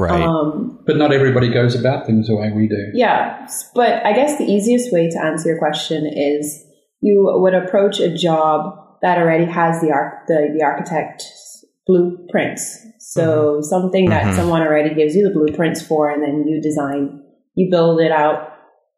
right 0.00 0.22
Um, 0.22 0.78
but 0.86 0.96
not 0.96 1.12
everybody 1.12 1.48
goes 1.52 1.74
about 1.74 2.06
things 2.06 2.28
the 2.28 2.36
way 2.36 2.52
we 2.54 2.68
do. 2.68 2.76
yeah, 2.94 3.46
but 3.74 4.04
I 4.06 4.12
guess 4.12 4.38
the 4.38 4.44
easiest 4.44 4.92
way 4.92 5.10
to 5.10 5.18
answer 5.24 5.48
your 5.48 5.58
question 5.58 6.06
is 6.06 6.64
you 7.00 7.28
would 7.42 7.52
approach 7.54 7.98
a 7.98 8.08
job 8.08 8.74
that 9.02 9.18
already 9.18 9.44
has 9.46 9.80
the 9.80 9.90
arch- 9.90 10.22
the, 10.28 10.54
the 10.56 10.62
architect's 10.64 11.64
blueprints. 11.84 12.86
So 13.10 13.60
something 13.62 14.10
that 14.10 14.24
Mhm. 14.26 14.34
someone 14.34 14.60
already 14.60 14.94
gives 14.94 15.16
you 15.16 15.22
the 15.26 15.30
blueprints 15.32 15.80
for, 15.80 16.10
and 16.10 16.22
then 16.22 16.46
you 16.46 16.60
design, 16.60 17.22
you 17.54 17.70
build 17.70 18.00
it 18.00 18.12
out 18.12 18.52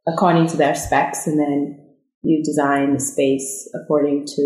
according 0.08 0.46
to 0.48 0.56
their 0.56 0.74
specs, 0.74 1.28
and 1.28 1.38
then 1.38 1.76
you 2.22 2.42
design 2.42 2.92
the 2.92 2.98
space 3.00 3.70
according 3.72 4.26
to 4.26 4.42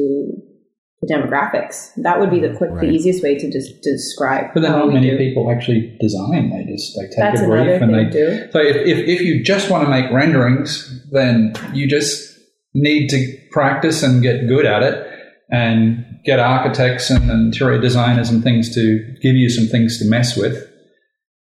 the 1.01 1.07
demographics. 1.15 1.91
That 2.03 2.21
would 2.21 2.31
be 2.31 2.41
the 2.41 2.51
quick, 2.51 2.71
Right. 2.73 2.81
the 2.89 2.91
easiest 2.95 3.23
way 3.23 3.37
to 3.39 3.51
just 3.51 3.81
describe. 3.83 4.47
But 4.53 4.61
then 4.63 4.71
how 4.73 4.79
not 4.81 4.89
we 4.89 4.95
many 4.95 5.11
do. 5.11 5.17
people 5.17 5.51
actually 5.51 5.97
design. 5.99 6.51
They 6.51 6.71
just 6.71 6.97
they 6.99 7.07
take 7.07 7.17
That's 7.17 7.41
a 7.41 7.45
another 7.45 7.65
brief 7.79 7.83
and 7.83 7.93
thing 7.93 8.11
they 8.11 8.19
too. 8.19 8.49
So 8.53 8.59
if, 8.61 8.77
if, 8.77 8.99
if 9.09 9.21
you 9.23 9.43
just 9.43 9.71
want 9.71 9.85
to 9.85 9.91
make 9.91 10.11
renderings, 10.13 11.07
then 11.11 11.55
you 11.73 11.87
just 11.89 12.39
need 12.75 13.09
to 13.09 13.19
practice 13.51 14.03
and 14.03 14.23
get 14.23 14.47
good 14.47 14.67
at 14.67 14.83
it 14.83 15.07
and 15.51 16.05
get 16.25 16.39
architects 16.41 17.11
and 17.11 17.31
interior 17.31 17.81
designers 17.81 18.31
and 18.31 18.43
things 18.43 18.75
to 18.75 18.99
give 19.23 19.35
you 19.35 19.49
some 19.51 19.67
things 19.67 19.99
to 19.99 20.05
mess 20.09 20.37
with. 20.37 20.71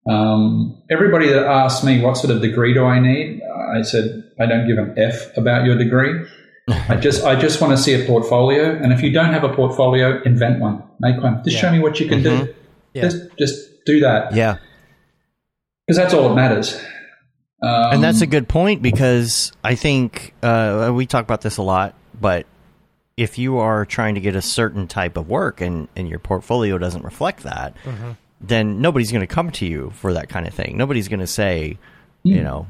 Um, 0.08 0.82
everybody 0.90 1.28
that 1.28 1.44
asks 1.44 1.84
me 1.84 2.00
what 2.00 2.16
sort 2.16 2.34
of 2.34 2.40
degree 2.40 2.72
do 2.74 2.84
I 2.84 2.98
need, 3.00 3.40
I 3.76 3.82
said 3.82 4.24
I 4.40 4.46
don't 4.46 4.66
give 4.66 4.78
an 4.78 4.94
F 4.98 5.36
about 5.36 5.64
your 5.64 5.76
degree. 5.76 6.24
I 6.68 6.96
just 6.96 7.24
I 7.24 7.38
just 7.38 7.60
want 7.60 7.76
to 7.76 7.82
see 7.82 8.00
a 8.00 8.06
portfolio, 8.06 8.76
and 8.76 8.92
if 8.92 9.02
you 9.02 9.12
don't 9.12 9.32
have 9.32 9.44
a 9.44 9.52
portfolio, 9.54 10.22
invent 10.22 10.60
one, 10.60 10.82
make 11.00 11.20
one. 11.20 11.42
Just 11.44 11.56
Yeah. 11.56 11.62
show 11.62 11.72
me 11.72 11.80
what 11.80 11.98
you 11.98 12.08
can 12.08 12.22
do. 12.22 12.54
Yeah. 12.94 13.02
Just 13.02 13.36
just 13.38 13.84
do 13.86 14.00
that 14.00 14.34
yeah 14.34 14.58
because 15.86 15.96
that's 15.96 16.14
all 16.14 16.28
that 16.28 16.34
matters. 16.34 16.76
Um, 17.62 17.94
and 17.94 18.02
that's 18.04 18.20
a 18.20 18.26
good 18.26 18.48
point 18.48 18.82
because 18.82 19.52
I 19.64 19.74
think 19.74 20.32
uh, 20.42 20.90
we 20.94 21.06
talk 21.06 21.24
about 21.24 21.40
this 21.40 21.56
a 21.56 21.62
lot, 21.62 21.94
but 22.20 22.46
if 23.20 23.36
you 23.36 23.58
are 23.58 23.84
trying 23.84 24.14
to 24.14 24.20
get 24.20 24.34
a 24.34 24.40
certain 24.40 24.88
type 24.88 25.18
of 25.18 25.28
work 25.28 25.60
and, 25.60 25.88
and 25.94 26.08
your 26.08 26.18
portfolio 26.18 26.78
doesn't 26.78 27.04
reflect 27.04 27.42
that, 27.42 27.76
mm-hmm. 27.84 28.12
then 28.40 28.80
nobody's 28.80 29.12
going 29.12 29.20
to 29.20 29.26
come 29.26 29.50
to 29.50 29.66
you 29.66 29.90
for 29.90 30.14
that 30.14 30.30
kind 30.30 30.46
of 30.46 30.54
thing. 30.54 30.78
Nobody's 30.78 31.06
going 31.06 31.20
to 31.20 31.26
say, 31.26 31.76
you 32.22 32.36
mm. 32.36 32.44
know, 32.44 32.66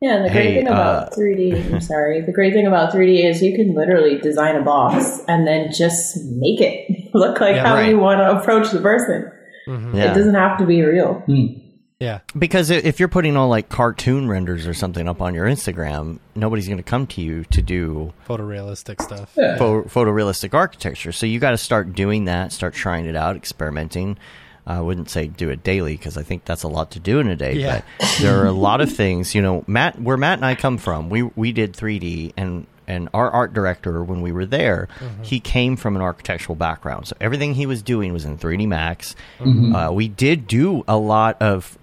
Yeah, 0.00 0.16
and 0.16 0.24
the 0.24 0.30
great 0.30 0.46
Hey, 0.46 0.54
thing 0.56 0.66
about 0.66 1.12
uh, 1.12 1.16
3D, 1.16 1.72
I'm 1.74 1.80
sorry, 1.80 2.22
the 2.22 2.32
great 2.32 2.54
thing 2.54 2.66
about 2.66 2.92
3D 2.92 3.24
is 3.24 3.40
you 3.40 3.54
can 3.54 3.72
literally 3.72 4.18
design 4.18 4.56
a 4.56 4.62
box 4.62 5.20
and 5.28 5.46
then 5.46 5.70
just 5.70 6.16
make 6.24 6.60
it 6.60 7.10
look 7.14 7.40
like 7.40 7.54
Yeah, 7.54 7.64
how 7.64 7.74
right. 7.74 7.90
you 7.90 7.98
want 7.98 8.18
to 8.18 8.36
approach 8.36 8.72
the 8.72 8.80
person. 8.80 9.30
Mm-hmm. 9.68 9.96
yeah. 9.96 10.10
It 10.10 10.14
doesn't 10.14 10.34
have 10.34 10.58
to 10.58 10.66
be 10.66 10.82
real. 10.82 11.22
Hmm. 11.26 11.67
Yeah. 12.00 12.20
because 12.38 12.70
if 12.70 13.00
you're 13.00 13.08
putting 13.08 13.36
all 13.36 13.48
like 13.48 13.68
cartoon 13.68 14.28
renders 14.28 14.68
or 14.68 14.74
something 14.74 15.08
up 15.08 15.20
on 15.20 15.34
your 15.34 15.46
Instagram, 15.46 16.20
nobody's 16.36 16.66
going 16.66 16.76
to 16.76 16.84
come 16.84 17.08
to 17.08 17.20
you 17.20 17.42
to 17.50 17.60
do 17.60 18.12
Photorealistic 18.28 19.02
stuff. 19.02 19.32
Yeah. 19.36 19.56
pho- 19.58 19.82
photorealistic 19.82 20.54
architecture. 20.54 21.10
So 21.10 21.26
you 21.26 21.40
got 21.40 21.50
to 21.50 21.58
start 21.58 21.94
doing 21.94 22.26
that, 22.26 22.52
start 22.52 22.74
trying 22.74 23.06
it 23.06 23.16
out, 23.16 23.34
experimenting. 23.34 24.16
I 24.64 24.80
wouldn't 24.80 25.08
say 25.10 25.26
do 25.28 25.48
it 25.48 25.64
daily 25.64 25.96
because 25.96 26.16
I 26.16 26.22
think 26.22 26.44
that's 26.44 26.62
a 26.62 26.68
lot 26.68 26.90
to 26.92 27.00
do 27.00 27.18
in 27.20 27.28
a 27.28 27.34
day. 27.36 27.54
Yeah. 27.54 27.82
But 27.98 28.16
there 28.20 28.38
are 28.42 28.46
a 28.46 28.52
lot 28.52 28.80
of 28.80 28.92
things, 28.94 29.34
you 29.34 29.42
know, 29.42 29.64
Matt, 29.66 30.00
where 30.00 30.16
Matt 30.18 30.38
and 30.38 30.44
I 30.46 30.54
come 30.54 30.76
from, 30.78 31.08
we 31.08 31.22
we 31.22 31.50
did 31.52 31.72
3D 31.72 32.34
and 32.36 32.66
and 32.86 33.08
our 33.12 33.30
art 33.30 33.52
director 33.54 34.04
when 34.04 34.20
we 34.22 34.30
were 34.30 34.46
there, 34.46 34.88
he 35.22 35.40
came 35.40 35.76
from 35.76 35.96
an 35.96 36.00
architectural 36.02 36.54
background. 36.56 37.06
So 37.08 37.16
everything 37.20 37.54
he 37.54 37.66
was 37.66 37.82
doing 37.82 38.12
was 38.12 38.24
in 38.24 38.38
3D 38.38 38.66
Max. 38.68 39.16
Uh, 39.40 39.90
we 39.92 40.06
did 40.08 40.46
do 40.46 40.84
a 40.86 40.96
lot 40.96 41.40
of 41.42 41.76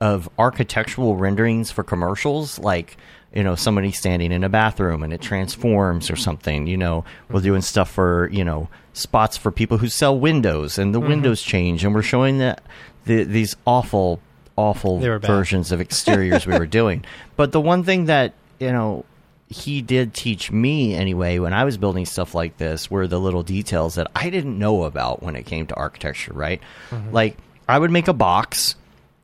of 0.00 0.28
architectural 0.38 1.16
renderings 1.16 1.70
for 1.70 1.82
commercials, 1.82 2.58
like 2.58 2.96
you 3.34 3.42
know 3.42 3.54
somebody 3.54 3.92
standing 3.92 4.32
in 4.32 4.44
a 4.44 4.48
bathroom 4.48 5.02
and 5.02 5.12
it 5.12 5.20
transforms 5.20 6.10
or 6.10 6.16
something. 6.16 6.66
You 6.66 6.76
know, 6.76 7.04
we're 7.30 7.40
doing 7.40 7.62
stuff 7.62 7.90
for 7.90 8.28
you 8.30 8.44
know 8.44 8.68
spots 8.92 9.36
for 9.36 9.50
people 9.50 9.78
who 9.78 9.88
sell 9.88 10.18
windows 10.18 10.78
and 10.78 10.94
the 10.94 11.00
mm-hmm. 11.00 11.08
windows 11.08 11.42
change, 11.42 11.84
and 11.84 11.94
we're 11.94 12.02
showing 12.02 12.38
that 12.38 12.62
the, 13.04 13.24
these 13.24 13.56
awful, 13.66 14.20
awful 14.56 14.98
They 14.98 15.08
were 15.08 15.18
bad. 15.18 15.28
versions 15.28 15.72
of 15.72 15.80
exteriors 15.80 16.46
we 16.46 16.58
were 16.58 16.66
doing. 16.66 17.04
But 17.36 17.52
the 17.52 17.60
one 17.60 17.84
thing 17.84 18.06
that 18.06 18.34
you 18.58 18.72
know 18.72 19.04
he 19.48 19.80
did 19.80 20.12
teach 20.12 20.50
me 20.52 20.94
anyway 20.94 21.38
when 21.38 21.54
I 21.54 21.64
was 21.64 21.78
building 21.78 22.04
stuff 22.04 22.34
like 22.34 22.58
this 22.58 22.90
were 22.90 23.06
the 23.06 23.18
little 23.18 23.42
details 23.42 23.94
that 23.94 24.08
I 24.14 24.28
didn't 24.28 24.58
know 24.58 24.84
about 24.84 25.22
when 25.22 25.36
it 25.36 25.46
came 25.46 25.66
to 25.68 25.74
architecture, 25.74 26.34
right? 26.34 26.60
Mm-hmm. 26.90 27.12
Like 27.12 27.38
I 27.68 27.78
would 27.78 27.90
make 27.90 28.08
a 28.08 28.12
box 28.12 28.76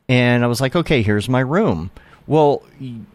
and 0.09 0.43
I 0.43 0.47
was 0.47 0.61
like, 0.61 0.75
okay, 0.75 1.01
here's 1.01 1.27
my 1.29 1.39
room. 1.41 1.91
Well, 2.27 2.63
you 2.79 3.05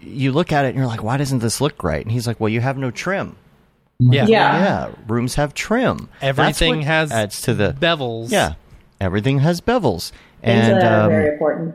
you 0.00 0.32
look 0.32 0.52
at 0.52 0.64
it 0.64 0.68
and 0.68 0.76
you're 0.78 0.86
like, 0.86 1.02
why 1.02 1.16
doesn't 1.16 1.38
this 1.40 1.60
look 1.60 1.82
right? 1.84 2.02
And 2.04 2.10
he's 2.12 2.26
like, 2.26 2.40
well, 2.40 2.48
you 2.48 2.60
have 2.60 2.76
no 2.76 2.90
trim. 2.90 3.36
Yeah. 3.98 4.26
Yeah. 4.26 4.62
Yeah, 4.88 4.92
rooms 5.06 5.34
have 5.34 5.52
trim. 5.54 6.08
That's 6.20 6.38
Everything 6.38 6.82
has 6.82 7.12
adds 7.12 7.42
to 7.42 7.54
the 7.54 7.72
bevels. 7.72 8.30
yeah. 8.30 8.54
Everything 9.00 9.38
has 9.40 9.60
bevels, 9.60 10.10
Things 10.42 10.68
and 10.68 10.80
that 10.80 10.92
are 10.92 11.02
um, 11.04 11.08
very 11.10 11.32
important. 11.32 11.74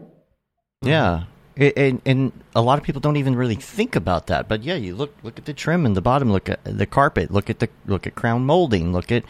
yeah, 0.82 1.24
It- 1.56 1.78
and, 1.78 2.02
and 2.06 2.32
a 2.56 2.62
lot 2.62 2.78
of 2.78 2.84
people 2.84 3.00
don't 3.00 3.18
even 3.18 3.36
really 3.36 3.56
think 3.56 3.96
about 3.96 4.28
that. 4.28 4.48
But 4.48 4.64
yeah, 4.64 4.76
you 4.76 4.96
look 4.96 5.16
look 5.24 5.38
at 5.40 5.46
the 5.46 5.54
trim 5.54 5.86
in 5.86 5.94
the 5.94 6.02
bottom, 6.02 6.32
look 6.32 6.50
at 6.50 6.60
the 6.64 6.86
carpet, 6.86 7.32
look 7.32 7.50
at 7.50 7.60
the 7.60 7.70
look 7.88 8.06
at 8.06 8.14
crown 8.16 8.46
molding, 8.46 8.92
look 8.94 9.12
at 9.12 9.24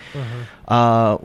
uh, 0.68 1.18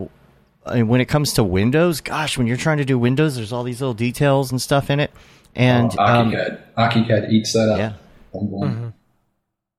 and 0.66 0.88
when 0.88 1.00
it 1.00 1.06
comes 1.06 1.32
to 1.34 1.44
windows, 1.44 2.00
gosh, 2.00 2.36
when 2.36 2.46
you're 2.46 2.56
trying 2.56 2.78
to 2.78 2.84
do 2.84 2.98
windows, 2.98 3.36
there's 3.36 3.52
all 3.52 3.62
these 3.62 3.80
little 3.80 3.94
details 3.94 4.50
and 4.50 4.60
stuff 4.60 4.90
in 4.90 5.00
it, 5.00 5.10
and 5.54 5.94
oh, 5.98 6.04
um, 6.04 6.30
ArchiCAD. 6.30 6.60
ArchiCAD 6.76 7.32
eats 7.32 7.52
that 7.52 7.68
up. 7.70 7.78
yeah. 7.78 7.92
Boom, 8.32 8.50
boom. 8.50 8.94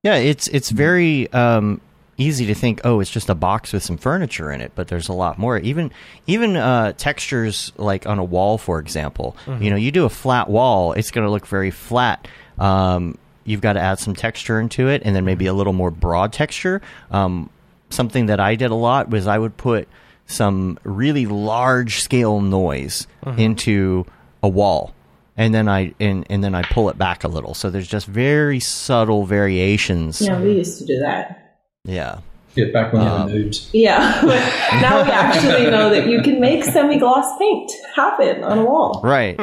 Yeah, 0.04 0.16
it's 0.16 0.48
it's 0.48 0.72
very 0.72 1.32
um, 1.32 1.80
easy 2.18 2.46
to 2.48 2.56
think, 2.56 2.82
oh, 2.84 3.00
it's 3.00 3.10
just 3.12 3.30
a 3.30 3.36
box 3.36 3.74
with 3.74 3.84
some 3.84 3.98
furniture 3.98 4.52
in 4.52 4.62
it, 4.62 4.72
but 4.76 4.88
there's 4.88 5.10
a 5.10 5.14
lot 5.14 5.38
more. 5.38 5.58
Even 5.60 5.92
even 6.28 6.56
uh, 6.56 6.94
textures 6.94 7.72
like 7.78 8.08
on 8.08 8.20
a 8.20 8.24
wall, 8.24 8.58
for 8.58 8.80
example. 8.80 9.36
You 9.60 9.70
know, 9.70 9.76
you 9.76 9.92
do 9.92 10.06
a 10.06 10.10
flat 10.10 10.50
wall, 10.50 10.94
it's 10.94 11.12
going 11.12 11.26
to 11.26 11.32
look 11.32 11.46
very 11.48 11.72
flat. 11.72 12.28
Um, 12.58 13.18
you've 13.44 13.62
got 13.62 13.74
to 13.74 13.80
add 13.80 14.00
some 14.00 14.16
texture 14.16 14.60
into 14.60 14.88
it, 14.88 15.02
and 15.06 15.16
then 15.16 15.26
maybe 15.26 15.46
a 15.46 15.54
little 15.54 15.74
more 15.74 15.92
broad 15.92 16.34
texture. 16.34 16.82
Um, 17.12 17.50
something 17.90 18.28
that 18.28 18.40
I 18.40 18.56
did 18.56 18.72
a 18.72 18.76
lot 18.76 19.10
was 19.10 19.28
I 19.28 19.38
would 19.38 19.58
put 19.58 19.88
some 20.32 20.80
really 20.84 21.26
large 21.26 22.00
scale 22.02 22.42
noise 22.42 23.08
into 23.38 24.06
a 24.42 24.50
wall 24.50 24.94
and 25.38 25.54
then 25.54 25.68
I 25.70 25.94
and, 26.00 26.26
and 26.30 26.44
then 26.44 26.54
I 26.56 26.62
pull 26.64 26.90
it 26.90 26.98
back 26.98 27.24
a 27.24 27.28
little. 27.28 27.54
So 27.54 27.70
there's 27.70 27.88
just 27.88 28.06
very 28.08 28.60
subtle 28.60 29.26
variations. 29.26 30.22
Yeah, 30.22 30.40
we 30.42 30.54
used 30.54 30.78
to 30.80 30.86
do 30.86 31.00
that. 31.00 31.60
Yeah. 31.84 32.20
Get 32.56 32.74
back 32.74 32.92
when 32.92 33.08
Um, 33.08 33.28
we 33.28 33.34
were 33.34 33.40
noobs. 33.46 33.70
Yeah, 33.74 34.22
now 34.82 35.04
we 35.04 35.10
actually 35.10 35.72
know 35.72 35.90
that 35.90 36.08
you 36.08 36.22
can 36.22 36.40
make 36.42 36.64
semi-gloss 36.66 37.38
paint 37.40 37.72
happen 37.96 38.44
on 38.44 38.58
a 38.60 38.66
wall. 38.66 39.00
Right. 39.04 39.40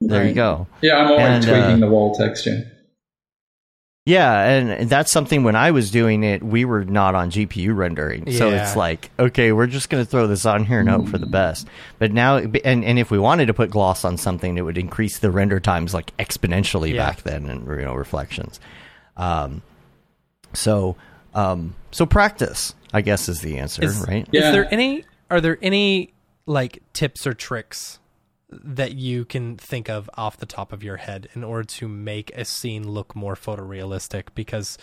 There 0.00 0.26
you 0.26 0.32
go. 0.32 0.66
Yeah, 0.80 0.96
I'm 0.96 1.08
always 1.08 1.24
And, 1.26 1.44
tweaking 1.44 1.82
uh, 1.82 1.86
the 1.86 1.88
wall 1.92 2.14
texture. 2.14 2.70
Yeah, 4.06 4.42
and 4.44 4.88
that's 4.88 5.12
something 5.12 5.44
when 5.44 5.54
I 5.54 5.70
was 5.72 5.90
doing 5.90 6.24
it, 6.24 6.42
we 6.42 6.64
were 6.64 6.84
not 6.84 7.14
on 7.14 7.30
GPU 7.30 7.76
rendering. 7.76 8.32
So 8.32 8.50
it's 8.50 8.74
like, 8.74 9.10
okay, 9.18 9.52
we're 9.52 9.66
just 9.66 9.90
going 9.90 10.02
to 10.02 10.10
throw 10.10 10.26
this 10.26 10.46
on 10.46 10.64
here 10.64 10.80
and 10.80 10.88
hope 10.88 11.08
for 11.08 11.18
the 11.18 11.26
best. 11.26 11.68
But 11.98 12.10
now, 12.10 12.38
and, 12.38 12.84
and 12.84 12.98
if 12.98 13.10
we 13.10 13.18
wanted 13.18 13.46
to 13.46 13.54
put 13.54 13.70
gloss 13.70 14.04
on 14.04 14.16
something, 14.16 14.56
it 14.56 14.62
would 14.62 14.78
increase 14.78 15.18
the 15.18 15.30
render 15.30 15.60
times 15.60 15.92
like 15.92 16.16
exponentially 16.16 16.94
Yeah. 16.94 17.06
back 17.06 17.22
then 17.22 17.48
and, 17.48 17.66
you 17.68 17.84
know, 17.84 17.94
reflections. 17.94 18.58
Um, 19.18 19.62
so, 20.54 20.96
um, 21.34 21.76
so 21.92 22.06
practice, 22.06 22.74
I 22.94 23.02
guess, 23.02 23.28
is 23.28 23.42
the 23.42 23.58
answer, 23.58 23.84
Is- 23.84 24.04
right? 24.08 24.26
Yeah. 24.32 24.48
Is 24.48 24.52
there 24.54 24.74
any? 24.74 25.04
Are 25.30 25.40
there 25.42 25.58
any 25.62 26.12
like 26.46 26.82
tips 26.94 27.26
or 27.26 27.34
tricks 27.34 27.99
that 28.50 28.92
you 28.92 29.24
can 29.24 29.56
think 29.56 29.88
of 29.88 30.10
off 30.14 30.36
the 30.38 30.46
top 30.46 30.72
of 30.72 30.82
your 30.82 30.96
head 30.96 31.28
in 31.34 31.44
order 31.44 31.64
to 31.64 31.88
make 31.88 32.30
a 32.34 32.44
scene 32.44 32.88
look 32.88 33.14
more 33.14 33.34
photorealistic 33.34 34.26
because 34.34 34.76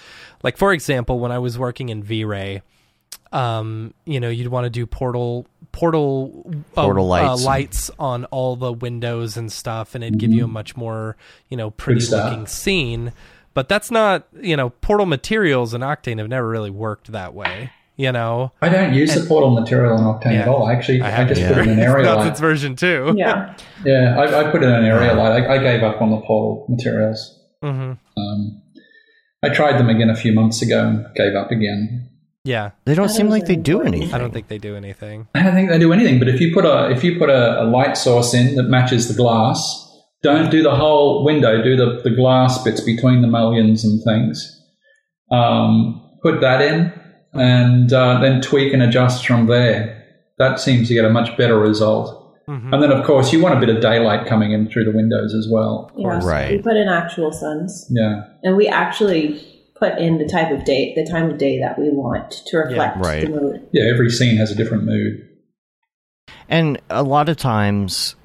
like 0.44 0.58
for 0.58 0.72
example 0.72 1.20
when 1.20 1.32
i 1.32 1.40
was 1.40 1.58
working 1.58 1.90
in 1.90 2.02
v-ray 2.02 2.62
um 3.34 3.94
you 4.06 4.20
know 4.20 4.30
you'd 4.30 4.48
want 4.48 4.64
to 4.64 4.70
do 4.70 4.86
portal 4.86 5.46
portal 5.72 6.46
uh, 6.78 6.84
Portal 6.84 7.12
uh, 7.12 7.28
lights. 7.28 7.44
lights 7.44 7.92
on 8.00 8.26
all 8.26 8.56
the 8.56 8.72
windows 8.72 9.36
and 9.36 9.52
stuff 9.52 9.96
and 9.96 10.04
it'd 10.04 10.20
give 10.20 10.32
you 10.32 10.46
a 10.46 10.48
much 10.48 10.78
more 10.78 11.18
you 11.50 11.58
know 11.58 11.70
pretty 11.72 12.02
stuff. 12.02 12.32
looking 12.32 12.48
scene 12.48 13.12
but 13.54 13.68
that's 13.68 13.92
not 13.92 14.28
you 14.40 14.56
know 14.56 14.70
portal 14.70 15.06
materials 15.06 15.74
in 15.74 15.82
octane 15.82 16.20
have 16.20 16.30
never 16.30 16.48
really 16.48 16.70
worked 16.70 17.12
that 17.12 17.34
way 17.34 17.72
you 17.98 18.12
know 18.12 18.52
I 18.62 18.70
don't 18.70 18.94
use 18.94 19.14
the 19.16 19.26
portal 19.28 19.52
material 19.52 19.98
in 19.98 20.04
Octane 20.04 20.34
Yeah. 20.34 20.42
at 20.44 20.48
all. 20.48 20.70
Actually, 20.70 21.02
I, 21.02 21.10
have 21.10 21.28
just 21.28 21.42
yeah. 21.42 21.50
put 21.54 21.58
in 21.64 21.70
an 21.70 21.80
area 21.92 22.06
that's 22.06 22.18
light. 22.18 22.28
its 22.32 22.40
version 22.40 22.76
two 22.76 23.14
Yeah. 23.18 23.56
Yeah, 23.86 24.16
I, 24.20 24.24
I 24.48 24.52
put 24.52 24.64
in 24.64 24.72
an 24.72 24.86
area 24.86 25.14
light. 25.14 25.34
I, 25.44 25.56
I 25.56 25.58
gave 25.60 25.84
up 25.84 26.02
on 26.02 26.10
the 26.12 26.18
portal 26.22 26.66
materials. 26.70 27.20
Mm-hmm. 27.64 27.92
Um, 28.22 28.62
I 29.44 29.50
tried 29.50 29.78
them 29.80 29.90
again 29.90 30.10
a 30.10 30.16
few 30.16 30.32
months 30.34 30.62
ago 30.62 30.80
and 30.88 31.06
gave 31.16 31.36
up 31.36 31.52
again. 31.52 32.10
yeah 32.44 32.72
They 32.86 32.96
don't 32.96 33.08
That 33.08 33.14
seem 33.14 33.30
like 33.30 33.46
they 33.46 33.56
do 33.56 33.82
anything. 33.82 34.14
i 34.14 34.18
don't 34.18 34.34
think 34.34 34.48
they 34.48 34.58
do 34.58 34.76
anything 34.76 35.28
I 35.36 35.44
don't 35.44 35.54
think 35.54 35.70
they 35.70 35.80
do 35.80 35.92
anything. 35.94 36.18
But 36.20 36.28
if 36.30 36.40
you 36.42 36.54
put 36.54 36.66
a 36.66 36.90
if 36.96 37.04
you 37.04 37.18
put 37.20 37.30
a, 37.30 37.64
a 37.64 37.66
light 37.66 37.96
source 37.98 38.34
in 38.34 38.56
that 38.58 38.64
matches 38.78 39.08
the 39.08 39.14
glass, 39.24 39.60
don't 40.24 40.50
do 40.50 40.62
the 40.64 40.76
whole 40.76 41.24
window. 41.24 41.62
Do 41.62 41.76
the, 41.82 42.02
the 42.04 42.14
glass 42.22 42.64
bits 42.64 42.82
between 42.82 43.22
the 43.22 43.28
mullions 43.28 43.84
and 43.86 44.02
things. 44.04 44.38
Um, 45.32 46.02
put 46.24 46.42
that 46.42 46.62
in, 46.62 46.92
and 47.40 47.92
uh, 47.94 48.20
then 48.20 48.42
tweak 48.42 48.74
and 48.74 48.82
adjust 48.82 49.26
from 49.26 49.48
there. 49.48 50.04
That 50.38 50.60
seems 50.60 50.88
to 50.90 50.94
get 50.94 51.06
a 51.06 51.10
much 51.10 51.36
better 51.38 51.60
result. 51.60 52.24
Mhm. 52.48 52.72
And 52.72 52.82
then, 52.82 52.92
of 52.92 53.06
course, 53.06 53.34
you 53.34 53.42
want 53.42 53.58
a 53.58 53.60
bit 53.60 53.70
of 53.70 53.82
daylight 53.82 54.26
coming 54.26 54.52
in 54.54 54.70
through 54.70 54.86
the 54.86 54.96
windows 54.96 55.34
as 55.34 55.48
well. 55.52 55.92
Yeah. 55.98 56.20
Right. 56.24 56.52
We 56.52 56.62
put 56.62 56.78
in 56.78 56.88
actual 56.88 57.32
suns, 57.34 57.88
Yeah. 57.90 58.24
and 58.44 58.56
we 58.56 58.68
actually 58.68 59.42
put 59.76 59.98
in 59.98 60.18
the 60.18 60.26
type 60.26 60.52
of 60.52 60.64
day, 60.64 60.94
the 60.96 61.06
time 61.06 61.30
of 61.30 61.38
day 61.38 61.60
that 61.60 61.78
we 61.78 61.90
want 61.90 62.32
to 62.32 62.58
reflect 62.58 62.98
right. 62.98 63.24
the 63.24 63.30
mood. 63.30 63.62
Yeah, 63.74 63.92
every 63.92 64.10
scene 64.10 64.38
has 64.38 64.52
a 64.52 64.56
different 64.56 64.86
mood. 64.86 65.28
And 66.50 66.80
a 66.90 67.04
lot 67.04 67.30
of 67.30 67.38
times, 67.38 68.16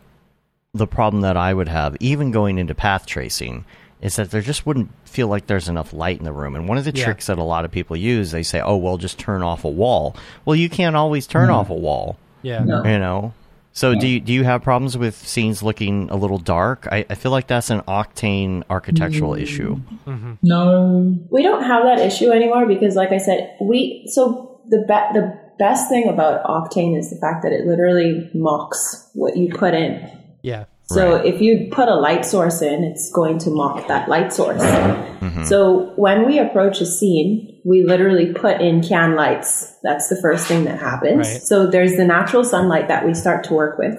the 0.73 0.87
problem 0.87 1.23
that 1.23 1.37
I 1.37 1.53
would 1.53 1.69
have, 1.69 1.97
even 2.01 2.31
going 2.31 2.59
into 2.59 2.75
path 2.75 3.07
tracing, 3.07 3.65
is 4.01 4.17
that 4.17 4.31
there 4.31 4.41
just 4.41 4.65
wouldn't 4.67 4.91
feel 5.13 5.29
like 5.29 5.47
there's 5.47 5.69
enough 5.69 5.93
light 5.93 6.19
in 6.19 6.25
the 6.25 6.33
room. 6.33 6.55
And 6.57 6.69
one 6.69 6.79
of 6.79 6.85
the 6.85 6.93
Yeah. 6.95 7.05
tricks 7.05 7.27
that 7.27 7.39
a 7.39 7.43
lot 7.43 7.65
of 7.65 7.71
people 7.71 7.97
use, 7.97 8.31
they 8.31 8.43
say, 8.43 8.61
"Oh, 8.61 8.77
well, 8.77 8.97
just 8.97 9.19
turn 9.19 9.43
off 9.43 9.65
a 9.65 9.69
wall." 9.69 10.17
Well, 10.45 10.57
you 10.57 10.69
can't 10.69 10.97
always 10.97 11.27
turn 11.27 11.49
mm-hmm. 11.49 11.59
off 11.59 11.71
a 11.71 11.75
wall, 11.75 12.17
yeah 12.43 12.65
No. 12.65 12.83
you 12.85 12.99
know. 12.99 13.33
So, 13.75 13.95
do 13.95 14.07
you, 14.07 14.21
do 14.21 14.35
you 14.35 14.45
have 14.45 14.63
problems 14.63 14.99
with 14.99 15.15
scenes 15.17 15.63
looking 15.63 16.11
a 16.11 16.17
little 16.17 16.37
dark? 16.37 16.87
I, 16.93 17.07
I 17.09 17.15
feel 17.15 17.33
like 17.33 17.47
that's 17.47 17.71
an 17.71 17.81
octane 17.89 18.65
architectural 18.69 19.33
mm. 19.33 19.41
issue. 19.41 19.81
Mm-hmm. 20.07 20.33
No. 20.43 21.17
We 21.31 21.43
don't 21.43 21.63
have 21.63 21.85
that 21.85 21.99
issue 21.99 22.31
anymore 22.31 22.67
because, 22.67 22.97
like 22.97 23.13
I 23.13 23.17
said, 23.19 23.57
we 23.63 24.05
so 24.09 24.61
the 24.69 24.79
be- 24.81 25.19
the 25.19 25.39
best 25.59 25.89
thing 25.89 26.07
about 26.09 26.45
Octane 26.45 26.99
is 26.99 27.09
the 27.11 27.17
fact 27.17 27.43
that 27.45 27.53
it 27.53 27.67
literally 27.67 28.31
mocks 28.35 29.09
what 29.15 29.37
you 29.37 29.49
put 29.55 29.75
in. 29.75 30.07
yeah 30.43 30.65
So 30.95 31.17
Right. 31.17 31.27
if 31.27 31.41
you 31.41 31.69
put 31.71 31.89
a 31.89 31.95
light 31.95 32.25
source 32.25 32.63
in, 32.63 32.85
it's 32.85 33.11
going 33.13 33.39
to 33.41 33.51
mock 33.51 33.87
that 33.89 34.09
light 34.09 34.33
source. 34.33 34.63
Mm-hmm. 34.63 35.45
So 35.45 35.93
when 35.97 36.27
we 36.27 36.39
approach 36.39 36.81
a 36.81 36.87
scene, 36.87 37.61
we 37.65 37.85
literally 37.85 38.33
put 38.33 38.61
in 38.61 38.83
can 38.83 39.15
lights. 39.15 39.75
That's 39.83 40.09
the 40.09 40.17
first 40.21 40.47
thing 40.47 40.65
that 40.65 40.79
happens. 40.79 41.29
Right. 41.29 41.43
So 41.43 41.67
there's 41.67 41.97
the 41.97 42.05
natural 42.05 42.45
sunlight 42.45 42.89
that 42.89 43.07
we 43.07 43.15
start 43.15 43.45
to 43.45 43.55
work 43.55 43.79
with. 43.79 43.99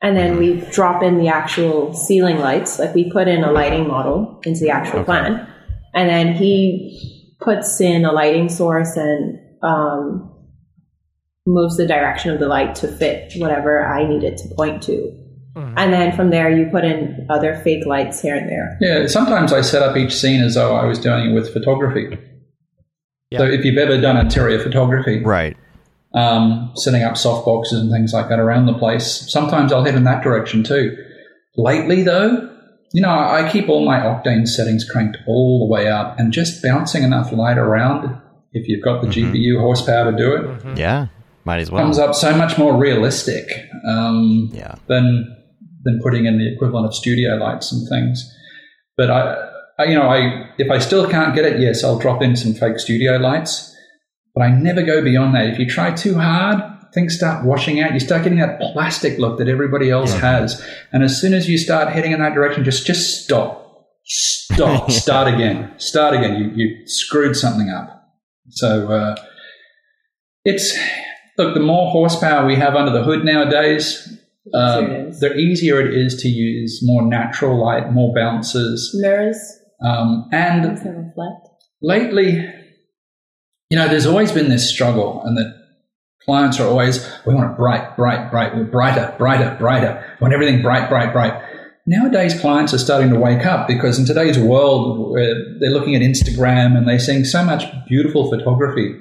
And 0.00 0.16
then 0.16 0.36
we 0.38 0.60
drop 0.70 1.02
in 1.02 1.18
the 1.18 1.28
actual 1.28 1.92
ceiling 1.94 2.38
lights. 2.38 2.78
Like 2.78 2.94
we 2.94 3.10
put 3.10 3.26
in 3.26 3.42
a 3.42 3.50
lighting 3.50 3.88
model 3.88 4.40
into 4.44 4.60
the 4.60 4.70
actual 4.70 5.02
plan. 5.04 5.46
And 5.94 6.08
then 6.08 6.34
he 6.34 7.34
puts 7.40 7.80
in 7.80 8.04
a 8.04 8.12
lighting 8.12 8.48
source 8.48 8.96
and 8.96 9.38
um, 9.62 10.34
moves 11.46 11.76
the 11.76 11.86
direction 11.86 12.30
of 12.30 12.38
the 12.38 12.46
light 12.46 12.76
to 12.76 12.88
fit 12.88 13.32
whatever 13.36 13.84
I 13.84 14.06
need 14.06 14.22
it 14.22 14.36
to 14.38 14.54
point 14.54 14.82
to. 14.84 15.27
And 15.56 15.92
then 15.92 16.14
from 16.14 16.30
there, 16.30 16.48
you 16.50 16.66
put 16.70 16.84
in 16.84 17.26
other 17.30 17.56
fake 17.64 17.84
lights 17.84 18.20
here 18.22 18.36
and 18.36 18.48
there. 18.48 18.78
Yeah, 18.80 19.06
sometimes 19.08 19.52
I 19.52 19.60
set 19.62 19.82
up 19.82 19.96
each 19.96 20.14
scene 20.14 20.40
as 20.42 20.54
though 20.54 20.76
I 20.76 20.84
was 20.84 20.98
doing 21.00 21.30
it 21.30 21.34
with 21.34 21.52
photography. 21.52 22.16
Yeah. 23.30 23.38
So 23.38 23.44
if 23.44 23.64
you've 23.64 23.76
ever 23.78 24.00
done 24.00 24.16
interior 24.16 24.58
photography, 24.60 25.22
Right. 25.24 25.56
um, 26.14 26.70
setting 26.76 27.02
up 27.02 27.16
soft 27.16 27.44
boxes 27.44 27.80
and 27.80 27.90
things 27.90 28.12
like 28.12 28.28
that 28.28 28.38
around 28.38 28.66
the 28.66 28.74
place, 28.74 29.06
sometimes 29.30 29.72
I'll 29.72 29.84
head 29.84 29.96
in 29.96 30.04
that 30.04 30.22
direction 30.22 30.62
too. 30.62 30.96
Lately, 31.56 32.02
though, 32.04 32.48
you 32.92 33.02
know, 33.02 33.10
I 33.10 33.48
keep 33.50 33.68
all 33.68 33.84
my 33.84 33.98
octane 33.98 34.46
settings 34.46 34.88
cranked 34.88 35.18
all 35.26 35.66
the 35.66 35.72
way 35.72 35.88
up 35.88 36.18
and 36.20 36.32
just 36.32 36.62
bouncing 36.62 37.02
enough 37.02 37.32
light 37.32 37.58
around, 37.58 38.16
if 38.52 38.68
you've 38.68 38.82
got 38.84 39.02
the 39.02 39.08
GPU 39.08 39.58
horsepower 39.60 40.10
to 40.12 40.16
do 40.16 40.32
it, 40.36 40.78
Yeah. 40.78 41.06
Might 41.44 41.60
as 41.60 41.70
well. 41.70 41.82
comes 41.82 41.98
up 41.98 42.14
so 42.14 42.34
much 42.36 42.56
more 42.58 42.76
realistic 42.76 43.68
um, 43.86 44.50
Yeah. 44.54 44.76
than 44.86 45.34
than 45.84 46.00
putting 46.02 46.26
in 46.26 46.38
the 46.38 46.52
equivalent 46.52 46.86
of 46.86 46.94
studio 46.94 47.36
lights 47.36 47.72
and 47.72 47.88
things. 47.88 48.34
But 48.96 49.10
I, 49.10 49.48
I, 49.78 49.84
you 49.84 49.94
know, 49.94 50.08
I 50.08 50.50
if 50.58 50.70
I 50.70 50.78
still 50.78 51.08
can't 51.08 51.34
get 51.34 51.44
it, 51.44 51.60
yes, 51.60 51.84
I'll 51.84 51.98
drop 51.98 52.22
in 52.22 52.36
some 52.36 52.54
fake 52.54 52.78
studio 52.78 53.16
lights. 53.16 53.74
But 54.34 54.42
I 54.44 54.50
never 54.50 54.82
go 54.82 55.02
beyond 55.02 55.34
that. 55.34 55.48
If 55.48 55.58
you 55.58 55.66
try 55.66 55.92
too 55.92 56.14
hard, 56.16 56.62
things 56.94 57.16
start 57.16 57.44
washing 57.44 57.80
out. 57.80 57.92
You 57.92 58.00
start 58.00 58.24
getting 58.24 58.38
that 58.38 58.60
plastic 58.60 59.18
look 59.18 59.38
that 59.38 59.48
everybody 59.48 59.90
else 59.90 60.12
has. 60.14 60.64
And 60.92 61.02
as 61.02 61.20
soon 61.20 61.34
as 61.34 61.48
you 61.48 61.58
start 61.58 61.92
heading 61.92 62.12
in 62.12 62.20
that 62.20 62.34
direction, 62.34 62.64
just 62.64 62.86
just 62.86 63.24
stop, 63.24 63.86
stop, 64.04 64.90
start 64.90 65.32
again, 65.32 65.72
start 65.78 66.14
again. 66.14 66.36
You 66.36 66.50
you 66.54 66.86
screwed 66.86 67.36
something 67.36 67.70
up. 67.70 67.94
So 68.50 68.90
uh, 68.90 69.16
it's 70.44 70.76
look. 71.36 71.54
The 71.54 71.60
more 71.60 71.90
horsepower 71.90 72.46
we 72.46 72.56
have 72.56 72.74
under 72.74 72.92
the 72.92 73.04
hood 73.04 73.24
nowadays, 73.24 74.17
um, 74.54 75.12
the 75.20 75.34
easier 75.36 75.80
it 75.80 75.94
is 75.94 76.20
to 76.22 76.28
use 76.28 76.80
more 76.82 77.02
natural 77.02 77.62
light, 77.62 77.92
more 77.92 78.14
bounces, 78.14 78.90
Mirrors, 79.00 79.38
um, 79.84 80.28
and 80.32 80.64
reflect. 80.64 81.48
lately, 81.82 82.44
you 83.70 83.76
know, 83.76 83.88
there's 83.88 84.06
always 84.06 84.32
been 84.32 84.48
this 84.48 84.68
struggle, 84.68 85.22
and 85.24 85.36
that 85.36 85.54
clients 86.24 86.60
are 86.60 86.68
always, 86.68 87.06
we 87.26 87.34
want 87.34 87.50
it 87.50 87.56
bright, 87.56 87.96
bright, 87.96 88.30
bright, 88.30 88.54
we're 88.54 88.64
brighter, 88.64 89.14
brighter, 89.18 89.56
brighter, 89.58 90.16
we 90.20 90.24
want 90.24 90.34
everything 90.34 90.62
bright, 90.62 90.88
bright, 90.88 91.12
bright. 91.12 91.42
Nowadays, 91.86 92.38
clients 92.38 92.74
are 92.74 92.78
starting 92.78 93.08
to 93.10 93.18
wake 93.18 93.46
up 93.46 93.66
because 93.66 93.98
in 93.98 94.04
today's 94.04 94.38
world, 94.38 95.16
they're 95.16 95.70
looking 95.70 95.94
at 95.94 96.02
Instagram 96.02 96.76
and 96.76 96.86
they're 96.86 96.98
seeing 96.98 97.24
so 97.24 97.42
much 97.42 97.64
beautiful 97.88 98.28
photography 98.28 98.94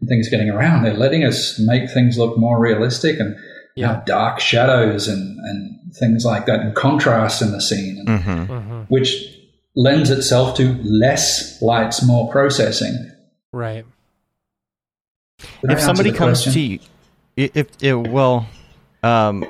and 0.00 0.08
things 0.08 0.28
getting 0.28 0.50
around. 0.50 0.82
They're 0.82 0.94
letting 0.94 1.22
us 1.24 1.60
make 1.60 1.88
things 1.88 2.18
look 2.18 2.36
more 2.36 2.60
realistic 2.60 3.20
and 3.20 3.36
Yeah. 3.74 3.88
have 3.94 4.04
dark 4.04 4.38
shadows 4.40 5.08
and, 5.08 5.38
and 5.38 5.94
things 5.94 6.24
like 6.24 6.46
that, 6.46 6.60
and 6.60 6.74
contrast 6.74 7.40
in 7.42 7.52
the 7.52 7.60
scene. 7.60 8.04
And 8.06 8.20
hmm 8.22 8.82
which 8.88 9.38
lends 9.74 10.10
itself 10.10 10.54
to 10.58 10.74
less 10.82 11.60
lights, 11.62 12.02
more 12.02 12.30
processing. 12.30 13.10
right 13.52 13.84
Did 15.38 15.48
if 15.64 15.70
answer 15.70 15.84
somebody 15.86 16.10
the 16.10 16.18
comes 16.18 16.42
question? 16.42 16.52
to 16.52 16.60
you, 16.60 16.78
if 17.36 17.68
it, 17.82 17.94
well, 17.94 18.46
um, 19.02 19.44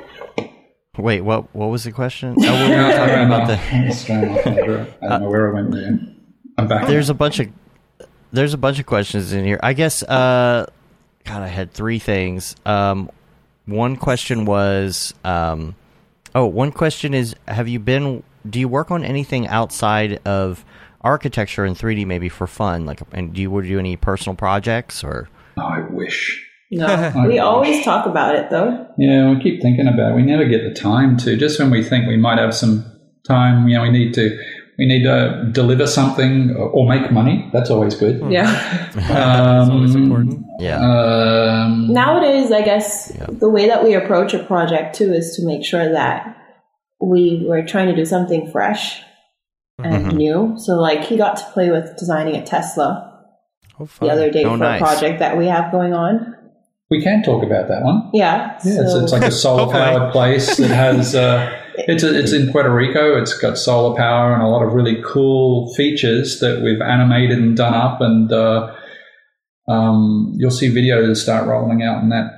wait, 0.97 1.23
what 1.23 1.53
what 1.55 1.67
was 1.67 1.85
the 1.85 1.93
question? 1.93 2.37
Oh, 2.39 2.41
we 2.69 2.71
were 2.71 2.77
Yeah, 2.77 2.97
talking 2.97 3.15
I 3.15 3.23
about 3.25 3.47
the. 3.49 3.59
I'm 3.77 3.91
straying 3.93 4.29
off 4.31 4.47
on 4.47 4.53
a 4.59 4.65
bit. 4.65 4.95
I 5.03 5.09
don't 5.09 5.23
know 5.23 5.29
where 5.31 5.51
I 5.51 5.55
went 5.55 5.73
there. 5.73 5.99
I'm 6.59 6.69
back. 6.69 6.87
There's 6.87 7.11
a 7.11 7.15
bunch 7.15 7.41
of 7.41 7.49
there's 8.31 8.55
a 8.55 8.59
bunch 8.59 8.79
of 8.79 8.87
questions 8.87 9.33
in 9.33 9.45
here. 9.45 9.59
I 9.63 9.73
guess. 9.73 10.03
Uh, 10.03 10.67
God, 11.25 11.43
I 11.43 11.49
had 11.49 11.73
three 11.73 11.99
things. 11.99 12.55
Um, 12.67 13.11
one 13.67 13.97
question 13.97 14.45
was, 14.45 15.15
um, 15.25 15.75
oh, 16.35 16.47
one 16.47 16.73
question 16.73 17.15
is, 17.15 17.35
have 17.49 17.69
you 17.69 17.79
been? 17.79 18.23
Do 18.49 18.59
you 18.59 18.69
work 18.69 18.91
on 18.91 19.05
anything 19.05 19.47
outside 19.47 20.21
of 20.27 20.65
architecture 21.01 21.65
and 21.65 21.77
3D, 21.77 22.07
maybe 22.07 22.29
for 22.29 22.47
fun? 22.47 22.87
Like, 22.87 23.01
and 23.13 23.33
do 23.33 23.41
you 23.41 23.51
would 23.51 23.67
do 23.67 23.79
any 23.79 23.97
personal 23.97 24.35
projects 24.35 25.05
or? 25.05 25.29
Oh, 25.57 25.63
I 25.63 25.81
wish. 25.91 26.49
No, 26.73 27.13
we 27.29 27.39
always 27.39 27.85
talk 27.85 28.07
about 28.07 28.35
it 28.35 28.49
though. 28.49 28.87
Yeah, 28.97 29.31
we 29.31 29.43
keep 29.43 29.61
thinking 29.61 29.87
about 29.87 30.13
it. 30.13 30.17
We 30.17 30.23
never 30.23 30.47
get 30.47 30.63
the 30.63 30.73
time 30.73 31.19
to. 31.19 31.37
Just 31.37 31.61
when 31.61 31.71
we 31.71 31.85
think 31.85 32.09
we 32.09 32.17
might 32.17 32.39
have 32.39 32.55
some 32.55 32.85
time, 33.27 33.69
you 33.69 33.77
know, 33.77 33.83
we 33.83 33.91
need 33.91 34.15
to. 34.15 34.39
We 34.83 34.89
need 34.89 35.05
to 35.05 35.49
deliver 35.53 35.87
something 35.87 36.57
or, 36.57 36.69
or 36.71 36.89
make 36.89 37.13
money. 37.13 37.49
That's 37.53 37.71
always 37.71 37.95
good. 37.95 38.21
Yeah. 38.29 38.51
that's 38.97 39.71
always 39.71 39.95
Um, 39.95 40.03
important 40.03 40.45
Yeah. 40.59 40.81
Um, 40.81 41.93
Nowadays, 41.93 42.51
I 42.51 42.63
guess 42.63 43.13
Yeah. 43.17 43.27
the 43.31 43.49
way 43.49 43.69
that 43.69 43.85
we 43.85 43.95
approach 43.95 44.35
a 44.35 44.41
project 44.43 44.97
too 44.97 45.13
is 45.13 45.37
to 45.37 45.47
make 45.47 45.65
sure 45.65 45.89
that 45.93 46.37
we 47.01 47.47
were 47.49 47.63
trying 47.63 47.87
to 47.91 47.95
do 47.95 48.05
something 48.05 48.51
fresh 48.51 49.03
and 49.79 50.07
Mhm. 50.07 50.17
new. 50.17 50.55
So, 50.57 50.73
like, 50.81 51.05
he 51.05 51.17
got 51.17 51.37
to 51.37 51.45
play 51.55 51.71
with 51.71 51.97
designing 51.97 52.35
a 52.35 52.43
Tesla 52.45 52.89
oh, 53.79 53.89
the 54.01 54.09
other 54.11 54.31
day 54.33 54.43
Oh, 54.45 54.51
for 54.51 54.65
nice. 54.65 54.81
a 54.81 54.85
project 54.85 55.21
that 55.21 55.39
we 55.39 55.47
have 55.47 55.71
going 55.71 55.93
on. 55.95 56.35
We 56.91 57.01
can 57.01 57.23
talk 57.23 57.45
about 57.45 57.69
that 57.69 57.83
one. 57.85 58.11
Yeah. 58.13 58.59
Yeah, 58.65 58.79
so 58.79 58.89
so 58.89 58.97
it's 59.05 59.13
like 59.13 59.23
a 59.23 59.31
solar 59.31 59.71
powered 59.73 60.11
place 60.11 60.57
that 60.57 60.71
has. 60.71 61.15
Uh, 61.15 61.49
it's 61.77 62.03
a, 62.03 62.19
it's 62.19 62.33
in 62.33 62.51
Puerto 62.53 62.71
Rico. 62.75 63.21
It's 63.21 63.37
got 63.39 63.59
solar 63.59 63.97
power 63.97 64.33
and 64.35 64.43
a 64.43 64.47
lot 64.49 64.63
of 64.63 64.73
really 64.73 65.03
cool 65.05 65.73
features 65.75 66.41
that 66.41 66.63
we've 66.63 66.81
animated 66.81 67.39
and 67.39 67.57
done 67.57 67.75
up, 67.75 68.01
and 68.01 68.33
uh, 68.33 68.75
um, 69.69 70.33
you'll 70.37 70.51
see 70.51 70.71
videos 70.71 71.17
start 71.17 71.47
rolling 71.47 71.83
out 71.83 72.03
in 72.03 72.09
that 72.11 72.33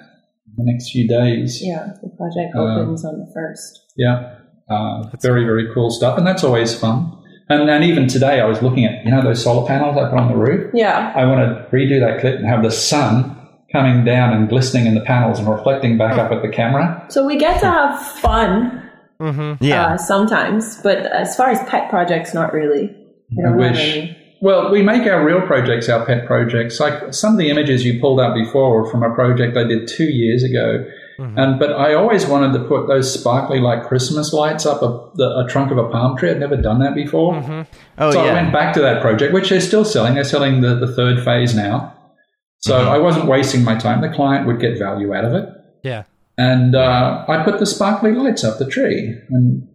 in 0.47 0.65
the 0.65 0.73
next 0.73 0.91
few 0.91 1.09
days. 1.09 1.61
yeah, 1.63 1.89
the 2.03 2.09
project 2.17 2.55
Um, 2.57 2.79
opens 2.79 3.05
on 3.05 3.19
the 3.19 3.31
first. 3.35 3.81
Yeah, 3.97 4.37
uh, 4.69 5.05
very 5.21 5.45
very 5.45 5.73
cool 5.75 5.91
stuff, 5.91 6.19
and 6.19 6.27
that's 6.27 6.45
always 6.45 6.75
fun. 6.79 7.11
And 7.49 7.69
and 7.69 7.85
even 7.85 8.09
today, 8.09 8.41
I 8.41 8.47
was 8.47 8.63
looking 8.63 8.85
at 8.85 9.05
you 9.05 9.11
know 9.11 9.23
those 9.23 9.43
solar 9.43 9.67
panels 9.67 9.97
I 9.97 10.09
put 10.11 10.19
on 10.19 10.29
the 10.29 10.37
roof. 10.37 10.71
Yeah. 10.75 11.13
I 11.15 11.25
want 11.27 11.41
to 11.41 11.77
redo 11.77 12.01
that 12.01 12.21
clip 12.21 12.37
and 12.37 12.47
have 12.47 12.63
the 12.63 12.71
sun 12.71 13.37
coming 13.73 14.05
down 14.05 14.33
and 14.33 14.49
glistening 14.49 14.87
in 14.87 14.95
the 14.95 15.01
panels 15.01 15.39
and 15.41 15.49
reflecting 15.49 15.99
back 15.99 16.17
up 16.17 16.31
at 16.31 16.43
the 16.43 16.49
camera. 16.49 17.05
So 17.11 17.27
we 17.27 17.37
get 17.37 17.59
to 17.61 17.67
have 17.67 18.01
fun 18.21 18.84
Mm-hmm. 19.25 19.65
Yeah. 19.65 19.87
uh, 19.87 19.97
sometimes, 19.97 20.81
but 20.83 20.99
as 21.07 21.37
far 21.37 21.51
as 21.51 21.59
pet 21.69 21.89
projects, 21.91 22.35
not 22.35 22.53
really. 22.53 22.95
We 23.37 23.43
I 23.45 23.49
don't 23.49 23.61
have 23.61 23.71
wish. 23.73 23.97
any. 23.97 24.37
Well, 24.41 24.71
we 24.71 24.83
make 24.83 25.07
our 25.07 25.25
real 25.25 25.41
projects 25.41 25.89
our 25.89 26.05
pet 26.05 26.27
projects. 26.27 26.79
Like 26.79 27.15
some 27.15 27.33
of 27.33 27.39
the 27.39 27.49
images 27.49 27.85
you 27.85 27.99
pulled 28.01 28.21
up 28.21 28.35
before 28.35 28.83
were 28.83 28.91
from 28.91 29.03
a 29.03 29.15
project 29.15 29.57
I 29.57 29.65
did 29.65 29.89
two 29.89 30.05
years 30.05 30.43
ago. 30.45 30.85
And 31.17 31.61
but 31.61 31.73
I 31.73 31.95
always 31.95 32.27
wanted 32.27 32.59
to 32.59 32.65
put 32.65 32.89
those 32.89 33.07
sparkly 33.15 33.61
like 33.61 33.85
Christmas 33.87 34.33
lights 34.33 34.67
up 34.67 34.83
a, 34.83 35.11
the, 35.15 35.45
a 35.47 35.49
trunk 35.49 35.71
of 35.71 35.79
a 35.79 35.89
palm 35.89 36.17
tree. 36.17 36.29
I'd 36.31 36.41
never 36.41 36.57
done 36.57 36.81
that 36.81 36.95
before. 36.97 37.37
oh 37.99 38.11
so 38.11 38.21
I 38.21 38.33
went 38.33 38.53
back 38.53 38.75
to 38.75 38.81
that 38.81 39.01
project, 39.01 39.33
which 39.33 39.49
they're 39.49 39.61
still 39.61 39.85
selling. 39.85 40.15
They're 40.15 40.25
selling 40.25 40.61
the, 40.61 40.75
the 40.75 40.93
third 40.93 41.25
phase 41.25 41.55
now. 41.55 41.93
So 42.59 42.75
Mm-hmm. 42.79 42.91
I 42.91 42.99
wasn't 42.99 43.27
wasting 43.27 43.63
my 43.63 43.77
time. 43.77 44.01
The 44.01 44.09
client 44.09 44.47
would 44.49 44.59
get 44.59 44.77
value 44.79 45.15
out 45.15 45.25
of 45.25 45.35
it. 45.35 45.49
Yeah. 45.85 46.03
And 46.37 46.75
uh, 46.75 47.25
I 47.29 47.45
put 47.45 47.59
the 47.59 47.67
sparkly 47.67 48.13
lights 48.13 48.43
up 48.45 48.59
the 48.59 48.69
tree 48.69 49.17
and 49.31 49.69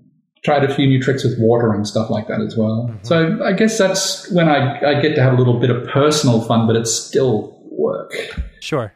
tried 0.43 0.63
a 0.63 0.73
few 0.73 0.87
new 0.87 1.01
tricks 1.01 1.23
with 1.23 1.37
water 1.39 1.73
and 1.73 1.87
stuff 1.87 2.09
like 2.09 2.27
that 2.27 2.41
as 2.41 2.55
well. 2.57 2.93
So 3.03 3.43
I 3.43 3.53
guess 3.53 3.77
that's 3.77 4.31
when 4.31 4.47
I, 4.49 4.97
I 4.97 5.01
get 5.01 5.15
to 5.15 5.21
have 5.21 5.33
a 5.33 5.37
little 5.37 5.59
bit 5.59 5.69
of 5.69 5.87
personal 5.87 6.41
fun, 6.41 6.67
but 6.67 6.75
it's 6.75 6.93
still 6.93 7.57
work. 7.71 8.13
Sure. 8.59 8.93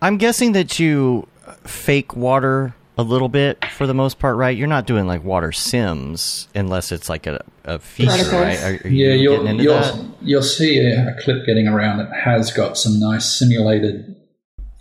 I'm 0.00 0.16
guessing 0.16 0.52
that 0.52 0.78
you 0.78 1.28
fake 1.64 2.16
water 2.16 2.74
a 2.98 3.02
little 3.02 3.28
bit 3.28 3.64
for 3.66 3.86
the 3.86 3.94
most 3.94 4.18
part, 4.18 4.36
right? 4.36 4.56
You're 4.56 4.68
not 4.68 4.86
doing 4.86 5.06
like 5.06 5.24
water 5.24 5.52
sims 5.52 6.48
unless 6.54 6.92
it's 6.92 7.08
like 7.08 7.26
a, 7.26 7.42
a 7.64 7.78
feature, 7.78 8.10
Particles. 8.10 8.32
right? 8.32 8.62
Are, 8.62 8.86
are 8.86 8.88
you 8.88 9.06
Yeah, 9.06 9.14
you'll 9.14 9.42
getting 9.44 9.60
you'll, 9.60 10.16
you'll 10.20 10.42
see 10.42 10.78
a, 10.78 11.08
a 11.08 11.22
clip 11.22 11.46
getting 11.46 11.68
around 11.68 11.98
that 11.98 12.12
has 12.12 12.52
got 12.52 12.76
some 12.76 12.98
nice 13.00 13.24
simulated 13.24 14.16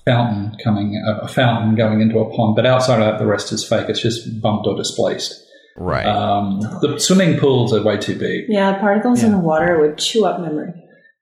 fountain 0.06 0.58
coming, 0.64 1.02
a, 1.06 1.26
a 1.26 1.28
fountain 1.28 1.76
going 1.76 2.02
into 2.02 2.20
a 2.20 2.30
pond, 2.36 2.56
but 2.56 2.66
outside 2.66 3.02
of 3.02 3.06
that, 3.06 3.20
the 3.20 3.26
rest 3.26 3.52
is 3.52 3.68
fake. 3.68 3.90
It's 3.90 4.02
just 4.02 4.42
bumped 4.42 4.68
or 4.68 4.76
displaced. 4.76 5.46
Right. 5.78 6.06
Um, 6.06 6.60
the 6.82 7.00
swimming 7.00 7.40
pools 7.40 7.74
are 7.74 7.82
way 7.82 7.98
too 7.98 8.18
big. 8.18 8.46
Yeah, 8.50 8.78
particles 8.80 9.24
in 9.24 9.32
the 9.32 9.40
water 9.40 9.80
would 9.80 9.98
chew 9.98 10.26
up 10.26 10.42
memory. 10.42 10.74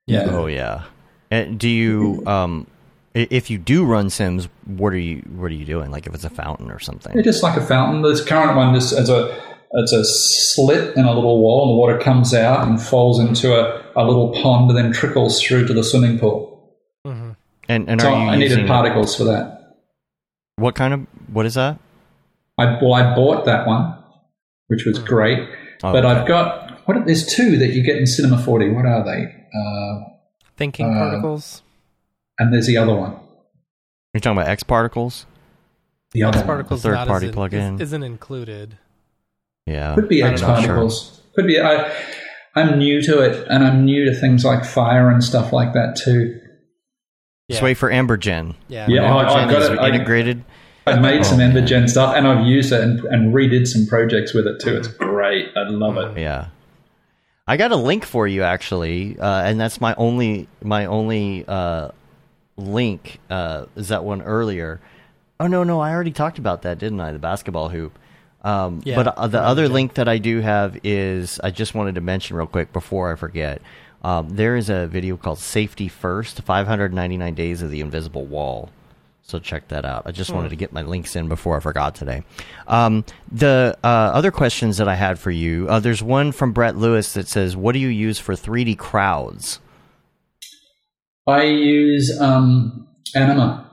Yeah. 0.07 0.27
oh 0.30 0.47
yeah. 0.47 0.86
And 1.30 1.59
do 1.59 1.69
you 1.69 2.23
um 2.25 2.65
if 3.13 3.49
you 3.49 3.57
do 3.57 3.86
run 3.86 4.09
sims, 4.09 4.47
what 4.65 4.93
are 4.93 4.97
you 4.97 5.17
what 5.36 5.51
are 5.51 5.55
you 5.55 5.65
doing? 5.65 5.91
Like 5.91 6.07
if 6.07 6.15
it's 6.15 6.23
a 6.23 6.30
fountain 6.30 6.71
or 6.71 6.80
something? 6.80 7.13
They're 7.13 7.23
just 7.23 7.43
like 7.43 7.57
a 7.57 7.65
fountain. 7.65 8.01
This 8.01 8.23
current 8.23 8.55
one 8.55 8.73
just 8.73 8.93
as 8.93 9.09
a 9.09 9.39
it's 9.71 9.91
a 9.91 10.03
slit 10.03 10.95
in 10.95 11.05
a 11.05 11.13
little 11.13 11.39
wall, 11.39 11.69
and 11.69 11.75
the 11.75 11.80
water 11.80 11.99
comes 11.99 12.34
out 12.34 12.67
and 12.67 12.82
falls 12.82 13.19
into 13.19 13.53
a, 13.53 13.84
a 13.95 14.03
little 14.03 14.32
pond, 14.34 14.69
and 14.71 14.77
then 14.77 14.91
trickles 14.91 15.41
through 15.41 15.67
to 15.67 15.73
the 15.73 15.84
swimming 15.84 16.17
pool. 16.17 16.48
And 17.70 17.88
and 17.89 18.01
So 18.01 18.11
are 18.13 18.24
you 18.26 18.30
I 18.32 18.36
needed 18.36 18.67
particles 18.67 19.15
for 19.15 19.24
that. 19.26 19.76
what 20.57 20.76
kind 20.76 20.93
of 20.93 21.07
what 21.32 21.45
is 21.45 21.53
that? 21.53 21.80
I 22.57 22.78
well, 22.82 22.93
I 22.93 23.15
bought 23.15 23.45
that 23.45 23.65
one, 23.67 23.95
which 24.67 24.86
was 24.86 24.99
great. 24.99 25.39
Oh, 25.84 25.93
but 25.93 26.03
okay. 26.03 26.20
I've 26.20 26.28
got 26.28 26.82
what? 26.88 27.05
There's 27.05 27.26
two 27.26 27.57
that 27.57 27.67
you 27.67 27.84
get 27.84 27.95
in 27.97 28.05
Cinema 28.07 28.38
4D. 28.38 28.74
What 28.76 28.86
are 28.86 29.05
they? 29.05 29.24
Uh, 29.57 30.09
Thinking 30.57 30.93
Uh, 30.93 30.99
particles. 30.99 31.61
and 32.38 32.51
there's 32.53 32.67
the 32.67 32.76
other 32.78 32.93
one. 32.93 33.15
You're 34.13 34.20
talking 34.22 34.38
about 34.39 34.49
X 34.49 34.63
particles? 34.63 35.26
The 36.11 36.24
other 36.24 36.39
one. 36.39 36.45
Particles 36.47 36.82
third 36.84 37.07
party 37.07 37.28
isn't, 37.28 37.38
plugin. 37.38 37.76
is- 37.76 37.82
isn't 37.82 38.03
included. 38.03 38.78
Yeah. 39.67 39.93
Could 39.95 40.09
be 40.09 40.24
I'm 40.24 40.34
X 40.34 40.41
not 40.41 40.59
sure. 40.59 40.67
particles. 40.70 41.22
Could 41.36 41.45
be. 41.47 41.61
I, 41.61 41.89
I'm 42.55 42.80
new 42.80 43.01
to 43.03 43.22
it, 43.22 43.47
and 43.47 43.63
I'm 43.63 43.86
new 43.86 44.03
to 44.05 44.13
things 44.20 44.43
like 44.43 44.65
fire 44.65 45.09
and 45.11 45.24
stuff 45.24 45.53
like 45.53 45.74
that 45.74 45.95
too. 45.95 46.41
Just 47.49 47.61
Yeah. 47.61 47.65
wait 47.65 47.73
for 47.75 47.89
EmberGen. 47.89 48.53
Yeah. 48.67 48.85
Yeah, 48.87 49.03
I- 49.13 49.23
EmberGen 49.23 49.35
I've 49.35 49.49
got 49.49 49.61
is 49.63 49.69
it. 49.69 49.79
Integrated. 49.79 50.43
I've 50.87 51.01
made 51.01 51.25
some 51.25 51.35
Oh, 51.39 51.47
man. 51.47 51.53
Embergen 51.55 51.89
stuff, 51.89 52.15
and 52.15 52.27
I've 52.27 52.45
used 52.47 52.71
it 52.71 52.81
and, 52.81 52.99
and 53.05 53.33
redid 53.33 53.67
some 53.67 53.85
projects 53.85 54.33
with 54.33 54.47
it 54.47 54.59
too. 54.59 54.75
It's 54.77 54.87
great. 54.87 55.49
I 55.55 55.67
love 55.69 55.97
it. 55.97 56.19
Yeah. 56.19 56.45
I 57.47 57.57
got 57.57 57.71
a 57.71 57.75
link 57.75 58.05
for 58.05 58.27
you 58.27 58.43
actually, 58.43 59.17
uh, 59.19 59.41
and 59.43 59.59
that's 59.59 59.81
my 59.81 59.93
only 59.97 60.47
my 60.63 60.85
only 60.85 61.43
uh, 61.47 61.89
link. 62.57 63.19
Uh, 63.29 63.65
is 63.75 63.89
that 63.89 64.03
one 64.03 64.21
earlier? 64.21 64.79
Oh 65.39 65.47
no, 65.47 65.63
no, 65.63 65.79
I 65.79 65.91
already 65.91 66.11
talked 66.11 66.37
about 66.37 66.61
that, 66.63 66.77
didn't 66.79 66.99
I? 66.99 67.11
The 67.11 67.19
basketball 67.19 67.69
hoop. 67.69 67.97
Um, 68.43 68.81
Yeah, 68.85 68.95
but 68.95 69.07
uh, 69.17 69.27
the 69.27 69.41
other 69.41 69.67
link 69.67 69.95
that 69.95 70.07
I 70.07 70.17
do 70.17 70.41
have 70.41 70.77
is 70.83 71.39
I 71.43 71.51
just 71.51 71.73
wanted 71.75 71.95
to 71.95 72.01
mention 72.01 72.35
real 72.37 72.47
quick 72.47 72.71
before 72.71 73.11
I 73.11 73.15
forget. 73.15 73.61
Um, 74.03 74.29
there 74.29 74.55
is 74.55 74.69
a 74.69 74.87
video 74.87 75.17
called 75.17 75.39
"Safety 75.39 75.87
First: 75.87 76.41
599 76.41 77.33
Days 77.33 77.61
of 77.61 77.71
the 77.71 77.81
Invisible 77.81 78.25
Wall." 78.25 78.69
So 79.21 79.37
check 79.37 79.67
that 79.67 79.85
out. 79.85 80.03
I 80.07 80.11
just 80.11 80.31
wanted 80.31 80.49
to 80.49 80.55
get 80.55 80.73
my 80.73 80.81
links 80.81 81.15
in 81.15 81.27
before 81.27 81.55
I 81.55 81.59
forgot 81.59 81.93
today. 81.93 82.23
Um, 82.67 83.05
the 83.31 83.77
uh, 83.83 83.87
other 83.87 84.31
questions 84.31 84.77
that 84.77 84.87
I 84.87 84.95
had 84.95 85.19
for 85.19 85.29
you, 85.29 85.67
uh, 85.69 85.79
there's 85.79 86.01
one 86.01 86.31
from 86.31 86.51
Brett 86.51 86.75
Lewis 86.75 87.13
that 87.13 87.27
says, 87.27 87.55
"What 87.55 87.73
do 87.73 87.79
you 87.79 87.89
use 87.89 88.17
for 88.17 88.33
3D 88.33 88.75
crowds?" 88.77 89.59
I 91.27 91.43
use 91.43 92.19
um, 92.19 92.87
Anima. 93.15 93.69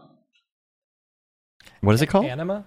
What 1.81 1.95
is 1.95 2.03
it 2.03 2.09
called? 2.09 2.27
Anima? 2.27 2.65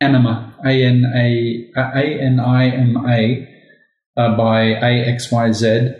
Anima. 0.00 0.54
A 0.64 0.84
N 0.84 1.04
A 1.16 1.70
A 1.76 2.20
N 2.22 2.38
I 2.38 2.68
M 2.68 2.96
A 3.08 3.48
uh, 4.16 4.36
by 4.36 4.62
A 4.62 5.04
X 5.06 5.32
Y 5.32 5.50
Z. 5.50 5.94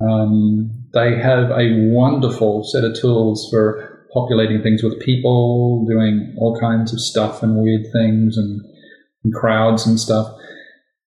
Um, 0.00 0.84
they 0.92 1.16
have 1.16 1.50
a 1.50 1.88
wonderful 1.90 2.64
set 2.64 2.84
of 2.84 2.98
tools 2.98 3.48
for 3.50 4.06
populating 4.12 4.62
things 4.62 4.82
with 4.82 5.00
people, 5.00 5.84
doing 5.86 6.34
all 6.38 6.58
kinds 6.58 6.92
of 6.92 7.00
stuff 7.00 7.42
and 7.42 7.56
weird 7.56 7.86
things 7.92 8.36
and, 8.36 8.60
and 9.24 9.34
crowds 9.34 9.86
and 9.86 9.98
stuff. 9.98 10.34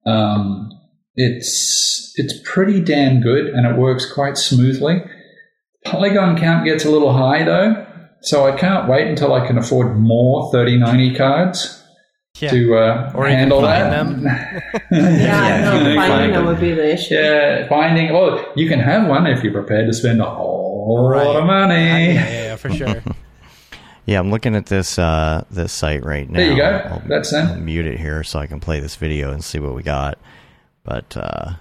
Um, 0.05 0.69
it's 1.15 2.13
it's 2.15 2.33
pretty 2.45 2.81
damn 2.81 3.21
good 3.21 3.47
and 3.47 3.65
it 3.65 3.77
works 3.77 4.11
quite 4.11 4.37
smoothly. 4.37 5.03
Polygon 5.85 6.37
count 6.37 6.65
gets 6.65 6.85
a 6.85 6.91
little 6.91 7.13
high 7.13 7.43
though, 7.43 7.85
so 8.21 8.45
I 8.45 8.55
can't 8.55 8.89
wait 8.89 9.07
until 9.07 9.33
I 9.33 9.45
can 9.45 9.57
afford 9.57 9.97
more 9.97 10.51
3090 10.51 11.15
cards 11.15 11.78
Yeah. 12.41 12.51
to 12.51 12.75
uh, 12.77 13.11
Or 13.15 13.27
handle 13.27 13.61
find 13.61 14.25
that. 14.25 14.63
Yeah, 14.91 15.09
Yeah, 15.09 15.61
no, 15.61 15.71
finding 15.71 15.95
find 15.97 16.21
them 16.21 16.31
them. 16.33 16.45
would 16.47 16.59
be 16.59 16.71
the 16.73 16.93
issue. 16.93 17.15
Yeah, 17.15 17.67
finding. 17.67 18.11
Oh, 18.11 18.51
you 18.55 18.67
can 18.67 18.79
have 18.79 19.07
one 19.07 19.27
if 19.27 19.43
you're 19.43 19.53
prepared 19.53 19.87
to 19.87 19.93
spend 19.93 20.21
a 20.21 20.25
whole 20.29 21.09
Right. 21.09 21.25
lot 21.25 21.35
of 21.35 21.45
money. 21.45 21.75
Yeah, 21.75 22.13
yeah, 22.13 22.29
yeah, 22.43 22.55
for 22.55 22.69
sure. 22.71 23.03
Yeah, 24.05 24.17
I'm 24.19 24.31
looking 24.31 24.55
at 24.55 24.65
this 24.65 24.97
uh, 24.97 25.43
this 25.51 25.71
site 25.71 26.03
right 26.03 26.27
now. 26.27 26.39
There 26.39 26.49
you 26.51 26.57
go. 26.57 26.65
I'll, 26.65 27.03
That's 27.07 27.29
them. 27.29 27.47
I'll 27.47 27.55
mute 27.57 27.85
it 27.85 27.99
here 27.99 28.23
so 28.23 28.39
I 28.39 28.47
can 28.47 28.59
play 28.59 28.79
this 28.79 28.95
video 28.95 29.31
and 29.31 29.43
see 29.43 29.59
what 29.59 29.75
we 29.75 29.83
got. 29.83 30.17
But 30.83 31.15
uh, 31.15 31.51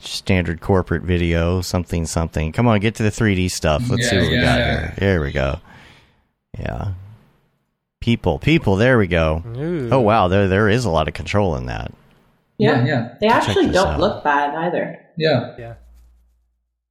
standard 0.00 0.60
corporate 0.60 1.02
video, 1.02 1.62
something 1.62 2.04
something. 2.04 2.52
Come 2.52 2.66
on, 2.68 2.80
get 2.80 2.96
to 2.96 3.02
the 3.02 3.08
3D 3.10 3.50
stuff. 3.50 3.88
Let's 3.88 4.10
see 4.10 4.16
Yeah, 4.16 4.22
what 4.22 4.30
we 4.30 4.36
got 4.40 4.58
yeah. 4.58 4.80
here. 4.80 4.94
There 4.98 5.20
we 5.22 5.32
go. 5.32 5.60
Yeah, 6.58 6.92
people, 8.00 8.38
people. 8.38 8.76
There 8.76 8.98
we 8.98 9.06
go. 9.06 9.42
Ooh. 9.56 9.88
Oh 9.92 10.00
wow, 10.00 10.28
there 10.28 10.48
there 10.48 10.68
is 10.68 10.84
a 10.84 10.90
lot 10.90 11.08
of 11.08 11.14
control 11.14 11.56
in 11.56 11.66
that. 11.66 11.92
Yeah. 12.58 12.78
Yeah, 12.80 12.86
yeah, 12.86 13.14
They 13.20 13.26
actually 13.28 13.70
don't 13.70 13.88
out. 13.94 14.00
look 14.00 14.22
bad 14.24 14.54
either. 14.54 14.98
yeah. 15.16 15.54
Yeah. 15.58 15.74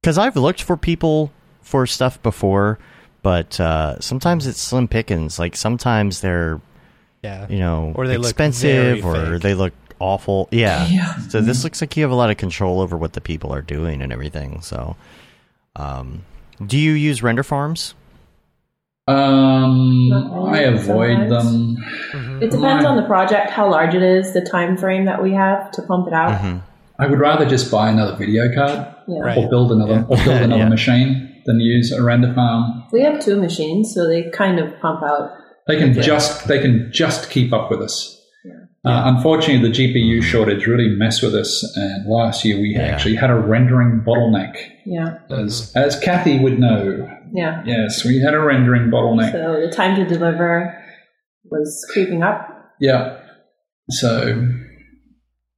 Because 0.02 0.18
I've 0.18 0.36
looked 0.36 0.62
for 0.62 0.76
people 0.76 1.30
for 1.62 1.86
stuff 1.86 2.20
before, 2.22 2.78
but 3.22 3.60
uh, 3.60 4.00
sometimes 4.00 4.46
it's 4.46 4.60
slim 4.60 4.88
pickings. 4.88 5.38
Like 5.38 5.54
sometimes 5.56 6.22
they're 6.22 6.60
Yeah. 7.22 7.46
you 7.48 7.58
know 7.58 7.92
Or 7.94 8.08
they 8.08 8.16
look 8.16 8.30
expensive 8.30 9.00
very 9.00 9.02
or 9.02 9.32
fake. 9.34 9.42
they 9.42 9.54
look 9.54 9.72
awful. 10.00 10.48
Yeah. 10.50 10.86
Yeah. 10.90 11.18
So 11.28 11.40
this 11.40 11.62
looks 11.64 11.80
like 11.80 11.96
you 11.96 12.02
have 12.02 12.10
a 12.10 12.14
lot 12.16 12.30
of 12.30 12.36
control 12.36 12.80
over 12.80 12.96
what 12.96 13.12
the 13.12 13.20
people 13.20 13.52
are 13.54 13.62
doing 13.62 14.00
and 14.02 14.12
everything. 14.12 14.62
So, 14.62 14.96
um, 15.76 16.24
do 16.66 16.78
you 16.78 16.92
use 16.92 17.22
render 17.22 17.42
farms? 17.42 17.94
Um, 19.10 20.12
I 20.52 20.60
avoid 20.60 21.28
sometimes. 21.28 21.76
them. 22.12 22.40
It 22.42 22.50
depends 22.50 22.84
on 22.84 22.96
the 22.96 23.02
project, 23.02 23.50
how 23.50 23.70
large 23.70 23.94
it 23.94 24.02
is, 24.02 24.32
the 24.32 24.40
time 24.40 24.76
frame 24.76 25.04
that 25.06 25.22
we 25.22 25.32
have 25.34 25.70
to 25.72 25.82
pump 25.82 26.06
it 26.08 26.14
out. 26.14 26.40
Mhm. 26.40 26.62
I 26.98 27.06
would 27.06 27.18
rather 27.18 27.46
just 27.46 27.70
buy 27.70 27.90
another 27.90 28.14
video 28.16 28.52
card 28.54 28.86
Yeah. 29.08 29.20
Right. 29.22 29.38
or 29.38 29.48
build 29.48 29.72
another 29.72 29.94
Yeah. 29.94 30.04
or 30.08 30.16
build 30.24 30.40
another 30.48 30.62
Yeah. 30.62 30.68
machine. 30.68 31.26
than 31.46 31.58
use 31.58 31.90
a 31.90 32.02
render 32.02 32.30
farm. 32.34 32.82
We 32.92 33.00
have 33.02 33.18
two 33.18 33.34
machines, 33.40 33.94
so 33.94 34.06
they 34.06 34.24
kind 34.24 34.58
of 34.58 34.78
pump 34.82 35.02
out. 35.02 35.30
They 35.66 35.76
can 35.78 35.94
Yeah. 35.94 36.02
just 36.02 36.46
they 36.46 36.58
can 36.58 36.90
just 36.92 37.30
keep 37.30 37.50
up 37.54 37.70
with 37.70 37.80
us. 37.80 38.18
Uh, 38.84 39.02
unfortunately, 39.06 39.66
the 39.66 39.72
GPU 39.74 40.20
shortage 40.20 40.66
really 40.66 40.88
messed 40.88 41.22
with 41.22 41.34
us, 41.34 41.50
and 41.76 42.06
last 42.06 42.44
year 42.44 42.56
we 42.60 42.74
Yeah. 42.74 42.82
actually 42.82 43.14
had 43.16 43.30
a 43.30 43.34
rendering 43.36 44.02
bottleneck, 44.06 44.54
Yeah, 44.84 45.14
as 45.30 45.72
as 45.74 45.98
Kathy 45.98 46.38
would 46.38 46.58
know. 46.58 47.08
Yeah. 47.32 47.62
Yes, 47.64 48.04
we 48.04 48.20
had 48.20 48.34
a 48.34 48.40
rendering 48.40 48.90
bottleneck. 48.90 49.32
So 49.32 49.60
the 49.66 49.72
time 49.74 49.96
to 49.96 50.04
deliver 50.04 50.76
was 51.44 51.86
creeping 51.92 52.22
up. 52.22 52.72
Yeah. 52.80 53.18
So, 53.90 54.48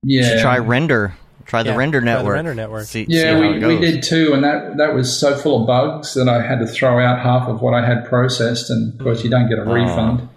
yeah. 0.04 0.28
should 0.28 0.40
try 0.40 0.58
render. 0.58 1.14
Try 1.44 1.62
the 1.64 1.70
Yeah, 1.70 1.76
render 1.76 2.00
try 2.00 2.10
the 2.12 2.16
network. 2.18 2.34
render 2.34 2.54
network. 2.54 2.84
See, 2.84 3.04
see 3.04 3.20
Yeah, 3.20 3.34
how 3.34 3.40
we, 3.40 3.64
we 3.66 3.78
did 3.78 4.02
too, 4.02 4.32
and 4.32 4.42
that 4.44 4.76
that 4.78 4.94
was 4.94 5.14
so 5.18 5.36
full 5.36 5.62
of 5.62 5.66
bugs 5.66 6.14
that 6.14 6.28
I 6.28 6.40
had 6.40 6.60
to 6.60 6.66
throw 6.66 6.98
out 7.04 7.18
half 7.20 7.48
of 7.48 7.60
what 7.60 7.74
I 7.74 7.84
had 7.86 8.04
processed, 8.04 8.70
and 8.70 8.94
of 8.94 9.00
course 9.04 9.24
you 9.24 9.30
don't 9.30 9.48
get 9.48 9.58
a 9.58 9.62
Oh. 9.62 9.72
refund. 9.72 10.28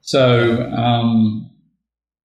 So 0.00 0.62
um, 0.76 1.50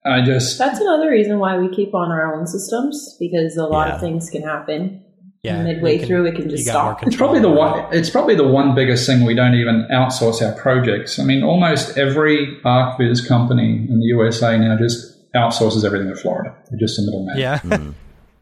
I 0.05 0.23
just 0.23 0.59
That's 0.59 0.81
another 0.81 1.11
reason 1.11 1.39
why 1.39 1.57
we 1.59 1.75
keep 1.75 1.95
on 1.95 2.11
our 2.11 2.35
own 2.35 2.47
systems 2.47 3.17
because 3.21 3.57
a 3.57 3.65
lot 3.65 3.89
Yeah. 3.89 3.95
of 3.95 4.01
things 4.01 4.29
can 4.29 4.43
happen. 4.43 5.03
Yeah, 5.47 5.63
midway 5.63 5.99
can- 5.99 6.07
through, 6.09 6.27
it 6.27 6.35
can 6.37 6.49
just 6.51 6.67
stop. 6.67 7.03
it's 7.07 7.17
probably 7.17 7.41
the 7.41 7.49
over 7.49 7.57
one. 7.59 7.85
It's 7.95 8.11
probably 8.11 8.35
the 8.35 8.47
one 8.47 8.75
biggest 8.75 9.07
thing 9.07 9.25
we 9.25 9.35
don't 9.35 9.55
even 9.55 9.87
outsource 9.93 10.43
our 10.47 10.53
projects. 10.61 11.19
I 11.19 11.25
mean, 11.25 11.43
almost 11.43 11.97
every 11.97 12.59
ArchViz 12.65 13.27
company 13.27 13.87
in 13.89 13.99
the 14.01 14.07
USA 14.07 14.59
now 14.59 14.77
just 14.77 15.13
outsources 15.35 15.85
everything 15.85 16.09
to 16.09 16.17
Florida. 16.17 16.55
They're 16.71 16.79
just 16.79 16.99
a 16.99 17.03
middleman. 17.03 17.37
it. 17.37 17.41
Yeah, 17.41 17.59
Mm. 17.61 17.95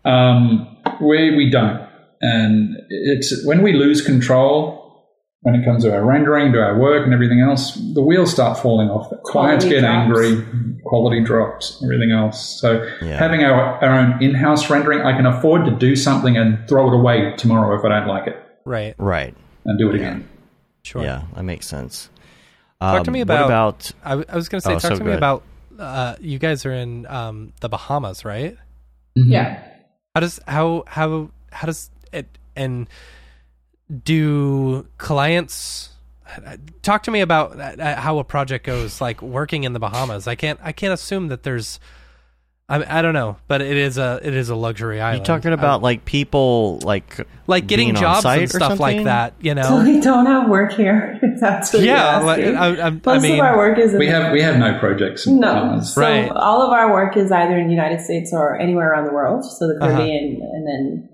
Um, 0.05 0.77
we 1.01 1.35
we 1.35 1.49
don't, 1.51 1.81
and 2.21 2.77
it's 2.91 3.45
when 3.47 3.63
we 3.63 3.73
lose 3.73 4.03
control 4.03 4.84
when 5.45 5.55
it 5.55 5.65
comes 5.65 5.85
to 5.85 5.93
our 5.95 6.05
rendering, 6.05 6.53
to 6.53 6.61
our 6.61 6.77
work, 6.79 7.05
and 7.05 7.13
everything 7.15 7.41
else. 7.41 7.75
The 7.95 8.01
wheels 8.03 8.31
start 8.33 8.59
falling 8.59 8.89
off. 8.89 9.09
The 9.11 9.17
clients 9.19 9.65
get 9.65 9.81
drops. 9.81 9.95
angry. 9.95 10.81
Quality 10.85 11.23
drops. 11.23 11.81
Everything 11.85 12.11
else. 12.13 12.61
So 12.61 12.83
Yeah. 13.03 13.17
having 13.19 13.45
our, 13.45 13.83
our 13.85 13.99
own 14.01 14.23
in-house 14.23 14.69
rendering, 14.71 15.03
I 15.03 15.13
can 15.17 15.27
afford 15.27 15.65
to 15.67 15.71
do 15.71 15.97
something 15.97 16.37
and 16.37 16.67
throw 16.69 16.89
it 16.89 16.95
away 16.95 17.35
tomorrow 17.37 17.79
if 17.79 17.85
I 17.85 17.89
don't 17.91 18.09
like 18.09 18.27
it, 18.27 18.37
right. 18.65 18.95
Right. 18.99 19.35
and 19.67 19.79
do 19.79 19.89
it 19.91 19.95
again. 19.97 20.29
Sure. 20.83 21.03
Yeah, 21.03 21.23
that 21.35 21.45
makes 21.45 21.67
sense. 21.67 22.09
Talk 22.81 22.99
Um, 22.99 23.05
to 23.05 23.11
me 23.11 23.21
what 23.21 23.31
about- 23.45 23.93
I, 24.03 24.07
I, 24.07 24.11
w- 24.11 24.27
I 24.31 24.37
was 24.37 24.49
going 24.49 24.61
to 24.61 24.67
say, 24.67 24.73
Oh, 24.75 24.79
talk 24.79 24.93
so 24.93 24.97
to 24.99 25.05
me 25.05 25.11
good. 25.13 25.17
about. 25.19 25.43
Uh, 25.79 26.15
you 26.21 26.39
guys 26.39 26.65
are 26.67 26.73
in 26.73 27.05
um, 27.07 27.53
the 27.61 27.69
Bahamas, 27.69 28.25
right? 28.25 28.57
Mhm. 29.19 29.25
Yeah. 29.31 29.63
How 30.15 30.21
does 30.21 30.39
how 30.47 30.85
how 30.87 31.31
how 31.51 31.67
does 31.67 31.91
it 32.13 32.27
and 32.55 32.87
do 34.05 34.87
clients 34.99 35.91
talk 36.83 37.03
to 37.05 37.11
me 37.11 37.21
about 37.21 37.59
uh, 37.61 37.97
how 37.97 38.19
a 38.19 38.25
project 38.25 38.67
goes 38.67 39.01
like 39.01 39.23
working 39.23 39.65
in 39.65 39.73
the 39.73 39.79
Bahamas? 39.81 40.27
I 40.27 40.35
can't 40.35 40.59
I 40.63 40.73
can't 40.73 40.93
assume 40.93 41.29
that 41.29 41.43
there's 41.43 41.79
I 42.67 42.99
I 42.99 43.03
don't 43.03 43.13
know, 43.13 43.37
but 43.47 43.61
it 43.61 43.77
is 43.77 43.99
a 43.99 44.21
it 44.23 44.35
is 44.35 44.49
a 44.49 44.57
luxury 44.57 44.99
island. 45.01 45.17
you 45.27 45.33
island. 45.33 45.43
talking 45.43 45.53
about 45.53 45.83
like 45.83 46.07
people 46.07 46.79
like 46.83 47.21
like 47.47 47.67
getting 47.67 47.95
jobs 47.95 48.25
and 48.25 48.43
or 48.43 48.47
stuff 48.47 48.81
like 48.81 49.05
that, 49.05 49.35
you 49.41 49.51
So 49.55 49.79
know? 49.79 49.85
we 49.85 50.01
don't 50.01 50.25
have 50.27 50.49
work 50.49 50.73
here. 50.73 51.21
That's 51.41 51.75
what 51.75 51.83
yeah, 51.83 52.21
like, 52.21 52.41
asking. 52.41 52.57
I, 52.57 52.67
I, 52.67 52.87
I 52.87 52.91
Most 52.91 53.23
mean, 53.23 53.35
of 53.35 53.41
our 53.41 53.57
work 53.59 53.79
is 53.79 53.93
in 53.93 53.99
We 53.99 54.07
have 54.07 54.33
we 54.33 54.41
have 54.41 54.57
no 54.59 54.79
projects. 54.79 55.27
In 55.27 55.41
no. 55.41 55.53
Bahamas. 55.53 55.95
So 55.95 56.01
Right. 56.01 56.31
all 56.31 56.63
of 56.63 56.71
our 56.73 56.91
work 56.91 57.19
is 57.19 57.31
either 57.31 57.59
in 57.59 57.67
the 57.67 57.75
United 57.75 58.01
States 58.01 58.33
or 58.33 58.59
anywhere 58.59 58.91
around 58.93 59.05
the 59.09 59.13
world. 59.13 59.45
So 59.45 59.69
the 59.69 59.75
Uh-huh. 59.75 59.95
Caribbean 59.97 60.41
and 60.43 60.67
then 60.67 61.09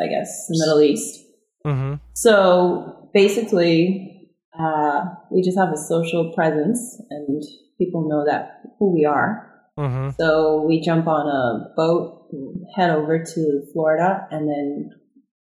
I 0.00 0.08
guess 0.08 0.46
the 0.48 0.56
Middle 0.58 0.82
East. 0.82 1.24
Mhm. 1.66 2.00
So 2.14 3.08
basically, 3.14 4.28
uh, 4.58 5.04
we 5.30 5.42
just 5.42 5.58
have 5.58 5.72
a 5.72 5.76
social 5.76 6.32
presence 6.34 7.00
and 7.10 7.42
people 7.78 8.08
know 8.08 8.24
that 8.26 8.60
who 8.78 8.92
we 8.92 9.04
are. 9.04 9.46
Mm-hmm. 9.78 10.10
So 10.18 10.62
we 10.62 10.80
jump 10.80 11.06
on 11.06 11.26
a 11.26 11.72
boat, 11.76 12.28
head 12.76 12.90
over 12.90 13.22
to 13.24 13.62
Florida, 13.72 14.26
and 14.30 14.48
then 14.48 14.90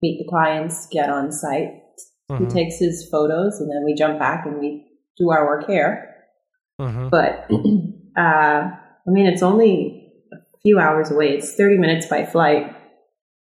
meet 0.02 0.18
the 0.18 0.28
clients, 0.28 0.86
get 0.90 1.08
on 1.10 1.30
site. 1.30 1.70
He 2.28 2.34
Mhm. 2.44 2.52
takes 2.52 2.78
his 2.78 3.08
photos, 3.10 3.60
and 3.60 3.70
then 3.70 3.84
we 3.84 3.94
jump 3.94 4.18
back 4.18 4.46
and 4.46 4.58
we 4.58 4.86
do 5.18 5.30
our 5.30 5.46
work 5.46 5.66
here. 5.66 6.08
Mhm. 6.80 7.10
But 7.10 7.46
uh, 8.16 8.70
I 9.06 9.10
mean, 9.10 9.26
it's 9.26 9.42
only 9.42 10.12
a 10.32 10.36
few 10.62 10.78
hours 10.80 11.10
away. 11.12 11.36
It's 11.36 11.54
thirty 11.54 11.76
minutes 11.78 12.06
by 12.06 12.24
flight, 12.24 12.64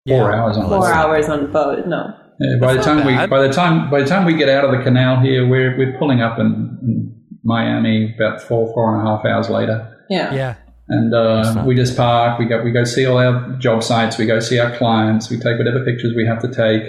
Four 0.08 0.16
Yeah. 0.16 0.34
hours 0.34 0.56
on 0.58 0.68
four 0.68 0.92
hours 0.92 1.28
on 1.28 1.42
the 1.42 1.48
boat. 1.48 1.86
No, 1.86 2.12
Yeah, 2.42 2.58
by 2.60 2.72
the 2.72 2.74
That's 2.76 2.86
not 2.86 3.02
time 3.04 3.06
we 3.06 3.26
by 3.28 3.46
the 3.46 3.52
time 3.52 3.90
by 3.90 4.00
the 4.00 4.06
time 4.06 4.24
we 4.24 4.34
get 4.34 4.48
out 4.48 4.64
of 4.64 4.70
the 4.76 4.82
canal 4.82 5.20
here, 5.20 5.46
we're 5.46 5.76
we're 5.78 5.96
pulling 5.98 6.20
up 6.20 6.38
in, 6.38 6.46
in 6.82 7.14
Miami 7.44 8.14
about 8.16 8.42
four 8.42 8.72
four 8.74 8.94
and 8.98 9.06
a 9.06 9.10
half 9.10 9.24
hours 9.24 9.48
later, 9.48 9.96
yeah, 10.10 10.34
Yeah. 10.34 10.54
and 10.88 11.14
uh, 11.14 11.62
we 11.66 11.74
just 11.76 11.96
park. 11.96 12.38
We 12.38 12.46
go 12.46 12.62
we 12.62 12.72
go 12.72 12.84
see 12.84 13.06
all 13.06 13.18
our 13.18 13.56
job 13.58 13.82
sites. 13.82 14.18
We 14.18 14.26
go 14.26 14.40
see 14.40 14.58
our 14.58 14.76
clients. 14.76 15.30
We 15.30 15.36
take 15.38 15.56
whatever 15.58 15.84
pictures 15.84 16.14
we 16.16 16.26
have 16.26 16.40
to 16.42 16.48
take. 16.48 16.82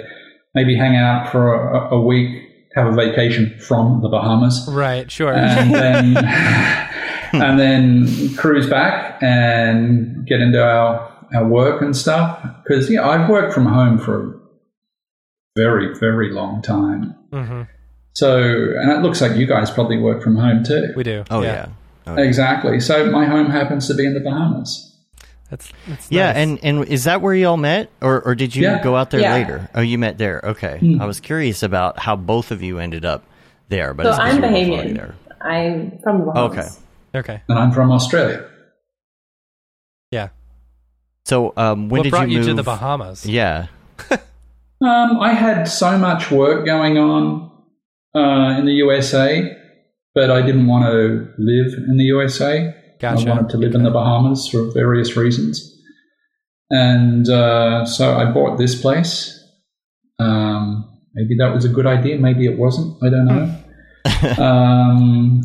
Maybe 0.54 0.76
hang 0.76 0.96
out 0.96 1.30
for 1.30 1.52
a, 1.52 1.94
a 1.96 2.00
week, 2.00 2.30
have 2.74 2.86
a 2.86 2.92
vacation 2.92 3.56
from 3.58 4.00
the 4.02 4.08
Bahamas, 4.08 4.66
Right. 4.70 5.10
Sure. 5.10 5.32
and 5.34 5.72
then 5.82 6.16
and 7.32 7.58
then 7.58 8.34
cruise 8.36 8.68
back 8.68 9.22
and 9.22 10.26
get 10.26 10.40
into 10.40 10.62
our 10.64 11.12
our 11.34 11.46
work 11.48 11.82
and 11.82 11.96
stuff. 11.96 12.40
Because 12.62 12.90
yeah, 12.90 13.06
I've 13.08 13.28
worked 13.28 13.52
from 13.52 13.66
home 13.66 13.98
for 13.98 14.14
a 14.30 14.43
very 15.56 15.94
very 15.98 16.30
long 16.30 16.62
time. 16.62 17.14
Mm-hmm. 17.30 17.62
So, 18.12 18.38
and 18.40 18.90
it 18.92 19.02
looks 19.02 19.20
like 19.20 19.36
you 19.36 19.46
guys 19.46 19.70
probably 19.70 19.98
work 19.98 20.22
from 20.22 20.36
home 20.36 20.62
too. 20.64 20.92
We 20.96 21.02
do. 21.02 21.24
oh 21.30 21.42
yeah. 21.42 21.66
Oh, 22.06 22.16
yeah. 22.16 22.22
Exactly. 22.24 22.80
So 22.80 23.10
my 23.10 23.24
home 23.24 23.50
happens 23.50 23.88
to 23.88 23.94
be 23.94 24.04
in 24.04 24.14
the 24.14 24.20
Bahamas. 24.20 24.90
That's, 25.50 25.72
that's 25.88 26.10
Yeah, 26.10 26.26
nice. 26.32 26.36
and 26.36 26.58
and 26.62 26.84
is 26.88 27.04
that 27.04 27.20
where 27.20 27.34
you 27.34 27.46
all 27.48 27.56
met, 27.56 27.90
or 28.00 28.20
or 28.22 28.34
did 28.34 28.54
you 28.54 28.62
Yeah. 28.64 28.82
go 28.82 28.96
out 28.96 29.10
there 29.10 29.20
Yeah. 29.20 29.34
later? 29.34 29.68
Oh, 29.74 29.80
you 29.80 29.98
met 29.98 30.18
there. 30.18 30.40
Okay, 30.44 30.78
Hmm. 30.78 31.00
I 31.00 31.06
was 31.06 31.20
curious 31.20 31.62
about 31.62 31.98
how 31.98 32.16
both 32.16 32.50
of 32.50 32.62
you 32.62 32.78
ended 32.78 33.04
up 33.04 33.22
there. 33.68 33.94
But 33.94 34.04
So 34.04 34.08
it's 34.10 34.18
'cause 34.18 34.28
I'm 34.28 34.36
you 34.36 34.42
were 34.42 34.48
both 34.48 34.56
already 34.56 34.90
Bahamian. 34.92 34.96
there. 34.96 35.14
I'm 35.40 35.98
from 36.02 36.18
the 36.20 36.24
Bahamas. 36.32 36.80
Okay. 37.14 37.18
okay. 37.32 37.42
And 37.48 37.58
I'm 37.58 37.70
from 37.72 37.90
Australia. 37.92 38.44
Yeah. 40.10 40.28
So, 41.24 41.52
um, 41.56 41.88
when 41.88 42.00
what 42.00 42.02
did 42.04 42.10
brought 42.10 42.28
you 42.28 42.34
you, 42.34 42.38
move? 42.40 42.48
to 42.48 42.54
the 42.54 42.62
Bahamas? 42.62 43.24
Yeah, 43.26 43.66
Um, 44.80 45.20
I 45.20 45.32
had 45.32 45.64
so 45.64 45.96
much 45.96 46.30
work 46.30 46.66
going 46.66 46.98
on 46.98 47.50
uh, 48.14 48.58
in 48.58 48.66
the 48.66 48.72
USA, 48.72 49.56
but 50.14 50.30
I 50.30 50.42
didn't 50.42 50.66
want 50.66 50.84
to 50.84 51.32
live 51.38 51.74
in 51.88 51.96
the 51.96 52.04
USA. 52.04 52.74
Gotcha. 53.00 53.26
I 53.28 53.34
wanted 53.34 53.50
to 53.50 53.56
live 53.56 53.74
in 53.74 53.82
the 53.82 53.90
Bahamas 53.90 54.48
for 54.48 54.70
various 54.72 55.16
reasons. 55.16 55.70
And 56.70 57.28
uh, 57.28 57.84
so 57.84 58.16
I 58.16 58.30
bought 58.30 58.58
this 58.58 58.80
place. 58.80 59.40
Um, 60.18 60.90
maybe 61.14 61.36
that 61.38 61.52
was 61.52 61.64
a 61.64 61.68
good 61.68 61.86
idea. 61.86 62.18
Maybe 62.18 62.46
it 62.46 62.58
wasn't. 62.58 62.96
I 63.02 63.10
don't 63.10 63.26
know. 63.26 64.42
um, 64.42 65.42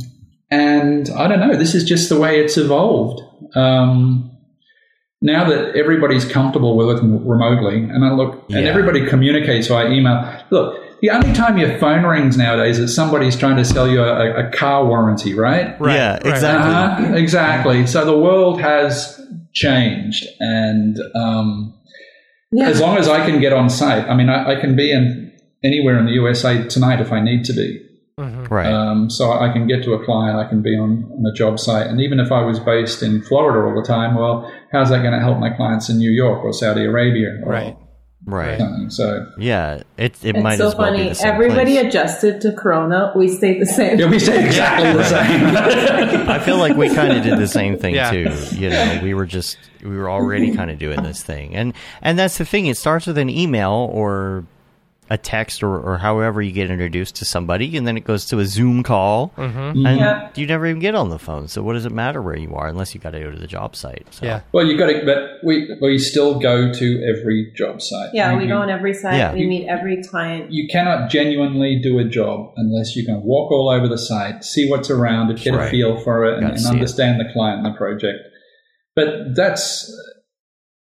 and 0.51 1.09
I 1.11 1.27
don't 1.27 1.39
know. 1.39 1.55
This 1.55 1.75
is 1.75 1.83
just 1.83 2.09
the 2.09 2.19
way 2.19 2.39
it's 2.39 2.57
evolved. 2.57 3.21
Um, 3.55 4.28
now 5.21 5.47
that 5.49 5.75
everybody's 5.75 6.25
comfortable 6.25 6.77
with 6.77 6.97
it 6.97 7.01
remotely, 7.03 7.77
and 7.77 8.05
I 8.05 8.11
look, 8.13 8.45
and 8.49 8.65
everybody 8.65 9.05
communicates 9.05 9.67
via 9.67 9.89
email. 9.89 10.43
Look, 10.49 10.81
the 11.01 11.09
only 11.11 11.33
time 11.33 11.57
your 11.57 11.77
phone 11.77 12.03
rings 12.05 12.37
nowadays 12.37 12.79
is 12.79 12.93
somebody's 12.95 13.35
trying 13.35 13.57
to 13.57 13.65
sell 13.65 13.87
you 13.87 14.01
a, 14.01 14.47
a 14.47 14.51
car 14.51 14.85
warranty, 14.85 15.33
right? 15.33 15.79
Right, 15.79 15.95
yeah, 15.95 16.11
right. 16.13 16.25
exactly. 16.25 17.05
Uh-huh, 17.05 17.15
exactly. 17.15 17.87
So 17.87 18.05
the 18.05 18.17
world 18.17 18.61
has 18.61 19.19
changed, 19.53 20.25
and 20.39 20.97
um, 21.15 21.73
Yeah. 22.51 22.67
as 22.69 22.79
long 22.79 22.97
as 22.97 23.07
I 23.07 23.25
can 23.25 23.39
get 23.41 23.53
on 23.53 23.69
site, 23.69 24.07
I 24.09 24.15
mean, 24.15 24.29
I, 24.29 24.53
I 24.53 24.61
can 24.61 24.75
be 24.75 24.91
in 24.91 25.31
anywhere 25.63 25.97
in 25.99 26.05
the 26.05 26.13
USA 26.13 26.65
tonight 26.67 27.01
if 27.01 27.11
I 27.11 27.19
need 27.19 27.43
to 27.45 27.53
be. 27.53 27.85
Right. 28.49 28.65
Um, 28.71 29.09
so 29.09 29.31
I 29.31 29.51
can 29.53 29.67
get 29.67 29.83
to 29.83 29.93
a 29.93 30.03
client, 30.03 30.37
I 30.37 30.47
can 30.49 30.61
be 30.61 30.75
on, 30.77 31.05
on 31.17 31.25
a 31.25 31.33
job 31.33 31.59
site, 31.59 31.87
and 31.87 32.01
even 32.01 32.19
if 32.19 32.31
I 32.31 32.41
was 32.41 32.59
based 32.59 33.03
in 33.03 33.21
Florida 33.21 33.59
all 33.67 33.79
the 33.79 33.87
time, 33.87 34.15
well, 34.15 34.51
how's 34.71 34.89
that 34.89 35.01
going 35.01 35.13
to 35.13 35.19
help 35.19 35.37
my 35.39 35.49
clients 35.51 35.89
in 35.89 35.97
New 35.97 36.11
York 36.11 36.43
or 36.43 36.51
Saudi 36.53 36.85
Arabia? 36.85 37.39
Or 37.43 37.51
Right. 37.51 37.77
right. 38.25 38.57
something? 38.59 38.89
So 38.89 39.25
Yeah. 39.37 39.81
It 39.97 40.15
it 40.23 40.35
It's 40.35 40.43
might 40.43 40.57
so 40.57 40.67
as 40.69 40.75
well 40.75 40.91
be 40.91 40.97
funny. 40.97 41.09
the 41.09 41.15
same 41.15 41.31
Everybody 41.33 41.73
place. 41.75 41.85
adjusted 41.87 42.41
to 42.41 42.53
Corona. 42.53 43.11
We 43.15 43.27
stayed 43.27 43.61
the 43.61 43.65
same. 43.65 43.99
yeah, 43.99 44.09
we 44.09 44.17
say 44.19 44.43
exactly 44.45 44.93
the 44.93 45.03
same. 45.03 46.27
I 46.29 46.39
feel 46.39 46.57
like 46.57 46.75
we 46.75 46.89
kind 46.93 47.15
of 47.15 47.23
did 47.23 47.37
the 47.37 47.47
same 47.47 47.77
thing 47.77 47.95
Yeah. 47.95 48.11
too. 48.11 48.29
You 48.55 48.69
know, 48.71 48.99
we 49.03 49.13
were 49.13 49.25
just 49.25 49.57
we 49.83 49.95
were 49.95 50.09
already 50.09 50.55
kind 50.55 50.69
of 50.71 50.77
doing 50.79 51.01
this 51.03 51.21
thing, 51.23 51.55
and 51.55 51.73
and 52.01 52.17
that's 52.19 52.37
the 52.37 52.45
thing. 52.45 52.65
It 52.65 52.77
starts 52.77 53.05
with 53.07 53.17
an 53.17 53.29
email 53.29 53.89
or 53.93 54.43
a 55.11 55.17
text 55.17 55.63
or, 55.63 55.79
or 55.79 55.97
however 55.97 56.39
you 56.41 56.51
get 56.51 56.69
introduced 56.69 57.15
to 57.15 57.25
somebody, 57.25 57.75
and 57.75 57.87
then 57.87 57.97
it 57.97 58.03
goes 58.03 58.25
to 58.27 58.37
a 58.39 58.45
Zoom 58.45 58.83
call, 58.83 59.33
Mm-hmm. 59.37 59.85
and 59.85 59.99
Yeah. 59.99 60.29
you 60.35 60.45
never 60.45 60.67
even 60.67 60.79
get 60.79 60.93
on 60.93 61.09
the 61.09 61.17
phone. 61.17 61.47
So 61.47 61.63
what 61.63 61.73
does 61.73 61.85
it 61.85 61.91
matter 61.91 62.21
where 62.21 62.37
you 62.37 62.53
are 62.55 62.67
unless 62.67 62.93
you 62.93 63.01
got 63.01 63.11
to 63.11 63.19
go 63.19 63.31
to 63.31 63.37
the 63.39 63.47
job 63.47 63.75
site? 63.75 64.05
So. 64.11 64.25
Yeah. 64.25 64.41
Well, 64.51 64.65
you 64.67 64.77
got 64.77 64.87
to, 64.87 65.01
but 65.05 65.43
we 65.43 65.75
we 65.81 65.97
still 65.97 66.39
go 66.39 66.71
to 66.71 67.03
every 67.03 67.51
job 67.55 67.81
site. 67.81 68.09
Yeah, 68.13 68.33
You- 68.33 68.37
we 68.37 68.47
go 68.47 68.57
on 68.57 68.69
every 68.69 68.93
site. 68.93 69.15
Yeah. 69.17 69.33
We 69.33 69.47
meet 69.47 69.67
every 69.67 70.03
client. 70.03 70.51
You 70.51 70.67
cannot 70.69 71.09
genuinely 71.09 71.79
do 71.81 71.97
a 71.99 72.05
job 72.05 72.51
unless 72.57 72.95
you 72.95 73.03
can 73.05 73.23
walk 73.23 73.51
all 73.51 73.69
over 73.69 73.87
the 73.87 73.97
site, 73.97 74.43
see 74.43 74.69
what's 74.69 74.89
around 74.91 75.35
get 75.37 75.53
Right. 75.53 75.67
a 75.67 75.71
feel 75.71 75.97
for 75.97 76.25
it, 76.25 76.37
and, 76.37 76.47
and 76.49 76.59
see 76.59 76.67
it. 76.69 76.71
understand 76.71 77.19
the 77.19 77.31
client 77.33 77.65
and 77.65 77.73
the 77.73 77.77
project. 77.77 78.19
But 78.95 79.35
that's 79.35 79.91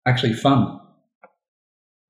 actually 0.06 0.32
fun. 0.34 0.80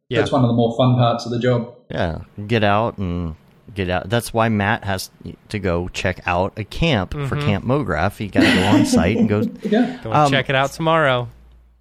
Yeah. 0.09 0.21
That's 0.21 0.33
one 0.33 0.43
of 0.45 0.49
the 0.49 0.55
more 0.55 0.77
fun 0.77 0.95
parts 0.97 1.27
of 1.27 1.33
the 1.33 1.39
job. 1.39 1.75
Yeah, 1.89 2.19
get 2.47 2.65
out 2.65 2.99
and 2.99 3.37
get 3.75 3.89
out. 3.91 4.09
That's 4.09 4.33
why 4.35 4.49
Matt 4.49 4.85
has 4.85 5.11
to 5.51 5.59
go 5.59 5.89
check 5.89 6.21
out 6.27 6.53
a 6.57 6.65
camp 6.65 7.13
for 7.13 7.37
Mhm. 7.37 7.43
Camp 7.45 7.65
MoGraph. 7.65 8.21
You 8.21 8.29
got 8.29 8.41
to 8.43 8.55
go 8.57 8.65
on 8.67 8.87
site 8.87 9.17
and 9.17 9.29
go. 9.29 9.43
Yeah. 9.63 9.99
Go 10.03 10.13
Um, 10.13 10.31
check 10.31 10.49
it 10.51 10.55
out 10.57 10.71
tomorrow. 10.73 11.29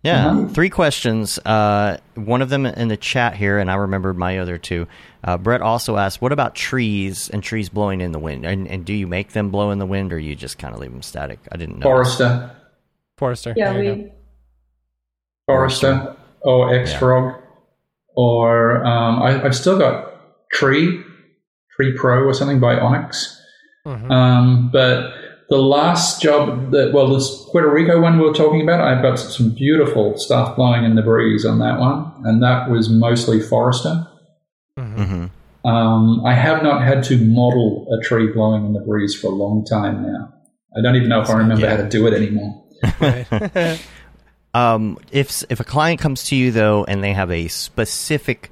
Yeah, 0.03 0.27
Uh-huh. 0.27 0.47
three 0.49 0.69
questions. 0.69 1.39
Uh, 1.43 1.97
one 2.13 2.43
of 2.43 2.49
them 2.49 2.67
in 2.67 2.89
the 2.89 2.97
chat 2.97 3.35
here, 3.35 3.57
and 3.57 3.71
I 3.71 3.75
remembered 3.75 4.15
my 4.17 4.37
other 4.37 4.59
two. 4.59 4.85
Uh, 5.23 5.37
Brett 5.37 5.61
also 5.61 5.97
asked, 5.97 6.21
"What 6.21 6.31
about 6.31 6.53
trees 6.53 7.27
and 7.33 7.41
trees 7.41 7.69
blowing 7.69 8.01
in 8.01 8.11
the 8.11 8.19
wind? 8.19 8.45
And, 8.45 8.67
and 8.67 8.85
do 8.85 8.93
you 8.93 9.07
make 9.07 9.31
them 9.31 9.49
blow 9.49 9.71
in 9.71 9.79
the 9.79 9.85
wind, 9.87 10.13
or 10.13 10.19
you 10.19 10.35
just 10.35 10.59
kind 10.59 10.75
of 10.75 10.79
leave 10.79 10.91
them 10.91 11.01
static?" 11.01 11.39
I 11.51 11.57
didn't 11.57 11.79
know. 11.79 11.83
Forester, 11.85 12.51
Forrester. 13.17 13.53
Yeah, 13.57 13.73
there 13.73 13.81
we. 13.81 13.87
go. 14.03 14.11
Forester, 15.47 16.15
or 16.41 16.69
Xfrog, 16.71 17.39
or 18.15 18.83
um, 18.85 19.21
I, 19.21 19.43
I've 19.43 19.55
still 19.55 19.77
got 19.77 20.11
Tree, 20.51 21.01
Tree 21.75 21.93
Pro 21.97 22.23
or 22.23 22.33
something 22.33 22.59
by 22.59 22.79
Onyx. 22.79 23.41
Mhm. 23.85 24.09
Um, 24.11 24.69
but 24.71 25.11
the 25.49 25.57
last 25.57 26.21
job 26.21 26.71
that, 26.71 26.91
well, 26.93 27.13
this 27.13 27.45
Puerto 27.51 27.69
Rico 27.69 28.01
one 28.01 28.17
we 28.19 28.25
were 28.27 28.33
talking 28.33 28.61
about, 28.61 28.81
I've 28.81 29.03
got 29.03 29.19
some 29.19 29.51
beautiful 29.53 30.17
stuff 30.17 30.55
blowing 30.55 30.83
in 30.85 30.95
the 30.95 31.03
breeze 31.03 31.45
on 31.45 31.59
that 31.59 31.79
one, 31.79 32.11
and 32.23 32.41
that 32.41 32.69
was 32.69 32.89
mostly 32.89 33.39
Forester. 33.39 34.07
hmm 34.77 35.25
Um, 35.63 36.23
I 36.25 36.33
have 36.33 36.61
not 36.63 36.83
had 36.83 37.03
to 37.05 37.17
model 37.25 37.87
a 37.91 38.03
tree 38.03 38.31
blowing 38.31 38.65
in 38.65 38.73
the 38.73 38.81
breeze 38.81 39.13
for 39.19 39.27
a 39.27 39.35
long 39.35 39.65
time 39.65 40.01
now. 40.03 40.31
I 40.77 40.81
don't 40.81 40.95
even 40.95 41.09
know 41.09 41.21
if 41.21 41.29
I 41.29 41.37
remember 41.37 41.65
Yeah. 41.65 41.75
how 41.77 41.83
to 41.83 41.89
do 41.89 42.05
it 42.07 42.13
anymore. 42.13 42.63
Right. 42.99 43.79
Um, 44.55 44.97
if 45.11 45.43
if 45.49 45.59
a 45.59 45.63
client 45.65 45.99
comes 45.99 46.23
to 46.25 46.35
you 46.35 46.51
though, 46.51 46.85
and 46.85 47.03
they 47.03 47.13
have 47.13 47.29
a 47.31 47.47
specific 47.49 48.51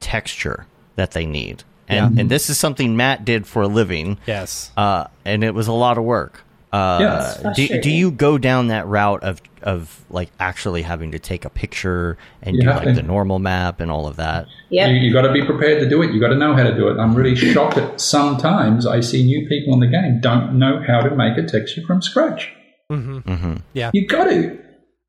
texture 0.00 0.66
that 0.96 1.12
they 1.12 1.26
need, 1.26 1.62
and 1.88 2.18
and 2.18 2.30
this 2.30 2.48
is 2.50 2.58
something 2.58 2.96
Matt 2.96 3.24
did 3.24 3.46
for 3.46 3.62
a 3.62 3.68
living, 3.68 4.18
yes. 4.26 4.70
uh, 4.76 5.04
and 5.24 5.44
it 5.44 5.54
was 5.54 5.68
a 5.68 5.72
lot 5.72 5.98
of 5.98 6.04
work. 6.04 6.42
Uh, 6.72 6.98
Yeah, 7.02 7.52
do, 7.54 7.80
do 7.82 7.90
you 7.90 8.10
go 8.10 8.38
down 8.38 8.68
that 8.68 8.86
route 8.86 9.22
of 9.22 9.42
of 9.62 10.02
like 10.08 10.30
actually 10.40 10.80
having 10.82 11.12
to 11.12 11.18
take 11.18 11.44
a 11.44 11.50
picture 11.50 12.16
and 12.42 12.56
You 12.56 12.62
do 12.62 12.68
like 12.70 12.84
to. 12.84 12.92
the 12.94 13.02
normal 13.02 13.38
map 13.38 13.78
and 13.80 13.90
all 13.90 14.06
of 14.06 14.16
that? 14.16 14.46
Yeah. 14.70 14.88
You, 14.88 14.94
you 14.96 15.12
got 15.12 15.22
to 15.22 15.32
be 15.32 15.44
prepared 15.44 15.80
to 15.80 15.88
do 15.88 16.00
it. 16.02 16.12
You 16.14 16.18
got 16.20 16.28
to 16.28 16.36
know 16.36 16.54
how 16.54 16.62
to 16.64 16.74
do 16.74 16.88
it. 16.88 16.96
I'm 16.98 17.14
really 17.14 17.36
shocked 17.36 17.76
that 17.76 18.00
sometimes 18.00 18.86
I 18.86 19.00
see 19.00 19.22
new 19.22 19.46
people 19.48 19.74
in 19.74 19.80
the 19.80 19.86
game 19.86 20.20
don't 20.20 20.58
know 20.58 20.82
how 20.84 21.02
to 21.02 21.14
make 21.14 21.36
a 21.36 21.42
texture 21.42 21.82
from 21.86 22.00
scratch. 22.00 22.50
hmm 22.88 23.18
hmm 23.18 23.56
You 23.74 24.06
got 24.06 24.24
to. 24.24 24.58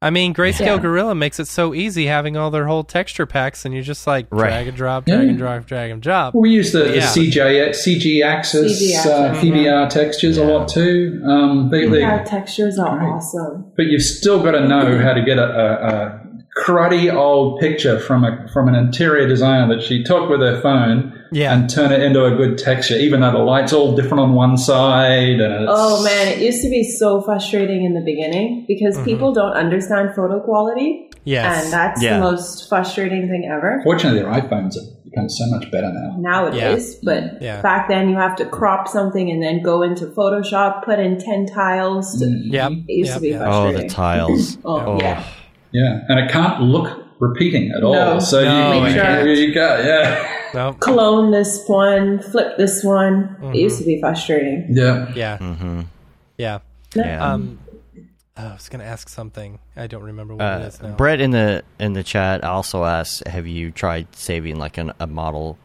I 0.04 0.10
mean, 0.10 0.34
Grayscale 0.34 0.60
Yeah. 0.66 0.78
Gorilla 0.80 1.16
makes 1.16 1.40
it 1.40 1.48
so 1.48 1.74
easy 1.74 2.06
having 2.08 2.36
all 2.36 2.52
their 2.52 2.66
whole 2.68 2.84
texture 2.84 3.26
packs, 3.26 3.64
and 3.66 3.74
you 3.74 3.82
just 3.82 4.06
like 4.06 4.28
Right. 4.30 4.50
drag 4.50 4.68
and 4.68 4.78
drop, 4.78 5.08
Yeah. 5.08 5.16
drag 5.16 5.28
and 5.30 5.38
drop, 5.38 5.66
drag 5.66 5.92
and 5.92 6.02
drop. 6.02 6.36
We 6.36 6.50
use 6.52 6.72
the, 6.74 6.80
the 6.84 6.96
Yeah. 6.98 7.02
CJ, 7.08 7.70
CG 7.74 8.22
Axis, 8.22 8.80
CG 8.82 8.96
uh, 9.10 9.24
Axis, 9.30 9.42
PBR 9.44 9.88
textures 9.90 10.38
a 10.38 10.44
lot 10.44 10.68
too. 10.68 11.22
Um, 11.26 11.70
they, 11.72 11.88
they, 11.88 12.02
textures 12.26 12.78
are 12.78 12.98
Right. 12.98 13.14
awesome. 13.14 13.66
but 13.78 13.86
you've 13.86 14.04
still 14.04 14.44
got 14.44 14.52
to 14.52 14.68
know 14.68 14.98
how 15.00 15.14
to 15.14 15.22
get 15.24 15.38
a, 15.40 15.44
a, 15.44 15.88
a 15.88 16.20
cruddy 16.66 17.12
old 17.14 17.60
picture 17.60 17.98
from 17.98 18.24
a 18.24 18.48
from 18.54 18.68
an 18.68 18.76
interior 18.76 19.28
designer 19.28 19.74
that 19.76 19.82
she 19.84 20.04
took 20.04 20.30
with 20.30 20.40
her 20.42 20.60
phone 20.62 21.14
Yeah. 21.34 21.54
and 21.54 21.70
turn 21.70 21.92
it 21.92 22.02
into 22.02 22.24
a 22.26 22.36
good 22.36 22.58
texture, 22.58 22.96
even 22.96 23.22
though 23.22 23.32
the 23.32 23.40
light's 23.40 23.74
all 23.74 23.96
different 23.96 24.22
on 24.22 24.34
one 24.34 24.58
side. 24.58 25.40
And 25.40 25.54
it's, 25.64 25.72
Oh 25.74 26.04
man, 26.04 26.28
it 26.28 26.40
used 26.40 26.62
to 26.64 26.70
be 26.70 26.84
so 26.84 27.22
frustrating 27.22 27.84
in 27.86 27.94
the 27.94 28.02
beginning 28.02 28.66
because 28.68 28.96
mm-hmm. 28.96 29.06
people 29.06 29.34
don't 29.34 29.54
understand 29.54 30.16
photo 30.16 30.40
quality, 30.40 31.10
Yes. 31.26 31.64
and 31.66 31.74
that's 31.74 32.02
Yeah. 32.02 32.18
the 32.20 32.24
most 32.32 32.70
frustrating 32.70 33.28
thing 33.30 33.50
ever. 33.52 33.82
Fortunately, 33.84 34.20
their 34.20 34.32
iPhones 34.32 34.76
have 34.76 35.04
become 35.04 35.30
so 35.30 35.46
much 35.48 35.70
better 35.72 35.92
now. 35.94 36.16
nowadays, 36.20 37.00
but 37.04 37.42
Yeah. 37.42 37.62
back 37.62 37.88
then 37.88 38.10
you 38.10 38.16
have 38.16 38.36
to 38.38 38.46
crop 38.46 38.88
something 38.88 39.30
and 39.30 39.42
then 39.42 39.62
go 39.62 39.82
into 39.82 40.06
Photoshop, 40.08 40.84
put 40.84 41.00
in 41.00 41.18
10 41.20 41.46
tiles. 41.48 42.20
To, 42.20 42.26
mm-hmm. 42.26 42.54
Yep. 42.54 42.72
It 42.88 42.94
used 42.94 43.10
Yep, 43.10 43.18
to 43.18 43.22
be 43.22 43.30
yep. 43.30 43.42
Oh, 43.46 43.72
the 43.74 43.88
tiles. 43.88 44.58
Oh, 44.66 44.80
oh, 44.80 44.98
yeah. 45.00 45.24
Yeah, 45.72 46.02
and 46.08 46.20
it 46.20 46.30
can't 46.32 46.62
look 46.62 47.04
repeating 47.20 47.72
at 47.76 47.84
all. 47.84 47.94
No. 47.94 48.20
So 48.20 48.44
No, 48.44 48.74
you, 48.74 48.86
it 48.86 48.90
you, 48.90 49.02
can't. 49.02 49.28
you 49.30 49.54
got 49.54 49.84
yeah, 49.84 50.43
Nope. 50.54 50.80
Clone 50.80 51.32
this 51.32 51.64
one, 51.68 52.22
flip 52.22 52.58
this 52.58 52.84
one. 52.84 53.36
Mm-hmm. 53.42 53.54
It 53.54 53.58
used 53.58 53.80
to 53.80 53.86
be 53.86 54.00
frustrating. 54.00 54.68
yeah. 54.70 55.12
Yeah. 55.16 55.38
Mm-hmm. 55.40 55.82
Yeah. 56.38 56.60
Yeah. 56.96 57.34
Um, 57.34 57.60
oh, 58.38 58.48
I 58.50 58.54
was 58.54 58.70
gonna 58.70 58.84
ask 58.84 59.10
something. 59.10 59.60
I 59.76 59.88
don't 59.88 60.04
remember 60.04 60.36
what 60.36 60.46
it 60.46 60.62
Uh, 60.64 60.68
is 60.68 60.82
now. 60.82 60.92
Brett 60.96 61.20
in 61.22 61.32
the 61.32 61.64
in 61.80 61.94
the 61.94 62.04
chat 62.04 62.44
also 62.44 62.84
asked, 62.84 63.28
"Have 63.28 63.48
you 63.48 63.72
tried 63.72 64.08
saving 64.16 64.58
like 64.58 64.78
an, 64.78 64.92
a 65.00 65.08
model 65.08 65.58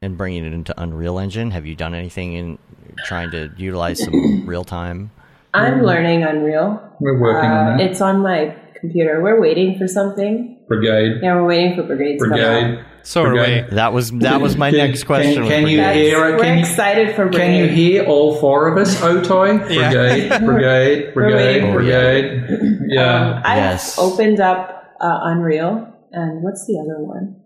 and 0.00 0.16
bringing 0.16 0.44
it 0.44 0.52
into 0.52 0.74
Unreal 0.80 1.18
Engine? 1.18 1.50
Have 1.50 1.66
you 1.66 1.74
done 1.74 1.94
anything 1.94 2.32
in 2.34 2.58
trying 3.04 3.30
to 3.32 3.50
utilize 3.56 4.02
some 4.02 4.46
real 4.46 4.64
time?" 4.64 5.10
I'm 5.54 5.82
learning 5.82 6.22
Unreal. 6.22 6.80
We're 7.00 7.20
working 7.20 7.50
on 7.50 7.74
Uh, 7.74 7.76
that. 7.76 7.90
it's 7.90 8.00
on 8.00 8.20
my 8.22 8.56
computer. 8.80 9.20
We're 9.22 9.38
waiting 9.40 9.78
for 9.78 9.86
something. 9.86 10.56
Brigade, 10.68 11.20
Yeah, 11.22 11.34
we're 11.36 11.46
waiting 11.46 11.76
for 11.76 11.82
Brigade 11.82 12.16
to 12.18 12.24
come 12.24 12.32
out. 12.32 12.38
brigade. 12.38 12.84
So 13.02 13.24
are 13.24 13.32
we. 13.34 13.60
That 13.74 13.92
was 13.92 14.10
that 14.12 14.40
was 14.40 14.56
my 14.56 14.70
Can- 14.70 14.78
next 14.78 15.04
question. 15.04 15.42
Can, 15.42 15.48
can 15.48 15.68
you 15.68 15.82
hear 15.82 16.28
it? 16.28 16.32
we're 16.36 16.38
Can 16.38 16.58
you, 16.58 16.64
excited 16.64 17.14
for 17.16 17.24
Brigade. 17.26 17.38
can 17.38 17.54
you 17.56 17.68
hear 17.68 18.04
all 18.04 18.36
four 18.36 18.68
of 18.68 18.76
us? 18.78 18.94
Otoy, 19.00 19.68
Yeah. 19.70 20.38
brigade, 20.38 20.44
brigade, 20.44 21.12
We're 21.16 21.30
brigade, 21.30 21.72
brigade. 21.74 22.78
Yeah. 22.88 23.30
Um, 23.36 23.42
I've 23.44 23.56
Yes. 23.56 23.98
opened 23.98 24.40
up 24.40 24.94
uh, 25.00 25.18
Unreal, 25.22 25.86
and 26.12 26.42
what's 26.42 26.66
the 26.66 26.78
other 26.78 27.02
one? 27.02 27.36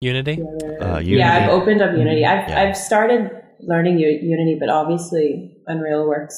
Unity. 0.00 0.40
Other- 0.42 0.82
Uh, 0.82 0.98
Yeah, 1.00 1.34
I've 1.36 1.50
opened 1.50 1.82
up 1.82 1.96
Unity. 1.96 2.24
I've 2.24 2.48
Yeah. 2.48 2.60
I've 2.62 2.76
started 2.76 3.30
learning 3.60 3.98
U- 3.98 4.18
Unity, 4.22 4.56
but 4.60 4.68
obviously 4.68 5.56
Unreal 5.66 6.06
works 6.08 6.36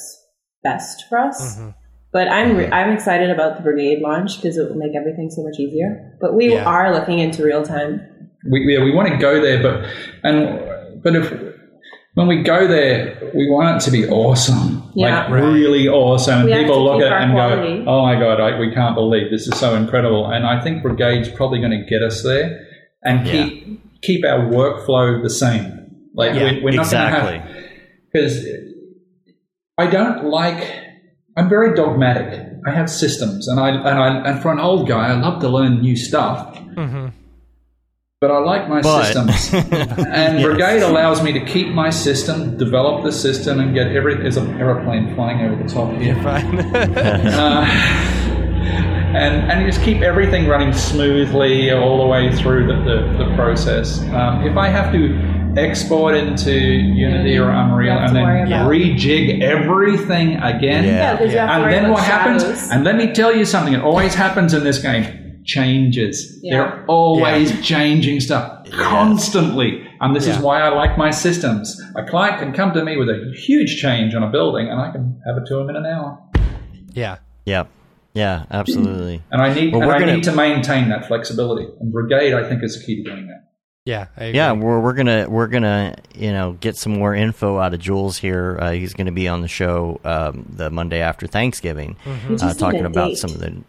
best 0.63 1.05
for 1.09 1.17
us. 1.19 1.57
Mhm. 1.59 1.73
But 2.13 2.27
I'm 2.27 2.57
re- 2.57 2.69
I'm 2.71 2.91
excited 2.91 3.29
about 3.29 3.55
the 3.57 3.63
Brigade 3.63 4.01
launch 4.01 4.35
because 4.41 4.57
it 4.57 4.67
will 4.69 4.75
make 4.77 4.95
everything 4.95 5.29
so 5.29 5.43
much 5.43 5.57
easier. 5.59 6.17
But 6.19 6.35
we 6.35 6.53
Yeah. 6.53 6.65
are 6.65 6.91
looking 6.93 7.19
into 7.19 7.41
real 7.43 7.63
time. 7.63 8.01
We, 8.49 8.73
yeah, 8.73 8.83
we 8.83 8.91
want 8.91 9.09
to 9.09 9.17
go 9.17 9.41
there, 9.41 9.61
but 9.61 9.89
and 10.23 11.01
but 11.03 11.15
if 11.15 11.31
when 12.13 12.27
we 12.27 12.43
go 12.43 12.67
there, 12.67 13.31
we 13.33 13.49
want 13.49 13.77
it 13.77 13.85
to 13.85 13.91
be 13.91 14.07
awesome, 14.07 14.83
Yeah. 14.95 15.23
like 15.27 15.31
really 15.31 15.87
awesome. 15.87 16.39
And 16.39 16.45
We 16.45 16.51
have 16.51 16.61
people 16.61 16.83
look 16.83 17.01
at 17.01 17.11
it 17.11 17.21
and 17.21 17.31
quality. 17.33 17.83
go, 17.85 17.91
"Oh 17.91 18.01
my 18.03 18.15
god, 18.19 18.39
I, 18.41 18.59
we 18.59 18.73
can't 18.73 18.95
believe 18.95 19.31
this 19.31 19.47
is 19.47 19.57
so 19.57 19.75
incredible." 19.75 20.25
And 20.29 20.45
I 20.45 20.59
think 20.61 20.83
Brigade's 20.83 21.29
probably 21.29 21.59
going 21.59 21.71
to 21.71 21.85
get 21.89 22.01
us 22.03 22.21
there 22.23 22.65
and 23.03 23.25
Yeah. 23.25 23.31
keep 23.45 24.01
keep 24.01 24.25
our 24.25 24.39
workflow 24.49 25.21
the 25.21 25.29
same. 25.29 25.95
Like 26.13 26.35
Yeah, 26.35 26.53
we, 26.53 26.61
we're 26.63 26.71
not 26.75 26.85
exactly. 26.87 27.37
going 27.37 27.41
to 27.41 27.47
have 27.53 27.63
because 28.11 28.47
I 29.77 29.87
don't 29.87 30.25
like. 30.25 30.67
I'm 31.37 31.47
very 31.47 31.73
dogmatic. 31.75 32.47
I 32.67 32.71
have 32.71 32.89
systems, 32.89 33.47
and 33.47 33.59
I 33.59 33.69
and 33.69 33.87
I 33.99 34.29
and 34.29 34.41
for 34.41 34.51
an 34.51 34.59
old 34.59 34.87
guy, 34.87 35.07
I 35.07 35.13
love 35.13 35.39
to 35.41 35.47
learn 35.49 35.81
new 35.81 35.95
stuff 35.95 36.57
hmm 36.57 37.07
but 38.21 38.29
I 38.29 38.37
like 38.37 38.69
my 38.69 38.81
But- 38.81 39.03
systems. 39.05 39.51
and 39.53 40.39
Yes. 40.39 40.43
Brigade 40.45 40.83
allows 40.83 41.23
me 41.23 41.33
to 41.33 41.43
keep 41.43 41.69
my 41.69 41.89
system, 41.89 42.55
develop 42.55 43.03
the 43.03 43.11
system, 43.11 43.59
and 43.59 43.73
get 43.73 43.87
every. 43.95 44.15
There's 44.15 44.37
an 44.37 44.59
aeroplane 44.61 45.15
flying 45.15 45.41
over 45.41 45.61
the 45.61 45.67
top 45.67 45.91
here. 45.97 46.15
Fine. 46.23 46.59
Uh, 48.61 49.17
and, 49.17 49.51
and 49.51 49.59
you 49.61 49.67
just 49.69 49.83
keep 49.83 50.01
everything 50.03 50.47
running 50.47 50.71
smoothly 50.71 51.71
all 51.71 51.97
the 51.97 52.05
way 52.07 52.33
through 52.37 52.65
the, 52.67 52.75
the, 52.75 53.25
the 53.25 53.35
process. 53.35 53.99
Um, 54.13 54.45
if 54.47 54.55
I 54.55 54.69
have 54.69 54.93
to 54.93 55.53
export 55.57 56.15
into 56.15 56.53
Unity 56.53 57.37
or 57.37 57.49
Unreal 57.49 57.97
and 57.97 58.15
then 58.15 58.23
worry 58.23 58.43
about- 58.43 58.69
rejig 58.69 59.41
everything 59.41 60.35
again, 60.37 60.85
Yeah. 60.85 60.91
Yeah, 60.91 61.13
because 61.17 61.33
you 61.33 61.39
have 61.39 61.49
to 61.49 61.53
and 61.65 61.73
then 61.73 61.85
about 61.85 61.93
what 61.95 62.03
happens? 62.03 62.43
shadows. 62.43 62.69
And 62.71 62.83
let 62.85 62.95
me 62.95 63.11
tell 63.11 63.35
you 63.35 63.43
something. 63.43 63.73
It 63.73 63.81
always 63.81 64.13
happens 64.13 64.53
in 64.53 64.63
this 64.63 64.77
game. 64.77 65.20
Changes. 65.45 66.39
Yeah. 66.41 66.53
They're 66.57 66.85
always 66.87 67.59
changing 67.65 68.19
stuff 68.19 68.69
constantly. 68.71 69.87
And 69.99 70.15
this 70.15 70.27
is 70.27 70.37
why 70.39 70.61
I 70.61 70.69
like 70.69 70.97
my 70.97 71.11
systems. 71.11 71.79
A 71.95 72.03
client 72.03 72.39
can 72.39 72.53
come 72.53 72.73
to 72.73 72.83
me 72.83 72.97
with 72.97 73.09
a 73.09 73.33
huge 73.35 73.77
change 73.81 74.15
on 74.15 74.23
a 74.23 74.29
building, 74.29 74.67
and 74.69 74.79
I 74.79 74.91
can 74.91 75.21
have 75.27 75.37
it 75.37 75.45
to 75.47 75.55
them 75.55 75.69
in 75.69 75.75
an 75.75 75.85
hour. 75.85 76.17
yeah. 76.93 77.17
yeah, 77.45 77.65
yeah, 78.13 78.45
absolutely. 78.51 79.21
And 79.31 79.41
I 79.41 79.53
need, 79.53 79.73
Well, 79.73 79.83
and 79.83 79.91
I 79.91 79.99
gonna- 79.99 80.15
need 80.15 80.23
to 80.23 80.31
maintain 80.31 80.89
that 80.89 81.05
flexibility. 81.07 81.67
And 81.79 81.91
Brigade, 81.91 82.33
I 82.33 82.47
think, 82.47 82.63
is 82.63 82.77
the 82.79 82.85
key 82.85 83.03
to 83.03 83.09
doing 83.09 83.27
that. 83.27 83.47
Yeah, 83.85 84.07
I 84.15 84.25
agree. 84.25 84.37
Yeah, 84.37 84.51
we're 84.51 84.79
we're 84.79 84.93
gonna 84.93 85.25
we're 85.27 85.47
gonna 85.47 85.95
you 86.13 86.31
know 86.31 86.51
get 86.59 86.75
some 86.77 86.93
more 86.93 87.15
info 87.15 87.57
out 87.57 87.73
of 87.73 87.79
Jules 87.79 88.15
here. 88.19 88.59
Uh, 88.61 88.71
he's 88.73 88.93
gonna 88.93 89.11
be 89.11 89.27
on 89.27 89.41
the 89.41 89.47
show 89.47 89.99
um, 90.05 90.45
the 90.55 90.69
Monday 90.69 90.99
after 91.01 91.25
Thanksgiving, 91.25 91.95
We 92.29 92.35
uh, 92.35 92.53
talking 92.53 92.85
about 92.85 93.07
date. 93.09 93.17
some 93.17 93.31
of 93.31 93.39
the 93.39 93.63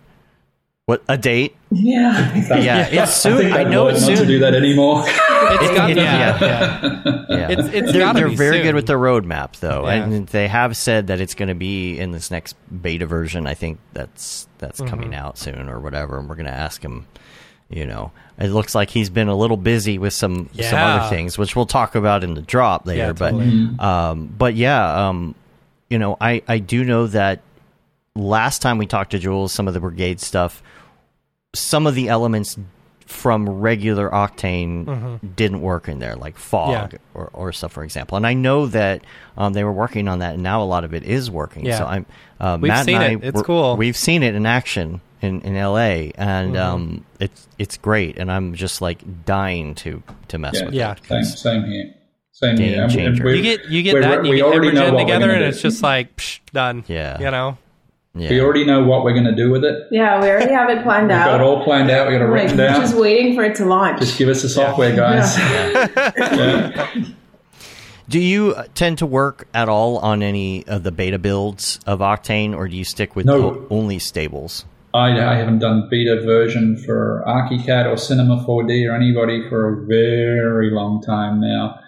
what 0.93 1.03
a 1.09 1.17
date. 1.19 1.57
Yeah. 1.71 2.35
Yeah, 2.61 2.87
it's 2.89 2.97
I 3.01 3.05
soon. 3.05 3.39
think 3.39 3.53
I, 3.53 3.65
know 3.65 3.85
learned 3.85 3.97
it's 3.97 4.07
not 4.09 4.19
to 4.19 4.27
do 4.27 4.39
that 4.41 4.55
anymore. 4.55 5.05
It's 5.43 5.75
got, 5.75 5.91
It- 5.91 5.97
yeah, 5.97 6.39
yeah. 6.41 6.81
yeah. 6.81 7.25
Yeah. 7.29 7.49
It's 7.51 7.69
it's 7.75 7.93
they're, 7.93 8.13
they're 8.15 8.29
be 8.29 8.37
very 8.37 8.57
soon. 8.59 8.63
good 8.67 8.75
with 8.75 8.87
the 8.87 8.93
roadmap, 8.95 9.59
though, 9.59 9.87
Yeah. 9.89 10.05
and 10.05 10.27
they 10.29 10.47
have 10.49 10.77
said 10.77 11.09
that 11.09 11.21
it's 11.21 11.35
going 11.35 11.49
to 11.49 11.55
be 11.55 11.99
in 11.99 12.13
this 12.13 12.31
next 12.31 12.55
beta 12.83 13.07
version. 13.07 13.47
I 13.47 13.55
think 13.55 13.79
that's 13.93 14.47
that's 14.59 14.81
Mm-hmm. 14.81 14.89
coming 14.91 15.15
out 15.15 15.39
soon 15.39 15.69
or 15.69 15.81
whatever. 15.81 16.19
And 16.19 16.29
we're 16.29 16.37
going 16.37 16.47
to 16.47 16.53
ask 16.53 16.83
him. 16.83 17.07
You 17.71 17.87
know, 17.87 18.13
it 18.39 18.49
looks 18.49 18.75
like 18.75 18.91
he's 18.91 19.09
been 19.09 19.29
a 19.29 19.35
little 19.35 19.57
busy 19.57 19.97
with 19.99 20.13
some 20.13 20.51
some 20.61 20.79
other 20.79 21.09
things, 21.09 21.39
which 21.39 21.57
we'll 21.57 21.65
talk 21.67 21.95
about 21.95 22.23
in 22.23 22.35
the 22.35 22.43
drop 22.43 22.87
later. 22.87 22.99
Yeah, 23.07 23.13
but 23.13 23.31
totally. 23.31 23.79
um, 23.79 24.27
but 24.27 24.55
yeah, 24.55 25.09
um, 25.09 25.35
you 25.89 25.99
know, 25.99 26.17
I 26.21 26.43
I 26.47 26.59
do 26.59 26.85
know 26.85 27.07
that 27.09 27.41
last 28.15 28.61
time 28.63 28.77
we 28.79 28.87
talked 28.87 29.13
to 29.13 29.19
Jules, 29.19 29.53
some 29.53 29.69
of 29.69 29.75
the 29.75 29.81
brigade 29.81 30.21
stuff, 30.21 30.63
some 31.55 31.87
of 31.87 31.95
the 31.95 32.09
elements 32.09 32.59
from 33.07 33.47
regular 33.49 34.09
Octane 34.09 35.21
didn't 35.37 35.61
work 35.61 35.87
in 35.89 35.99
there, 35.99 36.17
like 36.17 36.39
fog 36.39 36.71
Mm-hmm. 36.93 36.95
Yeah. 36.95 36.99
or, 37.15 37.31
or 37.35 37.53
stuff, 37.53 37.73
for 37.73 37.85
example. 37.85 38.17
And 38.17 38.27
I 38.27 38.33
know 38.33 38.67
that 38.69 39.03
um, 39.37 39.53
they 39.53 39.65
were 39.65 39.73
working 39.73 40.09
on 40.09 40.21
that, 40.21 40.35
and 40.35 40.43
now 40.43 40.63
a 40.63 40.65
lot 40.65 40.85
of 40.85 40.95
it 40.95 41.03
is 41.03 41.31
working. 41.31 41.67
Yeah. 41.67 41.79
So 41.79 41.85
I'm 41.87 42.07
uh, 42.41 42.59
We've 42.61 42.69
Matt 42.69 42.87
seen 42.87 42.95
and 42.97 43.05
I, 43.05 43.11
it. 43.13 43.25
It's 43.25 43.35
we're- 43.35 43.45
cool. 43.45 43.77
We've 43.77 43.97
seen 43.97 44.23
it 44.23 44.35
in 44.35 44.47
action 44.47 45.01
in, 45.21 45.43
in 45.43 45.55
LA, 45.55 46.11
and 46.15 46.55
Mm-hmm. 46.55 46.57
um, 46.57 47.05
it's 47.21 47.47
it's 47.59 47.77
great. 47.77 48.17
And 48.19 48.33
I'm 48.33 48.55
just 48.55 48.81
like 48.81 49.25
dying 49.27 49.75
to 49.77 50.03
to 50.29 50.39
mess 50.39 50.55
Yeah. 50.57 50.65
with 50.65 50.75
Yeah. 50.75 50.93
it. 50.93 51.05
Same, 51.05 51.25
same 51.25 51.65
here. 51.65 51.95
Same 52.35 52.57
Game 52.57 52.69
here. 52.69 52.83
And 52.85 52.91
we- 52.93 52.97
changer. 52.97 53.35
You 53.35 53.43
get 53.43 53.65
you 53.67 53.83
get 53.83 54.01
that, 54.01 54.19
and 54.19 54.27
you 54.27 54.33
we 54.33 54.37
get 54.39 54.47
already 54.47 54.73
know 54.73 54.93
what 54.95 55.01
together, 55.01 55.31
and 55.31 55.41
do. 55.41 55.45
it's 55.49 55.61
just 55.61 55.83
like 55.83 56.17
psh, 56.17 56.41
done. 56.55 56.85
Yeah. 56.89 57.19
you 57.21 57.31
know. 57.31 57.59
Yeah. 58.15 58.29
We 58.31 58.41
already 58.43 58.65
know 58.67 58.85
what 58.85 59.05
we're 59.05 59.13
going 59.15 59.25
to 59.25 59.35
do 59.35 59.51
with 59.51 59.65
it. 59.65 59.89
Yeah, 59.91 60.21
we 60.21 60.29
already 60.29 60.53
have 60.53 60.69
it 60.69 60.83
planned 60.83 61.09
We've 61.09 61.17
out. 61.17 61.27
got 61.27 61.41
it 61.41 61.45
all 61.45 61.65
planned 61.65 61.91
out. 61.91 62.09
We've 62.09 62.19
got 62.19 62.25
it 62.27 62.29
like, 62.29 62.43
written 62.43 62.59
we're 62.59 62.67
down. 62.69 62.81
just 62.83 62.95
waiting 62.95 63.35
for 63.35 63.43
it 63.43 63.55
to 63.57 63.65
launch. 63.65 64.01
Just 64.01 64.19
give 64.19 64.29
us 64.29 64.43
the 64.43 64.51
software, 64.51 64.95
guys. 64.95 65.37
Yeah. 65.39 66.91
Do 68.09 68.19
you 68.19 68.55
tend 68.75 68.99
to 68.99 69.07
work 69.07 69.49
at 69.55 69.69
all 69.69 69.97
on 69.99 70.23
any 70.23 70.67
of 70.67 70.83
the 70.83 70.93
beta 70.93 71.19
builds 71.19 71.81
of 71.87 72.01
Octane, 72.01 72.55
or 72.55 72.69
do 72.69 72.77
you 72.77 72.85
stick 72.85 73.17
with 73.17 73.25
No. 73.27 73.43
o- 73.43 73.67
only 73.71 73.99
stables? 73.99 74.67
I, 74.93 75.19
I 75.19 75.37
haven't 75.37 75.61
done 75.61 75.89
beta 75.91 76.21
version 76.23 76.77
for 76.85 77.25
ArchiCAD 77.27 77.91
or 77.91 77.97
Cinema 77.97 78.45
4D 78.47 78.87
or 78.91 78.95
anybody 78.95 79.49
for 79.49 79.73
a 79.73 79.87
very 79.87 80.71
long 80.71 81.01
time 81.01 81.41
now. 81.41 81.79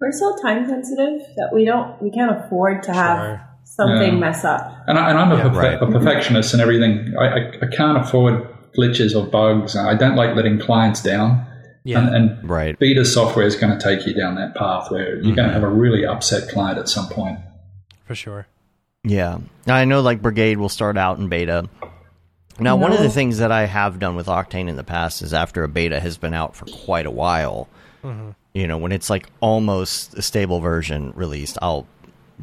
We're 0.00 0.12
so 0.12 0.34
time 0.40 0.66
sensitive 0.66 1.20
that 1.36 1.50
we 1.52 1.66
don't, 1.66 2.00
we 2.00 2.10
can't 2.10 2.30
afford 2.44 2.82
to 2.84 2.92
have 2.94 3.18
Sure. 3.18 3.48
Something 3.76 4.14
Yeah. 4.14 4.18
mess 4.18 4.44
up. 4.44 4.70
And, 4.86 4.98
I, 4.98 5.10
and 5.10 5.18
I'm 5.18 5.32
a, 5.32 5.36
perfe- 5.36 5.56
right. 5.56 5.82
a 5.82 5.86
perfectionist 5.86 6.52
and 6.52 6.62
everything. 6.62 7.14
I, 7.18 7.24
I, 7.24 7.52
I 7.62 7.66
can't 7.66 7.98
afford 7.98 8.46
glitches 8.76 9.14
or 9.14 9.26
bugs. 9.26 9.76
I 9.76 9.94
don't 9.94 10.16
like 10.16 10.34
letting 10.36 10.58
clients 10.58 11.02
down. 11.02 11.46
Yeah. 11.84 11.98
And, 12.06 12.14
and 12.14 12.48
Right. 12.48 12.78
beta 12.78 13.04
software 13.04 13.46
is 13.46 13.56
going 13.56 13.76
to 13.76 13.82
take 13.82 14.06
you 14.06 14.14
down 14.14 14.36
that 14.36 14.54
path 14.54 14.90
where 14.90 15.16
you're 15.16 15.22
going 15.22 15.36
to 15.36 15.42
mm-hmm. 15.42 15.52
have 15.52 15.62
a 15.62 15.68
really 15.68 16.04
upset 16.06 16.48
client 16.48 16.78
at 16.78 16.88
some 16.88 17.08
point. 17.08 17.38
for 18.06 18.14
sure. 18.14 18.46
Yeah. 19.02 19.38
Now, 19.66 19.74
I 19.76 19.84
know 19.84 20.00
like 20.00 20.22
Brigade 20.22 20.56
will 20.56 20.70
start 20.70 20.96
out 20.96 21.18
in 21.18 21.28
beta. 21.28 21.68
Now, 22.58 22.76
one 22.76 22.92
of 22.92 23.00
the 23.00 23.10
things 23.10 23.38
that 23.38 23.50
I 23.52 23.66
have 23.66 23.98
done 23.98 24.14
with 24.14 24.26
Octane 24.28 24.68
in 24.68 24.76
the 24.76 24.84
past 24.84 25.22
is 25.22 25.34
after 25.34 25.64
a 25.64 25.68
beta 25.68 25.98
has 26.00 26.16
been 26.16 26.32
out 26.32 26.54
for 26.54 26.66
quite 26.66 27.04
a 27.04 27.10
while, 27.10 27.68
mm-hmm. 28.02 28.30
you 28.54 28.66
know, 28.68 28.78
when 28.78 28.92
it's 28.92 29.10
like 29.10 29.28
almost 29.40 30.14
a 30.14 30.22
stable 30.22 30.60
version 30.60 31.12
released, 31.16 31.58
I'll 31.60 31.86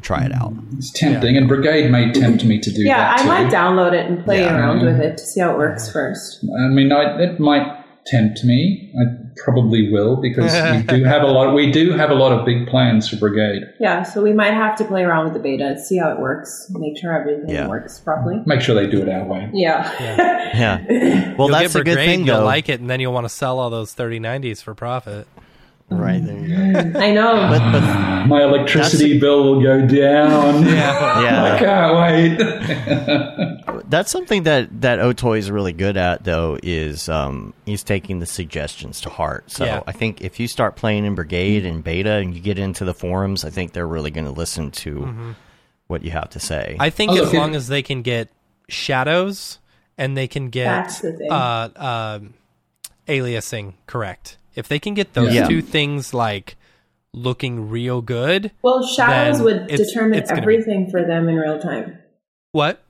try 0.00 0.24
it 0.24 0.32
out. 0.32 0.54
It's 0.76 0.90
tempting, 0.90 1.36
and 1.36 1.46
Brigade 1.46 1.90
may 1.90 2.10
tempt 2.12 2.44
me 2.44 2.58
to 2.60 2.70
do 2.72 2.82
Yeah, 2.82 2.96
that 2.98 3.20
I 3.20 3.22
too. 3.22 3.28
might 3.28 3.52
download 3.52 3.92
it 3.92 4.06
and 4.10 4.24
play 4.24 4.40
Yeah. 4.40 4.56
around 4.58 4.78
mm-hmm. 4.78 4.86
with 4.86 5.00
it 5.00 5.18
to 5.18 5.24
see 5.24 5.40
how 5.40 5.52
it 5.52 5.58
works 5.58 5.90
first. 5.92 6.44
I 6.44 6.68
mean, 6.68 6.90
I, 6.92 7.20
it 7.20 7.38
might 7.38 7.78
tempt 8.04 8.42
me. 8.42 8.92
I 9.00 9.04
probably 9.44 9.90
will 9.92 10.20
because 10.20 10.52
we 10.52 10.82
do 10.98 11.04
have 11.14 11.22
a 11.22 11.26
lot. 11.26 11.54
We 11.54 11.70
do 11.70 11.92
have 11.92 12.10
a 12.10 12.14
lot 12.14 12.32
of 12.32 12.44
big 12.44 12.66
plans 12.66 13.08
for 13.08 13.14
Brigade. 13.16 13.62
Yeah, 13.78 14.02
so 14.02 14.22
we 14.22 14.32
might 14.32 14.54
have 14.54 14.76
to 14.78 14.84
play 14.84 15.04
around 15.04 15.24
with 15.26 15.34
the 15.34 15.38
beta, 15.40 15.78
see 15.78 15.98
how 15.98 16.10
it 16.10 16.18
works, 16.18 16.66
make 16.70 16.98
sure 16.98 17.12
everything 17.18 17.48
Yeah. 17.48 17.68
works 17.68 18.00
properly. 18.00 18.42
Make 18.44 18.60
sure 18.60 18.74
they 18.74 18.88
do 18.90 19.02
it 19.02 19.08
our 19.08 19.24
way. 19.24 19.50
Yeah. 19.52 19.88
Yeah. 20.52 21.32
Well, 21.38 21.48
You'll 21.48 21.58
that's 21.58 21.72
get 21.72 21.80
a 21.80 21.84
good 21.84 21.94
Brigade, 21.94 22.06
thing, 22.06 22.26
You'll 22.26 22.38
though. 22.40 22.44
like 22.44 22.68
it, 22.68 22.80
and 22.80 22.90
then 22.90 23.00
you'll 23.00 23.12
want 23.14 23.24
to 23.24 23.28
sell 23.30 23.58
all 23.58 23.70
those 23.70 23.94
3090s 23.94 24.62
for 24.62 24.74
profit. 24.74 25.26
Right. 25.94 26.24
There 26.24 26.36
you 26.38 26.72
go. 26.92 26.98
I 26.98 27.12
know. 27.12 27.34
But, 27.48 27.72
but 27.72 28.26
My 28.26 28.42
electricity 28.42 29.18
bill 29.18 29.44
will 29.44 29.62
go 29.62 29.86
down. 29.86 30.64
I 30.68 31.22
yeah, 31.24 31.44
I 31.44 31.58
can't 31.58 32.38
wait. 33.78 33.84
that's 33.90 34.10
something 34.10 34.44
that 34.44 34.80
that 34.82 34.98
Otoy 35.00 35.38
is 35.38 35.50
really 35.50 35.72
good 35.72 35.96
at, 35.96 36.24
though. 36.24 36.58
Is 36.62 37.08
um, 37.08 37.52
he's 37.66 37.82
taking 37.82 38.18
the 38.20 38.26
suggestions 38.26 39.00
to 39.02 39.10
heart. 39.10 39.50
So 39.50 39.64
Yeah. 39.64 39.82
I 39.86 39.92
think 39.92 40.20
if 40.20 40.38
you 40.40 40.48
start 40.48 40.76
playing 40.76 41.04
in 41.04 41.14
Brigade 41.14 41.66
and 41.66 41.82
beta, 41.82 42.12
and 42.12 42.34
you 42.34 42.40
get 42.40 42.58
into 42.58 42.84
the 42.84 42.94
forums, 42.94 43.44
I 43.44 43.50
think 43.50 43.72
they're 43.72 43.86
really 43.86 44.10
going 44.10 44.26
to 44.26 44.32
listen 44.32 44.70
to 44.72 45.34
what 45.88 46.02
you 46.02 46.10
have 46.12 46.30
to 46.30 46.40
say. 46.40 46.76
I 46.80 46.90
think 46.90 47.10
Oh, 47.10 47.14
as 47.14 47.20
look, 47.26 47.34
it- 47.34 47.38
long 47.38 47.54
as 47.54 47.68
they 47.68 47.82
can 47.82 48.02
get 48.02 48.28
shadows 48.68 49.58
and 49.98 50.16
they 50.16 50.26
can 50.28 50.48
get 50.48 50.64
That's 50.64 51.00
the 51.00 51.12
thing. 51.12 51.30
uh, 51.30 51.68
um 51.76 52.34
aliasing 53.08 53.74
correct. 53.86 54.38
If 54.54 54.68
they 54.68 54.78
can 54.78 54.94
get 54.94 55.14
those 55.14 55.34
Yeah. 55.34 55.46
two 55.48 55.62
things 55.62 56.12
like 56.14 56.56
looking 57.14 57.68
real 57.68 58.00
good, 58.02 58.50
well, 58.62 58.82
shadows 58.86 59.40
would 59.42 59.70
it's- 59.70 59.78
determine 59.88 60.18
it's 60.18 60.30
gonna 60.30 60.40
be- 60.46 60.54
everything 60.54 60.90
for 60.90 61.04
them 61.04 61.28
in 61.28 61.36
real 61.36 61.58
time. 61.58 61.98
what? 62.52 62.82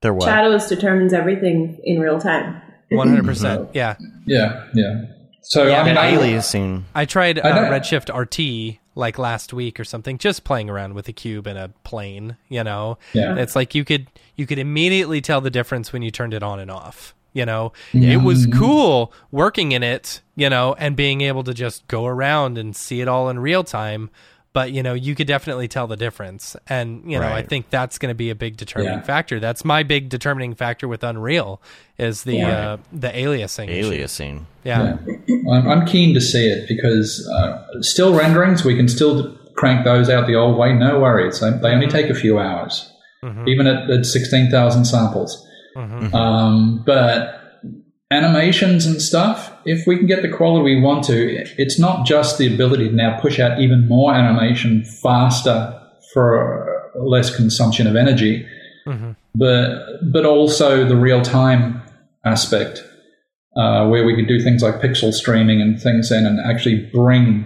They're 0.00 0.14
what? 0.14 0.24
Shadows 0.26 0.68
determines 0.68 1.12
everything 1.12 1.78
in 1.82 1.98
real 2.00 2.18
time. 2.20 2.60
One 2.90 3.08
hundred 3.08 3.24
percent. 3.24 3.68
Yeah, 3.74 3.96
Yeah, 4.26 4.64
yeah. 4.74 4.94
So 5.42 5.66
Yeah, 5.66 5.80
I 5.80 5.84
mean, 5.84 5.90
And 5.90 5.98
I, 5.98 6.12
aliasing. 6.14 6.82
I 6.94 7.04
tried 7.04 7.38
uh, 7.38 7.42
I. 7.48 7.58
Redshift 7.70 8.14
RT 8.14 8.78
like 8.94 9.18
last 9.18 9.52
week 9.52 9.78
or 9.80 9.84
something, 9.84 10.18
just 10.18 10.44
playing 10.44 10.68
around 10.70 10.94
with 10.94 11.08
a 11.08 11.12
cube 11.12 11.46
and 11.46 11.58
a 11.58 11.70
plane. 11.84 12.36
You 12.48 12.64
know, 12.64 12.98
Yeah. 13.12 13.36
it's 13.36 13.56
like 13.56 13.74
you 13.74 13.84
could 13.84 14.06
you 14.36 14.46
could 14.46 14.58
immediately 14.58 15.20
tell 15.20 15.40
the 15.40 15.50
difference 15.50 15.92
when 15.92 16.02
you 16.02 16.10
turned 16.10 16.32
it 16.34 16.42
on 16.42 16.60
and 16.60 16.70
off. 16.70 17.14
You 17.32 17.46
know, 17.46 17.72
it 17.92 18.22
was 18.22 18.46
cool 18.46 19.12
working 19.30 19.72
in 19.72 19.82
it. 19.82 20.20
You 20.36 20.48
know, 20.48 20.74
and 20.78 20.94
being 20.96 21.20
able 21.22 21.42
to 21.44 21.52
just 21.54 21.86
go 21.88 22.06
around 22.06 22.58
and 22.58 22.74
see 22.76 23.00
it 23.00 23.08
all 23.08 23.28
in 23.28 23.38
real 23.40 23.64
time. 23.64 24.10
But 24.54 24.72
you 24.72 24.82
know, 24.82 24.94
you 24.94 25.14
could 25.14 25.26
definitely 25.26 25.68
tell 25.68 25.86
the 25.86 25.96
difference, 25.96 26.56
and 26.68 27.02
you 27.10 27.18
know, 27.20 27.28
I 27.28 27.42
think 27.42 27.70
that's 27.70 27.98
going 27.98 28.10
to 28.10 28.14
be 28.16 28.30
a 28.30 28.34
big 28.34 28.56
determining 28.56 28.98
Yeah. 29.00 29.02
factor. 29.04 29.38
That's 29.40 29.64
my 29.64 29.82
big 29.82 30.08
determining 30.08 30.54
factor 30.54 30.88
with 30.88 31.04
Unreal 31.04 31.60
is 31.98 32.24
the 32.24 32.36
Yeah. 32.36 32.48
uh, 32.72 32.76
the 32.92 33.08
aliasing. 33.08 33.68
Aliasing. 33.68 34.44
Yeah. 34.64 34.96
I'm, 35.52 35.68
I'm 35.68 35.86
keen 35.86 36.14
to 36.14 36.20
see 36.20 36.48
it 36.48 36.66
because 36.66 37.28
uh, 37.28 37.62
still 37.82 38.16
renderings, 38.18 38.64
we 38.64 38.74
can 38.74 38.88
still 38.88 39.36
crank 39.54 39.84
those 39.84 40.08
out 40.08 40.26
the 40.26 40.34
old 40.34 40.56
way. 40.56 40.72
No 40.72 40.98
worries. 41.00 41.40
They, 41.40 41.50
they 41.50 41.68
only 41.70 41.86
take 41.88 42.08
a 42.10 42.14
few 42.14 42.38
hours, 42.38 42.90
even 43.46 43.66
at, 43.66 43.88
at 43.90 44.06
16,000 44.06 44.84
samples. 44.86 45.44
Um, 46.14 46.82
but 46.84 47.34
animations 48.10 48.86
and 48.86 49.00
stuff, 49.02 49.52
if 49.64 49.86
we 49.86 49.96
can 49.96 50.06
get 50.06 50.22
the 50.22 50.28
quality 50.28 50.64
we 50.76 50.80
want 50.80 51.04
to, 51.04 51.44
it's 51.58 51.78
not 51.78 52.06
just 52.06 52.38
the 52.38 52.52
ability 52.52 52.88
to 52.88 52.94
now 52.94 53.18
push 53.20 53.38
out 53.38 53.60
even 53.60 53.86
more 53.86 54.14
animation 54.14 54.82
faster 54.84 55.74
for 56.12 56.90
less 56.96 57.34
consumption 57.34 57.86
of 57.86 57.96
energy, 57.96 58.46
but 59.34 59.68
but 60.12 60.24
also 60.24 60.84
the 60.88 60.96
real 60.96 61.20
time 61.22 61.82
aspect, 62.24 62.82
uh, 63.56 63.86
where 63.88 64.04
we 64.04 64.16
could 64.16 64.26
do 64.26 64.40
things 64.40 64.62
like 64.62 64.76
pixel 64.80 65.12
streaming 65.12 65.60
and 65.60 65.80
things 65.80 66.10
in, 66.10 66.26
and 66.26 66.40
actually 66.40 66.88
bring 66.92 67.44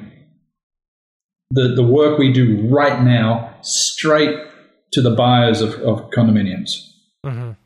the 1.51 1.69
the 1.75 1.83
work 1.83 2.19
we 2.19 2.33
do 2.33 2.67
right 2.69 3.03
now 3.03 3.53
straight 3.63 4.37
to 4.93 5.03
the 5.03 5.11
buyers 5.11 5.61
of, 5.61 5.75
of 5.83 6.09
condominiums. 6.11 6.71
Mhm. 7.27 7.57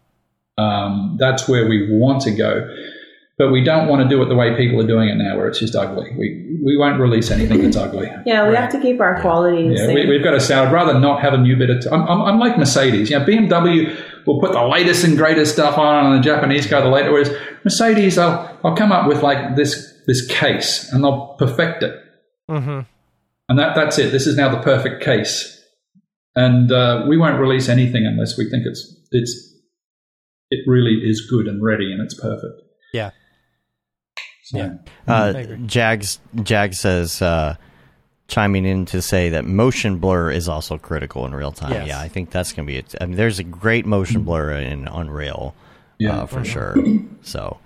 Um, 0.58 1.16
that's 1.18 1.48
where 1.48 1.68
we 1.68 1.98
want 1.98 2.22
to 2.22 2.30
go. 2.30 2.68
But 3.38 3.52
we 3.52 3.62
don't 3.62 3.86
want 3.88 4.02
to 4.02 4.08
do 4.08 4.22
it 4.22 4.30
the 4.30 4.34
way 4.34 4.56
people 4.56 4.80
are 4.80 4.86
doing 4.86 5.10
it 5.10 5.16
now, 5.16 5.36
where 5.36 5.46
it's 5.46 5.58
just 5.58 5.76
ugly. 5.76 6.10
We 6.16 6.58
we 6.64 6.78
won't 6.78 6.98
release 6.98 7.30
anything 7.30 7.62
that's 7.62 7.76
ugly. 7.76 8.10
Yeah, 8.26 8.44
we 8.48 8.54
Right. 8.54 8.60
have 8.62 8.72
to 8.72 8.80
keep 8.80 8.98
our 9.00 9.20
quality 9.20 9.74
Yeah, 9.76 9.88
we, 9.92 10.06
we've 10.06 10.24
got 10.24 10.30
to 10.30 10.40
say, 10.40 10.54
I'd 10.54 10.72
rather 10.72 10.98
not 10.98 11.20
have 11.20 11.34
a 11.34 11.38
new 11.38 11.54
bit 11.56 11.68
of. 11.68 11.80
T- 11.82 11.88
I'm, 11.92 12.02
I'm, 12.08 12.22
I'm 12.22 12.38
like 12.38 12.56
Mercedes. 12.58 13.10
You 13.10 13.18
know, 13.18 13.26
BMW 13.26 13.94
will 14.26 14.40
put 14.40 14.52
the 14.52 14.62
latest 14.66 15.04
and 15.04 15.18
greatest 15.18 15.52
stuff 15.52 15.76
on, 15.76 16.06
and 16.06 16.18
the 16.18 16.22
Japanese 16.26 16.66
car 16.66 16.80
the 16.80 16.88
latest. 16.88 17.12
Whereas 17.12 17.30
Mercedes, 17.62 18.16
I'll, 18.16 18.58
they'll 18.62 18.74
come 18.74 18.90
up 18.92 19.06
with 19.06 19.22
like 19.22 19.54
this 19.54 19.92
this 20.06 20.26
case, 20.28 20.90
and 20.90 21.04
they'll 21.04 21.34
perfect 21.38 21.82
it, 21.82 21.94
hmm 22.48 22.80
and 23.50 23.58
that 23.58 23.74
that's 23.76 23.98
it. 23.98 24.10
This 24.12 24.26
is 24.26 24.34
now 24.36 24.48
the 24.48 24.62
perfect 24.62 25.04
case, 25.04 25.62
and 26.34 26.72
uh, 26.72 27.04
we 27.06 27.18
won't 27.18 27.38
release 27.38 27.68
anything 27.68 28.06
unless 28.06 28.38
we 28.38 28.48
think 28.48 28.64
it's 28.66 28.96
it's 29.12 29.52
it 30.50 30.60
really 30.66 31.00
is 31.04 31.26
good 31.28 31.46
and 31.46 31.62
ready 31.62 31.92
and 31.92 32.00
it's 32.02 32.18
perfect. 32.20 32.62
Yeah. 32.92 33.10
So, 34.44 34.58
Yeah. 34.58 34.74
Uh, 35.08 35.42
Jags 35.66 36.20
Jags 36.42 36.78
says 36.80 37.20
uh, 37.20 37.56
chiming 38.28 38.64
in 38.64 38.86
to 38.86 39.02
say 39.02 39.30
that 39.30 39.44
motion 39.44 39.98
blur 39.98 40.30
is 40.30 40.48
also 40.48 40.78
critical 40.78 41.26
in 41.26 41.34
real 41.34 41.52
time. 41.52 41.72
Yes. 41.72 41.88
Yeah, 41.88 42.00
I 42.00 42.08
think 42.08 42.30
that's 42.30 42.52
going 42.52 42.66
to 42.66 42.72
be 42.72 42.78
it. 42.78 42.94
I 43.00 43.06
mean, 43.06 43.16
there's 43.16 43.38
a 43.38 43.44
great 43.44 43.86
motion 43.86 44.22
blur 44.22 44.52
in 44.52 44.86
Unreal, 44.88 45.54
Yeah. 45.98 46.22
uh, 46.22 46.26
for 46.26 46.44
sure. 46.44 46.76
So, 47.22 47.58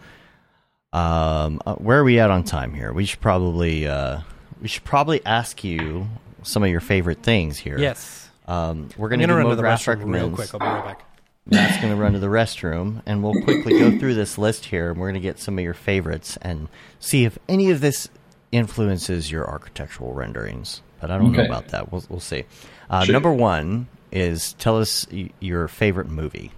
um, 0.92 1.60
uh, 1.66 1.74
where 1.76 1.98
are 2.00 2.04
we 2.04 2.18
at 2.18 2.30
on 2.30 2.44
time 2.44 2.74
here? 2.74 2.92
We 2.92 3.04
should 3.04 3.20
probably 3.20 3.86
uh, 3.86 4.20
we 4.62 4.68
should 4.68 4.84
probably 4.84 5.24
ask 5.26 5.62
you 5.62 6.08
some 6.42 6.62
of 6.62 6.70
your 6.70 6.80
favorite 6.80 7.22
things 7.22 7.58
here. 7.58 7.78
Yes. 7.78 8.28
Um, 8.48 8.88
we're 8.96 9.08
going 9.10 9.20
to 9.20 9.26
gonna 9.26 9.42
do 9.42 9.48
run 9.48 9.56
to 9.56 9.62
the 9.62 9.62
MoGraph 9.68 9.98
restroom 9.98 10.12
real 10.14 10.30
quick. 10.30 10.52
I'll 10.54 10.58
be 10.60 10.64
right 10.66 10.84
back. 10.84 11.04
Matt's 11.46 11.80
going 11.80 11.94
to 11.94 12.00
run 12.00 12.12
to 12.12 12.18
the 12.18 12.26
restroom, 12.28 13.02
and 13.06 13.22
we'll 13.22 13.42
quickly 13.42 13.78
go 13.78 13.98
through 13.98 14.14
this 14.14 14.38
list 14.38 14.66
here, 14.66 14.90
and 14.90 15.00
we're 15.00 15.06
going 15.10 15.14
to 15.14 15.26
get 15.26 15.38
some 15.38 15.58
of 15.58 15.64
your 15.64 15.74
favorites 15.74 16.38
and 16.42 16.68
see 17.00 17.24
if 17.24 17.38
any 17.48 17.70
of 17.70 17.80
this 17.80 18.08
influences 18.52 19.30
your 19.30 19.48
architectural 19.48 20.12
renderings. 20.12 20.82
But 21.00 21.10
I 21.10 21.18
don't 21.18 21.32
know 21.32 21.44
about 21.44 21.68
that. 21.68 21.90
We'll, 21.90 22.04
we'll 22.08 22.20
see. 22.20 22.44
Uh, 22.88 23.04
Sure. 23.04 23.12
Number 23.14 23.32
one 23.32 23.88
is 24.12 24.52
tell 24.54 24.78
us 24.78 25.06
y- 25.10 25.30
your 25.40 25.66
favorite 25.66 26.08
movie. 26.08 26.52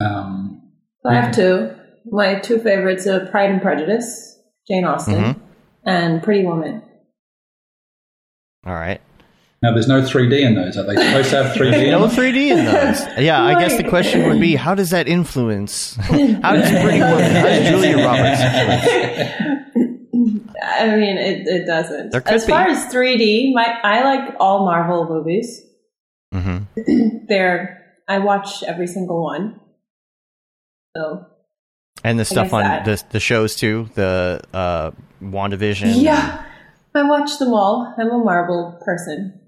Um, 0.00 0.62
I 1.04 1.14
have 1.14 1.34
two. 1.34 1.74
My 2.06 2.36
two 2.38 2.58
favorites 2.58 3.06
are 3.06 3.26
Pride 3.26 3.50
and 3.50 3.60
Prejudice, 3.60 4.38
Jane 4.68 4.84
Austen, 4.84 5.14
Mhm. 5.14 5.40
and 5.84 6.22
Pretty 6.22 6.44
Woman. 6.46 6.82
All 8.64 8.74
right. 8.74 9.00
Now, 9.62 9.72
there's 9.74 9.88
no 9.88 10.00
3D 10.02 10.40
in 10.40 10.54
those. 10.54 10.76
Are 10.78 10.84
they 10.84 10.94
supposed 10.96 11.30
to 11.30 11.42
have 11.44 11.56
3D? 11.56 11.84
in 11.84 11.90
No 11.90 12.06
them? 12.06 12.16
3D 12.16 12.50
in 12.50 12.64
those. 12.64 13.00
Yeah, 13.24 13.42
I 13.42 13.60
guess 13.60 13.76
the 13.76 13.88
question 13.88 14.26
would 14.28 14.40
be 14.40 14.56
how 14.56 14.74
does 14.74 14.90
that 14.90 15.06
influence? 15.08 15.96
how 15.96 16.08
does 16.56 16.70
Pretty 16.70 17.00
Woman, 17.00 17.30
how 17.34 17.42
does 17.42 17.68
Julia 17.68 17.96
Roberts 18.04 18.40
influence? 18.40 19.66
I 20.62 20.86
mean, 20.96 21.16
it, 21.18 21.46
it 21.46 21.66
doesn't. 21.66 22.10
There 22.10 22.20
could 22.20 22.34
as 22.34 22.46
far 22.48 22.66
be. 22.66 22.72
as 22.72 22.86
3D, 22.86 23.52
my 23.54 23.78
I 23.82 24.02
like 24.04 24.34
all 24.40 24.64
Marvel 24.64 25.06
movies. 25.08 25.62
hmm 26.32 26.58
They're 27.28 27.94
I 28.08 28.18
watch 28.18 28.62
every 28.62 28.86
single 28.86 29.22
one. 29.22 29.60
So 30.96 31.26
And 32.04 32.18
the 32.18 32.24
stuff 32.24 32.52
on 32.52 32.62
that. 32.64 32.84
the, 32.84 33.02
the 33.10 33.20
shows 33.20 33.56
too, 33.56 33.88
the 33.94 34.40
uh, 34.52 34.90
WandaVision. 35.22 36.02
yeah, 36.02 36.44
I 36.94 37.02
watch 37.08 37.38
them 37.38 37.52
all. 37.54 37.94
I'm 37.98 38.10
a 38.10 38.18
Marvel 38.18 38.80
person. 38.84 39.39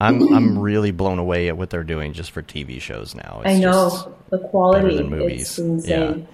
I'm 0.00 0.32
I'm 0.34 0.58
really 0.58 0.90
blown 0.90 1.18
away 1.18 1.48
at 1.48 1.56
what 1.56 1.70
they're 1.70 1.84
doing 1.84 2.12
just 2.12 2.30
for 2.30 2.42
TV 2.42 2.80
shows 2.80 3.14
now. 3.14 3.42
It's 3.44 3.56
I 3.56 3.58
know 3.58 3.90
just- 3.90 4.08
the 4.30 4.38
quality. 4.38 4.96
than 4.96 5.08
movies. 5.10 5.42
It's 5.42 5.58
insane. 5.58 6.28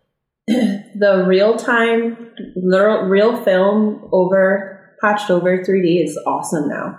the 0.46 1.24
real 1.26 1.56
time, 1.56 2.30
real, 2.56 3.02
real 3.04 3.42
film 3.44 4.08
over 4.12 4.96
patched 5.00 5.30
over 5.30 5.58
3D 5.58 6.04
is 6.04 6.18
awesome 6.26 6.68
now. 6.68 6.98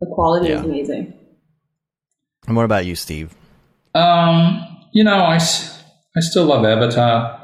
The 0.00 0.06
quality 0.14 0.50
is 0.50 0.60
amazing. 0.62 1.14
and 2.46 2.56
what 2.56 2.64
about 2.64 2.86
you, 2.86 2.94
Steve? 2.96 3.34
Um, 3.94 4.66
you 4.92 5.04
know, 5.04 5.16
I, 5.16 5.36
I 5.36 6.20
still 6.20 6.44
love 6.46 6.64
Avatar. 6.64 7.38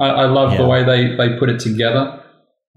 I, 0.00 0.08
I 0.08 0.24
love 0.26 0.56
the 0.56 0.66
way 0.66 0.84
they, 0.84 1.16
they 1.16 1.38
put 1.38 1.48
it 1.48 1.60
together. 1.60 2.22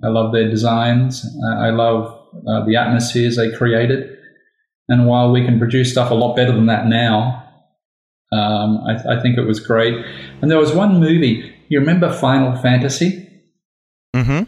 I 0.04 0.08
love 0.08 0.34
their 0.34 0.50
designs. 0.50 1.26
I, 1.48 1.68
I 1.68 1.70
love 1.70 2.20
uh, 2.48 2.66
the 2.66 2.76
atmospheres 2.76 3.38
they 3.38 3.52
created. 3.52 4.15
And 4.88 5.08
while 5.08 5.32
we 5.32 5.44
can 5.44 5.58
produce 5.58 5.92
stuff 5.92 6.12
a 6.12 6.14
lot 6.14 6.36
better 6.36 6.52
than 6.52 6.68
that 6.68 6.88
now, 6.88 7.44
um, 8.32 8.84
I, 8.88 9.18
I 9.18 9.22
think 9.22 9.38
it 9.38 9.46
was 9.46 9.60
great. 9.60 9.94
And 10.42 10.52
there 10.52 10.60
was 10.60 10.74
one 10.74 11.00
movie. 11.00 11.54
You 11.70 11.80
remember 11.80 12.12
Final 12.12 12.56
Fantasy? 12.62 13.28
Mm-hmm. 14.16 14.44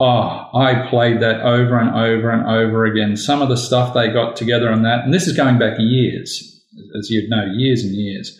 Oh, 0.00 0.50
I 0.54 0.88
played 0.90 1.20
that 1.20 1.42
over 1.42 1.78
and 1.78 1.90
over 1.90 2.30
and 2.30 2.48
over 2.48 2.84
again. 2.84 3.16
Some 3.16 3.40
of 3.40 3.48
the 3.48 3.56
stuff 3.56 3.94
they 3.94 4.08
got 4.08 4.34
together 4.34 4.70
on 4.70 4.82
that, 4.82 5.04
and 5.04 5.14
this 5.14 5.28
is 5.28 5.36
going 5.36 5.58
back 5.58 5.76
years, 5.78 6.64
as 6.98 7.08
you'd 7.08 7.30
know, 7.30 7.44
years 7.54 7.84
and 7.84 7.94
years. 7.94 8.36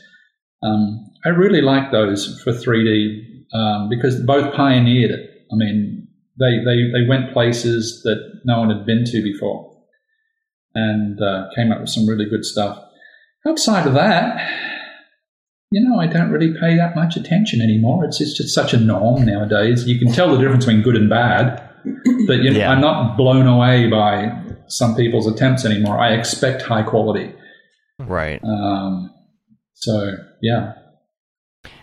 Um, 0.64 1.06
I 1.24 1.28
really 1.28 1.60
like 1.60 1.92
those 1.92 2.40
for 2.42 2.52
3D 2.52 3.44
um, 3.54 3.88
because 3.88 4.20
both 4.24 4.54
pioneered 4.54 5.12
it. 5.12 5.30
I 5.52 5.54
mean, 5.54 6.08
they, 6.40 6.58
they, 6.64 6.90
they 6.90 7.08
went 7.08 7.32
places 7.32 8.02
that 8.02 8.40
no 8.44 8.58
one 8.58 8.70
had 8.70 8.84
been 8.84 9.04
to 9.04 9.22
before 9.22 9.71
and 10.74 11.20
uh, 11.22 11.48
came 11.54 11.72
up 11.72 11.80
with 11.80 11.90
some 11.90 12.06
really 12.06 12.28
good 12.28 12.44
stuff. 12.44 12.78
Outside 13.46 13.86
of 13.86 13.94
that, 13.94 14.40
you 15.70 15.80
know, 15.88 15.98
I 15.98 16.06
don't 16.06 16.30
really 16.30 16.52
pay 16.60 16.76
that 16.76 16.94
much 16.94 17.16
attention 17.16 17.60
anymore. 17.60 18.04
It's, 18.04 18.20
it's 18.20 18.36
just 18.36 18.54
such 18.54 18.72
a 18.74 18.78
norm 18.78 19.24
nowadays. 19.24 19.86
You 19.86 19.98
can 19.98 20.12
tell 20.12 20.30
the 20.30 20.38
difference 20.40 20.64
between 20.66 20.82
good 20.82 20.96
and 20.96 21.08
bad, 21.08 21.62
but 22.26 22.38
you 22.42 22.50
know, 22.50 22.58
Yeah. 22.58 22.70
I'm 22.70 22.80
not 22.80 23.16
blown 23.16 23.46
away 23.46 23.88
by 23.88 24.32
some 24.68 24.94
people's 24.94 25.26
attempts 25.26 25.64
anymore. 25.64 25.98
I 25.98 26.12
expect 26.12 26.62
high 26.62 26.82
quality. 26.82 27.34
Right. 27.98 28.40
Um, 28.44 29.10
so, 29.74 30.14
yeah. 30.40 30.74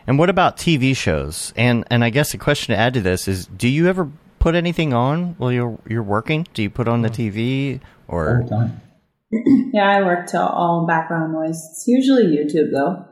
And 0.07 0.17
what 0.17 0.29
about 0.29 0.57
TV 0.57 0.95
shows? 0.95 1.53
And 1.55 1.85
and 1.91 2.03
I 2.03 2.09
guess 2.09 2.31
the 2.31 2.37
question 2.37 2.73
to 2.73 2.79
add 2.79 2.93
to 2.95 3.01
this 3.01 3.27
is: 3.27 3.45
Do 3.45 3.67
you 3.67 3.87
ever 3.87 4.09
put 4.39 4.55
anything 4.55 4.93
on 4.93 5.35
while 5.37 5.51
you're 5.51 5.77
you're 5.87 6.03
working? 6.03 6.47
Do 6.53 6.61
you 6.63 6.69
put 6.69 6.87
on 6.87 7.01
the 7.01 7.09
TV 7.09 7.79
or? 8.07 8.45
Yeah, 9.31 9.87
I 9.87 10.01
work 10.01 10.25
to 10.29 10.41
all 10.41 10.87
background 10.87 11.33
noise. 11.33 11.63
It's 11.69 11.83
usually 11.87 12.25
YouTube 12.35 12.71
though. 12.71 13.05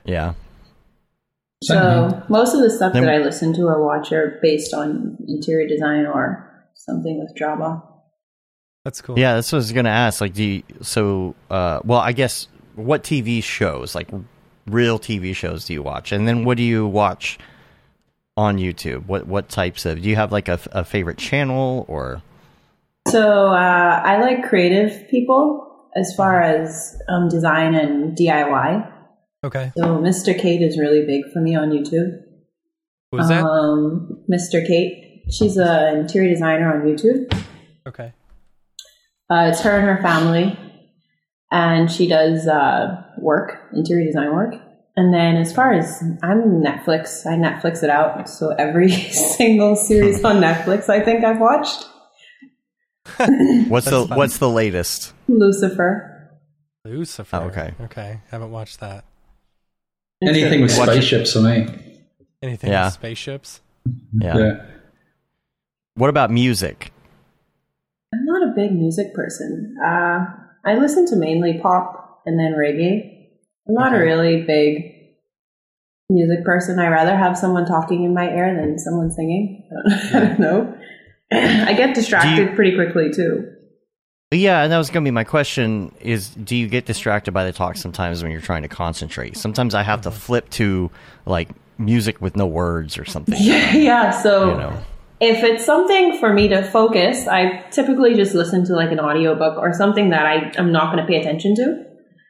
Yeah. 0.04 0.34
Same 1.62 1.80
here. 1.80 2.10
So 2.10 2.22
most 2.28 2.54
of 2.54 2.60
the 2.60 2.70
stuff 2.70 2.92
Then- 2.92 3.04
that 3.04 3.14
I 3.14 3.18
listen 3.18 3.52
to 3.54 3.62
or 3.62 3.84
watch 3.84 4.10
are 4.10 4.38
based 4.42 4.74
on 4.74 5.16
interior 5.28 5.68
design 5.68 6.06
or 6.06 6.66
something 6.74 7.20
with 7.20 7.36
Java. 7.36 7.82
That's 8.84 9.00
cool. 9.00 9.18
Yeah, 9.18 9.34
that's 9.34 9.52
what 9.52 9.56
I 9.56 9.60
was 9.60 9.72
gonna 9.72 9.90
ask. 9.90 10.20
Like, 10.20 10.34
do 10.34 10.42
you, 10.42 10.62
so? 10.82 11.34
Uh, 11.50 11.80
well, 11.84 12.00
I 12.00 12.12
guess 12.12 12.48
what 12.74 13.02
TV 13.04 13.42
shows, 13.42 13.94
like 13.94 14.08
real 14.66 14.98
TV 14.98 15.34
shows, 15.36 15.64
do 15.66 15.72
you 15.72 15.82
watch? 15.82 16.10
And 16.10 16.26
then 16.26 16.44
what 16.44 16.56
do 16.56 16.62
you 16.62 16.86
watch 16.86 17.38
on 18.38 18.56
YouTube? 18.56 19.06
What 19.06 19.26
what 19.26 19.48
types 19.48 19.84
of? 19.84 20.00
Do 20.00 20.08
you 20.08 20.14
have 20.14 20.30
like 20.30 20.48
a, 20.48 20.60
a 20.70 20.84
favorite 20.84 21.18
channel 21.18 21.84
or? 21.88 22.22
So 23.08 23.48
uh, 23.48 24.02
I 24.04 24.20
like 24.20 24.48
creative 24.48 25.08
people 25.10 25.90
as 25.96 26.14
far 26.14 26.40
as 26.40 26.96
um, 27.08 27.28
design 27.28 27.74
and 27.74 28.16
DIY. 28.16 28.92
Okay. 29.42 29.72
So 29.76 29.98
Mr. 29.98 30.38
Kate 30.38 30.62
is 30.62 30.78
really 30.78 31.04
big 31.04 31.22
for 31.32 31.40
me 31.40 31.56
on 31.56 31.70
YouTube. 31.70 32.22
Who's 33.10 33.28
that? 33.28 33.44
Um, 33.44 34.24
Mr. 34.30 34.64
Kate. 34.64 35.24
She's 35.30 35.56
an 35.56 35.98
interior 35.98 36.30
designer 36.30 36.72
on 36.72 36.86
YouTube. 36.86 37.32
Okay. 37.86 38.12
Uh, 39.30 39.50
it's 39.50 39.60
her 39.62 39.78
and 39.78 39.86
her 39.86 40.02
family, 40.02 40.58
and 41.50 41.90
she 41.90 42.06
does 42.08 42.46
uh, 42.46 43.02
work, 43.18 43.68
interior 43.74 44.06
design 44.06 44.32
work. 44.32 44.54
And 44.98 45.14
then 45.14 45.36
as 45.36 45.52
far 45.52 45.72
as 45.74 46.02
I'm 46.24 46.60
Netflix, 46.60 47.24
I 47.24 47.34
Netflix 47.36 47.84
it 47.84 47.88
out. 47.88 48.28
So 48.28 48.50
every 48.58 48.90
single 49.36 49.76
series 49.76 50.24
on 50.24 50.40
Netflix, 50.40 50.88
I 50.88 50.98
think 50.98 51.24
I've 51.24 51.38
watched. 51.38 51.84
What's 53.68 53.86
the 53.86 53.98
That's 54.00 54.08
fun. 54.08 54.18
What's 54.18 54.38
the 54.38 54.48
latest? 54.50 55.12
Lucifer. 55.28 56.32
Lucifer. 56.84 57.36
Oh, 57.36 57.42
okay. 57.46 57.74
Okay. 57.82 58.20
Haven't 58.32 58.50
watched 58.50 58.80
that. 58.80 59.04
Anything 60.20 60.62
with 60.62 60.76
Watch 60.76 60.88
spaceships 60.88 61.32
for 61.32 61.42
me. 61.42 61.68
Anything 62.42 62.70
Yeah. 62.72 62.86
with 62.86 62.94
spaceships? 62.94 63.60
Yeah. 64.20 64.36
Yeah. 64.36 64.66
What 65.94 66.10
about 66.10 66.32
music? 66.32 66.90
I'm 68.12 68.24
not 68.24 68.48
a 68.48 68.52
big 68.52 68.72
music 68.72 69.14
person. 69.14 69.76
Uh, 69.80 70.26
I 70.66 70.74
listen 70.74 71.06
to 71.06 71.14
mainly 71.16 71.60
pop 71.62 72.22
and 72.26 72.36
then 72.36 72.54
reggae. 72.54 73.17
I'm 73.68 73.74
not 73.74 73.94
a 73.94 73.98
really 73.98 74.42
big 74.42 74.94
music 76.10 76.44
person. 76.44 76.78
I 76.78 76.88
rather 76.88 77.16
have 77.16 77.36
someone 77.36 77.66
talking 77.66 78.04
in 78.04 78.14
my 78.14 78.28
ear 78.30 78.54
than 78.58 78.78
someone 78.78 79.10
singing. 79.10 79.68
I 80.14 80.20
don't 80.20 80.40
know. 80.40 80.74
I 81.32 81.74
get 81.74 81.94
distracted 81.94 82.54
pretty 82.54 82.74
quickly 82.74 83.10
too. 83.12 83.52
Yeah, 84.30 84.62
and 84.62 84.72
that 84.72 84.78
was 84.78 84.90
going 84.90 85.04
to 85.04 85.08
be 85.08 85.12
my 85.12 85.24
question: 85.24 85.94
Is 86.00 86.30
do 86.30 86.56
you 86.56 86.68
get 86.68 86.86
distracted 86.86 87.32
by 87.32 87.44
the 87.44 87.52
talk 87.52 87.76
sometimes 87.76 88.22
when 88.22 88.32
you're 88.32 88.40
trying 88.40 88.62
to 88.62 88.68
concentrate? 88.68 89.36
Sometimes 89.36 89.74
I 89.74 89.82
have 89.82 90.02
to 90.02 90.10
mm-hmm. 90.10 90.18
flip 90.18 90.50
to 90.50 90.90
like 91.26 91.48
music 91.78 92.20
with 92.20 92.36
no 92.36 92.46
words 92.46 92.98
or 92.98 93.04
something. 93.04 93.36
Yeah, 93.38 93.72
yeah. 93.74 94.10
So 94.10 94.50
You 94.50 94.56
know. 94.58 94.82
if 95.20 95.44
it's 95.44 95.64
something 95.64 96.18
for 96.18 96.32
me 96.32 96.48
to 96.48 96.62
focus, 96.62 97.26
I 97.26 97.64
typically 97.70 98.14
just 98.14 98.34
listen 98.34 98.64
to 98.66 98.74
like 98.74 98.92
an 98.92 99.00
audiobook 99.00 99.56
or 99.56 99.72
something 99.72 100.10
that 100.10 100.26
I, 100.26 100.52
I'm 100.58 100.72
not 100.72 100.92
going 100.92 101.04
to 101.04 101.10
pay 101.10 101.20
attention 101.20 101.54
to. 101.56 101.87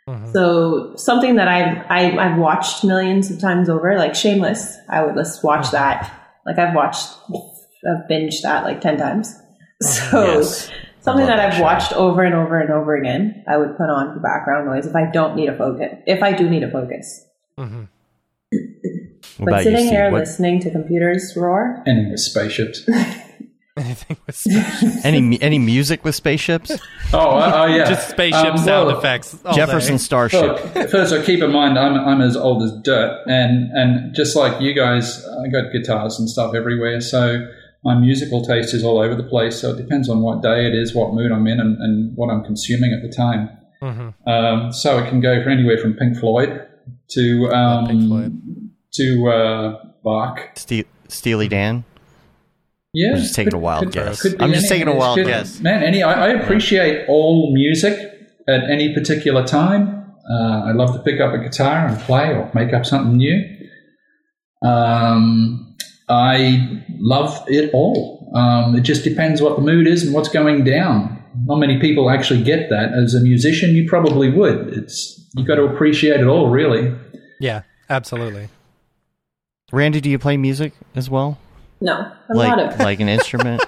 Mhm. 0.08 0.32
So 0.32 0.96
something 0.96 1.36
that 1.36 1.48
I've 1.48 1.84
I, 1.90 2.16
I've 2.16 2.38
watched 2.38 2.82
millions 2.84 3.30
of 3.30 3.38
times 3.40 3.68
over, 3.68 3.96
like 3.98 4.14
Shameless. 4.14 4.78
I 4.88 5.04
would 5.04 5.14
just 5.14 5.44
watch 5.44 5.70
that. 5.72 6.10
Like 6.46 6.58
I've 6.58 6.74
watched, 6.74 7.06
I've 7.30 8.08
binged 8.10 8.40
that 8.42 8.64
like 8.64 8.80
ten 8.80 8.96
times. 8.96 9.34
So 9.82 10.38
Yes. 10.38 10.70
something 11.00 11.26
that 11.26 11.36
that 11.36 11.52
I've 11.52 11.54
show. 11.58 11.62
watched 11.62 11.92
over 11.92 12.22
and 12.24 12.34
over 12.34 12.58
and 12.58 12.70
over 12.72 12.96
again, 12.96 13.44
I 13.46 13.56
would 13.58 13.76
put 13.76 13.88
on 13.90 14.12
for 14.14 14.18
background 14.20 14.66
noise 14.66 14.86
if 14.86 14.96
I 14.96 15.04
don't 15.10 15.36
need 15.36 15.48
a 15.48 15.56
focus. 15.56 15.92
If 16.06 16.20
I 16.22 16.32
do 16.32 16.48
need 16.50 16.64
a 16.64 16.70
focus. 16.70 17.24
Mm-hmm. 17.58 17.82
But 19.40 19.48
about 19.48 19.64
you, 19.64 19.70
sitting 19.70 19.86
here 19.86 20.10
What- 20.10 20.20
listening 20.20 20.58
to 20.60 20.70
computers 20.70 21.34
roar, 21.36 21.82
Ending 21.86 22.10
with 22.10 22.18
spaceships. 22.20 22.88
Anything 23.78 24.16
with 24.26 24.36
spaceships. 24.36 25.04
any 25.04 25.40
any 25.40 25.58
music 25.58 26.04
with 26.04 26.14
spaceships? 26.14 26.70
Oh, 27.12 27.18
uh, 27.18 27.52
oh 27.54 27.66
yeah. 27.66 27.84
Just 27.88 28.10
spaceship 28.10 28.52
Um, 28.52 28.58
sound 28.58 28.88
well, 28.88 28.98
effects. 28.98 29.36
Jefferson 29.54 29.94
day. 29.94 29.98
Starship. 29.98 30.74
Well, 30.74 30.88
first, 30.88 31.12
I 31.12 31.22
keep 31.24 31.42
in 31.42 31.52
mind 31.52 31.78
I'm 31.78 31.94
I'm 31.96 32.20
as 32.20 32.36
old 32.36 32.62
as 32.62 32.72
dirt, 32.82 33.22
and 33.26 33.70
and 33.72 34.14
just 34.14 34.36
like 34.36 34.60
you 34.60 34.74
guys, 34.74 35.24
I 35.26 35.48
got 35.48 35.72
guitars 35.72 36.18
and 36.18 36.28
stuff 36.28 36.54
everywhere. 36.54 37.00
So 37.00 37.46
my 37.84 37.94
musical 37.98 38.44
taste 38.44 38.74
is 38.74 38.82
all 38.84 38.98
over 38.98 39.14
the 39.14 39.22
place. 39.22 39.60
So 39.60 39.70
it 39.70 39.76
depends 39.76 40.08
on 40.08 40.20
what 40.20 40.42
day 40.42 40.66
it 40.66 40.74
is, 40.74 40.94
what 40.94 41.14
mood 41.14 41.30
I'm 41.32 41.46
in, 41.46 41.60
and, 41.60 41.76
and 41.78 42.16
what 42.16 42.28
I'm 42.30 42.42
consuming 42.44 42.92
at 42.92 43.02
the 43.08 43.14
time. 43.14 43.48
Mhm. 43.80 44.14
Um, 44.26 44.72
so 44.72 44.98
it 44.98 45.08
can 45.08 45.20
go 45.20 45.40
for 45.42 45.48
anywhere 45.50 45.78
from 45.78 45.94
Pink 45.94 46.18
Floyd 46.18 46.66
to 47.10 47.48
um, 47.52 47.86
Pink 47.86 48.08
Floyd. 48.08 48.40
to 48.94 49.28
uh, 49.30 49.84
Bach. 50.02 50.40
Ste- 50.56 50.86
Steely 51.06 51.46
Dan. 51.48 51.84
Yeah, 52.94 53.10
I'm 53.12 53.16
just 53.18 53.34
taking 53.34 53.54
a 53.54 53.58
wild 53.58 53.92
guess. 53.92 54.22
be 54.22 54.30
I'm 54.40 54.52
just 54.52 54.70
any- 54.70 54.80
taking 54.80 54.88
a 54.92 54.96
wild 54.96 55.16
good. 55.16 55.26
guess. 55.26 55.60
Man, 55.60 55.82
any 55.82 56.02
I, 56.02 56.26
I 56.26 56.28
appreciate 56.30 57.06
all 57.08 57.52
music 57.54 57.98
at 58.48 58.70
any 58.70 58.94
particular 58.94 59.44
time. 59.46 60.06
Uh, 60.30 60.62
I 60.64 60.72
love 60.72 60.92
to 60.94 60.98
pick 61.02 61.20
up 61.20 61.32
a 61.34 61.38
guitar 61.38 61.86
and 61.86 61.98
play 62.00 62.30
or 62.30 62.50
make 62.54 62.72
up 62.72 62.84
something 62.86 63.16
new. 63.16 63.42
Um, 64.62 65.76
I 66.08 66.82
love 66.98 67.44
it 67.48 67.70
all. 67.72 68.32
Um, 68.34 68.74
it 68.76 68.82
just 68.82 69.04
depends 69.04 69.40
what 69.40 69.56
the 69.56 69.62
mood 69.62 69.86
is 69.86 70.04
and 70.04 70.14
what's 70.14 70.28
going 70.28 70.64
down. 70.64 71.22
Not 71.44 71.56
many 71.58 71.78
people 71.78 72.10
actually 72.10 72.42
get 72.42 72.68
that. 72.70 72.92
As 72.92 73.14
a 73.14 73.20
musician, 73.20 73.74
you 73.74 73.88
probably 73.88 74.30
would. 74.30 74.68
It's 74.76 75.28
you 75.36 75.44
got 75.44 75.56
to 75.56 75.64
appreciate 75.64 76.20
it 76.20 76.26
all, 76.26 76.48
really. 76.50 76.94
Yeah, 77.40 77.62
absolutely. 77.88 78.48
Randy, 79.72 80.00
do 80.00 80.10
you 80.10 80.18
play 80.18 80.36
music 80.36 80.72
as 80.94 81.08
well? 81.08 81.38
No, 81.80 82.12
a 82.28 82.34
lot 82.34 82.58
Like 82.58 82.74
of 82.74 82.80
like 82.80 83.00
an 83.00 83.08
instrument? 83.08 83.64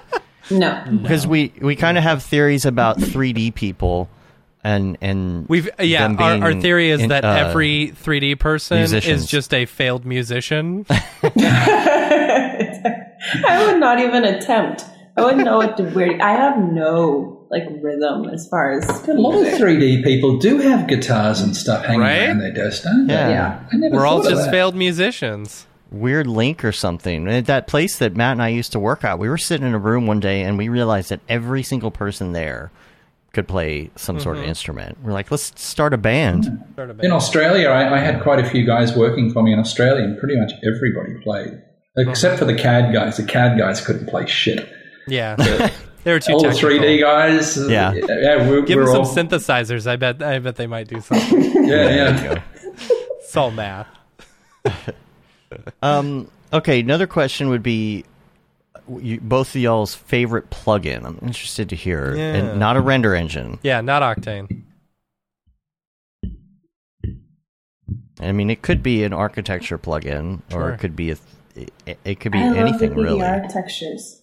no. 0.51 0.85
Because 1.03 1.27
we 1.27 1.53
we 1.61 1.77
kind 1.77 1.97
of 1.99 2.03
have 2.05 2.23
theories 2.23 2.65
about 2.67 2.99
3D 2.99 3.55
people, 3.55 4.09
and 4.65 4.97
and 5.01 5.47
We've 5.49 5.69
yeah. 5.79 6.09
them 6.09 6.17
Our, 6.19 6.43
our 6.53 6.61
theory 6.61 6.91
is 6.91 7.01
in- 7.03 7.09
that 7.11 7.25
uh, 7.25 7.29
every 7.29 7.93
3D 8.03 8.39
person 8.39 8.79
musicians. 8.79 9.23
is 9.23 9.29
just 9.31 9.55
a 9.55 9.65
failed 9.67 10.05
musician. 10.05 10.87
I 13.45 13.67
would 13.67 13.79
not 13.81 14.01
even 14.01 14.25
attempt. 14.25 14.85
I 15.17 15.23
wouldn't 15.25 15.45
know 15.45 15.59
what 15.59 15.77
to 15.77 15.83
wear. 15.85 16.19
I 16.23 16.33
have 16.33 16.59
no 16.59 17.37
like 17.51 17.65
rhythm 17.83 18.29
as 18.33 18.47
far 18.49 18.71
as 18.79 18.89
A 19.09 19.13
lot 19.15 19.35
of 19.35 19.47
3D 19.55 20.05
people 20.05 20.39
do 20.39 20.59
have 20.59 20.87
guitars 20.87 21.41
and 21.41 21.57
stuff 21.57 21.85
hanging 21.85 22.01
Right? 22.01 22.29
around 22.29 22.39
their 22.39 22.53
desk, 22.53 22.85
don't 22.85 23.09
they? 23.09 23.15
Yeah. 23.15 23.29
Yeah. 23.29 23.61
I 23.73 23.77
never 23.77 23.97
We're 23.97 24.07
all 24.07 24.23
just 24.23 24.49
failed 24.51 24.77
musicians. 24.77 25.67
Weird 25.91 26.27
link 26.27 26.65
or 26.65 26.73
something. 26.73 27.29
At 27.29 27.47
that 27.47 27.67
place 27.67 27.99
that 27.99 28.17
Matt 28.17 28.33
and 28.33 28.43
I 28.43 28.49
used 28.49 28.73
to 28.73 28.81
work 28.81 29.05
at, 29.05 29.19
we 29.19 29.29
were 29.29 29.39
sitting 29.39 29.67
in 29.67 29.75
a 29.75 29.79
room 29.79 30.07
one 30.07 30.21
day 30.21 30.43
and 30.43 30.57
we 30.57 30.69
realized 30.69 31.11
that 31.11 31.21
every 31.29 31.63
single 31.63 31.91
person 31.91 32.33
there 32.33 32.71
could 33.33 33.47
play 33.47 33.91
some 33.97 34.19
sort 34.19 34.37
of 34.37 34.43
mm-hmm. 34.43 34.51
instrument. 34.51 34.99
We're 35.03 35.13
like, 35.13 35.31
let's 35.31 35.53
start 35.61 35.95
a 35.95 35.99
band. 35.99 36.65
Sort 36.75 36.91
of 36.91 37.01
In 37.01 37.13
Australia, 37.13 37.69
I, 37.69 37.95
I 37.95 37.99
had 37.99 38.23
quite 38.23 38.45
a 38.45 38.49
few 38.49 38.67
guys 38.67 38.97
working 38.97 39.33
for 39.33 39.43
me 39.43 39.53
in 39.53 39.59
Australia, 39.59 40.03
and 40.03 40.19
pretty 40.19 40.39
much 40.39 40.53
everybody 40.65 41.23
played, 41.23 41.63
except 41.97 42.39
for 42.39 42.45
the 42.45 42.55
CAD 42.55 42.93
guys. 42.93 43.17
The 43.17 43.25
CAD 43.25 43.57
guys 43.57 43.81
couldn't 43.81 44.09
play 44.09 44.27
shit. 44.27 44.69
Yeah, 45.07 45.37
they 46.05 46.13
were 46.13 46.19
too 46.19 46.33
All 46.33 46.43
the 46.43 46.49
3D 46.49 47.01
guys, 47.01 47.57
uh, 47.57 47.69
Yeah. 47.69 47.93
yeah, 47.95 48.49
we're, 48.49 48.63
Give 48.63 48.79
we're 48.79 48.87
them 48.87 48.97
all, 48.97 49.05
some 49.05 49.29
synthesizers. 49.29 49.87
I 49.87 49.95
bet. 49.95 50.23
I 50.23 50.41
bet 50.41 50.57
they 50.57 50.67
might 50.67 50.89
do 50.89 51.01
something. 51.01 51.69
yeah, 51.69 52.25
yeah. 52.25 52.43
it's 53.21 53.37
all 53.37 53.53
math. 53.53 53.87
Um, 55.83 56.31
okay, 56.53 56.81
another 56.81 57.07
question 57.07 57.49
would 57.49 57.63
be 57.63 58.05
you, 58.99 59.21
both 59.21 59.55
of 59.55 59.61
y'all's 59.61 59.95
favorite 59.95 60.51
plugin. 60.51 61.05
I'm 61.05 61.19
interested 61.23 61.69
to 61.71 61.77
hear, 61.77 62.15
Yeah. 62.17 62.35
and 62.35 62.59
not 62.61 62.77
a 62.77 62.81
render 62.81 63.15
engine. 63.15 63.59
Yeah, 63.63 63.81
not 63.81 64.03
Octane. 64.03 64.63
I 68.21 68.33
mean, 68.33 68.51
it 68.51 68.63
could 68.63 68.83
be 68.83 69.03
an 69.05 69.13
architecture 69.13 69.79
plugin, 69.79 70.41
or 70.53 70.71
it 70.73 70.79
could 70.79 70.95
be 70.95 71.13
a. 71.13 71.17
It, 71.57 71.99
it 72.05 72.21
could 72.21 72.33
be 72.33 72.39
I 72.39 72.49
love 72.49 72.57
anything 72.57 72.91
the 72.91 73.03
really. 73.03 73.21
Textures. 73.49 74.23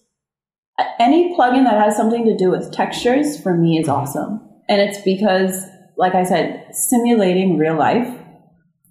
Any 1.00 1.36
plugin 1.36 1.64
that 1.64 1.82
has 1.82 1.96
something 1.96 2.24
to 2.26 2.36
do 2.36 2.50
with 2.50 2.72
textures 2.72 3.40
for 3.42 3.54
me 3.56 3.78
is 3.78 3.88
awesome, 3.88 4.40
and 4.68 4.80
it's 4.80 5.00
because, 5.02 5.64
like 5.96 6.14
I 6.14 6.22
said, 6.24 6.66
simulating 6.72 7.58
real 7.58 7.74
life. 7.76 8.08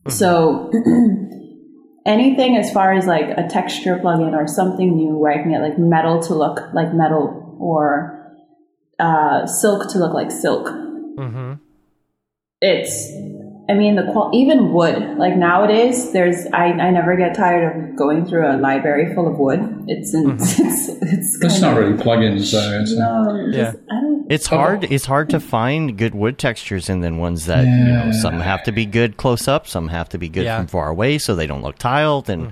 So 0.10 0.70
anything 2.08 2.56
as 2.58 2.72
far 2.72 2.94
as 2.94 3.06
like 3.06 3.30
a 3.38 3.48
texture 3.48 3.98
plugin 3.98 4.34
or 4.34 4.48
something 4.48 4.96
new 4.96 5.16
where 5.18 5.32
I 5.34 5.42
can 5.44 5.52
get 5.52 5.62
like 5.62 5.78
metal 5.78 6.22
to 6.24 6.34
look 6.34 6.60
like 6.74 6.94
metal 6.94 7.56
or 7.60 8.36
uh, 8.98 9.46
silk 9.46 9.92
to 9.92 10.00
look 10.00 10.14
like 10.14 10.32
silk. 10.32 10.68
Mm-hmm. 10.68 11.54
It's, 12.62 13.12
I 13.70 13.74
mean, 13.74 13.96
the 13.96 14.10
qual 14.12 14.32
even 14.34 14.74
wood. 14.74 15.18
Like 15.20 15.36
nowadays, 15.36 16.12
there's 16.14 16.48
I, 16.54 16.66
I 16.72 16.90
never 16.90 17.16
get 17.16 17.36
tired 17.36 17.90
of 17.92 17.96
going 17.96 18.26
through 18.26 18.48
a 18.50 18.58
library 18.58 19.14
full 19.14 19.28
of 19.28 19.38
wood. 19.38 19.60
It's 19.88 20.14
in, 20.16 20.32
it's 20.40 20.58
it's 20.60 21.36
It's 21.36 21.40
kind 21.40 21.62
not 21.62 21.72
of- 21.74 21.78
really 21.78 21.94
plugins, 22.02 22.52
though. 22.52 22.80
It's 22.82 22.94
no. 22.96 23.48
Yeah. 23.52 23.72
just- 23.72 23.78
I 23.92 24.02
don't. 24.02 24.07
It's 24.30 24.48
hard. 24.48 24.84
It's 24.86 25.06
hard 25.06 25.30
to 25.30 25.40
find 25.40 25.98
good 25.98 26.14
wood 26.16 26.38
textures, 26.38 26.90
and 26.90 27.04
then 27.04 27.18
ones 27.18 27.46
that 27.46 27.66
you 27.66 27.86
know 27.94 28.12
some 28.12 28.40
have 28.40 28.64
to 28.64 28.72
be 28.72 28.86
good 28.86 29.18
close 29.18 29.48
up, 29.48 29.68
some 29.68 29.88
have 29.88 30.10
to 30.10 30.18
be 30.18 30.30
good 30.30 30.44
Yeah. 30.46 30.58
from 30.58 30.68
far 30.68 30.90
away, 30.90 31.18
so 31.18 31.36
they 31.36 31.48
don't 31.48 31.62
look 31.62 31.78
tiled, 31.78 32.30
and 32.30 32.52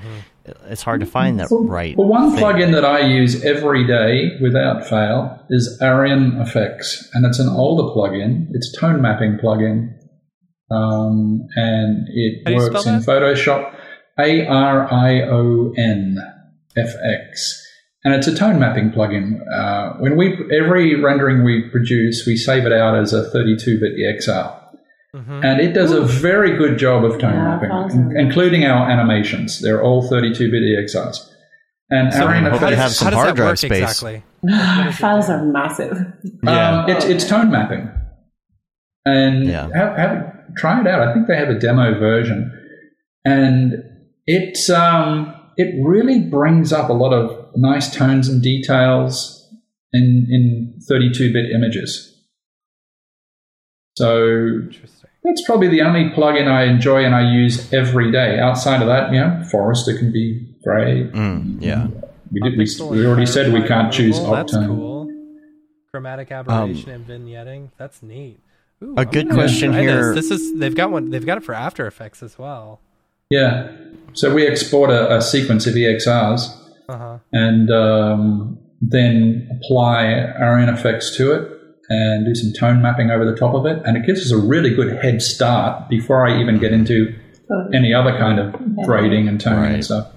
it's 0.69 0.83
hard 0.83 0.99
to 1.01 1.05
find 1.05 1.39
that 1.39 1.47
right. 1.51 1.97
Well, 1.97 2.07
one 2.07 2.31
thing. 2.31 2.43
plugin 2.43 2.71
that 2.73 2.85
I 2.85 2.99
use 3.01 3.43
every 3.43 3.85
day 3.85 4.37
without 4.41 4.85
fail 4.87 5.39
is 5.49 5.77
ArionFX, 5.81 7.09
and 7.13 7.25
it's 7.25 7.39
an 7.39 7.49
older 7.49 7.93
plugin. 7.95 8.47
It's 8.51 8.71
tone 8.79 9.01
mapping 9.01 9.37
plugin, 9.43 9.89
um, 10.71 11.41
and 11.55 12.07
it 12.09 12.47
How 12.47 12.55
works 12.55 12.85
in? 12.85 12.99
Photoshop. 13.01 13.73
A 14.17 14.45
R 14.47 14.91
I 14.93 15.21
O 15.23 15.73
N 15.77 16.15
F 16.77 16.93
X, 17.03 17.64
and 18.05 18.13
it's 18.15 18.27
a 18.27 18.35
tone 18.35 18.59
mapping 18.59 18.91
plugin. 18.91 19.39
Uh, 19.53 19.93
when 19.99 20.15
we 20.15 20.37
every 20.57 20.95
rendering 21.01 21.43
we 21.43 21.67
produce, 21.69 22.25
we 22.25 22.37
save 22.37 22.65
it 22.65 22.71
out 22.71 22.95
as 22.97 23.11
a 23.11 23.23
32-bit 23.31 23.93
EXR. 23.97 24.61
hmm 25.13 25.41
And 25.43 25.59
it 25.59 25.73
does 25.73 25.91
a 25.91 26.01
very 26.01 26.55
good 26.57 26.77
job 26.77 27.03
of 27.03 27.19
tone 27.19 27.33
Yeah, 27.33 27.43
mapping, 27.43 27.71
awesome. 27.71 28.11
in- 28.11 28.17
including 28.17 28.63
our 28.65 28.89
animations. 28.89 29.59
They're 29.59 29.81
all 29.83 30.07
32-bit 30.09 30.63
EXRs. 30.63 31.17
And 31.89 32.13
So 32.13 32.27
Arion 32.27 32.45
I 32.45 32.49
hope 32.49 32.59
How 32.61 32.69
have 32.71 32.91
some 32.91 33.05
how 33.05 33.09
does 33.11 33.17
hard 33.17 33.29
that 33.29 33.35
drive 33.35 33.47
work 33.49 33.57
space. 33.57 33.71
exactly? 33.81 34.23
files 34.93 35.29
are 35.29 35.43
massive. 35.45 35.91
um, 36.47 36.89
it's, 36.89 37.05
it's 37.05 37.27
tone 37.27 37.51
mapping. 37.51 37.89
And 39.05 39.45
Yeah. 39.47 39.69
have, 39.73 39.97
have, 39.97 40.33
try 40.57 40.79
it 40.81 40.87
out. 40.87 41.01
I 41.07 41.13
think 41.13 41.27
they 41.27 41.35
have 41.37 41.49
a 41.49 41.59
demo 41.59 41.97
version. 41.99 42.51
And 43.23 43.83
it's, 44.25 44.69
um, 44.69 45.33
it 45.57 45.73
really 45.83 46.19
brings 46.19 46.73
up 46.73 46.89
a 46.89 46.93
lot 46.93 47.13
of 47.13 47.44
nice 47.55 47.93
tones 47.93 48.27
and 48.29 48.41
details 48.41 49.47
in, 49.93 50.27
in 50.29 50.79
32-bit 50.89 51.51
images. 51.51 52.11
So 53.97 54.61
That's 55.23 55.43
probably 55.45 55.67
the 55.69 55.81
only 55.81 56.09
plugin 56.09 56.47
I 56.47 56.63
enjoy 56.65 57.05
and 57.05 57.15
I 57.15 57.31
use 57.33 57.71
every 57.73 58.11
day. 58.11 58.39
Outside 58.39 58.81
of 58.81 58.87
that, 58.87 59.11
you 59.13 59.19
know, 59.19 59.43
Forester 59.49 59.97
can 59.97 60.11
be 60.11 60.53
great. 60.63 61.11
Mm, 61.13 61.61
yeah. 61.61 61.87
We, 62.31 62.41
did, 62.41 62.57
we, 62.57 62.65
we 62.89 63.05
already 63.05 63.25
said 63.25 63.53
we 63.53 63.65
can't 63.65 63.93
choose 63.93 64.17
removal, 64.17 64.35
That's 64.35 64.51
cool. 64.53 65.11
Chromatic 65.91 66.31
aberration 66.31 66.89
and 66.91 67.07
vignetting. 67.07 67.69
That's 67.77 68.03
neat. 68.03 68.39
Ooh, 68.83 68.95
A 68.97 69.01
I'm 69.01 69.09
good 69.09 69.29
question 69.29 69.71
here- 69.73 70.13
This. 70.13 70.29
this 70.29 70.41
is 70.41 70.59
they've 70.59 70.75
got 70.75 70.91
one. 70.91 71.09
They've 71.09 71.25
got 71.25 71.37
it 71.37 71.45
for 71.45 71.53
After 71.53 71.87
Effects 71.87 72.21
as 72.21 72.37
well. 72.37 72.81
Yeah. 73.29 73.71
So 74.13 74.33
we 74.33 74.45
export 74.45 74.89
a, 74.89 75.15
a 75.15 75.21
sequence 75.21 75.65
of 75.67 75.75
EXRs 75.75 76.64
Uh 76.87 76.97
huh. 76.97 77.17
and 77.31 77.69
um, 77.71 78.59
then 78.81 79.49
apply 79.59 80.33
ArionFX 80.39 81.15
to 81.17 81.31
it 81.33 81.51
and 81.89 82.25
do 82.25 82.33
some 82.35 82.51
tone 82.53 82.81
mapping 82.81 83.11
over 83.11 83.25
the 83.29 83.35
top 83.37 83.53
of 83.55 83.65
it. 83.65 83.81
And 83.85 83.95
it 83.97 84.05
gives 84.05 84.21
us 84.21 84.31
a 84.31 84.37
really 84.37 84.73
good 84.75 85.01
head 85.03 85.21
start 85.21 85.89
before 85.89 86.27
I 86.27 86.39
even 86.41 86.59
get 86.59 86.71
into 86.73 87.13
any 87.73 87.93
other 87.93 88.17
kind 88.17 88.39
of 88.39 88.55
grading 88.85 89.27
and 89.27 89.39
toning 89.39 89.59
Right. 89.61 89.73
and 89.75 89.85
stuff. 89.85 90.11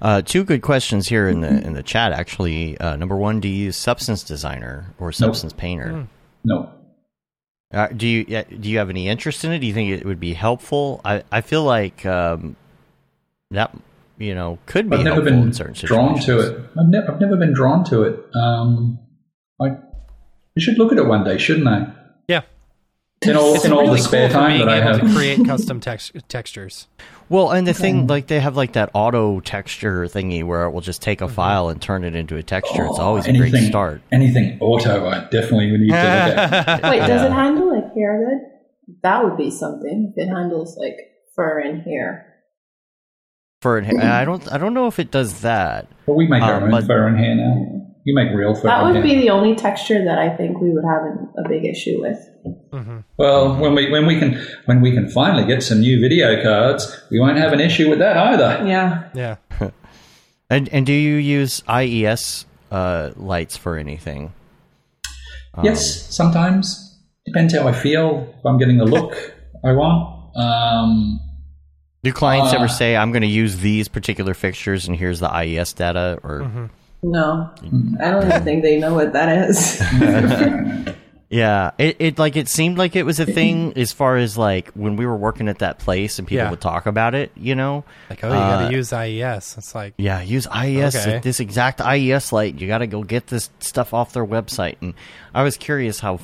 Uh, 0.00 0.22
two 0.22 0.44
good 0.44 0.62
questions 0.62 1.08
here 1.08 1.28
in 1.28 1.40
the 1.40 1.48
in 1.48 1.72
the 1.72 1.82
chat. 1.82 2.12
Actually, 2.12 2.78
uh, 2.78 2.94
number 2.96 3.16
one, 3.16 3.40
do 3.40 3.48
you 3.48 3.64
use 3.64 3.76
Substance 3.76 4.22
Designer 4.22 4.94
or 4.98 5.10
Substance 5.10 5.52
Painter? 5.52 6.06
No. 6.44 6.70
Uh, 7.74 7.88
do 7.88 8.06
you 8.06 8.24
do 8.24 8.68
you 8.68 8.78
have 8.78 8.90
any 8.90 9.08
interest 9.08 9.44
in 9.44 9.50
it? 9.52 9.58
Do 9.58 9.66
you 9.66 9.74
think 9.74 9.90
it 9.90 10.06
would 10.06 10.20
be 10.20 10.34
helpful? 10.34 11.00
I, 11.04 11.24
I 11.32 11.40
feel 11.40 11.64
like 11.64 12.06
um, 12.06 12.54
that 13.50 13.74
you 14.18 14.34
know 14.34 14.58
could 14.66 14.90
be 14.90 14.96
I've 14.96 15.04
never 15.04 15.22
been 15.22 15.38
in 15.42 15.52
certain 15.52 15.74
drawn 15.74 16.20
situations. 16.20 16.24
to 16.26 16.56
it. 16.60 16.70
I've, 16.78 16.88
ne- 16.88 17.06
I've 17.14 17.20
never 17.20 17.36
been 17.36 17.52
drawn 17.52 17.84
to 17.84 18.02
it. 18.02 18.20
Um, 18.34 18.98
I, 19.60 19.66
I 19.68 19.78
should 20.60 20.78
look 20.78 20.92
at 20.92 20.98
it 20.98 21.06
one 21.06 21.24
day, 21.24 21.38
shouldn't 21.38 21.68
I? 21.68 21.92
Yeah. 22.28 22.42
in 23.22 23.36
all 23.36 23.54
It's 23.54 23.64
in 23.64 23.72
all 23.72 23.82
really 23.82 23.98
the 23.98 24.02
spare 24.04 24.28
cool 24.28 24.28
for 24.28 24.34
time 24.40 24.56
being 24.56 24.66
that 24.66 24.74
I 24.74 24.78
able 24.90 24.98
have. 24.98 25.08
to 25.08 25.14
create 25.14 25.44
custom 25.46 25.80
tex- 25.80 26.12
textures. 26.28 26.86
Well, 27.30 27.50
and 27.50 27.66
the 27.66 27.74
thing, 27.74 28.06
like 28.06 28.26
they 28.28 28.40
have 28.40 28.56
like 28.56 28.72
that 28.72 28.90
auto 28.94 29.40
texture 29.40 30.04
thingy 30.06 30.42
where 30.44 30.64
it 30.64 30.70
will 30.70 30.80
just 30.80 31.02
take 31.02 31.20
a 31.20 31.28
file 31.28 31.68
and 31.68 31.80
turn 31.80 32.02
it 32.04 32.14
into 32.16 32.36
a 32.36 32.42
texture. 32.42 32.86
it's 32.86 32.98
always 32.98 33.26
a 33.26 33.32
great 33.32 33.54
start. 33.66 34.00
Anything 34.10 34.56
auto, 34.60 35.06
I 35.08 35.24
definitely 35.30 35.70
would 35.72 35.80
need 35.80 35.90
to 35.90 35.94
look 35.94 36.68
at. 36.68 36.82
Wait, 36.90 37.00
does 37.00 37.22
it 37.22 37.32
handle 37.32 37.68
like 37.74 37.94
hair 37.94 38.18
good? 38.24 38.94
That 39.02 39.24
would 39.24 39.36
be 39.36 39.50
something. 39.50 40.14
If 40.16 40.26
it 40.26 40.30
handles 40.30 40.76
like 40.78 40.96
fur 41.36 41.58
and 41.58 41.82
hair. 41.82 42.27
For 43.60 43.78
an, 43.78 44.00
I 44.00 44.24
don't, 44.24 44.50
I 44.52 44.56
don't 44.58 44.72
know 44.74 44.86
if 44.86 44.98
it 45.00 45.10
does 45.10 45.40
that. 45.40 45.88
Well, 46.06 46.16
we 46.16 46.26
make 46.28 46.42
our 46.42 46.54
Um, 46.58 46.64
own 46.64 46.70
but- 46.70 46.86
fur 46.86 47.06
and 47.08 47.18
hair 47.18 47.34
now. 47.34 47.74
You 48.04 48.14
make 48.14 48.32
real 48.32 48.54
fur 48.54 48.68
That 48.68 48.84
would 48.84 48.94
hair. 48.94 49.02
be 49.02 49.16
the 49.16 49.28
only 49.28 49.54
texture 49.54 50.02
that 50.04 50.18
I 50.18 50.34
think 50.34 50.60
we 50.62 50.70
would 50.70 50.84
have 50.84 51.02
a 51.44 51.48
big 51.48 51.66
issue 51.66 52.00
with. 52.00 52.18
Well, 53.18 53.56
when 53.60 53.74
we 53.74 53.90
when 53.90 54.06
we 54.06 54.18
can 54.18 54.40
when 54.64 54.80
we 54.80 54.92
can 54.92 55.10
finally 55.10 55.44
get 55.44 55.62
some 55.62 55.80
new 55.80 56.00
video 56.00 56.42
cards, 56.42 56.88
we 57.10 57.20
won't 57.20 57.36
have 57.36 57.52
an 57.52 57.60
issue 57.60 57.90
with 57.90 57.98
that 57.98 58.16
either. 58.16 58.64
Yeah. 58.66 59.08
Yeah. 59.14 59.36
And 60.50 60.70
and 60.70 60.86
do 60.86 60.94
you 60.94 61.16
use 61.16 61.62
IES 61.68 62.46
uh, 62.72 63.10
lights 63.16 63.58
for 63.58 63.76
anything? 63.76 64.32
Um, 65.52 65.66
yes, 65.66 66.06
sometimes 66.08 66.98
depends 67.26 67.52
how 67.54 67.68
I 67.68 67.72
feel. 67.72 68.32
If 68.38 68.46
I'm 68.46 68.56
getting 68.56 68.78
the 68.78 68.86
look 68.86 69.12
I 69.62 69.72
want. 69.72 70.34
Um, 70.36 71.20
Do 72.04 72.12
clients 72.12 72.52
Uh, 72.52 72.56
ever 72.58 72.68
say, 72.68 72.96
"I'm 72.96 73.10
going 73.12 73.22
to 73.22 73.28
use 73.28 73.56
these 73.58 73.88
particular 73.88 74.32
fixtures, 74.34 74.86
and 74.86 74.96
here's 74.96 75.18
the 75.20 75.28
IES 75.28 75.72
data"? 75.72 76.18
Or 76.22 76.70
No. 77.02 77.50
I 78.00 78.10
don't 78.10 78.26
even 78.26 78.44
think 78.44 78.62
they 78.62 78.78
know 78.78 78.94
what 78.94 79.12
that 79.14 79.48
is. 79.48 79.80
yeah, 81.30 81.72
it, 81.76 81.96
it 81.98 82.18
like 82.18 82.36
it 82.36 82.48
seemed 82.48 82.78
like 82.78 82.96
it 82.96 83.02
was 83.04 83.20
a 83.20 83.26
thing 83.26 83.72
as 83.76 83.92
far 83.92 84.16
as 84.16 84.38
like 84.38 84.70
when 84.72 84.96
we 84.96 85.04
were 85.06 85.16
working 85.16 85.48
at 85.48 85.58
that 85.58 85.78
place 85.78 86.18
and 86.18 86.26
people 86.26 86.44
Yeah. 86.44 86.50
would 86.50 86.60
talk 86.60 86.86
about 86.86 87.14
it. 87.14 87.32
You 87.36 87.54
know, 87.54 87.84
Like, 88.08 88.22
oh, 88.24 88.28
you 88.28 88.34
got 88.34 88.62
Uh, 88.62 88.68
to 88.68 88.74
use 88.74 88.92
IES. 88.92 89.56
It's 89.58 89.74
like, 89.74 89.94
Yeah, 89.98 90.22
use 90.22 90.46
IES, 90.50 90.96
Okay. 90.96 91.18
this 91.22 91.40
exact 91.40 91.80
IES 91.80 92.32
light. 92.32 92.58
You 92.60 92.66
got 92.68 92.78
to 92.78 92.86
go 92.86 93.02
get 93.02 93.26
this 93.26 93.50
stuff 93.60 93.92
off 93.92 94.12
their 94.12 94.24
website. 94.26 94.76
And 94.80 94.94
I 95.34 95.42
was 95.42 95.56
curious 95.56 96.00
how 96.00 96.20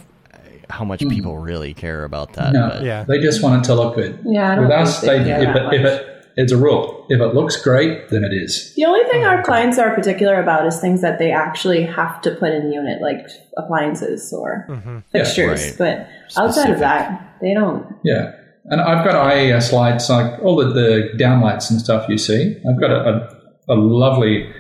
how 0.71 0.85
much 0.85 1.03
hmm. 1.03 1.09
people 1.09 1.39
really 1.39 1.75
care 1.75 2.05
about 2.05 2.35
that. 2.35 2.53
no, 2.53 2.69
but- 2.69 2.85
Yeah. 2.85 3.05
they 3.05 3.21
just 3.21 3.43
want 3.43 3.65
it 3.65 3.69
to 3.69 3.75
look 3.75 3.95
good. 3.95 4.19
Yeah, 4.25 4.53
I 4.53 4.55
don't 4.55 4.65
With 4.65 4.73
think 4.73 4.87
us, 4.87 5.01
they 5.01 5.19
they, 5.19 5.25
care 5.25 5.49
if, 5.49 5.55
that 5.55 5.75
it, 5.75 5.81
if 5.81 5.83
much. 5.83 5.93
it 5.93 6.15
it's 6.37 6.53
a 6.53 6.57
rule. 6.57 7.07
If 7.09 7.21
it 7.21 7.35
looks 7.35 7.57
great, 7.57 8.09
then 8.09 8.25
it 8.25 8.33
is. 8.33 8.75
the 8.75 8.85
only 8.85 9.09
thing 9.09 9.25
oh, 9.25 9.29
our 9.29 9.43
clients 9.43 9.79
are 9.79 9.95
particular 9.95 10.41
about 10.41 10.67
is 10.67 10.81
things 10.81 11.01
that 11.03 11.19
they 11.19 11.31
actually 11.31 11.85
have 11.85 12.21
to 12.23 12.33
put 12.33 12.51
in 12.51 12.69
the 12.69 12.75
unit, 12.75 13.01
like 13.01 13.29
appliances 13.57 14.33
or 14.33 14.67
mm-hmm. 14.69 14.99
fixtures. 15.13 15.65
Right. 15.65 15.75
But 15.79 16.43
outside 16.43 16.71
of 16.71 16.81
that, 16.81 17.37
they 17.41 17.55
don't. 17.55 17.87
Yeah. 18.03 18.35
And 18.65 18.81
I've 18.81 19.05
got 19.05 19.15
IES 19.33 19.73
lights, 19.73 20.09
like 20.09 20.41
all 20.43 20.57
the, 20.57 20.73
the 20.73 21.11
downlights 21.17 21.71
and 21.71 21.81
stuff 21.81 22.09
you 22.09 22.19
see. 22.19 22.57
I've 22.69 22.81
got 22.81 22.91
a, 22.91 23.29
a, 23.69 23.75
a 23.75 23.77
lovely 23.77 24.53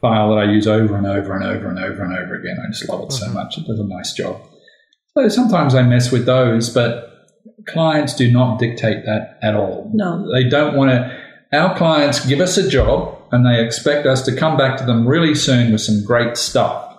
file 0.00 0.34
that 0.34 0.38
I 0.38 0.44
use 0.44 0.66
over 0.66 0.96
and 0.96 1.06
over 1.06 1.34
and 1.34 1.44
over 1.44 1.68
and 1.68 1.78
over 1.78 2.04
and 2.04 2.16
over 2.16 2.34
again. 2.34 2.58
I 2.62 2.70
just 2.70 2.88
love 2.88 3.04
it 3.04 3.12
so 3.12 3.26
mm-hmm. 3.26 3.34
much. 3.34 3.58
It 3.58 3.66
does 3.66 3.80
a 3.80 3.84
nice 3.84 4.12
job. 4.12 4.40
So 5.14 5.28
sometimes 5.28 5.74
I 5.74 5.82
mess 5.82 6.12
with 6.12 6.26
those, 6.26 6.70
but 6.70 7.28
clients 7.66 8.14
do 8.14 8.30
not 8.30 8.58
dictate 8.58 9.04
that 9.06 9.38
at 9.42 9.54
all. 9.54 9.90
No. 9.92 10.30
They 10.32 10.48
don't 10.48 10.76
want 10.76 10.90
to. 10.90 11.20
Our 11.52 11.76
clients 11.76 12.24
give 12.26 12.40
us 12.40 12.56
a 12.56 12.68
job 12.68 13.18
and 13.32 13.44
they 13.44 13.64
expect 13.64 14.06
us 14.06 14.22
to 14.22 14.36
come 14.36 14.56
back 14.56 14.78
to 14.78 14.84
them 14.84 15.06
really 15.06 15.34
soon 15.34 15.72
with 15.72 15.80
some 15.80 16.04
great 16.04 16.36
stuff 16.36 16.90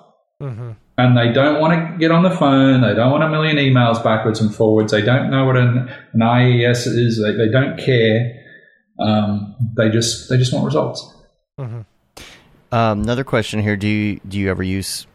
and 1.01 1.17
they 1.17 1.31
don't 1.31 1.59
want 1.59 1.73
to 1.73 1.97
get 1.97 2.11
on 2.11 2.23
the 2.23 2.31
phone. 2.31 2.81
They 2.81 2.93
don't 2.93 3.11
want 3.11 3.23
a 3.23 3.29
million 3.29 3.57
emails 3.57 4.03
backwards 4.03 4.39
and 4.39 4.53
forwards. 4.53 4.91
They 4.91 5.01
don't 5.01 5.29
know 5.29 5.45
what 5.45 5.57
an, 5.57 5.89
an 6.13 6.21
IES 6.21 6.87
is. 6.87 7.21
They, 7.21 7.33
they 7.33 7.51
don't 7.51 7.77
care. 7.77 8.33
Um, 8.99 9.55
they 9.77 9.89
just 9.89 10.29
they 10.29 10.37
just 10.37 10.53
want 10.53 10.65
results. 10.65 11.15
Um, 11.57 13.01
another 13.01 13.23
question 13.23 13.61
here: 13.61 13.75
Do 13.75 13.87
you 13.87 14.19
do 14.27 14.37
you 14.37 14.49
ever 14.49 14.63
use 14.63 15.07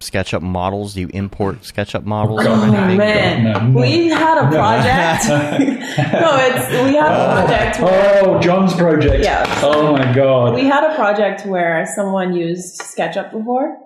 SketchUp 0.00 0.42
models? 0.42 0.94
Do 0.94 1.00
you 1.00 1.08
import 1.14 1.62
SketchUp 1.62 2.04
models? 2.04 2.42
God, 2.44 2.68
or 2.68 2.76
Oh 2.76 2.78
anything? 2.82 2.98
man, 2.98 3.44
no, 3.44 3.60
no. 3.68 3.80
we 3.80 4.08
had 4.08 4.38
a 4.38 4.48
project. 4.50 5.28
no, 6.12 6.36
it's 6.38 6.70
we 6.84 6.96
had 6.96 7.12
a 7.12 7.32
project. 7.46 7.80
Where, 7.80 8.22
Oh, 8.28 8.40
John's 8.40 8.74
project. 8.74 9.24
Yeah. 9.24 9.44
Oh 9.62 9.92
my 9.92 10.12
God. 10.14 10.54
we 10.54 10.64
had 10.64 10.84
a 10.90 10.94
project 10.94 11.46
where 11.46 11.86
someone 11.94 12.34
used 12.34 12.80
SketchUp 12.80 13.32
before, 13.32 13.78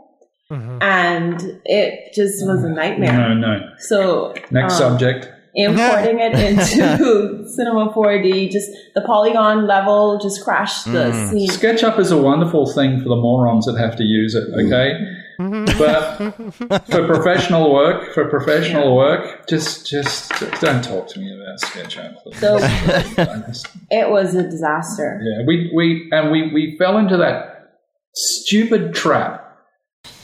and 0.51 1.61
it 1.65 2.13
just 2.13 2.45
was 2.45 2.65
a 2.65 2.69
nightmare. 2.69 3.13
no, 3.13 3.35
no. 3.35 3.61
So 3.79 4.35
Next 4.51 4.75
um, 4.81 4.99
subject. 4.99 5.29
importing 5.55 6.19
it 6.19 6.33
into 6.49 7.47
Cinema 7.49 7.93
4D, 7.93 8.51
just 8.51 8.69
the 8.97 9.01
polygon 9.03 9.69
level 9.69 10.19
just 10.21 10.43
crashed 10.43 10.87
the 10.87 11.13
Mm. 11.13 11.31
scene. 11.31 11.49
SketchUp 11.51 12.01
is 12.01 12.11
a 12.11 12.17
wonderful 12.21 12.67
thing 12.73 12.99
for 13.01 13.09
the 13.09 13.17
morons 13.17 13.67
that 13.67 13.79
have 13.79 13.95
to 13.97 14.03
use 14.05 14.35
it. 14.35 14.43
Okay. 14.67 14.99
But 15.79 16.17
for 16.91 17.07
professional 17.07 17.73
work, 17.73 18.13
for 18.15 18.29
professional 18.29 18.95
work, 18.97 19.47
just 19.49 19.87
just 19.87 20.31
don't 20.61 20.83
talk 20.85 21.09
to 21.09 21.19
me 21.21 21.35
about 21.35 21.61
SketchUp. 21.61 22.35
So 22.37 22.59
it 23.91 24.11
was 24.11 24.35
a 24.35 24.43
disaster. 24.43 25.21
Yeah, 25.23 25.45
we, 25.47 25.71
we 25.75 26.09
and 26.13 26.31
we, 26.31 26.53
we 26.53 26.77
fell 26.79 26.99
into 26.99 27.17
that 27.17 27.77
stupid 28.15 28.95
trap 28.95 29.47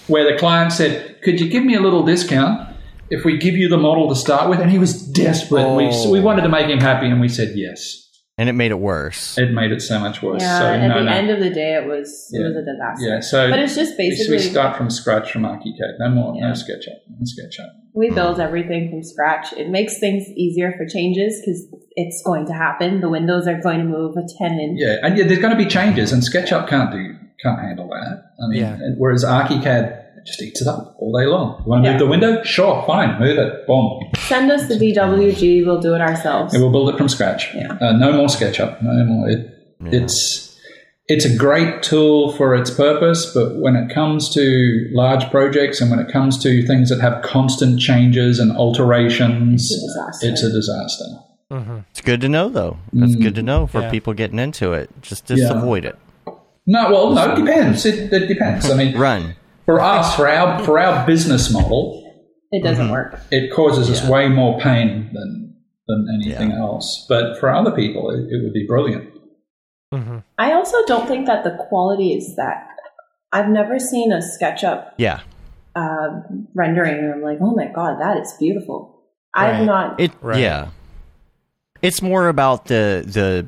where 0.06 0.30
the 0.30 0.38
client 0.38 0.72
said, 0.72 1.20
Could 1.22 1.40
you 1.40 1.48
give 1.48 1.64
me 1.64 1.74
a 1.74 1.80
little 1.80 2.05
discount 2.05 2.68
if 3.10 3.24
we 3.24 3.38
give 3.38 3.55
you 3.55 3.68
the 3.68 3.78
model 3.78 4.09
to 4.09 4.16
start 4.16 4.51
with? 4.51 4.60
And 4.60 4.70
he 4.70 4.78
was 4.78 5.01
desperate. 5.02 5.74
We, 5.74 5.86
Oh. 5.90 6.10
we 6.10 6.20
wanted 6.20 6.43
to 6.43 6.48
make 6.48 6.66
him 6.66 6.80
happy 6.80 7.06
and 7.06 7.20
we 7.20 7.28
said 7.28 7.52
yes. 7.56 8.06
And 8.39 8.51
it 8.51 8.53
made 8.53 8.71
it 8.71 8.79
worse. 8.79 9.39
It 9.39 9.51
made 9.53 9.73
it 9.73 9.81
so 9.81 9.99
much 9.99 10.21
worse. 10.21 10.43
Yeah, 10.43 10.59
so, 10.59 10.67
at 10.67 10.87
no, 10.89 10.99
the 10.99 11.05
no. 11.05 11.11
end 11.13 11.31
of 11.31 11.41
the 11.41 11.49
day, 11.49 11.75
it 11.75 11.87
was 11.87 12.29
it 12.35 12.43
was 12.43 12.55
a 12.55 12.63
disaster. 12.63 13.07
yeah, 13.09 13.21
so 13.21 13.49
But 13.49 13.61
it's 13.61 13.75
just 13.75 13.93
we, 13.97 14.11
basically 14.11 14.37
we 14.37 14.43
start 14.43 14.77
from 14.77 14.91
scratch 14.91 15.33
from 15.33 15.43
ArchiCAD. 15.43 15.99
No 15.99 16.11
more, 16.11 16.35
no 16.35 16.49
Yeah. 16.49 16.53
SketchUp. 16.53 17.01
No 17.09 17.25
SketchUp. 17.25 17.71
we 17.95 18.11
build 18.11 18.39
everything 18.39 18.91
from 18.91 19.03
scratch. 19.03 19.55
It 19.55 19.71
makes 19.71 19.99
things 19.99 20.25
easier 20.37 20.75
for 20.77 20.85
changes 20.87 21.41
because 21.41 21.67
it's 21.93 22.23
going 22.27 22.45
to 22.49 22.53
happen. 22.53 23.01
The 23.01 23.09
windows 23.09 23.47
are 23.49 23.59
going 23.59 23.79
to 23.79 23.85
move 23.87 24.17
a 24.19 24.27
ten 24.39 24.59
inch. 24.61 24.81
Yeah, 24.83 24.97
and 25.03 25.17
yeah, 25.17 25.25
there's 25.27 25.41
going 25.41 25.57
to 25.57 25.63
be 25.65 25.65
changes, 25.71 26.13
and 26.13 26.23
SketchUp 26.23 26.69
can't 26.69 26.93
do 26.93 27.15
can't 27.43 27.59
handle 27.61 27.89
that. 27.89 28.33
I 28.45 28.49
mean, 28.49 28.61
Yeah. 28.61 28.79
whereas 28.99 29.25
ArchiCAD 29.25 30.06
just 30.27 30.43
eats 30.43 30.61
it 30.61 30.69
up 30.69 30.97
all 30.98 31.12
day 31.19 31.27
long. 31.27 31.62
You 31.65 31.70
want 31.70 31.85
to 31.85 31.89
Yeah. 31.90 31.93
move 31.94 32.01
the 32.01 32.07
window? 32.09 32.43
Sure, 32.43 32.82
fine, 32.86 33.19
move 33.20 33.39
it. 33.39 33.66
Boom. 33.66 34.01
Send 34.16 34.51
us 34.51 34.66
the 34.69 34.74
DWG. 34.77 35.65
We'll 35.65 35.81
do 35.81 35.94
it 35.94 36.01
ourselves. 36.01 36.53
And 36.53 36.62
we'll 36.62 36.73
build 36.73 36.89
it 36.90 36.98
from 36.98 37.09
scratch. 37.09 37.48
Yeah. 37.55 37.73
Uh, 37.81 37.93
no 37.93 38.12
more 38.12 38.27
SketchUp. 38.27 38.82
No 38.82 39.05
more. 39.05 39.28
It, 39.31 39.51
It's 39.93 40.44
it's 41.09 41.24
a 41.24 41.36
great 41.36 41.85
tool 41.85 42.32
for 42.32 42.55
its 42.57 42.69
purpose, 42.70 43.31
but 43.32 43.57
when 43.61 43.77
it 43.77 43.89
comes 43.94 44.28
to 44.35 44.89
large 44.93 45.31
projects 45.31 45.81
and 45.81 45.89
when 45.90 46.01
it 46.01 46.11
comes 46.11 46.36
to 46.43 46.66
things 46.66 46.89
that 46.89 47.01
have 47.01 47.23
constant 47.23 47.78
changes 47.78 48.40
and 48.40 48.51
alterations, 48.57 49.70
It's 49.70 49.73
a 49.73 49.86
disaster. 49.86 50.28
it's 50.28 50.43
a 50.43 50.51
disaster. 50.51 51.05
It's 51.93 52.01
good 52.01 52.20
to 52.23 52.28
know, 52.28 52.48
though. 52.48 52.78
That's 52.93 53.15
Mm. 53.15 53.23
good 53.23 53.35
to 53.36 53.43
know 53.43 53.66
for 53.69 53.82
Yeah. 53.82 53.90
people 53.90 54.15
getting 54.15 54.40
into 54.40 54.73
it. 54.73 54.90
Just 55.03 55.27
just 55.27 55.43
Yeah. 55.43 55.57
avoid 55.57 55.85
it. 55.85 55.94
No, 56.66 56.90
well, 56.90 57.15
no, 57.15 57.32
it 57.32 57.36
depends. 57.36 57.86
It, 57.86 58.12
it 58.12 58.27
depends. 58.27 58.69
I 58.69 58.74
mean, 58.77 58.97
Run. 58.98 59.35
For 59.66 59.80
us, 59.80 60.16
for 60.16 60.26
our 60.28 60.64
for 60.64 60.78
our 60.78 61.06
business 61.06 61.52
model, 61.52 62.02
it 62.51 62.62
doesn't 62.62 62.90
work. 62.90 63.20
it 63.30 63.52
causes 63.52 63.90
us 63.90 64.09
way 64.09 64.28
more 64.28 64.59
pain 64.60 65.10
than 65.12 65.55
than 65.86 66.06
anything 66.22 66.52
else. 66.52 67.05
But 67.09 67.38
for 67.38 67.52
other 67.52 67.70
people, 67.72 68.10
it, 68.10 68.32
it 68.32 68.43
would 68.43 68.52
be 68.55 68.66
brilliant. 68.66 69.12
Mm-hmm. 69.93 70.18
I 70.38 70.52
also 70.52 70.76
don't 70.86 71.06
think 71.06 71.26
that 71.26 71.44
the 71.44 71.56
quality 71.68 72.14
is 72.14 72.34
that. 72.36 72.68
I've 73.32 73.48
never 73.48 73.78
seen 73.78 74.12
a 74.12 74.18
SketchUp 74.18 74.93
Yeah. 74.98 75.20
uh, 75.74 76.22
rendering 76.55 76.97
and 76.98 77.12
I'm 77.14 77.22
like, 77.22 77.38
oh 77.40 77.55
my 77.55 77.66
god, 77.66 78.01
that 78.01 78.16
is 78.16 78.32
beautiful. 78.38 79.02
I've 79.34 79.64
not. 79.66 80.01
It. 80.01 80.12
Right. 80.22 80.40
Yeah. 80.40 80.70
It's 81.82 82.01
more 82.01 82.28
about 82.28 82.64
the 82.66 83.05
the 83.06 83.47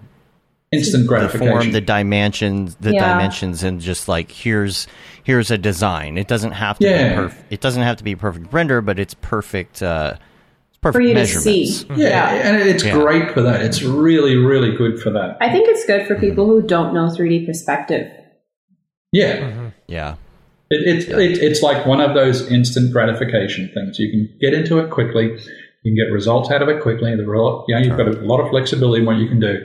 Instant 0.71 1.07
gratification. 1.07 1.41
The 1.47 1.51
gratification. 1.53 1.63
form, 1.63 1.73
the 1.73 1.81
dimensions, 1.81 2.75
the 2.81 2.93
Yeah. 2.93 3.13
dimensions, 3.13 3.63
and 3.63 3.81
just 3.81 4.09
like 4.09 4.31
here's 4.31 4.87
here's 5.25 5.51
a 5.51 5.59
design. 5.59 6.17
It 6.19 6.29
doesn't 6.29 6.53
have 6.53 6.79
to 6.79 6.87
Yeah. 6.87 7.09
be 7.11 7.15
perfect. 7.17 7.45
It 7.53 7.61
doesn't 7.61 7.83
have 7.83 7.97
to 7.97 8.05
be 8.05 8.15
perfect 8.15 8.53
render, 8.53 8.81
but 8.81 8.99
it's 8.99 9.15
perfect. 9.15 9.83
Uh, 9.83 10.15
it's 10.71 10.79
perfect 10.79 10.97
for 10.97 11.01
you 11.03 11.09
to 11.09 11.15
measurements. 11.15 11.81
see. 11.81 11.87
yeah, 11.97 12.29
and 12.35 12.69
it's 12.69 12.85
Yeah. 12.85 12.93
great 12.93 13.31
for 13.33 13.43
that. 13.43 13.63
It's 13.63 13.83
really, 13.83 14.37
really 14.37 14.75
good 14.77 15.01
for 15.01 15.11
that. 15.11 15.37
I 15.41 15.51
think 15.51 15.69
it's 15.69 15.85
good 15.87 16.07
for 16.07 16.15
people 16.17 16.47
who 16.47 16.63
don't 16.63 16.93
know 16.95 17.09
3D 17.11 17.45
perspective. 17.47 18.07
Yeah. 19.13 19.71
Yeah. 19.87 20.15
It, 20.71 21.09
it, 21.09 21.19
it, 21.19 21.39
it's 21.43 21.63
like 21.63 21.87
one 21.87 22.01
of 22.01 22.15
those 22.15 22.51
instant 22.51 22.93
gratification 22.93 23.71
things. 23.73 23.99
You 23.99 24.11
can 24.11 24.29
get 24.41 24.53
into 24.53 24.79
it 24.79 24.91
quickly. 24.91 25.25
You 25.83 25.93
can 25.93 25.95
get 25.97 26.13
results 26.13 26.51
out 26.51 26.61
of 26.61 26.69
it 26.69 26.83
quickly. 26.83 27.15
The 27.17 27.25
re- 27.27 27.39
you 27.69 27.75
know, 27.75 27.81
you've 27.81 27.97
got 27.97 28.09
a 28.09 28.13
lot 28.21 28.41
of 28.41 28.51
flexibility 28.51 29.01
in 29.01 29.07
what 29.07 29.17
you 29.17 29.29
can 29.29 29.41
do, 29.41 29.59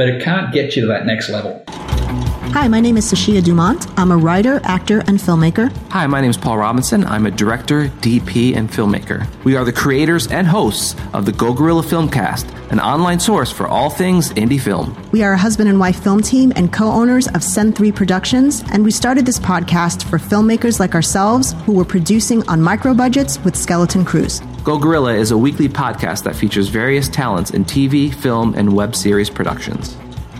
but 0.00 0.08
it 0.08 0.22
can't 0.22 0.50
get 0.50 0.74
you 0.74 0.80
to 0.80 0.88
that 0.88 1.04
next 1.04 1.28
level. 1.28 1.62
Hi, 1.68 2.66
my 2.68 2.80
name 2.80 2.96
is 2.96 3.12
Sashia 3.12 3.44
Dumont. 3.44 3.86
I'm 3.98 4.10
a 4.10 4.16
writer, 4.16 4.58
actor, 4.64 5.00
and 5.00 5.18
filmmaker. 5.18 5.70
Hi, 5.90 6.06
my 6.06 6.22
name 6.22 6.30
is 6.30 6.38
Paul 6.38 6.56
Robinson. 6.56 7.04
I'm 7.04 7.26
a 7.26 7.30
director, 7.30 7.88
DP, 8.00 8.56
and 8.56 8.70
filmmaker. 8.70 9.28
We 9.44 9.56
are 9.56 9.64
the 9.66 9.74
creators 9.74 10.26
and 10.28 10.46
hosts 10.46 10.96
of 11.12 11.26
the 11.26 11.32
Go 11.32 11.52
Gorilla 11.52 11.82
Filmcast, 11.82 12.48
an 12.72 12.80
online 12.80 13.20
source 13.20 13.52
for 13.52 13.68
all 13.68 13.90
things 13.90 14.30
indie 14.30 14.58
film. 14.58 14.96
We 15.12 15.22
are 15.22 15.34
a 15.34 15.38
husband 15.38 15.68
and 15.68 15.78
wife 15.78 16.02
film 16.02 16.22
team 16.22 16.50
and 16.56 16.72
co 16.72 16.90
owners 16.90 17.28
of 17.28 17.44
Send 17.44 17.76
3 17.76 17.92
Productions, 17.92 18.64
and 18.72 18.82
we 18.82 18.90
started 18.90 19.26
this 19.26 19.38
podcast 19.38 20.04
for 20.04 20.18
filmmakers 20.18 20.80
like 20.80 20.94
ourselves 20.94 21.52
who 21.66 21.72
were 21.72 21.84
producing 21.84 22.42
on 22.48 22.62
micro 22.62 22.94
budgets 22.94 23.38
with 23.44 23.54
skeleton 23.54 24.06
crews. 24.06 24.40
Go 24.62 24.78
Gorilla 24.78 25.14
is 25.14 25.30
a 25.30 25.38
weekly 25.38 25.70
podcast 25.70 26.24
that 26.24 26.36
features 26.36 26.68
various 26.68 27.08
talents 27.08 27.50
in 27.52 27.64
TV, 27.64 28.12
film, 28.14 28.52
and 28.54 28.74
web 28.74 28.94
series 28.94 29.30
productions. 29.30 29.96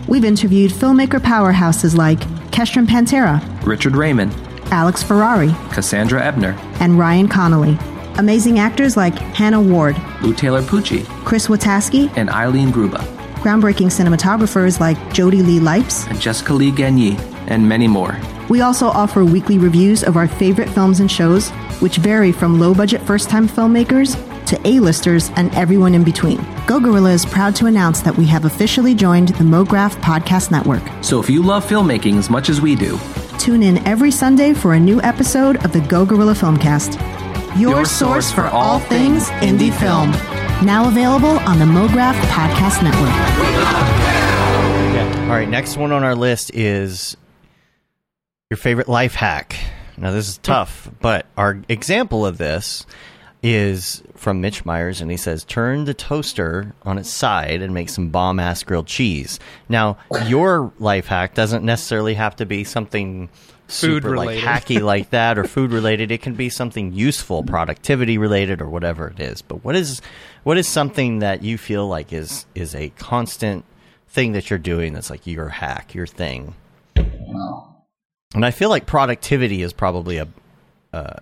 We've 0.07 0.23
interviewed 0.23 0.71
filmmaker 0.71 1.19
powerhouses 1.19 1.97
like 1.97 2.19
Kestrin 2.51 2.85
Pantera, 2.85 3.41
Richard 3.65 3.95
Raymond, 3.95 4.31
Alex 4.71 5.01
Ferrari, 5.01 5.55
Cassandra 5.71 6.23
Ebner, 6.23 6.55
and 6.79 6.99
Ryan 6.99 7.27
Connolly. 7.27 7.79
Amazing 8.19 8.59
actors 8.59 8.95
like 8.95 9.17
Hannah 9.17 9.61
Ward, 9.61 9.95
Lou 10.21 10.35
Taylor 10.35 10.61
Pucci, 10.61 11.03
Chris 11.25 11.47
Wataski, 11.47 12.15
and 12.15 12.29
Eileen 12.29 12.71
Grubba, 12.71 13.01
groundbreaking 13.37 13.87
cinematographers 13.87 14.79
like 14.79 15.13
Jody 15.13 15.41
Lee 15.41 15.59
Lipes, 15.59 16.07
and 16.07 16.21
Jessica 16.21 16.53
Lee 16.53 16.71
Gagné, 16.71 17.17
and 17.47 17.67
many 17.67 17.87
more. 17.87 18.15
We 18.49 18.61
also 18.61 18.87
offer 18.87 19.25
weekly 19.25 19.57
reviews 19.57 20.03
of 20.03 20.15
our 20.15 20.27
favorite 20.27 20.69
films 20.69 20.99
and 20.99 21.09
shows, 21.09 21.51
which 21.81 21.97
vary 21.97 22.31
from 22.31 22.59
low 22.59 22.73
budget 22.73 23.01
first 23.01 23.29
time 23.29 23.47
filmmakers 23.47 24.15
to 24.45 24.67
A-listers 24.67 25.29
and 25.35 25.53
everyone 25.55 25.93
in 25.93 26.03
between. 26.03 26.45
Go 26.67 26.79
Gorilla 26.79 27.11
is 27.11 27.25
proud 27.25 27.55
to 27.55 27.67
announce 27.67 28.01
that 28.01 28.17
we 28.17 28.25
have 28.25 28.45
officially 28.45 28.93
joined 28.93 29.29
the 29.29 29.43
MoGraph 29.43 29.95
Podcast 30.01 30.51
Network. 30.51 30.83
So 31.03 31.19
if 31.19 31.29
you 31.29 31.41
love 31.41 31.65
filmmaking 31.65 32.17
as 32.17 32.29
much 32.29 32.49
as 32.49 32.59
we 32.61 32.75
do, 32.75 32.99
tune 33.39 33.63
in 33.63 33.77
every 33.87 34.11
Sunday 34.11 34.53
for 34.53 34.73
a 34.73 34.79
new 34.79 35.01
episode 35.01 35.63
of 35.63 35.71
the 35.71 35.81
Go 35.81 36.05
Gorilla 36.05 36.33
Filmcast. 36.33 36.99
Your, 37.59 37.71
Your 37.71 37.85
source, 37.85 38.27
source 38.27 38.31
for 38.31 38.45
all 38.45 38.79
things 38.79 39.29
indie 39.41 39.73
film. 39.77 40.11
Now 40.65 40.87
available 40.87 41.39
on 41.39 41.59
the 41.59 41.65
MoGraph 41.65 42.19
Podcast 42.29 42.83
Network. 42.83 43.09
Yeah. 44.93 45.21
All 45.23 45.35
right, 45.37 45.49
next 45.49 45.77
one 45.77 45.91
on 45.91 46.03
our 46.03 46.15
list 46.15 46.51
is 46.53 47.17
your 48.49 48.57
favorite 48.57 48.87
life 48.89 49.15
hack. 49.15 49.57
Now, 49.97 50.11
this 50.11 50.27
is 50.27 50.37
tough, 50.37 50.89
but 51.01 51.25
our 51.37 51.59
example 51.69 52.25
of 52.25 52.37
this 52.37 52.85
is 53.43 54.03
from 54.15 54.39
Mitch 54.39 54.65
Myers, 54.65 55.01
and 55.01 55.09
he 55.09 55.17
says, 55.17 55.43
"Turn 55.43 55.85
the 55.85 55.93
toaster 55.93 56.73
on 56.83 56.97
its 56.97 57.09
side 57.09 57.61
and 57.61 57.73
make 57.73 57.89
some 57.89 58.09
bomb 58.09 58.39
ass 58.39 58.63
grilled 58.63 58.87
cheese." 58.87 59.39
Now, 59.67 59.97
your 60.27 60.71
life 60.79 61.07
hack 61.07 61.33
doesn't 61.33 61.63
necessarily 61.63 62.13
have 62.13 62.35
to 62.37 62.45
be 62.45 62.63
something 62.63 63.29
super 63.67 64.15
like 64.15 64.37
hacky 64.37 64.81
like 64.83 65.09
that 65.11 65.37
or 65.37 65.45
food 65.45 65.71
related. 65.71 66.11
It 66.11 66.21
can 66.21 66.35
be 66.35 66.49
something 66.49 66.93
useful, 66.93 67.43
productivity 67.43 68.17
related, 68.17 68.61
or 68.61 68.69
whatever 68.69 69.07
it 69.07 69.19
is. 69.19 69.41
But 69.41 69.63
what 69.63 69.75
is 69.75 70.01
what 70.43 70.57
is 70.57 70.67
something 70.67 71.19
that 71.19 71.43
you 71.43 71.57
feel 71.57 71.87
like 71.87 72.13
is 72.13 72.45
is 72.53 72.75
a 72.75 72.89
constant 72.89 73.65
thing 74.09 74.33
that 74.33 74.49
you're 74.49 74.59
doing 74.59 74.93
that's 74.93 75.09
like 75.09 75.25
your 75.25 75.49
hack, 75.49 75.95
your 75.95 76.07
thing? 76.07 76.53
Wow. 76.95 77.70
And 78.33 78.45
I 78.45 78.51
feel 78.51 78.69
like 78.69 78.85
productivity 78.85 79.61
is 79.61 79.73
probably 79.73 80.17
a 80.17 80.27
uh, 80.93 81.19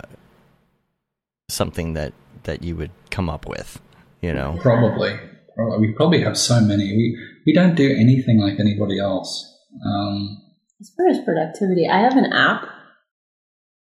something 1.49 1.93
that 1.93 2.13
that 2.43 2.63
you 2.63 2.75
would 2.75 2.91
come 3.09 3.29
up 3.29 3.47
with 3.47 3.81
you 4.21 4.33
know? 4.33 4.57
Probably, 4.61 5.17
probably. 5.55 5.87
we 5.87 5.93
probably 5.93 6.21
have 6.23 6.37
so 6.37 6.59
many. 6.61 6.83
We 6.83 7.17
we 7.45 7.53
don't 7.53 7.75
do 7.75 7.89
anything 7.89 8.39
like 8.39 8.59
anybody 8.59 8.99
else. 8.99 9.45
Um, 9.85 10.41
as 10.81 10.91
far 10.95 11.07
as 11.09 11.19
productivity 11.25 11.87
i 11.87 11.99
have 11.99 12.15
an 12.15 12.31
app 12.31 12.63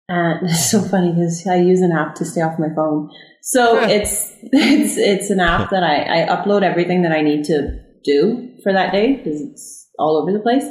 and 0.09 0.48
it's 0.48 0.70
so 0.70 0.80
funny 0.80 1.10
because 1.10 1.44
i 1.47 1.56
use 1.56 1.80
an 1.80 1.93
app 1.93 2.14
to 2.14 2.24
stay 2.24 2.40
off 2.40 2.59
my 2.59 2.68
phone. 2.74 3.10
So 3.43 3.78
it's 3.82 4.32
it's 4.43 4.97
it's 4.97 5.30
an 5.30 5.40
app 5.40 5.70
that 5.70 5.82
I, 5.82 6.22
I 6.22 6.28
upload 6.28 6.62
everything 6.62 7.02
that 7.02 7.12
i 7.12 7.20
need 7.20 7.44
to 7.44 7.80
do 8.05 8.56
for 8.62 8.72
that 8.72 8.93
day 8.93 9.16
because 9.16 9.40
it's 9.40 9.88
all 9.98 10.16
over 10.16 10.32
the 10.32 10.40
place 10.40 10.64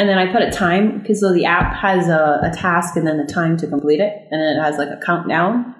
and 0.00 0.08
then 0.08 0.16
I 0.16 0.32
put 0.32 0.40
a 0.40 0.50
time 0.50 0.98
because 0.98 1.20
so 1.20 1.30
the 1.30 1.44
app 1.44 1.76
has 1.76 2.08
a, 2.08 2.40
a, 2.42 2.50
task 2.56 2.96
and 2.96 3.06
then 3.06 3.18
the 3.18 3.30
time 3.30 3.58
to 3.58 3.66
complete 3.66 4.00
it, 4.00 4.14
and 4.30 4.40
then 4.40 4.56
it 4.56 4.62
has 4.62 4.78
like 4.78 4.88
a 4.88 4.98
countdown. 5.04 5.74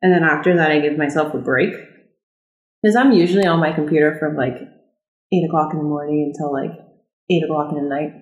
And 0.00 0.14
then 0.14 0.22
after 0.22 0.54
that, 0.56 0.70
I 0.70 0.78
give 0.78 0.96
myself 0.96 1.34
a 1.34 1.38
break. 1.38 1.74
Because 2.80 2.94
I'm 2.94 3.10
usually 3.10 3.46
on 3.46 3.58
my 3.58 3.72
computer 3.72 4.16
from 4.20 4.36
like 4.36 4.54
8 5.32 5.44
o'clock 5.48 5.72
in 5.72 5.78
the 5.78 5.84
morning 5.84 6.32
until 6.32 6.52
like 6.52 6.70
8 7.28 7.42
o'clock 7.42 7.72
in 7.72 7.82
the 7.82 7.88
night. 7.88 8.12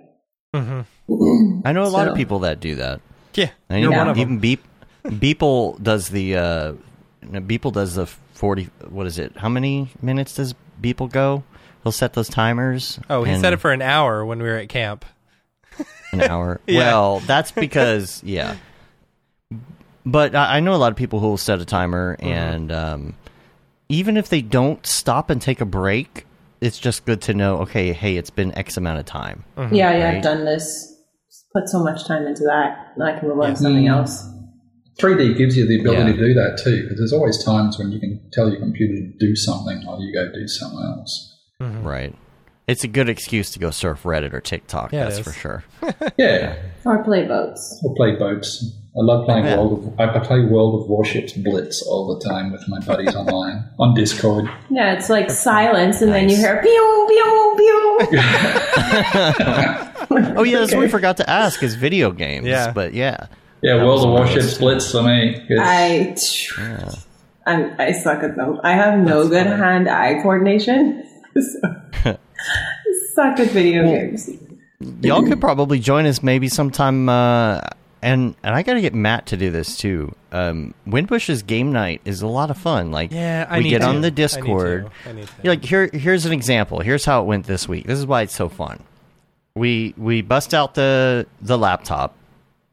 Mm-hmm. 0.55 1.61
I 1.67 1.73
know 1.73 1.83
a 1.83 1.87
so, 1.87 1.93
lot 1.93 2.09
of 2.09 2.17
people 2.17 2.39
that 2.41 2.59
do 2.59 2.77
that. 2.77 3.03
Yeah. 3.35 3.51
I 3.69 3.81
know 3.81 3.91
yeah. 3.91 4.15
even 4.17 4.39
Beep, 4.39 4.63
Beeple 5.05 5.83
does 5.83 6.09
the, 6.09 6.37
uh, 6.37 6.73
Beeple 7.25 7.75
does 7.75 7.95
the 7.95 8.07
40, 8.07 8.71
what 8.89 9.07
is 9.07 9.19
it? 9.19 9.37
How 9.37 9.51
many 9.51 9.91
minutes 10.01 10.37
does 10.37 10.55
Beeple 10.81 11.13
go? 11.13 11.45
He'll 11.83 11.93
set 11.93 12.15
those 12.15 12.31
timers. 12.31 12.99
Oh, 13.11 13.25
he 13.25 13.39
set 13.39 13.53
it 13.53 13.59
for 13.59 13.71
an 13.71 13.83
hour 13.83 14.25
when 14.25 14.41
we 14.41 14.49
were 14.49 14.57
at 14.57 14.71
camp. 14.71 15.05
An 16.13 16.23
hour. 16.31 16.61
yeah. 16.67 16.79
Well, 16.79 17.21
that's 17.21 17.53
because, 17.53 18.23
yeah 18.25 18.57
but 20.05 20.35
I 20.35 20.61
know 20.61 20.75
a 20.75 20.77
lot 20.77 20.91
of 20.91 20.99
people 20.99 21.21
who 21.21 21.29
will 21.29 21.37
set 21.37 21.61
a 21.61 21.65
timer, 21.65 22.17
mm-hmm. 22.17 22.27
and 22.27 22.73
um, 22.73 23.15
even 23.89 24.17
if 24.17 24.29
they 24.29 24.43
don't 24.43 24.85
stop 24.87 25.31
and 25.31 25.41
take 25.41 25.61
a 25.61 25.65
break, 25.65 26.27
it's 26.61 26.79
just 26.79 27.05
good 27.05 27.21
to 27.23 27.35
know. 27.35 27.59
Okay, 27.59 27.93
hey, 27.93 28.17
it's 28.17 28.31
been 28.31 28.57
X 28.57 28.77
amount 28.77 28.99
of 28.99 29.07
time. 29.07 29.45
Mm-hmm. 29.57 29.75
Yeah, 29.75 29.97
yeah, 29.97 30.05
right? 30.05 30.17
I've 30.17 30.23
done 30.23 30.45
this. 30.45 30.89
Put 31.53 31.69
so 31.69 31.83
much 31.85 32.07
time 32.07 32.27
into 32.27 32.45
that, 32.45 32.93
and 32.95 33.05
I 33.05 33.19
can 33.19 33.29
move 33.29 33.39
on 33.41 33.51
to 33.51 33.57
something 33.57 33.85
mm-hmm. 33.85 33.95
else. 33.95 34.27
3D 35.01 35.37
gives 35.37 35.57
you 35.57 35.67
the 35.67 35.81
ability 35.81 36.13
yeah. 36.13 36.17
to 36.17 36.29
do 36.29 36.35
that 36.35 36.61
too, 36.63 36.83
because 36.83 36.99
there's 36.99 37.13
always 37.13 37.43
times 37.43 37.79
when 37.79 37.93
you 37.93 38.01
can 38.01 38.29
tell 38.33 38.51
your 38.51 38.59
computer 38.59 38.95
to 38.95 39.13
do 39.19 39.37
something 39.37 39.85
while 39.87 40.01
you 40.01 40.13
go 40.13 40.31
do 40.33 40.47
something 40.49 40.81
else. 40.81 41.39
Mm-hmm. 41.61 41.87
Right. 41.87 42.15
It's 42.67 42.85
a 42.85 42.89
good 42.89 43.09
excuse 43.09 43.51
to 43.51 43.59
go 43.59 43.71
surf 43.71 44.05
Reddit 44.05 44.33
or 44.33 44.41
TikTok. 44.41 44.93
Yeah, 44.93 45.09
that's 45.09 45.19
for 45.19 45.33
sure. 45.33 45.65
yeah. 46.17 46.57
Or 46.85 47.05
play 47.05 47.25
boats. 47.25 47.81
Or 47.85 47.95
play 47.95 48.17
boats. 48.17 48.75
I 48.97 49.03
love 49.03 49.25
playing 49.25 49.45
yeah. 49.45 49.57
World 49.57 49.87
of. 49.87 50.01
I, 50.01 50.17
I, 50.17 50.19
play 50.19 50.41
World 50.41 50.83
of 50.83 50.89
Warships 50.91 51.33
Blitz 51.33 51.81
all 51.83 52.13
the 52.13 52.29
time 52.29 52.51
with 52.51 52.67
my 52.67 52.81
buddies 52.81 53.15
online 53.15 53.65
on 53.79 53.95
Discord. 53.95 54.51
Yeah, 54.69 54.95
it's 54.95 55.09
like 55.09 55.31
silence, 55.31 56.03
and 56.03 56.11
nice. 56.11 56.23
then 56.23 56.29
you 56.29 56.37
hear 56.37 56.61
pew 56.61 57.07
pew 57.09 57.55
pew. 57.57 57.99
oh 60.37 60.43
yeah, 60.43 60.59
that's 60.59 60.73
okay. 60.73 60.77
what 60.77 60.83
we 60.83 60.89
forgot 60.89 61.19
to 61.19 61.31
ask 61.31 61.63
is 61.63 61.77
video 61.77 62.11
games. 62.11 62.49
Yeah, 62.49 62.73
but 62.73 62.95
yeah. 62.95 63.29
Yeah, 63.63 63.77
World 63.77 64.05
of 64.05 64.11
Warships 64.11 64.59
Blitz 64.59 64.91
for 64.91 65.03
me. 65.03 65.41
I. 65.59 66.17
Yeah. 66.59 66.95
I'm, 67.47 67.75
I 67.79 67.93
suck 67.93 68.25
at 68.25 68.35
them. 68.35 68.61
I 68.65 68.73
have 68.73 68.99
no 68.99 69.25
that's 69.25 69.49
good 69.49 69.57
hand-eye 69.57 70.21
coordination. 70.21 71.09
So. 71.35 72.19
Suck 73.15 73.39
at 73.39 73.51
video 73.51 73.85
well, 73.85 73.95
games. 73.95 74.31
Y'all 75.01 75.23
could 75.23 75.41
probably 75.41 75.79
join 75.79 76.07
us 76.07 76.23
maybe 76.23 76.49
sometime. 76.49 77.09
Uh, 77.09 77.61
and 78.03 78.35
and 78.43 78.55
I 78.55 78.63
got 78.63 78.75
to 78.75 78.81
get 78.81 78.95
Matt 78.95 79.27
to 79.27 79.37
do 79.37 79.51
this 79.51 79.77
too. 79.77 80.15
Um, 80.33 80.75
Windbush's 80.87 81.43
game 81.43 81.73
night 81.73 82.01
is 82.05 82.21
a 82.21 82.27
lot 82.27 82.51
of 82.51 82.59
fun. 82.59 82.91
Like, 82.91 83.13
yeah, 83.13 83.47
I 83.49 83.59
we 83.59 83.71
get 83.71 83.81
to. 83.81 83.87
on 83.87 84.01
the 84.01 84.11
Discord. 84.11 84.91
Like 85.45 85.65
here, 85.65 85.89
here's 85.93 86.27
an 86.27 86.33
example. 86.33 86.81
Here's 86.81 87.05
how 87.05 87.23
it 87.23 87.27
went 87.27 87.47
this 87.47 87.69
week. 87.69 87.87
This 87.87 87.99
is 87.99 88.07
why 88.07 88.23
it's 88.23 88.35
so 88.35 88.49
fun. 88.49 88.83
We 89.55 89.95
we 89.97 90.21
bust 90.23 90.53
out 90.53 90.75
the 90.75 91.27
the 91.41 91.57
laptop, 91.57 92.17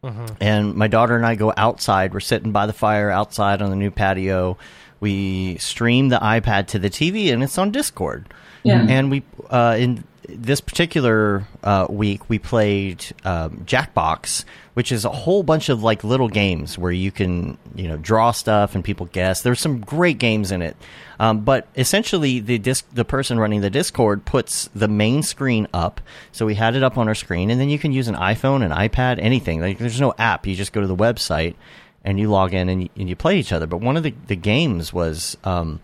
mm-hmm. 0.03 0.25
and 0.41 0.73
my 0.73 0.87
daughter 0.87 1.15
and 1.15 1.25
I 1.25 1.35
go 1.35 1.53
outside. 1.55 2.13
We're 2.13 2.21
sitting 2.21 2.51
by 2.51 2.65
the 2.65 2.73
fire 2.73 3.11
outside 3.11 3.61
on 3.61 3.69
the 3.69 3.75
new 3.75 3.91
patio. 3.91 4.57
We 4.99 5.57
stream 5.57 6.09
the 6.09 6.17
iPad 6.19 6.67
to 6.67 6.79
the 6.79 6.89
TV, 6.89 7.31
and 7.31 7.43
it's 7.43 7.57
on 7.57 7.71
Discord. 7.71 8.33
Yeah. 8.63 8.85
And 8.87 9.11
we 9.11 9.23
uh, 9.49 9.75
in 9.79 10.03
this 10.27 10.61
particular 10.61 11.47
uh, 11.63 11.87
week 11.89 12.29
we 12.29 12.39
played 12.39 13.05
um, 13.23 13.57
Jackbox, 13.65 14.45
which 14.73 14.91
is 14.91 15.05
a 15.05 15.09
whole 15.09 15.43
bunch 15.43 15.69
of 15.69 15.81
like 15.83 16.03
little 16.03 16.29
games 16.29 16.77
where 16.77 16.91
you 16.91 17.11
can 17.11 17.57
you 17.75 17.87
know 17.87 17.97
draw 17.97 18.31
stuff 18.31 18.75
and 18.75 18.83
people 18.83 19.07
guess. 19.07 19.41
There's 19.41 19.59
some 19.59 19.79
great 19.79 20.19
games 20.19 20.51
in 20.51 20.61
it, 20.61 20.77
um, 21.19 21.41
but 21.41 21.67
essentially 21.75 22.39
the 22.39 22.57
disc 22.57 22.85
the 22.93 23.05
person 23.05 23.39
running 23.39 23.61
the 23.61 23.69
Discord 23.69 24.25
puts 24.25 24.69
the 24.75 24.87
main 24.87 25.23
screen 25.23 25.67
up. 25.73 26.01
So 26.31 26.45
we 26.45 26.55
had 26.55 26.75
it 26.75 26.83
up 26.83 26.97
on 26.97 27.07
our 27.07 27.15
screen, 27.15 27.49
and 27.49 27.59
then 27.59 27.69
you 27.69 27.79
can 27.79 27.91
use 27.91 28.07
an 28.07 28.15
iPhone, 28.15 28.63
an 28.63 28.71
iPad, 28.71 29.19
anything. 29.19 29.61
Like 29.61 29.77
there's 29.77 30.01
no 30.01 30.13
app. 30.17 30.45
You 30.45 30.55
just 30.55 30.73
go 30.73 30.81
to 30.81 30.87
the 30.87 30.95
website 30.95 31.55
and 32.03 32.19
you 32.19 32.29
log 32.29 32.53
in 32.53 32.69
and 32.69 32.83
you, 32.83 32.89
and 32.97 33.09
you 33.09 33.15
play 33.15 33.39
each 33.39 33.51
other. 33.51 33.67
But 33.67 33.77
one 33.77 33.97
of 33.97 34.03
the 34.03 34.13
the 34.27 34.35
games 34.35 34.93
was. 34.93 35.37
Um, 35.43 35.79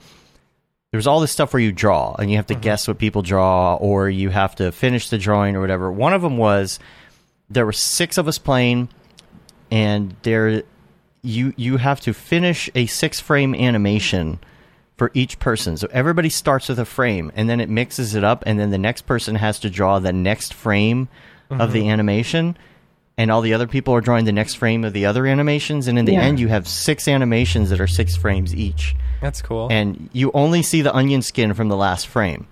there's 0.96 1.08
all 1.08 1.20
this 1.20 1.34
stuff 1.34 1.52
where 1.52 1.62
you 1.62 1.74
draw 1.74 2.16
and 2.18 2.32
you 2.32 2.38
have 2.38 2.46
to 2.48 2.54
mm-hmm. 2.54 2.62
guess 2.62 2.88
what 2.88 2.98
people 2.98 3.22
draw 3.22 3.76
or 3.76 4.10
you 4.10 4.30
have 4.30 4.56
to 4.56 4.72
finish 4.72 5.10
the 5.10 5.18
drawing 5.18 5.54
or 5.54 5.60
whatever. 5.60 5.92
One 5.92 6.14
of 6.14 6.22
them 6.22 6.38
was 6.38 6.80
there 7.50 7.66
were 7.66 7.74
six 7.74 8.18
of 8.18 8.30
us 8.30 8.38
playing 8.38 8.88
and 9.70 10.16
there 10.22 10.64
you 11.22 11.54
you 11.58 11.76
have 11.76 12.00
to 12.00 12.14
finish 12.14 12.70
a 12.76 12.86
six 12.86 13.20
frame 13.20 13.54
animation 13.54 14.40
for 14.96 15.12
each 15.14 15.38
person. 15.38 15.76
So 15.76 15.90
everybody 15.92 16.30
starts 16.30 16.70
with 16.70 16.80
a 16.80 16.86
frame 16.86 17.30
and 17.36 17.50
then 17.50 17.60
it 17.60 17.68
mixes 17.68 18.16
it 18.16 18.24
up 18.24 18.44
and 18.46 18.58
then 18.58 18.70
the 18.70 18.78
next 18.78 19.02
person 19.02 19.36
has 19.36 19.60
to 19.60 19.70
draw 19.70 20.00
the 20.00 20.14
next 20.14 20.54
frame 20.54 21.10
of 21.50 21.74
the 21.74 21.90
animation, 21.90 22.58
and 23.18 23.32
all 23.32 23.42
the 23.42 23.54
other 23.54 23.68
people 23.68 23.94
are 23.94 24.02
drawing 24.02 24.26
the 24.26 24.32
next 24.32 24.56
frame 24.56 24.84
of 24.84 24.94
the 24.94 25.06
other 25.06 25.26
animations, 25.26 25.88
and 25.88 25.98
in 25.98 26.06
the 26.06 26.14
Yeah. 26.14 26.22
end, 26.22 26.40
you 26.40 26.48
have 26.50 26.68
six 26.68 27.08
animations 27.08 27.70
that 27.70 27.80
are 27.80 27.88
six 27.88 28.16
frames 28.16 28.54
each, 28.56 28.96
That's 29.22 29.42
cool. 29.42 29.68
and 29.72 30.10
you 30.14 30.32
only 30.34 30.62
see 30.62 30.82
the 30.82 30.94
onion 30.96 31.22
skin 31.22 31.54
from 31.54 31.70
the 31.70 31.78
last 31.78 32.08
frame. 32.08 32.48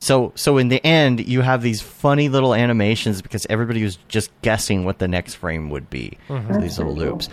So, 0.00 0.32
so 0.34 0.58
in 0.58 0.68
the 0.68 0.84
end, 0.84 1.26
you 1.28 1.42
have 1.42 1.62
these 1.62 1.80
funny 1.80 2.28
little 2.28 2.54
animations 2.54 3.22
because 3.22 3.46
everybody 3.48 3.84
was 3.84 3.98
just 4.08 4.30
guessing 4.42 4.84
what 4.84 4.98
the 4.98 5.06
next 5.06 5.34
frame 5.34 5.70
would 5.70 5.88
be. 5.90 6.18
So 6.28 6.40
these 6.60 6.76
little 6.78 6.94
loops. 6.96 7.28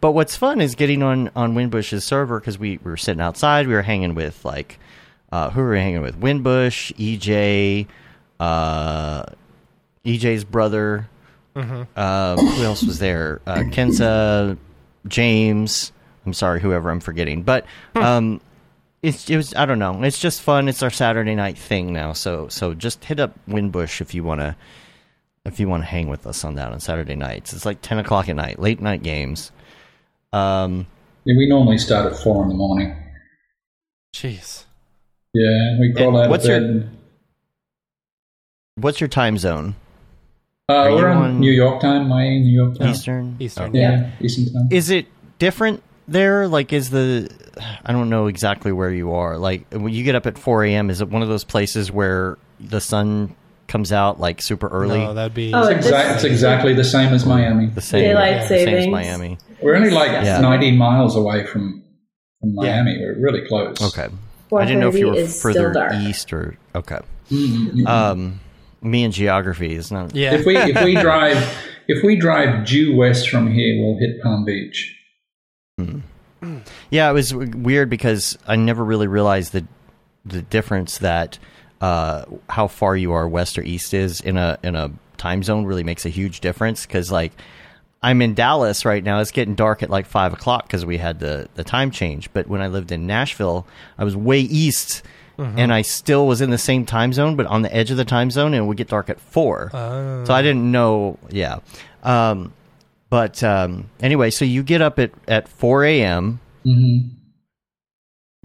But 0.00 0.12
what's 0.12 0.36
fun 0.36 0.60
is 0.60 0.74
getting 0.76 1.02
on 1.02 1.30
on 1.34 1.54
Windbush's 1.54 2.04
server 2.04 2.38
because 2.40 2.58
we, 2.58 2.78
we 2.84 2.90
were 2.92 2.96
sitting 2.96 3.20
outside. 3.20 3.66
We 3.66 3.74
were 3.74 3.82
hanging 3.82 4.14
with 4.14 4.44
like 4.44 4.78
uh, 5.32 5.50
who 5.50 5.62
were 5.62 5.72
we 5.72 5.78
hanging 5.78 6.02
with? 6.02 6.20
Windbush, 6.20 6.92
EJ, 6.96 7.86
uh, 8.38 9.24
EJ's 10.04 10.44
brother. 10.44 11.08
Uh, 11.54 12.36
who 12.36 12.62
else 12.64 12.82
was 12.82 12.98
there? 12.98 13.40
Uh, 13.46 13.56
Kenza, 13.70 14.56
James. 15.06 15.92
I'm 16.24 16.32
sorry, 16.32 16.60
whoever 16.60 16.90
I'm 16.90 17.00
forgetting. 17.00 17.42
But 17.42 17.66
um, 17.94 18.40
it's 19.02 19.28
it 19.28 19.36
was 19.36 19.54
I 19.54 19.66
don't 19.66 19.78
know. 19.78 20.02
It's 20.02 20.18
just 20.18 20.40
fun. 20.40 20.68
It's 20.68 20.82
our 20.82 20.90
Saturday 20.90 21.34
night 21.34 21.58
thing 21.58 21.92
now. 21.92 22.12
So 22.12 22.48
so 22.48 22.74
just 22.74 23.04
hit 23.04 23.18
up 23.20 23.36
Windbush 23.48 24.00
if 24.00 24.14
you 24.14 24.22
wanna 24.24 24.56
if 25.44 25.58
you 25.58 25.68
want 25.68 25.82
to 25.82 25.86
hang 25.88 26.08
with 26.08 26.26
us 26.26 26.44
on 26.44 26.54
that 26.54 26.72
on 26.72 26.78
Saturday 26.80 27.16
nights. 27.16 27.52
It's 27.52 27.66
like 27.66 27.82
ten 27.82 27.98
o'clock 27.98 28.28
at 28.28 28.36
night, 28.36 28.58
late 28.60 28.80
night 28.80 29.02
games. 29.02 29.50
Um, 30.32 30.86
Yeah, 31.24 31.34
we 31.36 31.48
normally 31.48 31.78
start 31.78 32.10
at 32.12 32.18
four 32.18 32.42
in 32.44 32.48
the 32.48 32.54
morning. 32.54 32.96
Jeez. 34.14 34.64
Yeah, 35.34 35.78
we 35.80 35.92
crawl 35.96 36.08
And 36.08 36.16
out 36.18 36.24
of 36.26 36.30
what's 36.30 36.46
bed. 36.46 36.62
your- 36.62 36.70
and- 36.70 36.98
what's 38.76 39.00
your 39.00 39.08
time 39.08 39.36
zone? 39.38 39.74
Uh, 40.72 40.94
we're 40.94 41.08
on, 41.08 41.16
on- 41.22 41.40
New 41.40 41.52
York 41.52 41.80
time, 41.80 42.08
Miami, 42.08 42.40
New 42.40 42.50
York 42.52 42.78
time. 42.78 42.88
Eastern. 42.88 43.36
Eastern. 43.40 43.68
Okay. 43.70 43.80
Yeah, 43.80 44.10
Eastern 44.20 44.52
time. 44.52 44.68
Is 44.70 44.90
it 44.90 45.06
different 45.38 45.82
there? 46.08 46.48
Like, 46.48 46.72
is 46.72 46.90
the 46.90 47.28
I 47.84 47.92
don't 47.92 48.08
know 48.10 48.26
exactly 48.26 48.72
where 48.72 48.90
you 48.90 49.12
are. 49.12 49.36
Like, 49.38 49.66
when 49.72 49.92
you 49.92 50.04
get 50.04 50.14
up 50.14 50.26
at 50.26 50.38
four 50.38 50.64
a.m., 50.64 50.90
is 50.90 51.00
it 51.00 51.08
one 51.08 51.22
of 51.22 51.28
those 51.28 51.44
places 51.44 51.90
where 51.92 52.38
the 52.60 52.80
sun 52.80 53.34
comes 53.68 53.92
out 53.92 54.20
like 54.20 54.42
super 54.42 54.68
early? 54.68 54.98
No, 54.98 55.14
that'd 55.14 55.34
be. 55.34 55.52
Oh, 55.54 55.62
it's, 55.68 55.86
exact, 55.86 56.14
it's 56.16 56.24
exactly 56.24 56.74
the 56.74 56.84
same 56.84 57.12
as 57.14 57.24
Miami. 57.24 57.66
the 57.66 57.80
same, 57.80 58.02
Daylight 58.04 58.32
yeah, 58.32 58.42
the 58.42 58.48
same 58.48 58.68
as. 58.76 58.86
Miami. 58.88 59.38
We're 59.62 59.76
only 59.76 59.90
like 59.90 60.10
Yeah. 60.10 60.40
90 60.40 60.72
miles 60.76 61.16
away 61.16 61.46
from, 61.46 61.82
from 62.40 62.54
Miami. 62.54 62.98
We're 62.98 63.18
really 63.20 63.46
close. 63.46 63.80
Okay. 63.80 64.08
I 64.54 64.64
didn't 64.66 64.80
know 64.80 64.88
if 64.88 64.96
you 64.96 65.06
were 65.08 65.26
further 65.26 65.88
east 66.02 66.32
or 66.32 66.56
okay. 66.74 66.98
Mhm. 67.30 67.86
Um, 67.86 68.40
me 68.82 69.04
and 69.04 69.12
geography 69.12 69.74
is 69.74 69.90
not. 69.90 70.14
yeah. 70.14 70.34
If 70.34 70.44
we 70.46 70.56
if 70.56 70.84
we 70.84 70.94
drive 71.00 71.36
if 71.88 72.02
we 72.04 72.16
drive 72.16 72.66
due 72.66 72.96
west 72.96 73.28
from 73.30 73.50
here, 73.52 73.80
we'll 73.82 73.98
hit 73.98 74.22
Palm 74.22 74.44
Beach. 74.44 74.98
Yeah, 76.90 77.08
it 77.08 77.12
was 77.12 77.30
w- 77.30 77.52
weird 77.56 77.88
because 77.88 78.36
I 78.46 78.56
never 78.56 78.84
really 78.84 79.06
realized 79.06 79.52
the 79.52 79.64
the 80.24 80.42
difference 80.42 80.98
that 80.98 81.38
uh, 81.80 82.24
how 82.48 82.66
far 82.68 82.96
you 82.96 83.12
are 83.12 83.28
west 83.28 83.58
or 83.58 83.62
east 83.62 83.94
is 83.94 84.20
in 84.20 84.36
a 84.36 84.58
in 84.62 84.74
a 84.74 84.90
time 85.18 85.42
zone 85.42 85.64
really 85.64 85.84
makes 85.84 86.04
a 86.04 86.08
huge 86.08 86.40
difference. 86.40 86.84
Because 86.84 87.12
like 87.12 87.32
I'm 88.02 88.20
in 88.22 88.34
Dallas 88.34 88.84
right 88.84 89.02
now, 89.02 89.20
it's 89.20 89.30
getting 89.30 89.54
dark 89.54 89.82
at 89.84 89.90
like 89.90 90.06
five 90.06 90.32
o'clock 90.32 90.66
because 90.66 90.84
we 90.84 90.98
had 90.98 91.20
the 91.20 91.48
the 91.54 91.64
time 91.64 91.90
change. 91.92 92.32
But 92.32 92.48
when 92.48 92.60
I 92.60 92.66
lived 92.66 92.90
in 92.90 93.06
Nashville, 93.06 93.66
I 93.96 94.04
was 94.04 94.16
way 94.16 94.40
east. 94.40 95.02
And 95.38 95.72
I 95.72 95.82
still 95.82 96.26
was 96.26 96.40
in 96.40 96.50
the 96.50 96.58
same 96.58 96.86
time 96.86 97.12
zone, 97.12 97.34
but 97.36 97.46
on 97.46 97.62
the 97.62 97.74
edge 97.74 97.90
of 97.90 97.96
the 97.96 98.04
time 98.04 98.30
zone, 98.30 98.54
and 98.54 98.64
it 98.64 98.66
would 98.66 98.76
get 98.76 98.88
dark 98.88 99.10
at 99.10 99.18
four. 99.20 99.70
Oh. 99.74 100.24
So 100.24 100.32
I 100.34 100.40
didn't 100.42 100.70
know. 100.70 101.18
Yeah. 101.30 101.58
Um, 102.04 102.52
but 103.10 103.42
um, 103.42 103.90
anyway, 104.00 104.30
so 104.30 104.44
you 104.44 104.62
get 104.62 104.80
up 104.80 104.98
at, 104.98 105.10
at 105.26 105.48
4 105.48 105.84
a.m. 105.84 106.40
Mm-hmm. 106.64 107.16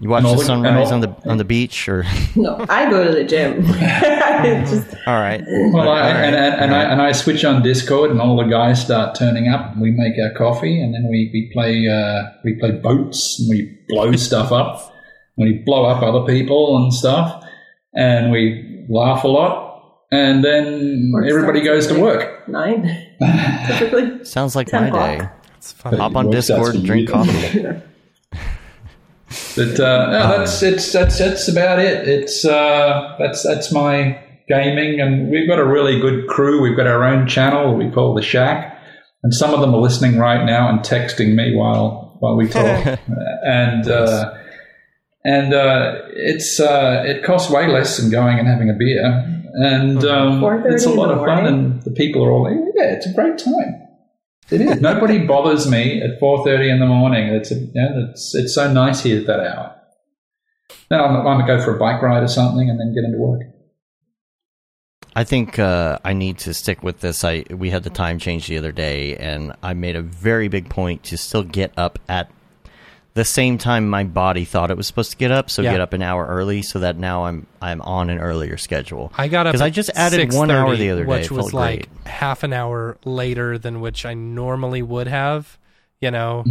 You 0.00 0.08
watch 0.08 0.18
And 0.18 0.26
all 0.28 0.34
the 0.34 0.40
the- 0.40 0.46
sunrise 0.46 0.92
on 0.92 1.00
the 1.00 1.14
on 1.26 1.38
the 1.38 1.44
beach, 1.44 1.88
or 1.88 2.04
No, 2.36 2.64
I 2.68 2.88
go 2.88 3.04
to 3.04 3.10
the 3.12 3.24
gym. 3.24 3.64
Just, 3.64 4.94
all 5.08 5.14
right. 5.20 5.42
Well, 5.72 5.88
I, 5.88 6.00
All 6.08 6.14
right. 6.14 6.24
and, 6.24 6.36
and, 6.36 6.54
and, 6.54 6.74
I, 6.74 6.82
and 6.84 7.02
I 7.02 7.10
switch 7.10 7.44
on 7.44 7.62
Discord, 7.62 8.10
and 8.12 8.20
all 8.20 8.36
the 8.36 8.44
guys 8.44 8.80
start 8.80 9.16
turning 9.16 9.48
up. 9.48 9.72
And 9.72 9.80
we 9.80 9.90
make 9.90 10.12
our 10.22 10.32
coffee, 10.38 10.80
and 10.80 10.94
then 10.94 11.08
we 11.10 11.30
we 11.32 11.50
play 11.52 11.88
uh, 11.88 12.30
we 12.44 12.54
play 12.54 12.72
boats, 12.72 13.40
and 13.40 13.48
we 13.50 13.76
blow 13.88 14.12
stuff 14.12 14.52
up. 14.52 14.94
And 15.38 15.46
we 15.48 15.62
blow 15.64 15.84
up 15.86 16.02
other 16.02 16.26
people 16.26 16.76
and 16.76 16.92
stuff, 16.92 17.44
and 17.94 18.30
we 18.32 18.84
laugh 18.90 19.24
a 19.24 19.28
lot. 19.28 19.66
And 20.10 20.42
then 20.44 21.10
Work 21.14 21.28
everybody 21.28 21.60
goes 21.60 21.86
to 21.86 22.00
work. 22.00 22.48
nine, 22.48 22.82
typically. 23.66 24.24
Sounds 24.24 24.56
like 24.56 24.72
my 24.72 24.88
o'clock. 24.88 25.18
day. 25.18 25.28
It's 25.58 25.72
fun. 25.72 25.94
Hop 25.96 26.16
on 26.16 26.30
Discord 26.30 26.74
and 26.74 26.84
drink 26.84 27.08
coffee. 27.08 27.64
But 29.56 29.78
uh, 29.78 30.06
no, 30.10 30.38
that's 30.38 30.62
it's 30.62 30.92
that's 30.92 31.18
that's 31.18 31.48
about 31.48 31.78
it. 31.80 32.08
It's 32.08 32.44
uh, 32.44 33.14
that's 33.18 33.42
that's 33.42 33.70
my 33.72 34.18
gaming, 34.48 35.00
and 35.00 35.30
we've 35.30 35.46
got 35.48 35.58
a 35.58 35.64
really 35.66 36.00
good 36.00 36.28
crew. 36.28 36.62
We've 36.62 36.76
got 36.76 36.86
our 36.86 37.04
own 37.04 37.26
channel 37.26 37.74
we 37.74 37.90
call 37.90 38.14
the 38.14 38.22
Shack, 38.22 38.78
and 39.22 39.34
some 39.34 39.52
of 39.52 39.60
them 39.60 39.74
are 39.74 39.80
listening 39.80 40.18
right 40.18 40.44
now 40.46 40.70
and 40.70 40.80
texting 40.80 41.34
me 41.34 41.54
while 41.54 42.16
while 42.20 42.36
we 42.36 42.48
talk. 42.48 42.98
and 43.44 43.88
uh, 43.88 44.32
and 45.24 45.52
uh, 45.52 46.02
it's 46.10 46.60
uh, 46.60 47.02
it 47.06 47.24
costs 47.24 47.50
way 47.50 47.66
less 47.66 47.96
than 47.96 48.10
going 48.10 48.38
and 48.38 48.48
having 48.48 48.70
a 48.70 48.74
beer, 48.74 49.04
and 49.54 50.04
um, 50.04 50.44
it's 50.66 50.86
a 50.86 50.90
lot 50.90 51.08
the 51.08 51.14
of 51.14 51.26
fun, 51.26 51.46
and 51.46 51.82
the 51.82 51.90
people 51.90 52.24
are 52.24 52.30
all 52.30 52.48
yeah, 52.76 52.92
it's 52.92 53.06
a 53.06 53.12
great 53.14 53.38
time. 53.38 53.82
It 54.50 54.60
is. 54.60 54.80
Nobody 54.80 55.18
bothers 55.26 55.68
me 55.70 56.00
at 56.02 56.18
four 56.18 56.44
thirty 56.44 56.70
in 56.70 56.80
the 56.80 56.86
morning. 56.86 57.28
It's 57.28 57.50
a, 57.50 57.56
you 57.56 57.70
know, 57.74 58.08
it's 58.10 58.34
it's 58.34 58.54
so 58.54 58.72
nice 58.72 59.02
here 59.02 59.20
at 59.20 59.26
that 59.26 59.40
hour. 59.40 59.74
Then 60.88 61.00
I'm, 61.00 61.16
I'm 61.16 61.24
gonna 61.24 61.46
go 61.46 61.62
for 61.62 61.76
a 61.76 61.78
bike 61.78 62.00
ride 62.00 62.22
or 62.22 62.28
something, 62.28 62.70
and 62.70 62.78
then 62.78 62.94
get 62.94 63.04
into 63.04 63.18
work. 63.18 63.42
I 65.14 65.24
think 65.24 65.58
uh, 65.58 65.98
I 66.04 66.12
need 66.12 66.38
to 66.38 66.54
stick 66.54 66.82
with 66.82 67.00
this. 67.00 67.24
I 67.24 67.44
we 67.50 67.70
had 67.70 67.82
the 67.82 67.90
time 67.90 68.18
change 68.18 68.46
the 68.46 68.56
other 68.56 68.72
day, 68.72 69.16
and 69.16 69.52
I 69.62 69.74
made 69.74 69.96
a 69.96 70.02
very 70.02 70.46
big 70.48 70.70
point 70.70 71.02
to 71.04 71.18
still 71.18 71.42
get 71.42 71.72
up 71.76 71.98
at 72.08 72.30
the 73.18 73.24
same 73.24 73.58
time 73.58 73.90
my 73.90 74.04
body 74.04 74.44
thought 74.44 74.70
it 74.70 74.76
was 74.76 74.86
supposed 74.86 75.10
to 75.10 75.16
get 75.16 75.32
up. 75.32 75.50
So 75.50 75.60
Yeah. 75.62 75.72
get 75.72 75.80
up 75.80 75.92
an 75.92 76.02
hour 76.02 76.24
early, 76.24 76.62
so 76.62 76.78
that 76.78 76.96
now 76.96 77.24
I'm 77.24 77.46
I'm 77.60 77.80
on 77.82 78.08
an 78.10 78.18
earlier 78.18 78.56
schedule. 78.56 79.12
I 79.18 79.26
got 79.28 79.46
up 79.46 79.52
because 79.52 79.60
I 79.60 79.70
just 79.70 79.90
added 79.94 80.32
one 80.32 80.50
hour 80.50 80.76
the 80.76 80.90
other 80.90 81.04
day. 81.04 81.10
which 81.10 81.30
was 81.30 81.52
like 81.52 81.88
great. 81.90 82.06
half 82.06 82.44
an 82.44 82.52
hour 82.52 82.96
later 83.04 83.58
than 83.58 83.80
which 83.80 84.06
I 84.06 84.14
normally 84.14 84.82
would 84.82 85.08
have. 85.08 85.58
You 86.00 86.12
know, 86.12 86.44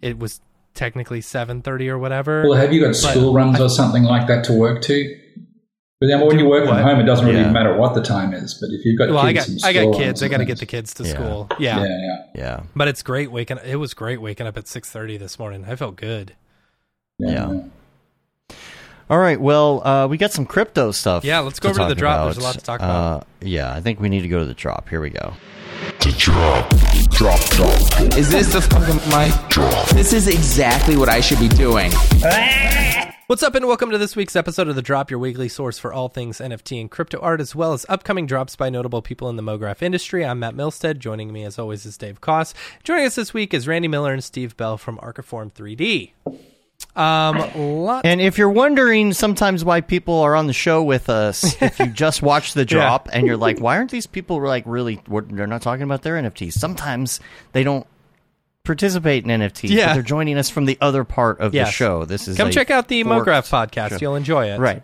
it 0.00 0.18
was 0.18 0.40
technically 0.72 1.20
seven 1.20 1.60
thirty 1.60 1.88
or 1.90 1.98
whatever. 1.98 2.40
Mm-hmm. 2.40 2.48
Well, 2.48 2.58
have 2.58 2.72
you 2.72 2.80
got 2.84 2.96
school 2.96 3.34
runs 3.34 3.60
or 3.60 3.68
something 3.68 4.02
like 4.04 4.26
that 4.28 4.44
to 4.44 4.52
work 4.54 4.80
to? 4.82 5.20
But 6.04 6.18
then 6.18 6.26
when 6.26 6.38
you 6.38 6.46
work 6.46 6.66
from 6.68 6.76
home, 6.76 7.00
it 7.00 7.04
doesn't 7.04 7.24
really 7.26 7.40
Yeah. 7.40 7.50
matter 7.50 7.74
what 7.76 7.94
the 7.94 8.02
time 8.02 8.34
is. 8.34 8.52
But 8.60 8.68
if 8.72 8.84
you've 8.84 8.98
got 8.98 9.08
well, 9.08 9.18
I 9.20 9.32
kids 9.32 9.62
got 9.62 9.68
I 9.68 9.72
got 9.72 9.94
kids. 9.96 10.22
I 10.22 10.28
got 10.28 10.36
to 10.38 10.44
get 10.44 10.58
the 10.58 10.66
kids 10.66 10.92
to 10.94 11.04
Yeah. 11.04 11.10
school. 11.14 11.48
Yeah, 11.58 11.80
Yeah. 11.80 11.86
yeah, 11.86 12.16
Yeah. 12.34 12.60
but 12.76 12.88
it's 12.88 13.02
great 13.02 13.32
waking. 13.32 13.58
It 13.64 13.76
was 13.76 13.94
great 13.94 14.20
waking 14.20 14.46
up 14.46 14.58
at 14.58 14.68
six 14.68 14.90
thirty 14.90 15.16
this 15.16 15.38
morning. 15.38 15.64
I 15.66 15.76
felt 15.76 15.96
good. 15.96 16.32
yeah. 17.18 17.30
Yeah. 17.30 17.52
yeah. 18.50 18.56
All 19.08 19.18
right. 19.18 19.40
Well, 19.40 19.86
uh, 19.86 20.06
we 20.08 20.18
got 20.18 20.32
some 20.32 20.44
crypto 20.44 20.90
stuff. 20.90 21.24
Yeah, 21.24 21.40
let's 21.40 21.58
go 21.58 21.70
over 21.70 21.78
to 21.78 21.84
the 21.86 21.94
talk 21.94 21.98
drop. 21.98 22.24
There's 22.24 22.36
a 22.38 22.40
lot 22.40 22.54
to 22.54 22.60
talk 22.60 22.82
Uh, 22.82 22.84
about. 22.84 23.26
yeah, 23.40 23.72
I 23.72 23.80
think 23.80 23.98
we 24.00 24.08
need 24.10 24.22
to 24.22 24.28
go 24.28 24.40
to 24.40 24.44
the 24.44 24.54
drop. 24.54 24.88
Here 24.90 25.00
we 25.00 25.08
go. 25.10 25.32
The 26.00 26.10
Drop 27.10 27.40
drop. 27.50 28.16
Is 28.18 28.30
this 28.30 28.52
the 28.52 28.60
fucking 28.60 29.00
mic? 29.10 29.88
This 29.94 30.12
is 30.12 30.28
exactly 30.28 30.96
what 30.96 31.08
I 31.08 31.20
should 31.20 31.38
be 31.40 31.48
doing. 31.48 31.92
What's 33.26 33.42
up, 33.42 33.54
and 33.54 33.66
welcome 33.66 33.90
to 33.90 33.96
this 33.96 34.14
week's 34.14 34.36
episode 34.36 34.68
of 34.68 34.76
The 34.76 34.82
Drop, 34.82 35.10
your 35.10 35.18
weekly 35.18 35.48
source 35.48 35.78
for 35.78 35.94
all 35.94 36.10
things 36.10 36.40
NFT 36.40 36.78
and 36.78 36.90
crypto 36.90 37.18
art, 37.20 37.40
as 37.40 37.54
well 37.54 37.72
as 37.72 37.86
upcoming 37.88 38.26
drops 38.26 38.54
by 38.54 38.68
notable 38.68 39.00
people 39.00 39.30
in 39.30 39.36
the 39.36 39.42
MoGraph 39.42 39.80
industry. 39.80 40.26
I'm 40.26 40.40
Matt 40.40 40.54
Milstead. 40.54 40.98
Joining 40.98 41.32
me, 41.32 41.42
as 41.44 41.58
always, 41.58 41.86
is 41.86 41.96
Dave 41.96 42.20
Koss. 42.20 42.52
Joining 42.82 43.06
us 43.06 43.14
this 43.14 43.32
week 43.32 43.54
is 43.54 43.66
Randy 43.66 43.88
Miller 43.88 44.12
and 44.12 44.22
Steve 44.22 44.58
Bell 44.58 44.76
from 44.76 44.98
Archiform 44.98 45.50
3D. 45.50 46.12
Um, 46.94 47.82
lot. 47.82 48.04
And 48.04 48.20
if 48.20 48.36
you're 48.36 48.50
wondering 48.50 49.14
sometimes 49.14 49.64
why 49.64 49.80
people 49.80 50.18
are 50.20 50.36
on 50.36 50.46
the 50.46 50.52
show 50.52 50.82
with 50.82 51.08
us, 51.08 51.60
if 51.62 51.78
you 51.78 51.86
just 51.86 52.20
watch 52.20 52.52
the 52.52 52.64
drop 52.66 53.08
and 53.10 53.26
you're 53.26 53.38
like, 53.38 53.58
why 53.58 53.78
aren't 53.78 53.90
these 53.90 54.06
people 54.06 54.38
like 54.38 54.64
really? 54.66 55.00
They're 55.08 55.46
not 55.46 55.62
talking 55.62 55.84
about 55.84 56.02
their 56.02 56.16
NFTs. 56.16 56.52
Sometimes 56.52 57.20
they 57.52 57.64
don't 57.64 57.86
participate 58.64 59.24
in 59.24 59.30
NFTs. 59.40 59.68
Yeah. 59.70 59.92
they're 59.94 60.02
joining 60.02 60.38
us 60.38 60.48
from 60.50 60.64
the 60.64 60.78
other 60.80 61.04
part 61.04 61.40
of 61.40 61.52
the 61.52 61.64
show. 61.66 62.04
This 62.04 62.26
is 62.28 62.36
Come 62.36 62.50
check 62.50 62.70
out 62.70 62.88
the 62.88 63.04
MoGraph 63.04 63.48
podcast. 63.50 63.90
show. 63.90 63.98
You'll 64.00 64.16
enjoy 64.16 64.50
it. 64.50 64.58
Right, 64.58 64.82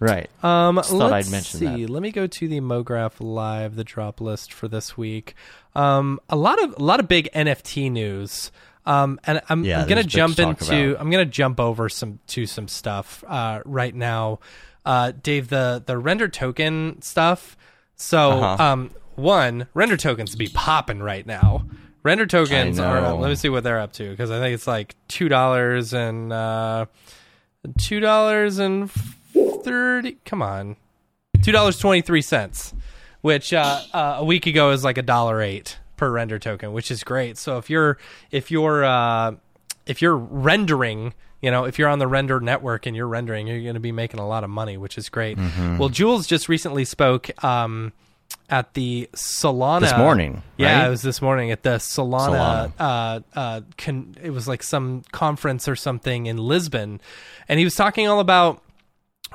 right. 0.00 0.28
Um, 0.44 0.76
Just 0.76 0.90
thought 0.90 1.10
let's 1.12 1.28
I'd 1.28 1.30
mention 1.30 1.60
see. 1.60 1.66
that. 1.84 1.90
Let 1.90 2.02
me 2.02 2.10
go 2.10 2.26
to 2.26 2.48
the 2.48 2.60
MoGraph 2.60 3.14
Live, 3.20 3.76
the 3.76 3.84
drop 3.84 4.20
list 4.20 4.52
for 4.52 4.68
this 4.68 4.96
week. 4.96 5.34
Um, 5.74 6.20
a 6.28 6.36
lot 6.36 6.62
of 6.62 6.74
a 6.78 6.82
lot 6.82 7.00
of 7.00 7.08
big 7.08 7.30
NFT 7.32 7.90
news. 7.90 8.50
Um, 8.86 9.20
and 9.24 9.40
I'm, 9.48 9.62
Yeah, 9.64 9.82
I'm 9.82 9.88
gonna 9.88 10.02
jump 10.02 10.36
to 10.36 10.48
into. 10.48 10.90
about. 10.92 11.00
I'm 11.00 11.10
gonna 11.10 11.24
jump 11.26 11.60
over 11.60 11.88
some 11.88 12.18
to 12.28 12.46
some 12.46 12.66
stuff 12.66 13.22
uh, 13.28 13.60
right 13.64 13.94
now. 13.94 14.40
Uh, 14.84 15.12
Dave, 15.22 15.48
the 15.48 15.82
the 15.86 15.96
render 15.98 16.28
token 16.28 17.00
stuff. 17.02 17.56
So, 17.94 18.30
Uh-huh. 18.30 18.62
um, 18.64 18.90
one, 19.16 19.66
render 19.74 19.98
tokens 19.98 20.34
be 20.34 20.48
popping 20.48 21.00
right 21.02 21.26
now. 21.26 21.66
Render 22.02 22.26
tokens 22.26 22.78
are. 22.78 23.14
Let 23.14 23.28
me 23.28 23.34
see 23.34 23.48
what 23.48 23.64
they're 23.64 23.80
up 23.80 23.92
to 23.94 24.10
because 24.10 24.30
I 24.30 24.38
think 24.38 24.54
it's 24.54 24.66
like 24.66 24.94
two 25.08 25.28
dollars 25.28 25.92
and 25.92 26.32
uh, 26.32 26.86
two 27.78 28.00
dollars 28.00 28.58
and 28.58 28.90
thirty. 28.90 30.16
Come 30.24 30.42
on, 30.42 30.76
two 31.42 31.52
dollars 31.52 31.78
twenty 31.78 32.00
three 32.00 32.22
cents, 32.22 32.74
which 33.20 33.52
uh, 33.52 33.80
uh, 33.92 34.16
a 34.18 34.24
week 34.24 34.46
ago 34.46 34.70
is 34.70 34.82
like 34.82 34.98
a 34.98 35.02
dollar 35.02 35.42
eight 35.42 35.78
per 35.96 36.10
render 36.10 36.38
token, 36.38 36.72
which 36.72 36.90
is 36.90 37.04
great. 37.04 37.36
So 37.36 37.58
if 37.58 37.68
you're 37.68 37.98
if 38.30 38.50
you're 38.50 38.84
uh, 38.84 39.32
if 39.86 40.00
you're 40.00 40.16
rendering, 40.16 41.12
you 41.42 41.50
know, 41.50 41.64
if 41.64 41.78
you're 41.78 41.88
on 41.88 41.98
the 41.98 42.08
render 42.08 42.40
network 42.40 42.86
and 42.86 42.96
you're 42.96 43.08
rendering, 43.08 43.46
you're 43.46 43.60
going 43.62 43.74
to 43.74 43.80
be 43.80 43.92
making 43.92 44.20
a 44.20 44.26
lot 44.26 44.42
of 44.42 44.50
money, 44.50 44.76
which 44.76 44.96
is 44.96 45.08
great. 45.08 45.36
Mm-hmm. 45.36 45.78
Well, 45.78 45.90
Jules 45.90 46.26
just 46.26 46.48
recently 46.48 46.84
spoke 46.84 47.44
um, 47.44 47.92
at 48.50 48.74
the 48.74 49.08
Solana 49.14 49.80
This 49.80 49.96
morning, 49.96 50.42
Yeah, 50.56 50.80
right? 50.80 50.86
it 50.86 50.90
was 50.90 51.02
this 51.02 51.22
morning 51.22 51.50
at 51.52 51.62
the 51.62 51.76
Solana. 51.76 52.72
Uh, 52.78 53.20
uh, 53.34 53.60
con- 53.78 54.16
it 54.22 54.30
was 54.30 54.48
like 54.48 54.62
some 54.62 55.02
conference 55.12 55.68
or 55.68 55.76
something 55.76 56.26
in 56.26 56.36
Lisbon, 56.36 57.00
and 57.48 57.58
he 57.58 57.64
was 57.64 57.74
talking 57.76 58.08
all 58.08 58.20
about 58.20 58.62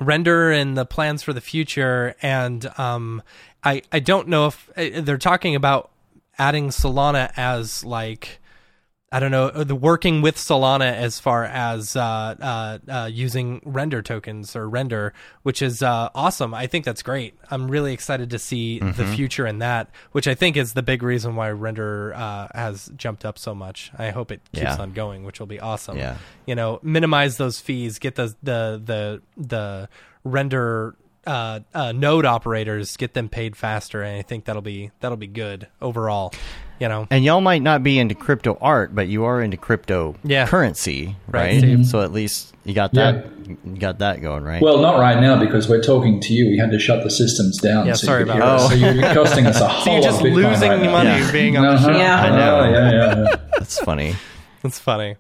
render 0.02 0.52
and 0.52 0.78
the 0.78 0.86
plans 0.86 1.24
for 1.24 1.32
the 1.34 1.42
future. 1.42 2.16
And 2.22 2.70
um, 2.78 3.22
I 3.64 3.82
I 3.92 4.00
don't 4.00 4.28
know 4.28 4.48
if 4.48 4.70
uh, 4.78 5.02
they're 5.02 5.18
talking 5.18 5.56
about 5.56 5.90
adding 6.38 6.70
Solana 6.70 7.32
as 7.38 7.84
like. 7.84 8.40
I 9.16 9.20
don't 9.22 9.32
know 9.32 9.50
the 9.64 9.76
working 9.76 10.22
with 10.22 10.36
Solana 10.36 10.92
as 10.94 11.22
far 11.22 11.46
as 11.46 11.96
uh, 11.96 12.02
uh, 12.02 12.78
uh, 12.92 13.06
using 13.06 13.62
render 13.64 14.02
tokens 14.02 14.56
or 14.58 14.68
render, 14.68 15.14
which 15.44 15.62
is 15.62 15.82
uh, 15.82 16.10
awesome. 16.14 16.54
I 16.54 16.68
think 16.68 16.84
that's 16.84 17.02
great. 17.02 17.34
I'm 17.50 17.72
really 17.72 17.94
excited 17.94 18.30
to 18.32 18.40
see 18.40 18.80
the 18.80 18.86
Mm-hmm. 18.86 19.14
future 19.14 19.48
in 19.48 19.60
that, 19.60 19.90
which 20.12 20.28
I 20.28 20.36
think 20.36 20.58
is 20.58 20.74
the 20.74 20.84
big 20.84 21.02
reason 21.02 21.36
why 21.38 21.50
render 21.52 22.14
uh, 22.14 22.48
has 22.54 22.92
jumped 22.98 23.24
up 23.24 23.38
so 23.40 23.56
much. 23.56 23.90
I 23.98 24.10
hope 24.10 24.32
it 24.32 24.42
keeps 24.52 24.64
Yeah. 24.64 24.82
on 24.82 24.92
going, 24.92 25.24
which 25.24 25.40
will 25.40 25.48
be 25.48 25.62
awesome. 25.62 25.98
Yeah. 25.98 26.18
You 26.46 26.56
know, 26.56 26.80
minimize 26.84 27.38
those 27.38 27.62
fees, 27.62 28.00
get 28.00 28.16
the 28.16 28.36
the 28.44 28.82
the 28.84 29.22
the 29.38 29.90
render 30.26 30.96
uh, 31.26 31.60
uh, 31.74 31.92
node 31.92 32.26
operators, 32.26 32.96
get 32.98 33.14
them 33.14 33.30
paid 33.30 33.56
faster, 33.56 34.02
and 34.02 34.18
I 34.18 34.22
think 34.22 34.46
that'll 34.46 34.62
be 34.62 34.92
that'll 35.00 35.18
be 35.18 35.28
good 35.28 35.68
overall. 35.82 36.34
You 36.78 36.90
know. 36.90 37.08
And 37.10 37.24
y'all 37.24 37.40
might 37.40 37.62
not 37.62 37.84
be 37.84 37.98
into 38.00 38.16
crypto 38.16 38.58
art, 38.60 38.94
but 38.94 39.08
you 39.08 39.24
are 39.24 39.42
into 39.42 39.56
crypto 39.56 40.16
Yeah. 40.26 40.46
currency, 40.46 41.16
Right, 41.30 41.64
right? 41.64 41.86
So 41.86 42.02
at 42.02 42.12
least 42.12 42.54
you 42.66 42.74
got 42.74 42.94
Yeah. 42.94 43.12
that 43.14 43.26
you 43.48 43.78
got 43.80 44.00
that 44.00 44.22
going, 44.22 44.44
right? 44.44 44.62
Well, 44.62 44.80
not 44.80 45.00
right 45.00 45.22
now 45.22 45.40
because 45.40 45.70
we're 45.70 45.82
talking 45.82 46.20
to 46.20 46.34
you. 46.34 46.50
We 46.50 46.58
had 46.58 46.72
to 46.72 46.80
shut 46.80 47.02
the 47.04 47.10
systems 47.10 47.60
down. 47.60 47.86
Yeah, 47.88 47.94
so 47.94 48.08
sorry 48.08 48.22
you 48.24 48.26
could 48.26 48.36
about 48.36 48.70
hear 48.72 48.80
that. 48.82 48.86
us. 48.86 48.94
So 49.00 49.06
you're 49.08 49.14
costing 49.14 49.48
us 49.48 49.62
a 49.62 49.68
whole. 49.70 49.84
So 49.86 49.90
whole 49.92 49.94
you're 49.94 50.04
just 50.04 50.22
lot 50.22 50.28
of 50.28 50.34
losing 50.36 50.70
right 50.72 50.92
money 50.92 51.10
Yeah. 51.12 51.32
being 51.32 51.56
on 51.58 51.66
Uh-huh. 51.66 51.94
show. 51.94 51.98
Yeah. 51.98 52.22
I 52.22 52.30
know. 52.36 52.60
Oh, 52.60 52.70
yeah, 52.70 52.92
yeah, 52.92 53.24
yeah. 53.24 53.36
That's 53.58 53.80
funny. 53.80 54.16
That's 54.62 54.80
funny. 54.80 55.16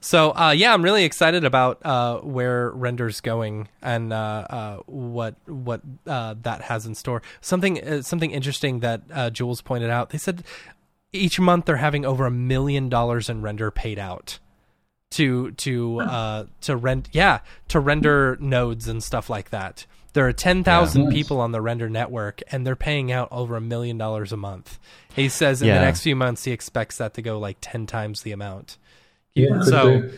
So 0.00 0.30
uh, 0.30 0.52
yeah, 0.56 0.72
I'm 0.72 0.82
really 0.82 1.04
excited 1.04 1.44
about 1.44 1.84
uh, 1.84 2.18
where 2.18 2.70
render's 2.70 3.20
going 3.20 3.68
and 3.82 4.12
uh, 4.12 4.16
uh, 4.48 4.76
what 4.86 5.34
what 5.46 5.80
uh, 6.06 6.34
that 6.42 6.62
has 6.62 6.86
in 6.86 6.94
store. 6.94 7.22
Something 7.40 7.82
uh, 7.82 8.02
something 8.02 8.30
interesting 8.30 8.80
that 8.80 9.02
uh, 9.12 9.30
Jules 9.30 9.60
pointed 9.60 9.90
out. 9.90 10.10
They 10.10 10.18
said 10.18 10.44
each 11.12 11.40
month 11.40 11.64
they're 11.64 11.76
having 11.76 12.04
over 12.04 12.26
a 12.26 12.30
million 12.30 12.88
dollars 12.88 13.28
in 13.28 13.42
render 13.42 13.70
paid 13.70 13.98
out 13.98 14.38
to 15.10 15.50
to 15.52 16.00
uh, 16.00 16.44
to 16.60 16.76
rent 16.76 17.08
yeah 17.12 17.40
to 17.68 17.80
render 17.80 18.36
nodes 18.40 18.86
and 18.86 19.02
stuff 19.02 19.28
like 19.28 19.50
that. 19.50 19.84
There 20.12 20.26
are 20.26 20.32
ten 20.32 20.62
thousand 20.64 21.04
Nice. 21.06 21.12
people 21.14 21.40
on 21.40 21.52
the 21.52 21.60
render 21.60 21.88
network, 21.88 22.40
and 22.52 22.66
they're 22.66 22.76
paying 22.76 23.10
out 23.10 23.28
over 23.30 23.56
a 23.56 23.60
million 23.60 23.98
dollars 23.98 24.32
a 24.32 24.36
month. 24.36 24.78
He 25.14 25.28
says 25.28 25.60
in 25.60 25.68
the 25.68 25.74
next 25.80 26.02
few 26.02 26.14
months 26.14 26.44
he 26.44 26.52
expects 26.52 26.98
that 26.98 27.14
to 27.14 27.22
go 27.22 27.38
like 27.38 27.58
ten 27.60 27.86
times 27.86 28.22
the 28.22 28.32
amount. 28.32 28.78
Yeah, 29.38 29.60
so 29.62 30.00
do. 30.02 30.12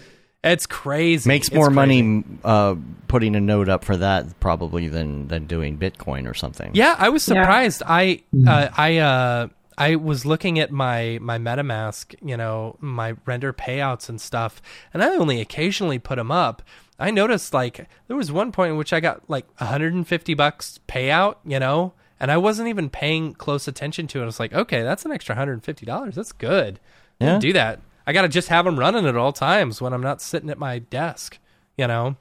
it's 0.45 0.67
crazy. 0.67 1.29
Makes 1.29 1.49
It's 1.49 1.55
more 1.55 1.67
crazy. 1.67 2.03
money 2.03 2.25
uh, 2.45 2.75
putting 3.09 3.37
a 3.37 3.41
node 3.41 3.69
up 3.69 3.85
for 3.85 3.97
that 3.97 4.39
probably 4.41 4.89
than 4.89 5.29
than 5.29 5.47
doing 5.47 5.79
Bitcoin 5.79 6.29
or 6.29 6.35
something. 6.35 6.71
Yeah, 6.75 6.95
I 6.99 7.09
was 7.09 7.27
Yeah. 7.29 7.43
surprised. 7.43 7.83
I 7.87 8.23
uh, 8.47 8.69
I 8.77 8.97
uh, 8.99 9.49
I 9.79 9.97
was 9.97 10.25
looking 10.27 10.59
at 10.59 10.71
my 10.71 11.19
my 11.21 11.39
MetaMask, 11.39 12.15
you 12.23 12.37
know, 12.37 12.77
my 12.81 13.15
render 13.27 13.53
payouts 13.53 14.09
and 14.09 14.21
stuff, 14.21 14.61
and 14.95 15.03
I 15.03 15.09
only 15.17 15.41
occasionally 15.41 15.99
put 15.99 16.17
them 16.17 16.31
up. 16.31 16.63
I 16.99 17.11
noticed 17.11 17.55
like 17.55 17.89
there 18.09 18.17
was 18.17 18.31
one 18.31 18.53
point 18.53 18.73
in 18.73 18.77
which 18.77 18.93
I 18.93 19.01
got 19.01 19.23
like 19.31 19.47
150 19.59 20.35
bucks 20.35 20.81
payout, 20.87 21.37
you 21.47 21.59
know, 21.59 21.95
and 22.21 22.31
I 22.31 22.37
wasn't 22.37 22.69
even 22.69 22.91
paying 22.91 23.33
close 23.33 23.67
attention 23.67 24.07
to 24.09 24.19
it. 24.19 24.23
I 24.25 24.27
was 24.27 24.39
like, 24.39 24.53
okay, 24.53 24.83
that's 24.83 25.07
an 25.07 25.11
extra 25.11 25.35
150 25.35 25.87
dollars. 25.87 26.15
That's 26.15 26.33
good. 26.33 26.79
Yeah. 27.19 27.39
do 27.39 27.53
that. 27.55 27.81
I 28.11 28.13
got 28.13 28.23
to 28.23 28.29
just 28.29 28.49
have 28.49 28.65
them 28.65 28.77
running 28.77 29.07
at 29.07 29.17
all 29.17 29.33
times 29.33 29.81
when 29.81 29.93
I'm 29.93 30.01
not 30.03 30.21
sitting 30.21 30.51
at 30.51 30.59
my 30.59 30.81
desk, 30.81 31.39
you 31.79 31.87
know. 31.87 32.17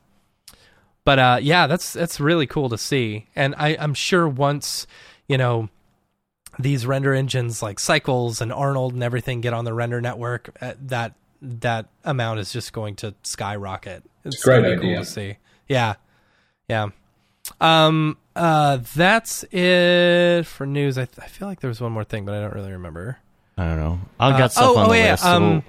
But 1.04 1.18
uh, 1.18 1.40
yeah, 1.42 1.66
that's 1.66 1.94
that's 1.94 2.20
really 2.20 2.46
cool 2.46 2.70
to 2.70 2.78
see, 2.78 3.26
and 3.36 3.56
I, 3.58 3.76
I'm 3.80 3.96
sure 3.96 4.28
once 4.28 4.86
you 5.28 5.36
know 5.36 5.70
these 6.60 6.86
render 6.86 7.16
engines 7.16 7.64
like 7.64 7.80
Cycles 7.80 8.40
and 8.40 8.54
Arnold 8.54 8.94
and 8.94 9.02
everything 9.02 9.42
get 9.42 9.52
on 9.54 9.66
the 9.66 9.74
render 9.74 10.00
network, 10.00 10.56
uh, 10.62 10.74
that 10.82 11.14
that 11.42 11.88
amount 12.04 12.40
is 12.40 12.54
just 12.54 12.72
going 12.72 12.96
to 12.98 13.16
skyrocket. 13.24 14.04
It's 14.26 14.44
Great 14.44 14.66
idea. 14.66 14.78
Cool 14.98 15.04
to 15.04 15.06
see. 15.10 15.38
Yeah, 15.68 15.96
yeah. 16.70 16.90
Um. 17.60 18.18
Uh. 18.36 18.78
That's 18.96 19.44
it 19.52 20.44
for 20.46 20.68
news. 20.68 21.00
I, 21.00 21.06
th- 21.06 21.18
I 21.20 21.28
feel 21.28 21.48
like 21.48 21.62
there 21.62 21.70
was 21.70 21.82
one 21.82 21.94
more 21.94 22.04
thing, 22.04 22.26
but 22.26 22.36
I 22.36 22.42
don't 22.42 22.54
really 22.54 22.74
remember. 22.74 23.18
I 23.58 23.66
don't 23.66 23.78
know. 23.80 24.00
I've 24.20 24.36
Uh, 24.36 24.38
got 24.38 24.52
stuff 24.52 24.66
oh, 24.68 24.78
on 24.78 24.86
oh, 24.86 24.90
the 24.92 24.98
yeah, 25.00 25.12
list. 25.12 25.24
so 25.24 25.30
um, 25.30 25.50
we'll- 25.52 25.64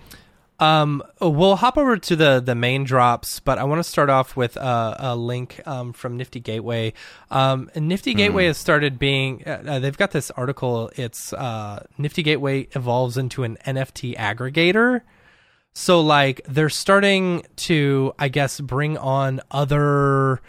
Um, 0.61 1.03
we'll 1.20 1.57
hop 1.57 1.78
over 1.78 1.97
to 1.97 2.16
the 2.16 2.39
the 2.39 2.55
main 2.55 2.85
drops, 2.85 3.41
but 3.41 3.59
I 3.59 3.65
want 3.65 3.78
to 3.78 3.91
start 3.91 4.11
off 4.11 4.37
with 4.37 4.59
uh, 4.59 4.95
a 4.99 5.16
link 5.16 5.61
um, 5.66 5.95
from 5.95 6.19
Nifty 6.19 6.39
Gateway. 6.39 6.93
Um, 7.31 7.70
Nifty 7.74 8.12
Gateway 8.12 8.45
has 8.45 8.59
started 8.59 8.99
being. 8.99 9.43
Uh, 9.47 9.62
uh, 9.66 9.78
they've 9.78 9.97
got 9.97 10.11
this 10.11 10.31
article. 10.32 10.91
It's 10.97 11.32
uh, 11.32 11.87
Nifty 11.97 12.23
Gateway 12.23 12.69
evolves 12.73 13.16
into 13.16 13.43
an 13.43 13.57
NFT 13.66 14.15
aggregator. 14.16 15.01
So 15.73 16.03
like 16.03 16.43
they're 16.47 16.69
starting 16.69 17.45
to, 17.57 18.12
I 18.19 18.28
guess, 18.28 18.61
bring 18.61 18.99
on 18.99 19.41
other 19.51 20.43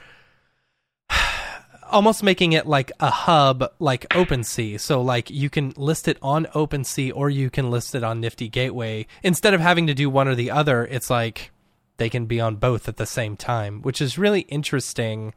almost 1.92 2.24
making 2.24 2.54
it 2.54 2.66
like 2.66 2.92
a 3.00 3.10
hub 3.10 3.72
like 3.80 4.08
OpenSea. 4.10 4.80
So 4.80 5.02
like 5.02 5.30
you 5.30 5.50
can 5.50 5.74
list 5.76 6.08
it 6.08 6.18
on 6.22 6.46
OpenSea 6.48 7.12
or 7.16 7.30
you 7.30 7.50
can 7.50 7.70
list 7.70 7.96
it 7.96 8.04
on 8.04 8.20
Nifty 8.20 8.50
Gateway. 8.50 9.06
Instead 9.24 9.54
of 9.54 9.62
having 9.62 9.88
to 9.88 9.94
do 9.94 10.10
one 10.10 10.28
or 10.28 10.36
the 10.36 10.52
other, 10.52 10.86
it's 10.86 11.10
like 11.10 11.52
they 11.98 12.10
can 12.10 12.26
be 12.26 12.42
on 12.42 12.56
both 12.56 12.88
at 12.88 12.98
the 12.98 13.06
same 13.06 13.38
time, 13.38 13.82
which 13.82 14.02
is 14.02 14.18
really 14.18 14.42
interesting. 14.42 15.34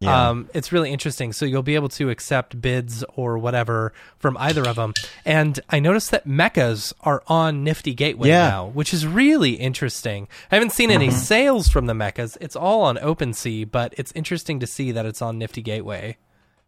Yeah. 0.00 0.28
Um, 0.30 0.50
it's 0.52 0.70
really 0.72 0.90
interesting. 0.92 1.32
So 1.32 1.46
you'll 1.46 1.62
be 1.62 1.76
able 1.76 1.88
to 1.90 2.10
accept 2.10 2.60
bids 2.60 3.04
or 3.16 3.38
whatever 3.38 3.92
from 4.18 4.36
either 4.38 4.66
of 4.68 4.76
them. 4.76 4.92
And 5.24 5.58
I 5.70 5.78
noticed 5.80 6.10
that 6.10 6.26
mechas 6.26 6.92
are 7.02 7.22
on 7.26 7.64
Nifty 7.64 7.94
Gateway 7.94 8.28
Yeah. 8.28 8.48
now, 8.48 8.66
which 8.66 8.92
is 8.92 9.06
really 9.06 9.52
interesting. 9.52 10.28
I 10.52 10.56
haven't 10.56 10.72
seen 10.72 10.90
any 10.90 11.10
sales 11.10 11.68
from 11.68 11.86
the 11.86 11.94
mechas. 11.94 12.36
It's 12.40 12.56
all 12.56 12.82
on 12.82 12.96
OpenSea, 12.96 13.70
but 13.70 13.94
it's 13.96 14.12
interesting 14.14 14.60
to 14.60 14.66
see 14.66 14.92
that 14.92 15.06
it's 15.06 15.22
on 15.22 15.38
Nifty 15.38 15.62
Gateway. 15.62 16.16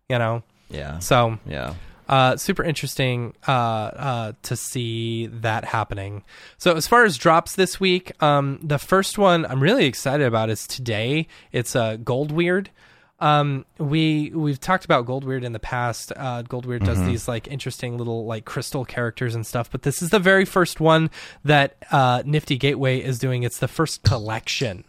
You 0.08 0.18
know, 0.18 0.42
yeah. 0.70 1.00
so 1.00 1.38
Yeah. 1.46 1.74
uh, 2.08 2.36
super 2.36 2.62
interesting 2.62 3.34
uh, 3.48 3.50
uh, 3.50 4.32
to 4.44 4.54
see 4.56 5.26
that 5.26 5.64
happening. 5.64 6.22
So 6.58 6.74
as 6.76 6.86
far 6.86 7.04
as 7.04 7.18
drops 7.18 7.56
this 7.56 7.80
week, 7.80 8.12
um, 8.22 8.60
the 8.62 8.78
first 8.78 9.18
one 9.18 9.44
I'm 9.44 9.60
really 9.60 9.86
excited 9.86 10.24
about 10.26 10.48
is 10.48 10.66
today. 10.68 11.26
It's 11.52 11.74
uh, 11.74 11.96
Gold 11.96 12.30
Weird. 12.30 12.70
Um, 13.18 13.64
we 13.78 14.30
we've 14.34 14.60
talked 14.60 14.84
about 14.84 15.06
Gold 15.06 15.24
Weird 15.24 15.42
in 15.42 15.52
the 15.52 15.58
past. 15.58 16.12
Uh, 16.14 16.42
Gold 16.42 16.66
Weird 16.66 16.84
does 16.84 17.02
these 17.04 17.26
like 17.28 17.48
interesting 17.48 17.96
little 17.96 18.26
like 18.26 18.44
crystal 18.44 18.84
characters 18.84 19.34
and 19.34 19.46
stuff, 19.46 19.70
but 19.70 19.82
this 19.82 20.02
is 20.02 20.10
the 20.10 20.18
very 20.18 20.44
first 20.44 20.80
one 20.80 21.10
that 21.44 21.76
uh, 21.90 22.22
Nifty 22.26 22.58
Gateway 22.58 22.98
is 23.00 23.18
doing. 23.18 23.42
It's 23.42 23.58
the 23.58 23.68
first 23.68 24.02
collection 24.02 24.84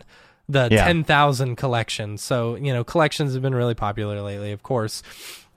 the 0.49 0.69
Yeah. 0.71 0.85
10,000 0.85 1.57
collection. 1.57 2.17
So, 2.17 2.55
you 2.55 2.71
know, 2.71 2.83
collections 2.83 3.33
have 3.33 3.41
been 3.41 3.53
really 3.55 3.75
popular 3.75 4.21
lately, 4.21 4.53
of 4.53 4.63
course, 4.63 5.03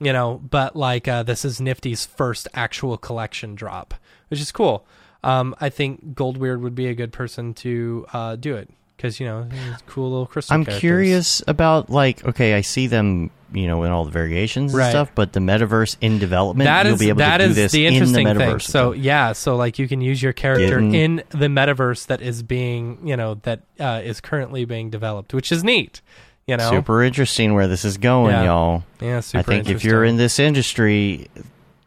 you 0.01 0.13
know, 0.13 0.39
but 0.39 0.75
like 0.75 1.07
uh, 1.07 1.23
this 1.23 1.45
is 1.45 1.61
Nifty's 1.61 2.07
first 2.07 2.49
actual 2.55 2.99
collection 2.99 3.55
drop, 3.55 3.95
which 4.29 4.41
is 4.41 4.51
cool. 4.51 4.85
Um, 5.23 5.55
I 5.61 5.69
think 5.69 6.15
Goldweird 6.15 6.61
would 6.61 6.75
be 6.75 6.89
a 6.89 6.95
good 6.95 7.13
person 7.13 7.55
to 7.55 8.07
uh, 8.13 8.37
do 8.37 8.57
it 8.57 8.69
because, 9.01 9.19
you 9.19 9.27
know, 9.27 9.49
cool 9.87 10.11
little 10.11 10.27
crystal 10.27 10.55
I'm 10.55 10.65
characters. 10.65 10.81
curious 10.81 11.43
about 11.49 11.89
like 11.89 12.23
okay, 12.25 12.55
I 12.55 12.61
see 12.61 12.87
them, 12.87 13.31
you 13.53 13.67
know, 13.67 13.83
in 13.85 13.91
all 13.91 14.05
the 14.05 14.11
variations 14.11 14.75
and 14.75 14.83
stuff, 14.91 15.11
but 15.15 15.33
the 15.33 15.41
metaverse 15.41 15.97
in 16.03 16.19
development, 16.19 16.67
That 16.67 16.85
you'll 16.85 16.95
is 16.95 17.01
be 17.01 17.09
able 17.09 17.19
that 17.21 17.39
to 17.39 17.49
do 17.49 17.55
this 17.55 17.73
the 17.73 17.87
in 17.87 17.95
the 17.95 17.99
interesting 18.01 18.37
thing. 18.37 18.59
So 18.61 18.93
yeah, 18.93 19.33
so 19.33 19.57
like 19.57 19.79
you 19.79 19.89
can 19.89 20.01
use 20.03 20.23
your 20.23 20.35
character 20.35 20.79
in 20.79 21.23
the 21.31 21.47
metaverse 21.47 22.07
that 22.09 22.21
is 22.21 22.43
being, 22.43 23.07
you 23.09 23.17
know, 23.17 23.37
that 23.43 23.63
uh, 23.79 24.03
is 24.05 24.21
currently 24.21 24.67
being 24.67 24.91
developed, 24.91 25.33
which 25.33 25.51
is 25.51 25.65
neat. 25.65 26.03
You 26.47 26.57
know, 26.57 26.69
super 26.71 27.03
interesting 27.03 27.55
where 27.55 27.69
this 27.69 27.85
is 27.85 27.97
going, 27.97 28.33
Yeah. 28.33 28.45
y'all. 28.45 28.83
yeah, 29.01 29.21
super 29.21 29.39
I 29.39 29.43
think 29.43 29.69
if 29.69 29.85
you're 29.85 30.05
in 30.05 30.17
this 30.17 30.39
industry, 30.39 31.29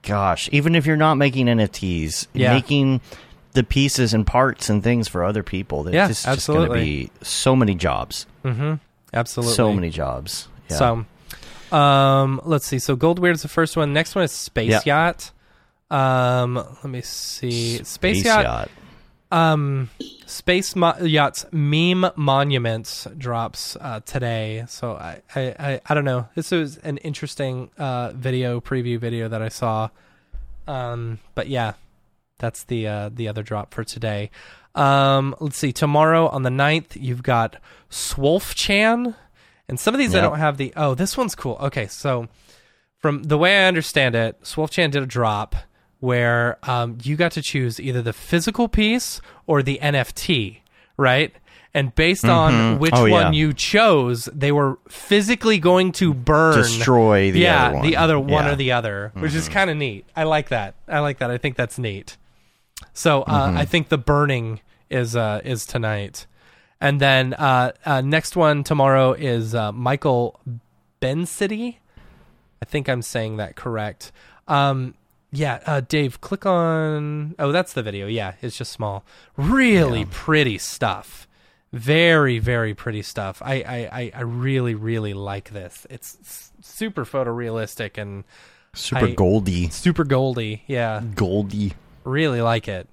gosh, 0.03 0.48
even 0.52 0.73
if 0.76 0.85
you're 0.85 0.95
not 0.98 1.15
making 1.15 1.48
NFTs, 1.48 2.27
Yeah. 2.34 2.53
making 2.53 3.02
the 3.54 3.64
pieces 3.64 4.14
and 4.14 4.26
parts 4.26 4.70
and 4.70 4.84
things 4.84 5.08
for 5.08 5.24
other 5.24 5.44
people, 5.44 5.84
there's 5.84 5.94
Yeah, 5.96 6.08
just, 6.08 6.26
just 6.26 6.48
going 6.48 6.58
to 6.60 6.64
absolutely. 6.66 6.86
be 7.06 7.12
so 7.22 7.56
many 7.56 7.76
jobs. 7.76 8.26
Mm-hmm. 8.44 8.76
Absolutely. 9.14 9.54
So 9.56 9.74
many 9.74 9.90
jobs. 9.90 10.48
Yeah. 10.70 10.78
So, 11.72 11.76
um, 11.78 12.42
let's 12.46 12.66
see. 12.66 12.80
So 12.80 12.96
Goldweird 12.98 13.34
is 13.34 13.42
the 13.44 13.48
first 13.48 13.78
one. 13.78 13.94
Next 13.94 14.16
one 14.16 14.24
is 14.24 14.32
Space 14.32 14.72
Yeah. 14.72 14.82
Yacht. 14.86 15.32
Um, 15.92 16.56
let 16.56 16.86
me 16.86 17.02
see. 17.02 17.76
Space, 17.78 17.88
Space 17.90 18.26
Yacht. 18.26 18.44
yacht. 18.44 18.70
Um, 19.32 19.90
Space 20.28 20.76
Mo- 20.76 20.98
Yacht's 21.02 21.46
meme 21.52 22.06
monuments 22.16 23.08
drops 23.18 23.76
uh, 23.80 24.00
today. 24.06 24.66
So 24.68 24.94
I, 24.94 25.22
I, 25.36 25.42
I, 25.60 25.82
I 25.86 25.94
don't 25.94 26.06
know. 26.06 26.28
This 26.36 26.52
was 26.52 26.78
an 26.78 26.98
interesting 26.98 27.70
uh, 27.78 28.12
video 28.14 28.60
preview 28.62 29.00
video 29.00 29.28
that 29.30 29.42
I 29.42 29.50
saw. 29.50 29.90
Um, 30.68 31.20
but 31.36 31.48
yeah, 31.48 31.74
that's 32.44 32.64
the 32.65 32.88
uh, 32.88 33.10
the 33.14 33.28
other 33.28 33.41
drop 33.44 33.74
for 33.74 33.84
today. 33.84 34.30
Um, 34.76 35.36
let's 35.40 35.57
see. 35.57 35.72
Tomorrow 35.72 36.28
on 36.30 36.41
the 36.44 36.49
9th, 36.49 36.95
you've 36.99 37.22
got 37.24 37.57
Swolf-chan. 37.91 39.15
And 39.70 39.80
some 39.80 39.94
of 39.94 39.99
these 39.99 40.14
I 40.14 40.22
don't 40.22 40.38
have 40.40 40.57
the. 40.57 40.74
Oh, 40.76 40.94
this 40.94 41.15
one's 41.18 41.36
cool. 41.36 41.57
Okay, 41.61 41.88
so 41.88 42.28
from 42.98 43.24
the 43.24 43.38
way 43.38 43.64
I 43.64 43.68
understand 43.68 44.14
it, 44.15 44.41
Swolf-chan 44.41 44.91
did 44.91 45.02
a 45.03 45.06
drop 45.06 45.56
where 45.99 46.57
um, 46.64 46.98
you 47.03 47.15
got 47.15 47.32
to 47.34 47.41
choose 47.41 47.80
either 47.80 48.02
the 48.02 48.14
physical 48.14 48.68
piece 48.68 49.22
or 49.48 49.64
the 49.64 49.80
NFT, 49.82 50.60
right? 50.98 51.34
And 51.74 51.95
based 51.95 52.26
on 52.26 52.78
which 52.78 52.94
Oh, 52.94 53.06
yeah. 53.06 53.24
one 53.26 53.34
you 53.34 53.52
chose, 53.53 54.26
they 54.26 54.52
were 54.52 54.78
physically 54.90 55.57
going 55.60 55.91
to 55.94 56.14
burn, 56.14 56.57
Destroy 56.57 57.32
the 57.32 57.40
yeah, 57.40 57.68
other 57.68 57.76
one. 57.78 57.86
the 57.88 57.95
other 57.98 58.20
one 58.20 58.30
Yeah. 58.30 58.40
Mm-hmm. 58.41 58.49
or 58.49 58.56
the 58.57 58.72
other, 58.74 59.11
which 59.15 59.34
is 59.34 59.49
kind 59.49 59.70
of 59.72 59.78
neat. 59.78 60.06
I 60.15 60.24
like 60.24 60.49
that. 60.49 60.76
I 60.88 60.99
like 60.99 61.18
that. 61.20 61.32
I 61.32 61.38
think 61.40 61.56
that's 61.56 61.80
neat. 61.80 62.18
So 62.94 63.22
uh, 63.24 63.48
Mm-hmm. 63.48 63.58
I 63.58 63.66
think 63.66 63.90
the 63.90 63.98
burning 63.98 64.60
is 64.90 65.16
uh, 65.16 65.42
is 65.44 65.66
tonight, 65.66 66.26
and 66.82 67.00
then 67.00 67.34
uh, 67.34 67.72
uh, 67.86 68.02
next 68.02 68.36
one 68.36 68.64
tomorrow 68.64 69.14
is 69.14 69.56
uh, 69.56 69.72
Michael 69.72 70.40
Bencity. 71.02 71.78
I 72.62 72.66
think 72.66 72.88
I'm 72.90 73.02
saying 73.02 73.38
that 73.38 73.56
correct. 73.56 74.12
Um, 74.48 74.96
yeah, 75.32 75.62
uh, 75.66 75.82
Dave, 75.82 76.22
click 76.22 76.46
on. 76.46 77.36
Oh, 77.40 77.52
that's 77.52 77.74
the 77.74 77.82
video. 77.84 78.08
Yeah, 78.08 78.36
it's 78.42 78.58
just 78.58 78.72
small. 78.72 79.04
Really 79.36 80.06
pretty 80.06 80.58
stuff. 80.60 81.28
Very, 81.74 82.38
very 82.38 82.76
pretty 82.76 83.02
stuff. 83.02 83.42
I, 83.44 83.56
I, 83.64 83.90
I, 83.92 84.12
I 84.14 84.22
really, 84.22 84.76
really 84.76 85.14
like 85.16 85.50
this. 85.50 85.88
It's 85.90 86.52
super 86.62 87.04
photorealistic 87.04 87.98
and 87.98 88.24
Super 88.76 89.08
I- 89.08 89.12
goldy. 89.14 89.70
super 89.70 90.04
goldy. 90.04 90.64
Yeah, 90.68 91.02
Goldy. 91.16 91.74
Really 92.04 92.42
like 92.42 92.68
it. 92.68 92.88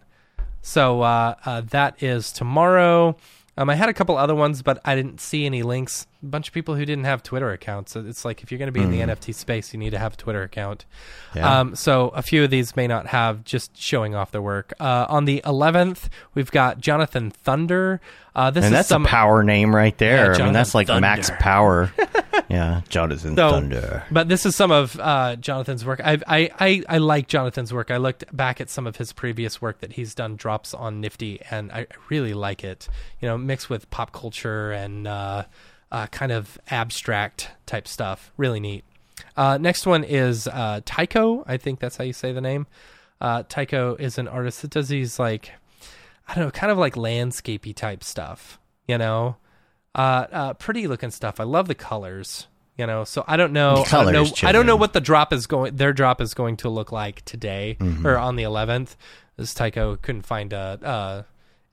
So 0.62 1.02
uh, 1.02 1.34
uh, 1.44 1.62
that 1.70 2.02
is 2.02 2.32
tomorrow. 2.32 3.16
Um, 3.56 3.70
I 3.70 3.74
had 3.74 3.88
a 3.88 3.94
couple 3.94 4.16
other 4.16 4.34
ones, 4.34 4.62
but 4.62 4.80
I 4.84 4.94
didn't 4.94 5.20
see 5.20 5.46
any 5.46 5.62
links. 5.62 6.06
A 6.22 6.26
bunch 6.26 6.48
of 6.48 6.54
people 6.54 6.74
who 6.74 6.84
didn't 6.84 7.04
have 7.04 7.22
Twitter 7.22 7.50
accounts. 7.50 7.96
It's 7.96 8.24
like 8.24 8.42
if 8.42 8.50
you're 8.50 8.58
going 8.58 8.68
to 8.68 8.72
be 8.72 8.82
in 8.82 8.90
the 8.90 9.00
NFT 9.00 9.34
space, 9.34 9.72
you 9.72 9.78
need 9.78 9.90
to 9.90 9.98
have 9.98 10.14
a 10.14 10.16
Twitter 10.16 10.42
account. 10.42 10.84
Yeah. 11.34 11.60
Um, 11.60 11.74
so 11.74 12.08
a 12.10 12.20
few 12.22 12.44
of 12.44 12.50
these 12.50 12.76
may 12.76 12.86
not 12.86 13.06
have 13.06 13.42
just 13.44 13.76
showing 13.76 14.14
off 14.14 14.30
their 14.30 14.42
work. 14.42 14.72
Uh, 14.78 15.06
on 15.08 15.24
the 15.24 15.40
11th, 15.46 16.08
we've 16.34 16.50
got 16.50 16.78
Jonathan 16.78 17.30
Thunder. 17.30 18.00
Uh, 18.34 18.50
this 18.50 18.64
and 18.64 18.72
is 18.72 18.78
that's 18.78 18.88
some 18.88 19.06
a 19.06 19.08
power 19.08 19.42
name 19.42 19.74
right 19.74 19.96
there. 19.98 20.34
I 20.34 20.44
mean, 20.44 20.52
that's 20.52 20.74
like 20.74 20.86
Thunder. 20.86 21.00
max 21.00 21.30
power. 21.40 21.90
yeah, 22.48 22.82
Jonathan 22.88 23.34
So- 23.34 23.50
Thunder. 23.50 24.04
But 24.10 24.28
this 24.28 24.44
is 24.46 24.54
some 24.54 24.70
of 24.70 24.98
uh, 25.00 25.36
Jonathan's 25.36 25.84
work. 25.84 26.00
I, 26.04 26.18
I, 26.26 26.50
I, 26.60 26.82
I 26.88 26.98
like 26.98 27.26
Jonathan's 27.28 27.72
work. 27.72 27.90
I 27.90 27.96
looked 27.96 28.24
back 28.36 28.60
at 28.60 28.68
some 28.70 28.86
of 28.86 28.96
his 28.96 29.12
previous 29.12 29.60
work 29.60 29.80
that 29.80 29.94
he's 29.94 30.14
done 30.14 30.36
drops 30.36 30.74
on 30.74 31.00
Nifty, 31.00 31.40
and 31.50 31.72
I 31.72 31.80
I 31.80 31.86
really 32.10 32.34
like 32.34 32.62
it. 32.62 32.88
You 33.20 33.28
know, 33.28 33.38
mixed 33.38 33.70
with 33.70 33.88
pop 33.90 34.12
culture 34.12 34.70
and 34.70 35.06
uh, 35.92 36.06
kind 36.08 36.32
of 36.32 36.58
abstract 36.68 37.50
type 37.66 37.86
stuff. 37.88 38.32
Really 38.36 38.60
neat. 38.60 38.84
Uh, 39.36 39.58
next 39.58 39.86
one 39.86 40.04
is 40.04 40.46
uh, 40.48 40.80
Tycho. 40.84 41.44
I 41.46 41.56
think 41.56 41.80
that's 41.80 41.96
how 41.96 42.04
you 42.04 42.12
say 42.12 42.32
the 42.32 42.40
name. 42.40 42.66
Uh, 43.20 43.42
Tycho 43.48 43.96
is 43.98 44.18
an 44.18 44.28
artist 44.28 44.62
that 44.62 44.70
does 44.70 44.88
these 44.88 45.18
like 45.18 45.52
I 46.28 46.34
don't 46.34 46.44
know, 46.44 46.50
kind 46.50 46.70
of 46.70 46.78
like 46.78 46.94
landscapey 46.94 47.74
type 47.74 48.04
stuff. 48.04 48.58
You 48.86 48.98
know, 48.98 49.36
uh, 49.94 50.26
uh, 50.32 50.54
pretty 50.54 50.86
looking 50.86 51.10
stuff. 51.10 51.40
I 51.40 51.44
love 51.44 51.68
the 51.68 51.74
colors. 51.74 52.46
You 52.78 52.86
know, 52.86 53.04
so 53.04 53.24
I 53.28 53.36
don't 53.36 53.52
know. 53.52 53.84
The 53.84 53.96
I 53.98 54.04
don't 54.04 54.12
know. 54.14 54.48
I 54.48 54.52
don't 54.52 54.64
know 54.66 54.76
what 54.76 54.94
the 54.94 55.02
drop 55.02 55.34
is 55.34 55.46
going. 55.46 55.76
Their 55.76 55.92
drop 55.92 56.20
is 56.22 56.32
going 56.32 56.56
to 56.58 56.70
look 56.70 56.92
like 56.92 57.22
today 57.26 57.76
Mm-hmm. 57.78 58.06
or 58.06 58.16
on 58.16 58.36
the 58.36 58.44
11th. 58.44 58.96
This 59.36 59.52
Tycho 59.52 59.96
couldn't 59.96 60.22
find 60.22 60.52
a 60.54 60.78
uh, 60.82 61.22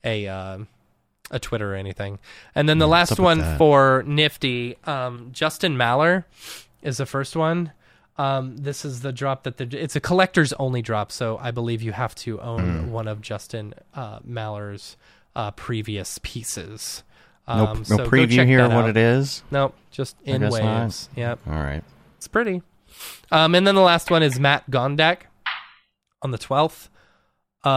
a 0.04 0.28
uh, 0.28 0.58
a 1.32 1.40
Twitter 1.40 1.74
or 1.74 1.76
anything. 1.76 2.20
And 2.56 2.68
then 2.70 2.78
the 2.78 2.88
last 2.88 3.20
one 3.20 3.58
for 3.58 4.04
Nifty, 4.08 4.78
um, 4.86 5.30
Justin 5.34 5.76
Maller 5.78 6.24
is 6.82 6.98
the 6.98 7.06
first 7.06 7.36
one. 7.36 7.72
Um, 8.18 8.58
this 8.58 8.84
is 8.86 9.02
the 9.02 9.12
drop 9.12 9.44
that 9.44 9.58
the 9.58 9.68
it's 9.80 9.96
a 9.96 10.00
collector's 10.00 10.52
only 10.54 10.82
drop, 10.82 11.12
so 11.12 11.38
I 11.40 11.52
believe 11.52 11.84
you 11.84 11.92
have 11.92 12.16
to 12.16 12.40
own 12.42 12.86
Hmm. 12.86 12.92
one 12.92 13.08
of 13.08 13.22
Justin 13.22 13.74
uh, 13.94 14.20
Maller's 14.28 14.98
uh, 15.36 15.52
previous 15.52 16.20
pieces. 16.24 17.04
No, 17.48 17.54
Um, 17.68 17.78
no 17.80 17.84
so 17.84 17.98
preview 18.10 18.46
here 18.46 18.62
of 18.62 18.74
what 18.74 18.90
it 18.90 18.98
is. 18.98 19.44
Nope, 19.52 19.76
just 19.92 20.16
in 20.26 20.42
guess 20.42 20.52
not. 20.54 20.82
waves. 20.82 21.10
Yep, 21.16 21.40
All 21.48 21.54
right. 21.54 21.84
it's 22.18 22.28
pretty. 22.28 22.64
Um, 23.32 23.54
and 23.54 23.68
then 23.68 23.76
the 23.76 23.82
last 23.82 24.10
one 24.10 24.24
is 24.24 24.40
Matt 24.40 24.70
Gondek 24.72 25.20
on 26.24 26.32
the 26.32 26.38
twelfth. 26.40 26.90
Uh, 27.64 27.70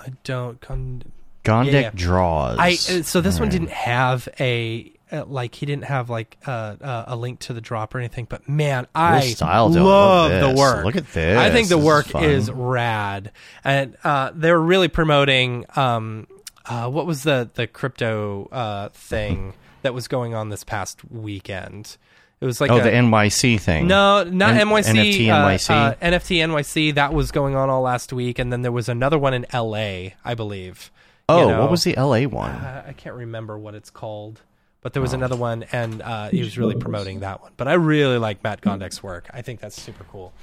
I 0.00 0.12
don't. 0.24 0.60
Con- 0.60 1.02
Gondek 1.44 1.72
Yeah. 1.72 1.90
draws. 1.94 2.58
I 2.58 2.70
uh, 2.72 3.02
so 3.02 3.20
this 3.20 3.34
All 3.36 3.40
one 3.40 3.48
right. 3.48 3.52
didn't 3.52 3.70
have 3.70 4.28
a 4.40 4.90
uh, 5.12 5.24
like 5.26 5.54
he 5.54 5.66
didn't 5.66 5.84
have 5.84 6.08
like 6.10 6.38
uh, 6.46 6.50
uh, 6.80 7.04
a 7.08 7.16
link 7.16 7.38
to 7.40 7.52
the 7.52 7.60
drop 7.60 7.94
or 7.94 7.98
anything. 7.98 8.26
But 8.28 8.48
man, 8.48 8.86
I 8.94 9.20
Dylan. 9.20 9.74
love 9.84 10.30
the 10.30 10.58
work. 10.60 10.84
Look 10.84 10.96
at 10.96 11.12
this. 11.12 11.38
I 11.38 11.50
think 11.50 11.68
the 11.68 11.76
This 11.76 11.84
work 11.84 12.06
fun. 12.06 12.24
is, 12.24 12.50
rad, 12.50 13.30
and 13.62 13.96
uh, 14.02 14.32
they 14.34 14.50
were 14.50 14.60
really 14.62 14.88
promoting. 14.88 15.66
Um, 15.76 16.26
uh, 16.66 16.88
what 16.88 17.06
was 17.06 17.22
the 17.24 17.50
the 17.54 17.66
crypto 17.66 18.48
uh, 18.50 18.88
thing 18.88 19.52
that 19.82 19.92
was 19.94 20.08
going 20.08 20.34
on 20.34 20.48
this 20.48 20.64
past 20.64 21.00
weekend? 21.10 21.96
It 22.40 22.46
was 22.46 22.60
like 22.60 22.70
Oh, 22.70 22.78
a, 22.78 22.82
the 22.82 22.90
NYC 22.90 23.60
thing. 23.60 23.86
no, 23.86 24.22
not 24.24 24.54
N- 24.54 24.66
NYC. 24.68 24.94
NFT 24.94 25.26
NYC. 25.26 25.70
uh, 25.70 25.94
NFT 25.96 26.38
NYC. 26.44 26.94
That 26.94 27.12
was 27.14 27.30
going 27.30 27.54
on 27.54 27.70
all 27.70 27.82
last 27.82 28.12
week, 28.12 28.38
and 28.38 28.52
then 28.52 28.62
there 28.62 28.72
was 28.72 28.88
another 28.88 29.18
one 29.18 29.32
in 29.34 29.46
LA, 29.52 30.10
I 30.24 30.34
believe. 30.34 30.90
You 31.30 31.36
oh, 31.36 31.48
know, 31.48 31.60
what 31.62 31.70
was 31.70 31.84
the 31.84 31.94
LA 31.94 32.24
one? 32.24 32.50
uh, 32.50 32.84
I 32.86 32.92
can't 32.92 33.14
remember 33.14 33.58
what 33.58 33.74
it's 33.74 33.88
called, 33.88 34.42
but 34.82 34.92
there 34.92 35.00
was 35.00 35.14
another 35.14 35.36
one, 35.36 35.62
and 35.72 36.02
uh, 36.02 36.28
he 36.28 36.40
was 36.40 36.58
really 36.58 36.74
promoting 36.74 37.20
that 37.20 37.40
one. 37.40 37.52
But 37.56 37.66
I 37.66 37.74
really 37.74 38.18
like 38.18 38.44
Matt 38.44 38.60
Gondek's 38.60 39.02
work. 39.02 39.30
I 39.32 39.40
think 39.40 39.60
that's 39.60 39.80
super 39.80 40.04
cool. 40.12 40.34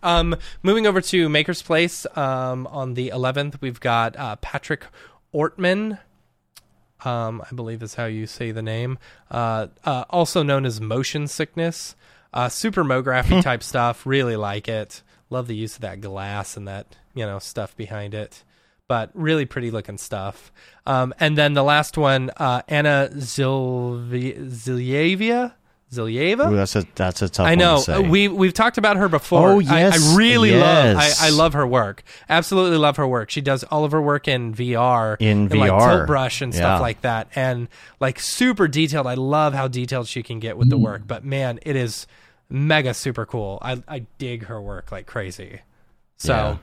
Um, 0.00 0.36
moving 0.62 0.86
over 0.86 1.00
to 1.00 1.28
Maker's 1.28 1.60
Place 1.60 2.06
um, 2.14 2.68
on 2.68 2.94
the 2.94 3.08
11th, 3.08 3.60
we've 3.60 3.80
got 3.80 4.16
uh, 4.16 4.36
Patrick 4.36 4.84
Ortman. 5.34 5.98
Um, 7.04 7.42
I 7.50 7.52
believe 7.52 7.82
is 7.82 7.94
how 7.94 8.06
you 8.06 8.28
say 8.28 8.52
the 8.52 8.62
name. 8.62 8.98
Uh, 9.32 9.66
uh, 9.84 10.04
also 10.08 10.44
known 10.44 10.64
as 10.64 10.80
Motion 10.80 11.26
Sickness. 11.26 11.96
Uh, 12.32 12.48
super 12.48 12.84
MoGraphy 12.84 13.42
type 13.42 13.64
stuff. 13.64 14.06
Really 14.06 14.36
like 14.36 14.68
it. 14.68 15.02
Love 15.30 15.48
the 15.48 15.56
use 15.56 15.74
of 15.74 15.80
that 15.80 16.00
glass 16.00 16.56
and 16.56 16.68
that 16.68 16.96
you 17.14 17.26
know 17.26 17.40
stuff 17.40 17.76
behind 17.76 18.14
it. 18.14 18.44
But 18.88 19.10
really 19.14 19.44
pretty 19.44 19.70
looking 19.70 19.98
stuff. 19.98 20.50
Um, 20.86 21.14
and 21.20 21.36
then 21.36 21.52
the 21.52 21.62
last 21.62 21.98
one, 21.98 22.30
uh, 22.38 22.62
Anna 22.68 23.10
Zilvi- 23.12 24.38
Zilyeva. 24.50 25.52
Zilyeva. 25.92 26.52
Ooh, 26.52 26.56
that's 26.56 26.76
a 26.76 26.84
that's 26.96 27.22
a 27.22 27.30
tough 27.30 27.46
I 27.46 27.50
one 27.52 27.58
know 27.58 27.76
to 27.76 27.82
say. 27.82 27.98
we 28.00 28.28
we've 28.28 28.52
talked 28.52 28.76
about 28.76 28.98
her 28.98 29.08
before. 29.08 29.52
Oh, 29.52 29.58
I- 29.60 29.62
yes, 29.80 30.12
I, 30.12 30.16
really 30.18 30.52
love. 30.52 30.96
yes. 30.96 31.22
I, 31.22 31.28
I 31.28 31.30
love 31.30 31.54
her 31.54 31.66
work. 31.66 32.02
Absolutely 32.28 32.76
love 32.76 32.98
her 32.98 33.06
work. 33.08 33.30
She 33.30 33.40
does 33.40 33.64
all 33.64 33.84
of 33.84 33.92
her 33.92 34.02
work 34.02 34.28
in 34.28 34.54
VR, 34.54 35.16
In 35.18 35.50
and, 35.50 35.54
like 35.58 35.70
VR. 35.72 35.96
tilt 35.96 36.06
brush 36.06 36.42
and 36.42 36.54
stuff 36.54 36.76
Yeah. 36.78 36.80
like 36.80 37.00
that, 37.02 37.28
and 37.34 37.68
like 38.00 38.20
super 38.20 38.68
detailed. 38.68 39.06
I 39.06 39.14
love 39.14 39.54
how 39.54 39.66
detailed 39.66 40.08
she 40.08 40.22
can 40.22 40.40
get 40.40 40.58
with 40.58 40.68
the 40.68 40.76
work. 40.76 41.02
But 41.06 41.24
man, 41.24 41.58
it 41.62 41.74
is 41.74 42.06
mega 42.50 42.92
super 42.92 43.24
cool. 43.24 43.58
I 43.62 43.82
I 43.88 44.00
dig 44.18 44.44
her 44.44 44.60
work 44.60 44.92
like 44.92 45.06
crazy. 45.06 45.60
So. 46.18 46.58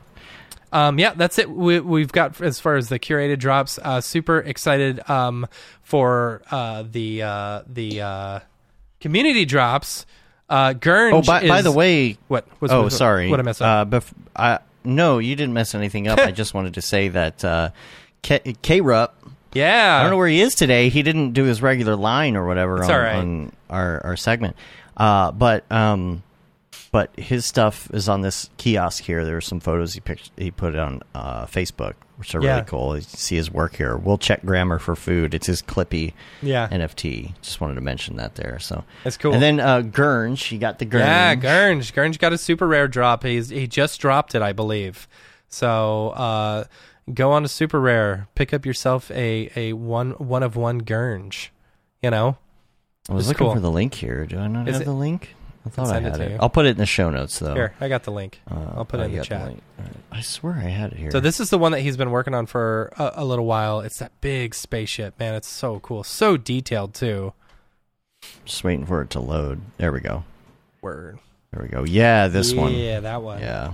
Um, 0.72 0.98
yeah, 0.98 1.14
that's 1.14 1.38
it. 1.38 1.50
We, 1.50 1.80
we've 1.80 2.12
got 2.12 2.40
as 2.40 2.60
far 2.60 2.76
as 2.76 2.88
the 2.88 2.98
curated 2.98 3.38
drops. 3.38 3.78
Uh, 3.82 4.00
super 4.00 4.38
excited 4.38 5.08
um, 5.08 5.46
for 5.82 6.42
uh, 6.50 6.84
the 6.90 7.22
uh, 7.22 7.62
the 7.66 8.00
uh, 8.00 8.40
community 9.00 9.44
drops. 9.44 10.06
Uh, 10.48 10.72
Gurn. 10.74 11.12
Oh, 11.12 11.22
by, 11.22 11.46
by 11.46 11.62
the 11.62 11.72
way, 11.72 12.18
what? 12.28 12.46
Was, 12.60 12.70
oh, 12.70 12.84
was- 12.84 12.96
sorry. 12.96 13.30
What 13.30 13.40
I 13.40 13.42
messed 13.42 13.62
up? 13.62 13.88
Uh, 13.88 14.00
bef- 14.00 14.12
I, 14.34 14.58
no, 14.84 15.18
you 15.18 15.34
didn't 15.34 15.54
mess 15.54 15.74
anything 15.74 16.08
up. 16.08 16.18
I 16.20 16.30
just 16.30 16.54
wanted 16.54 16.74
to 16.74 16.82
say 16.82 17.08
that 17.08 17.44
uh, 17.44 17.70
K- 18.22 18.54
K-Rup, 18.62 19.16
yeah, 19.54 19.98
I 19.98 20.02
don't 20.02 20.10
know 20.12 20.16
where 20.16 20.28
he 20.28 20.40
is 20.40 20.54
today. 20.54 20.88
He 20.88 21.02
didn't 21.02 21.32
do 21.32 21.44
his 21.44 21.62
regular 21.62 21.96
line 21.96 22.36
or 22.36 22.46
whatever 22.46 22.82
on, 22.82 22.90
right. 22.90 23.16
on 23.16 23.52
our, 23.70 24.04
our 24.04 24.16
segment. 24.16 24.56
Uh, 24.96 25.32
but 25.32 25.70
um, 25.70 26.22
but 26.96 27.10
his 27.18 27.44
stuff 27.44 27.90
is 27.92 28.08
on 28.08 28.22
this 28.22 28.48
kiosk 28.56 29.04
here. 29.04 29.22
There 29.22 29.36
are 29.36 29.42
some 29.42 29.60
photos 29.60 29.92
he 29.92 30.00
picked, 30.00 30.30
he 30.38 30.50
put 30.50 30.74
on 30.76 31.02
uh, 31.14 31.44
Facebook, 31.44 31.92
which 32.16 32.34
are 32.34 32.40
Yeah. 32.42 32.54
really 32.54 32.66
cool. 32.66 32.96
You 32.96 33.02
see 33.02 33.36
his 33.36 33.50
work 33.50 33.76
here. 33.76 33.98
We'll 33.98 34.16
check 34.16 34.40
grammar 34.46 34.78
for 34.78 34.96
food. 34.96 35.34
It's 35.34 35.46
his 35.46 35.60
Clippy 35.60 36.14
Yeah. 36.40 36.68
NFT. 36.70 37.34
Just 37.42 37.60
wanted 37.60 37.74
to 37.74 37.82
mention 37.82 38.16
that 38.16 38.36
there. 38.36 38.58
So 38.58 38.82
That's 39.04 39.18
cool. 39.18 39.34
And 39.34 39.42
then 39.42 39.60
uh, 39.60 39.82
Gurns, 39.82 40.42
he 40.48 40.56
got 40.56 40.78
the 40.78 40.86
Gurns. 40.86 41.00
Yeah, 41.00 41.34
Gurns. 41.34 41.92
Gurns 41.92 42.18
got 42.18 42.32
a 42.32 42.38
super 42.38 42.66
rare 42.66 42.88
drop. 42.88 43.24
He's 43.24 43.50
he 43.50 43.66
just 43.66 44.00
dropped 44.00 44.34
it, 44.34 44.40
I 44.40 44.54
believe. 44.54 45.06
So 45.48 46.10
uh, 46.10 46.64
go 47.12 47.30
on 47.32 47.42
to 47.42 47.48
super 47.48 47.78
rare, 47.80 48.26
pick 48.34 48.54
up 48.54 48.64
yourself 48.64 49.10
a 49.10 49.50
a 49.54 49.72
one 49.74 50.12
one 50.12 50.42
of 50.42 50.56
one 50.56 50.80
Gurns. 50.80 51.48
You 52.02 52.10
know, 52.10 52.38
I 53.10 53.12
was 53.14 53.28
looking 53.28 53.46
cool. 53.46 53.54
for 53.54 53.60
the 53.60 53.70
link 53.70 53.92
here. 53.94 54.24
Do 54.24 54.38
I 54.38 54.46
not 54.46 54.66
Is 54.68 54.76
have 54.76 54.82
it- 54.82 54.86
the 54.86 54.92
link? 54.94 55.34
I 55.66 55.68
thought 55.70 55.86
I 55.88 55.96
it 55.98 56.02
had 56.04 56.20
it. 56.20 56.30
you. 56.32 56.38
I'll 56.40 56.48
put 56.50 56.66
it 56.66 56.70
in 56.70 56.76
the 56.76 56.86
show 56.86 57.10
notes 57.10 57.38
though. 57.38 57.54
here 57.54 57.74
I 57.80 57.88
got 57.88 58.04
the 58.04 58.12
link. 58.12 58.40
Uh, 58.50 58.74
I'll 58.76 58.84
put 58.84 59.00
oh, 59.00 59.02
it 59.02 59.06
in 59.06 59.16
the 59.16 59.24
chat. 59.24 59.40
All 59.42 59.46
right. 59.48 59.62
I 60.12 60.20
swear 60.20 60.54
I 60.54 60.68
had 60.68 60.92
it 60.92 60.98
here. 60.98 61.10
So 61.10 61.20
this 61.20 61.40
is 61.40 61.50
the 61.50 61.58
one 61.58 61.72
that 61.72 61.80
he's 61.80 61.96
been 61.96 62.10
working 62.10 62.34
on 62.34 62.46
for 62.46 62.92
a, 62.96 63.12
a 63.16 63.24
little 63.24 63.46
while. 63.46 63.80
It's 63.80 63.98
that 63.98 64.12
big 64.20 64.54
spaceship, 64.54 65.18
man. 65.18 65.34
It's 65.34 65.48
so 65.48 65.80
cool, 65.80 66.04
so 66.04 66.36
detailed 66.36 66.94
too. 66.94 67.32
just 68.44 68.62
waiting 68.64 68.86
for 68.86 69.02
it 69.02 69.10
to 69.10 69.20
load. 69.20 69.60
There 69.78 69.92
we 69.92 70.00
go. 70.00 70.24
Word. 70.80 71.18
There 71.52 71.62
we 71.62 71.68
go. 71.68 71.84
Yeah, 71.84 72.28
this 72.28 72.52
one. 72.52 72.72
Yeah, 72.74 73.00
that 73.00 73.22
one. 73.22 73.40
Yeah. 73.40 73.72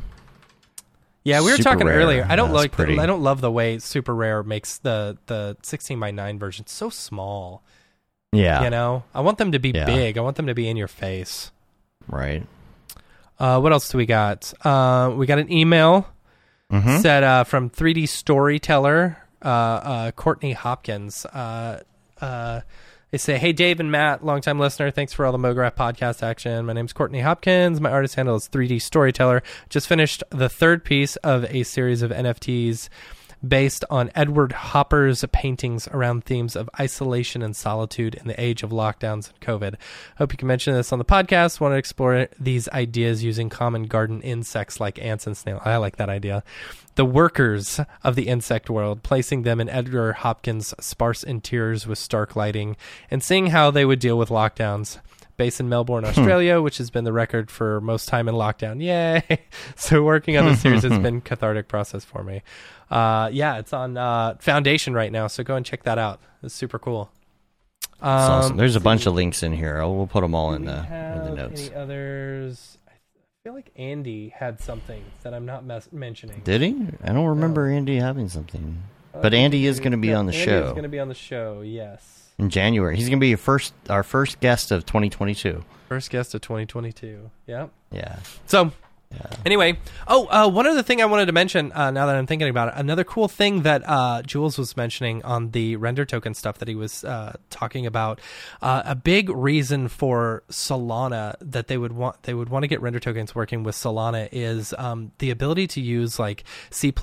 Yeah, 1.25 1.41
we 1.41 1.53
were 1.53 1.57
Super 1.57 1.71
talking 1.71 1.87
rare. 1.87 1.99
earlier. 1.99 2.27
I 2.29 2.35
don't 2.37 2.53
like. 2.53 2.77
The. 2.77 2.99
I 2.99 3.07
don't 3.07 3.23
love 3.23 3.41
the 3.41 3.51
way 3.51 3.79
Super 3.79 4.15
Rare 4.15 4.43
makes 4.43 4.79
the 4.79 5.19
the 5.27 5.57
16 5.63 6.01
by 6.01 6.11
9 6.11 6.39
version 6.39 6.67
so 6.67 6.91
small. 6.91 7.63
Yeah. 8.33 8.65
You 8.65 8.71
know, 8.71 9.05
I 9.15 9.21
want 9.21 9.39
them 9.39 9.53
to 9.53 9.59
be 9.59 9.71
Yeah. 9.71 9.85
big. 9.85 10.19
I 10.19 10.21
want 10.21 10.37
them 10.37 10.47
to 10.47 10.55
be 10.55 10.69
in 10.69 10.77
your 10.77 10.89
face. 10.89 11.53
Right. 12.09 12.47
Uh, 13.39 13.61
what 13.61 13.73
else 13.73 13.89
do 13.91 13.99
we 13.99 14.07
got? 14.07 14.53
Uh, 14.65 15.13
we 15.17 15.27
got 15.27 15.39
an 15.39 15.51
email 15.53 16.07
Mhm. 16.71 17.01
said 17.03 17.23
uh, 17.25 17.45
from 17.45 17.69
3D 17.71 18.07
Storyteller, 18.09 19.19
uh, 19.45 19.49
uh, 19.49 20.11
Courtney 20.13 20.53
Hopkins. 20.53 21.27
Uh, 21.27 21.81
uh, 22.21 22.61
they 23.11 23.19
say, 23.19 23.37
"Hey 23.37 23.53
Dave 23.53 23.79
and 23.79 23.91
Matt, 23.93 24.25
longtime 24.25 24.59
listener. 24.59 24.91
Thanks 24.91 25.13
for 25.13 25.27
all 25.27 25.33
the 25.33 25.39
MoGraph 25.39 25.75
podcast 25.77 26.23
action. 26.23 26.65
My 26.65 26.73
name's 26.73 26.95
Courtney 26.95 27.21
Hopkins. 27.21 27.79
My 27.81 27.91
artist 27.91 28.15
handle 28.15 28.37
is 28.37 28.49
3D 28.49 28.79
Storyteller. 28.79 29.43
Just 29.69 29.87
finished 29.87 30.23
the 30.31 30.49
third 30.49 30.83
piece 30.83 31.17
of 31.17 31.45
a 31.45 31.63
series 31.65 32.01
of 32.01 32.11
NFTs." 32.11 32.89
Based 33.47 33.85
on 33.91 34.11
Edward 34.15 34.53
Hopper's 34.53 35.25
paintings 35.33 35.89
around 35.89 36.25
themes 36.25 36.55
of 36.55 36.71
isolation 36.79 37.43
and 37.43 37.57
solitude 37.57 38.15
in 38.15 38.29
the 38.29 38.41
age 38.41 38.63
of 38.63 38.71
lockdowns 38.71 39.31
and 39.31 39.41
COVID. 39.41 39.75
Hope 40.19 40.33
you 40.33 40.39
can 40.39 40.47
mention 40.47 40.75
this 40.75 40.93
on 40.93 41.01
the 41.01 41.05
podcast. 41.05 41.59
Want 41.59 41.73
to 41.73 41.77
explore 41.77 42.29
these 42.39 42.69
ideas 42.69 43.25
using 43.25 43.49
common 43.49 43.85
garden 43.85 44.23
insects 44.23 44.79
like 44.79 45.03
ants 45.03 45.27
and 45.27 45.37
snails. 45.37 45.63
I 45.65 45.77
like 45.79 45.97
that 45.97 46.09
idea. 46.09 46.45
The 46.95 47.05
workers 47.07 47.81
of 48.05 48.17
the 48.17 48.29
insect 48.29 48.69
world, 48.69 49.03
placing 49.03 49.43
them 49.43 49.61
in 49.61 49.69
Edgar 49.69 50.13
Hopkins' 50.13 50.75
sparse 50.79 51.23
interiors 51.23 51.87
with 51.87 51.99
stark 51.99 52.37
lighting, 52.37 52.77
and 53.11 53.23
seeing 53.23 53.47
how 53.47 53.71
they 53.71 53.87
would 53.87 53.99
deal 53.99 54.19
with 54.19 54.29
lockdowns. 54.29 54.99
Based 55.39 55.59
in 55.59 55.69
Melbourne, 55.71 56.05
hmm. 56.05 56.11
Australia, 56.11 56.61
which 56.61 56.77
has 56.77 56.91
been 56.91 57.05
the 57.05 57.13
record 57.13 57.51
for 57.51 57.81
most 57.81 58.07
time 58.07 58.29
in 58.29 58.35
lockdown. 58.35 58.83
Yay! 58.83 59.41
so 59.77 60.03
working 60.03 60.37
on 60.37 60.45
this 60.45 60.61
series 60.61 60.83
has 60.83 60.99
been 60.99 61.17
a 61.17 61.21
cathartic 61.23 61.69
process 61.69 62.05
for 62.05 62.23
me. 62.23 62.43
Uh, 62.93 63.31
yeah, 63.33 63.59
it's 63.59 63.73
on 63.73 63.97
uh, 63.97 64.37
Foundation 64.41 64.93
right 64.95 65.11
now, 65.11 65.27
so 65.27 65.43
go 65.43 65.57
and 65.57 65.65
check 65.65 65.83
that 65.85 65.99
out. 65.99 66.21
It's 66.43 66.55
super 66.55 66.79
cool. 66.79 67.11
That's 67.81 68.03
awesome. 68.03 68.53
Um, 68.53 68.57
There's 68.59 68.77
a 68.77 68.81
bunch 68.81 69.07
of 69.07 69.15
links 69.15 69.43
in 69.43 69.53
here. 69.53 69.81
I'll, 69.81 69.95
we'll 69.95 70.07
put 70.07 70.21
them 70.21 70.35
all 70.35 70.53
in 70.55 70.65
the 70.65 70.77
in 70.79 71.25
the 71.25 71.31
notes. 71.35 71.69
Any 71.69 71.75
others? 71.75 72.79
I 72.89 72.93
feel 73.45 73.55
like 73.55 73.71
Andy 73.77 74.29
had 74.29 74.61
something 74.61 75.03
that 75.23 75.33
I'm 75.33 75.47
not 75.47 75.65
mes- 75.65 75.91
mentioning. 75.93 76.43
Did 76.45 76.61
he? 76.61 76.87
I 77.03 77.13
don't 77.13 77.27
remember 77.27 77.69
Andy 77.69 77.97
having 77.99 78.29
something. 78.29 78.83
But 79.13 79.35
Andy 79.35 79.67
is 79.67 79.79
going 79.79 79.93
to 79.93 79.99
be 79.99 80.13
on 80.13 80.27
the 80.27 80.33
Andy 80.33 80.45
show 80.45 80.65
is 80.67 80.71
going 80.73 80.83
to 80.85 80.89
be 80.89 80.99
on 81.01 81.09
the 81.09 81.15
show. 81.15 81.61
Yes, 81.61 82.31
in 82.39 82.51
January. 82.51 82.97
He's 82.97 83.09
going 83.09 83.19
to 83.19 83.25
be 83.25 83.29
your 83.29 83.39
first, 83.39 83.73
our 83.89 84.03
first 84.03 84.41
guest 84.41 84.71
of 84.71 84.85
2022. 84.87 85.65
first 85.89 86.11
guest 86.11 86.35
of 86.35 86.41
2022. 86.41 87.31
Yep. 87.47 87.71
Yeah. 87.91 88.19
So, 88.47 88.73
anyway, 89.45 89.79
oh, 90.09 90.27
uh, 90.27 90.49
one 90.49 90.67
other 90.67 90.83
thing 90.83 91.01
I 91.01 91.05
wanted 91.07 91.27
to 91.27 91.33
mention 91.33 91.73
uh, 91.73 91.91
now 91.91 92.07
that 92.07 92.17
I'm 92.17 92.27
thinking 92.27 92.49
about 92.49 92.69
it, 92.69 92.75
another 92.77 93.05
cool 93.05 93.29
thing 93.29 93.63
that 93.63 93.83
uh, 93.87 94.23
Jules 94.23 94.59
was 94.59 94.77
mentioning 94.77 95.23
on 95.25 95.51
the 95.51 95.77
render 95.77 96.05
token 96.05 96.35
stuff 96.35 96.59
that 96.59 96.69
he 96.69 96.75
was 96.75 97.05
uh, 97.05 97.37
talking 97.51 97.87
about, 97.87 98.21
uh, 98.61 98.83
a 98.85 98.95
big 98.95 99.29
reason 99.29 99.89
for 99.89 100.43
Solana 100.51 101.35
that 101.41 101.69
they 101.69 101.79
would 101.79 101.93
want 101.93 102.23
they 102.23 102.35
would 102.35 102.49
want 102.49 102.63
to 102.63 102.69
get 102.69 102.81
render 102.81 103.01
tokens 103.01 103.35
working 103.35 103.63
with 103.63 103.75
Solana 103.75 104.29
is 104.33 104.75
um, 104.79 105.13
the 105.19 105.31
ability 105.31 105.67
to 105.69 105.81
use 105.81 106.19
like 106.19 106.45
C++ 106.71 106.89
and 106.89 106.95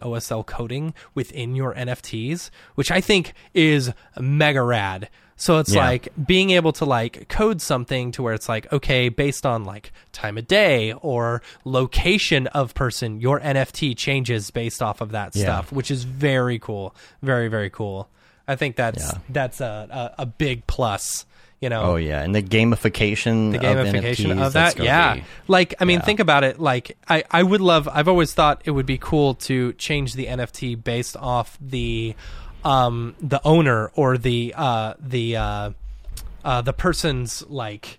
OSL 0.00 0.46
coding 0.46 0.94
within 1.14 1.54
your 1.54 1.74
NFTs, 1.74 2.50
which 2.74 2.90
I 2.90 3.00
think 3.00 3.34
is 3.54 3.92
mega 4.18 4.62
rad. 4.62 5.08
So 5.42 5.58
it's 5.58 5.74
Yeah. 5.74 5.84
like 5.88 6.08
being 6.24 6.50
able 6.50 6.70
to 6.74 6.84
like 6.84 7.28
code 7.28 7.60
something 7.60 8.12
to 8.12 8.22
where 8.22 8.32
it's 8.32 8.48
like, 8.48 8.72
okay, 8.72 9.08
based 9.08 9.44
on 9.44 9.64
like 9.64 9.90
time 10.12 10.38
of 10.38 10.46
day 10.46 10.92
or 10.92 11.42
location 11.64 12.46
of 12.48 12.74
person, 12.74 13.20
your 13.20 13.40
NFT 13.40 13.96
changes 13.96 14.52
based 14.52 14.80
off 14.80 15.00
of 15.00 15.10
that 15.10 15.34
Yeah. 15.34 15.42
stuff, 15.42 15.72
which 15.72 15.90
is 15.90 16.04
very 16.04 16.60
cool. 16.60 16.94
Very, 17.22 17.48
very 17.48 17.70
cool. 17.70 18.08
I 18.46 18.54
think 18.54 18.76
that's 18.76 19.02
Yeah. 19.02 19.18
that's 19.30 19.60
a, 19.60 20.12
a, 20.16 20.22
a 20.22 20.26
big 20.26 20.64
plus, 20.68 21.26
you 21.60 21.68
know. 21.68 21.82
Oh 21.82 21.96
yeah, 21.96 22.22
and 22.22 22.32
the 22.36 22.42
gamification, 22.42 23.50
The 23.50 23.58
of 23.68 23.76
gamification 23.86 24.34
NFTs, 24.36 24.46
of 24.46 24.52
that, 24.52 24.78
yeah. 24.78 25.14
be- 25.14 25.24
Like, 25.48 25.74
I 25.80 25.84
mean, 25.84 25.98
yeah. 25.98 26.04
think 26.04 26.20
about 26.20 26.44
it. 26.44 26.60
Like, 26.60 26.96
I, 27.08 27.24
I 27.32 27.42
would 27.42 27.60
love. 27.60 27.88
I've 27.92 28.06
always 28.06 28.32
thought 28.32 28.62
it 28.64 28.70
would 28.70 28.86
be 28.86 28.98
cool 28.98 29.34
to 29.48 29.72
change 29.72 30.14
the 30.14 30.26
NFT 30.26 30.76
based 30.76 31.16
off 31.16 31.58
the, 31.60 32.14
um, 32.64 33.14
the 33.20 33.40
owner 33.44 33.90
or 33.94 34.16
the 34.18 34.54
uh 34.56 34.94
the 34.98 35.36
uh, 35.36 35.70
uh 36.44 36.62
the 36.62 36.72
person's 36.72 37.42
like 37.48 37.98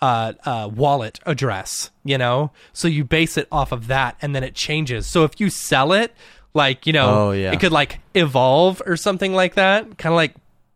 uh, 0.00 0.34
uh, 0.44 0.68
wallet 0.72 1.18
address, 1.24 1.90
you 2.04 2.18
know? 2.18 2.50
So 2.74 2.86
you 2.86 3.02
base 3.02 3.38
it 3.38 3.48
off 3.50 3.72
of 3.72 3.86
that 3.86 4.16
and 4.20 4.34
then 4.36 4.44
it 4.44 4.54
changes. 4.54 5.06
So 5.06 5.24
if 5.24 5.40
you 5.40 5.48
sell 5.48 5.92
it, 5.94 6.12
like, 6.52 6.86
you 6.86 6.92
know, 6.92 7.28
Oh, 7.28 7.30
yeah. 7.32 7.50
it 7.52 7.60
could 7.60 7.72
like 7.72 7.98
evolve 8.14 8.82
or 8.84 8.98
something 8.98 9.32
like 9.32 9.54
that, 9.54 9.96
kind 9.96 10.12
of 10.12 10.16
like 10.16 10.34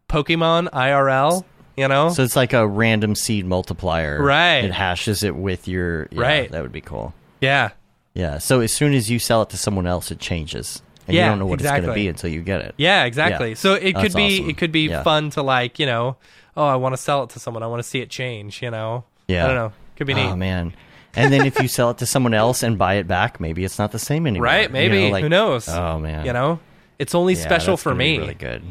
Pokemon 0.09 0.70
IRL, 0.70 1.44
you 1.77 1.86
know? 1.86 2.09
So 2.09 2.23
it's 2.23 2.35
like 2.35 2.55
a 2.55 2.66
random 2.66 3.15
seed 3.15 3.44
multiplier. 3.44 4.23
Right. 4.23 4.65
It 4.65 4.73
hashes 4.73 5.23
it 5.23 5.36
with 5.36 5.69
your. 5.69 6.09
Yeah, 6.11 6.20
Right. 6.20 6.51
That 6.51 6.62
would 6.62 6.73
be 6.73 6.81
cool. 6.81 7.12
yeah. 7.43 7.70
Yeah. 8.15 8.39
So 8.39 8.61
as 8.61 8.73
soon 8.73 8.93
as 8.94 9.11
you 9.11 9.19
sell 9.19 9.43
it 9.43 9.51
to 9.51 9.57
someone 9.59 9.86
else, 9.86 10.11
it 10.11 10.19
changes, 10.19 10.82
and 11.11 11.16
Yeah, 11.16 11.24
you 11.27 11.31
don't 11.32 11.39
know 11.41 11.47
what 11.47 11.61
it's 11.61 11.69
going 11.69 11.77
exactly. 11.78 12.01
to 12.01 12.05
be 12.05 12.09
until 12.09 12.31
you 12.31 12.43
get 12.43 12.61
it. 12.62 12.74
Yeah, 12.77 13.05
exactly. 13.05 13.51
Yeah. 13.51 13.55
So 13.55 13.74
it 13.74 13.95
could 13.95 14.15
be 14.15 14.37
awesome. 14.39 14.51
it 14.51 14.57
could 14.59 14.73
be 14.73 14.89
Yeah. 14.89 15.03
fun 15.03 15.31
to 15.31 15.43
like, 15.43 15.78
you 15.78 15.87
know, 15.87 16.16
oh, 16.57 16.65
I 16.65 16.77
want 16.77 16.95
to 16.95 16.97
sell 16.97 17.23
it 17.24 17.31
to 17.31 17.39
someone. 17.39 17.62
I 17.62 17.66
want 17.66 17.82
to 17.82 17.89
see 17.89 18.01
it 18.01 18.11
change, 18.11 18.62
you 18.62 18.70
know? 18.70 19.05
Yeah. 19.28 19.45
I 19.45 19.47
don't 19.49 19.57
know. 19.57 19.73
Could 19.97 20.07
be 20.07 20.15
oh, 20.15 20.16
neat. 20.16 20.31
Oh 20.31 20.37
man. 20.37 20.73
And 21.15 21.32
then 21.32 21.45
if 21.45 21.61
you 21.61 21.69
sell 21.69 21.91
it 21.91 21.99
to 21.99 22.07
someone 22.07 22.35
else 22.35 22.62
and 22.62 22.78
buy 22.78 22.95
it 22.95 23.07
back, 23.09 23.41
maybe 23.41 23.65
it's 23.65 23.78
not 23.78 23.91
the 23.93 23.99
same 23.99 24.27
anymore. 24.27 24.45
Right? 24.45 24.69
You 24.69 24.73
Maybe. 24.73 25.05
know, 25.07 25.11
like- 25.11 25.23
Who 25.24 25.28
knows? 25.28 25.69
Oh 25.69 25.99
man. 25.99 26.24
You 26.24 26.32
know? 26.32 26.61
It's 26.99 27.15
only 27.15 27.35
Yeah, 27.35 27.41
special 27.41 27.73
that's 27.74 27.82
for 27.82 27.95
me. 27.95 28.19
Really 28.19 28.35
good. 28.35 28.62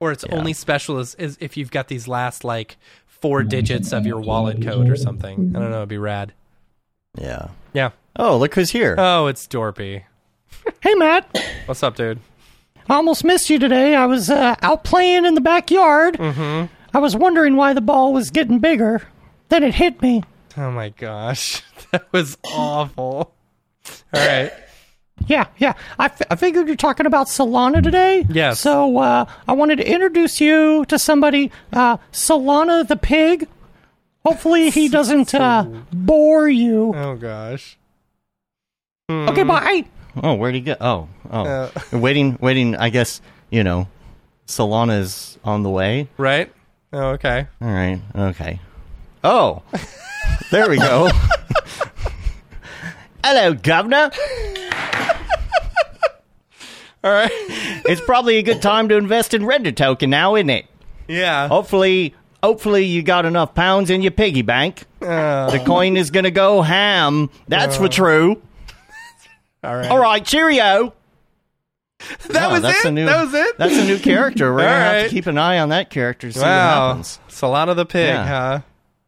or 0.00 0.12
it's 0.12 0.24
Yeah. 0.28 0.34
only 0.36 0.52
special 0.52 0.98
is, 0.98 1.14
is 1.16 1.36
if 1.40 1.56
you've 1.56 1.70
got 1.70 1.88
these 1.88 2.06
last 2.08 2.44
like 2.44 2.76
four 3.06 3.42
digits 3.42 3.92
of 3.92 4.04
your 4.06 4.20
wallet 4.20 4.62
code 4.62 4.88
or 4.90 4.96
something. 4.96 5.52
I 5.56 5.58
don't 5.60 5.70
know, 5.70 5.78
it'd 5.78 5.88
be 5.88 5.98
rad. 5.98 6.32
Yeah. 7.18 7.48
Yeah. 7.72 7.90
Oh, 8.16 8.36
look 8.36 8.54
who's 8.54 8.70
here. 8.70 8.94
Oh, 8.98 9.26
it's 9.28 9.46
Dorpy. 9.46 10.02
Hey, 10.80 10.94
Matt. 10.94 11.28
What's 11.66 11.82
up, 11.82 11.96
dude? 11.96 12.20
I 12.88 12.94
almost 12.96 13.24
missed 13.24 13.48
you 13.50 13.58
today. 13.58 13.94
I 13.94 14.06
was 14.06 14.28
uh, 14.30 14.56
out 14.62 14.84
playing 14.84 15.24
in 15.24 15.34
the 15.34 15.40
backyard. 15.40 16.16
Mm-hmm. 16.18 16.66
I 16.94 16.98
was 16.98 17.16
wondering 17.16 17.56
why 17.56 17.72
the 17.72 17.80
ball 17.80 18.12
was 18.12 18.30
getting 18.30 18.58
bigger. 18.58 19.02
Then 19.48 19.62
it 19.62 19.74
hit 19.74 20.00
me. 20.02 20.22
Oh 20.56 20.70
my 20.70 20.90
gosh. 20.90 21.62
That 21.94 22.12
was 22.12 22.36
awful. 22.44 23.32
All 24.12 24.26
right. 24.26 24.50
Yeah, 25.28 25.46
yeah. 25.58 25.74
I, 25.96 26.06
f- 26.06 26.22
I 26.28 26.34
figured 26.34 26.66
you're 26.66 26.74
talking 26.74 27.06
about 27.06 27.28
Solana 27.28 27.80
today. 27.80 28.26
Yes. 28.28 28.58
So 28.58 28.98
uh, 28.98 29.26
I 29.46 29.52
wanted 29.52 29.76
to 29.76 29.88
introduce 29.88 30.40
you 30.40 30.84
to 30.86 30.98
somebody, 30.98 31.52
uh, 31.72 31.98
Solana 32.12 32.84
the 32.88 32.96
pig. 32.96 33.46
Hopefully 34.26 34.70
he 34.70 34.88
doesn't 34.98 35.36
uh, 35.36 35.66
bore 35.92 36.48
you. 36.48 36.92
Oh 36.96 37.14
gosh. 37.14 37.78
Okay, 39.08 39.44
bye. 39.44 39.84
Oh, 40.22 40.34
where'd 40.34 40.54
he 40.54 40.60
go? 40.60 40.76
Oh, 40.80 41.08
oh. 41.30 41.44
Uh. 41.44 41.70
waiting, 41.92 42.38
waiting. 42.40 42.76
I 42.76 42.90
guess 42.90 43.20
you 43.50 43.64
know, 43.64 43.88
Solana's 44.46 45.38
on 45.44 45.62
the 45.62 45.70
way. 45.70 46.08
Right? 46.16 46.52
Oh, 46.92 47.10
okay. 47.10 47.46
All 47.60 47.68
right. 47.68 48.00
Okay. 48.14 48.60
Oh, 49.22 49.62
there 50.50 50.68
we 50.68 50.76
go. 50.76 51.10
Hello, 53.24 53.54
Governor. 53.54 54.10
All 57.02 57.12
right. 57.12 57.30
It's 57.86 58.00
probably 58.00 58.36
a 58.36 58.42
good 58.42 58.62
time 58.62 58.88
to 58.88 58.96
invest 58.96 59.34
in 59.34 59.44
Render 59.44 59.72
Token 59.72 60.10
now, 60.10 60.36
isn't 60.36 60.50
it? 60.50 60.66
Yeah. 61.08 61.48
Hopefully, 61.48 62.14
hopefully 62.42 62.84
you 62.84 63.02
got 63.02 63.26
enough 63.26 63.54
pounds 63.54 63.90
in 63.90 64.02
your 64.02 64.10
piggy 64.10 64.42
bank. 64.42 64.84
The 65.00 65.62
coin 65.66 65.96
is 65.96 66.10
gonna 66.10 66.30
go 66.30 66.62
ham. 66.62 67.30
That's 67.48 67.76
for 67.76 67.88
true. 67.88 68.40
All 69.64 69.76
right. 69.76 69.90
All 69.90 69.98
right, 69.98 70.24
cheerio. 70.24 70.92
That 72.28 72.50
was 72.50 72.62
that's 72.62 72.84
it. 72.84 72.88
A 72.88 72.92
new, 72.92 73.06
that 73.06 73.24
was 73.24 73.32
it. 73.34 73.56
That's 73.56 73.76
a 73.76 73.84
new 73.84 73.98
character. 73.98 74.52
We're 74.52 74.58
gonna 74.60 74.68
have 74.78 74.92
right. 74.94 75.02
to 75.04 75.08
keep 75.08 75.26
an 75.26 75.38
eye 75.38 75.58
on 75.58 75.70
that 75.70 75.90
character. 75.90 76.28
To 76.28 76.32
see 76.34 76.40
what 76.40 76.46
wow. 76.46 76.88
happens. 76.88 77.18
Solana 77.28 77.74
the 77.74 77.86
pig, 77.86 78.08
Yeah. 78.08 78.26
huh? 78.26 78.60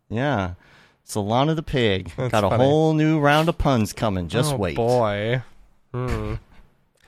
Yeah. 0.08 0.54
Solana 1.06 1.54
the 1.54 1.62
pig. 1.62 2.12
Got 2.16 2.32
a 2.44 2.50
funny. 2.50 2.56
whole 2.64 2.94
new 2.94 3.18
round 3.20 3.48
of 3.48 3.58
puns 3.58 3.92
coming. 3.92 4.28
Just 4.28 4.54
oh, 4.54 4.56
wait. 4.56 4.76
boy. 4.76 5.42
Hmm. 5.92 6.34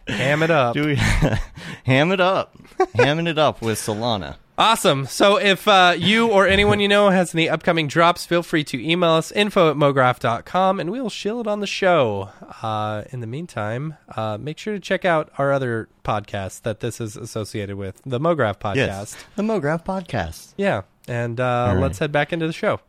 Ham 0.09 0.43
it 0.43 0.51
up. 0.51 0.75
Do 0.75 0.87
we 0.87 0.95
ham 1.85 2.12
it 2.12 2.20
up? 2.20 2.57
Hamming 2.95 3.29
it 3.29 3.39
up 3.39 3.61
with 3.61 3.79
Solana. 3.79 4.37
Awesome. 4.59 5.07
So 5.07 5.37
if 5.37 5.69
uh, 5.69 5.95
you 5.97 6.33
or 6.33 6.49
anyone 6.49 6.81
you 6.81 6.89
know 6.89 7.11
has 7.11 7.33
any 7.33 7.49
upcoming 7.49 7.87
drops, 7.87 8.27
feel 8.27 8.43
free 8.43 8.65
to 8.65 8.85
email 8.85 9.11
us 9.11 9.31
info 9.31 9.71
at 9.71 9.77
mograph.com 9.77 10.81
and 10.81 10.91
we'll 10.91 11.09
shill 11.09 11.41
it 11.41 11.47
on 11.47 11.61
the 11.61 11.67
show. 11.67 12.31
Uh, 12.61 13.05
in 13.11 13.21
the 13.21 13.29
meantime, 13.29 13.97
uh, 14.17 14.37
make 14.37 14.59
sure 14.59 14.75
to 14.75 14.81
check 14.81 15.05
out 15.05 15.31
our 15.39 15.53
other 15.53 15.89
podcast 16.05 16.63
that 16.63 16.81
this 16.81 17.01
is 17.01 17.17
associated 17.17 17.77
with, 17.77 18.03
the 18.05 18.19
Mograph 18.19 18.59
podcast. 18.59 18.75
Yes. 18.75 19.17
The 19.37 19.45
MoGraph 19.45 19.85
podcast. 19.85 20.55
Yeah. 20.57 20.83
And 21.07 21.39
uh, 21.39 21.71
right. 21.75 21.81
let's 21.81 22.01
head 22.01 22.11
back 22.11 22.33
into 22.33 22.49
the 22.49 22.53
show. 22.53 22.81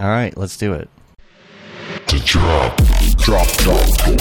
All 0.00 0.08
right, 0.08 0.34
let's 0.36 0.56
do 0.56 0.72
it. 0.72 0.88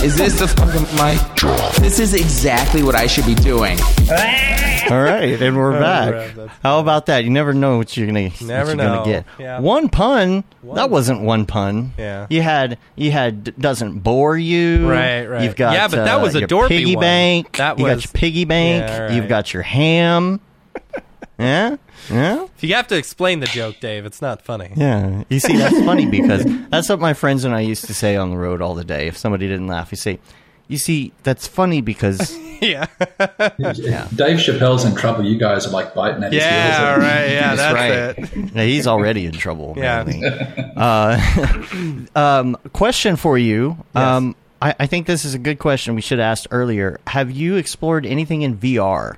Is 0.02 0.16
this 0.16 0.40
the 0.40 0.48
fucking 0.48 0.84
mic? 0.96 1.36
Drop. 1.36 1.76
This 1.76 2.00
is 2.00 2.14
exactly 2.14 2.84
what 2.84 2.96
I 2.96 3.06
should 3.06 3.26
be 3.26 3.36
doing. 3.36 3.78
All 4.90 5.02
right, 5.02 5.38
and 5.42 5.58
we're 5.58 5.78
back. 5.78 6.34
that's 6.36 6.54
How 6.64 6.80
about 6.80 7.08
that? 7.08 7.26
You 7.26 7.30
never 7.32 7.54
know 7.54 7.76
what 7.78 7.98
you're 7.98 8.08
gonna 8.08 8.30
what 8.30 8.42
Never 8.44 8.70
you're 8.70 8.78
know. 8.78 8.94
gonna 9.04 9.06
get. 9.12 9.26
Yeah. 9.38 9.60
One 9.60 9.90
pun. 9.90 10.46
One. 10.62 10.76
That 10.78 10.90
wasn't 10.90 11.22
one 11.22 11.46
pun. 11.46 11.94
Yeah. 11.98 12.28
You 12.30 12.42
had 12.42 12.78
you 12.96 13.12
had 13.12 13.44
d- 13.44 13.52
doesn't 13.60 14.00
bore 14.00 14.38
you. 14.38 14.90
Right, 14.90 15.26
right. 15.26 15.44
You've 15.44 15.58
got 15.58 15.74
Yeah, 15.74 15.90
but 15.90 16.06
that 16.06 16.16
uh, 16.20 16.22
was 16.22 16.34
a 16.36 16.40
your 16.40 16.48
dorpy 16.48 16.68
piggy 16.70 16.96
one. 16.96 17.04
bank. 17.04 17.58
That 17.58 17.78
you 17.78 17.84
was- 17.86 18.06
got 18.06 18.14
your 18.14 18.20
piggy 18.22 18.46
bank. 18.46 18.84
Yeah, 18.88 19.00
right. 19.04 19.12
You've 19.14 19.28
got 19.28 19.54
your 19.54 19.64
ham. 19.64 20.40
Yeah, 21.42 21.76
yeah. 22.10 22.44
If 22.58 22.64
you 22.64 22.74
have 22.76 22.88
to 22.88 22.98
explain 22.98 23.40
the 23.40 23.48
joke, 23.48 23.78
Dave, 23.80 24.06
it's 24.06 24.22
not 24.22 24.42
funny. 24.42 24.72
Yeah, 24.76 25.24
you 25.30 25.40
see, 25.40 25.58
that's 25.58 25.78
funny 25.86 26.06
because 26.10 26.44
that's 26.70 26.88
what 26.90 27.00
my 27.00 27.14
friends 27.14 27.44
and 27.46 27.54
I 27.56 27.62
used 27.62 27.86
to 27.86 27.94
say 27.94 28.16
on 28.16 28.30
the 28.30 28.38
road 28.38 28.62
all 28.62 28.76
the 28.76 28.84
day. 28.86 29.08
If 29.08 29.18
somebody 29.18 29.48
didn't 29.48 29.68
laugh, 29.68 29.92
you 29.92 29.98
say, 29.98 30.20
"You 30.68 30.78
see, 30.78 31.12
that's 31.24 31.48
funny 31.48 31.82
because 31.82 32.38
yeah. 32.62 32.86
Dave 33.60 34.38
Chappelle's 34.38 34.86
in 34.86 34.96
trouble. 34.96 35.26
You 35.26 35.38
guys 35.38 35.66
are 35.68 35.72
like 35.72 35.94
biting 35.96 36.24
at 36.24 36.32
his 36.32 36.42
Yeah, 36.44 36.94
heels. 36.96 37.04
right. 37.04 37.30
Yeah, 37.32 37.56
that's, 37.56 37.74
right. 37.74 38.34
it. 38.46 38.54
Yeah, 38.56 38.64
he's 38.64 38.88
already 38.88 39.26
in 39.26 39.34
trouble. 39.34 39.74
Yeah. 39.78 40.06
Uh, 40.82 41.20
um, 42.16 42.58
question 42.74 43.16
for 43.16 43.38
you. 43.38 43.78
Um, 43.94 44.36
I, 44.62 44.74
I 44.80 44.86
think 44.88 45.06
this 45.06 45.26
is 45.26 45.34
a 45.36 45.40
good 45.40 45.60
question 45.60 45.94
we 45.96 46.02
should 46.02 46.18
have 46.20 46.26
asked 46.32 46.48
earlier. 46.50 47.00
Have 47.08 47.30
you 47.30 47.56
explored 47.58 48.06
anything 48.06 48.42
in 48.42 48.58
VR? 48.58 49.18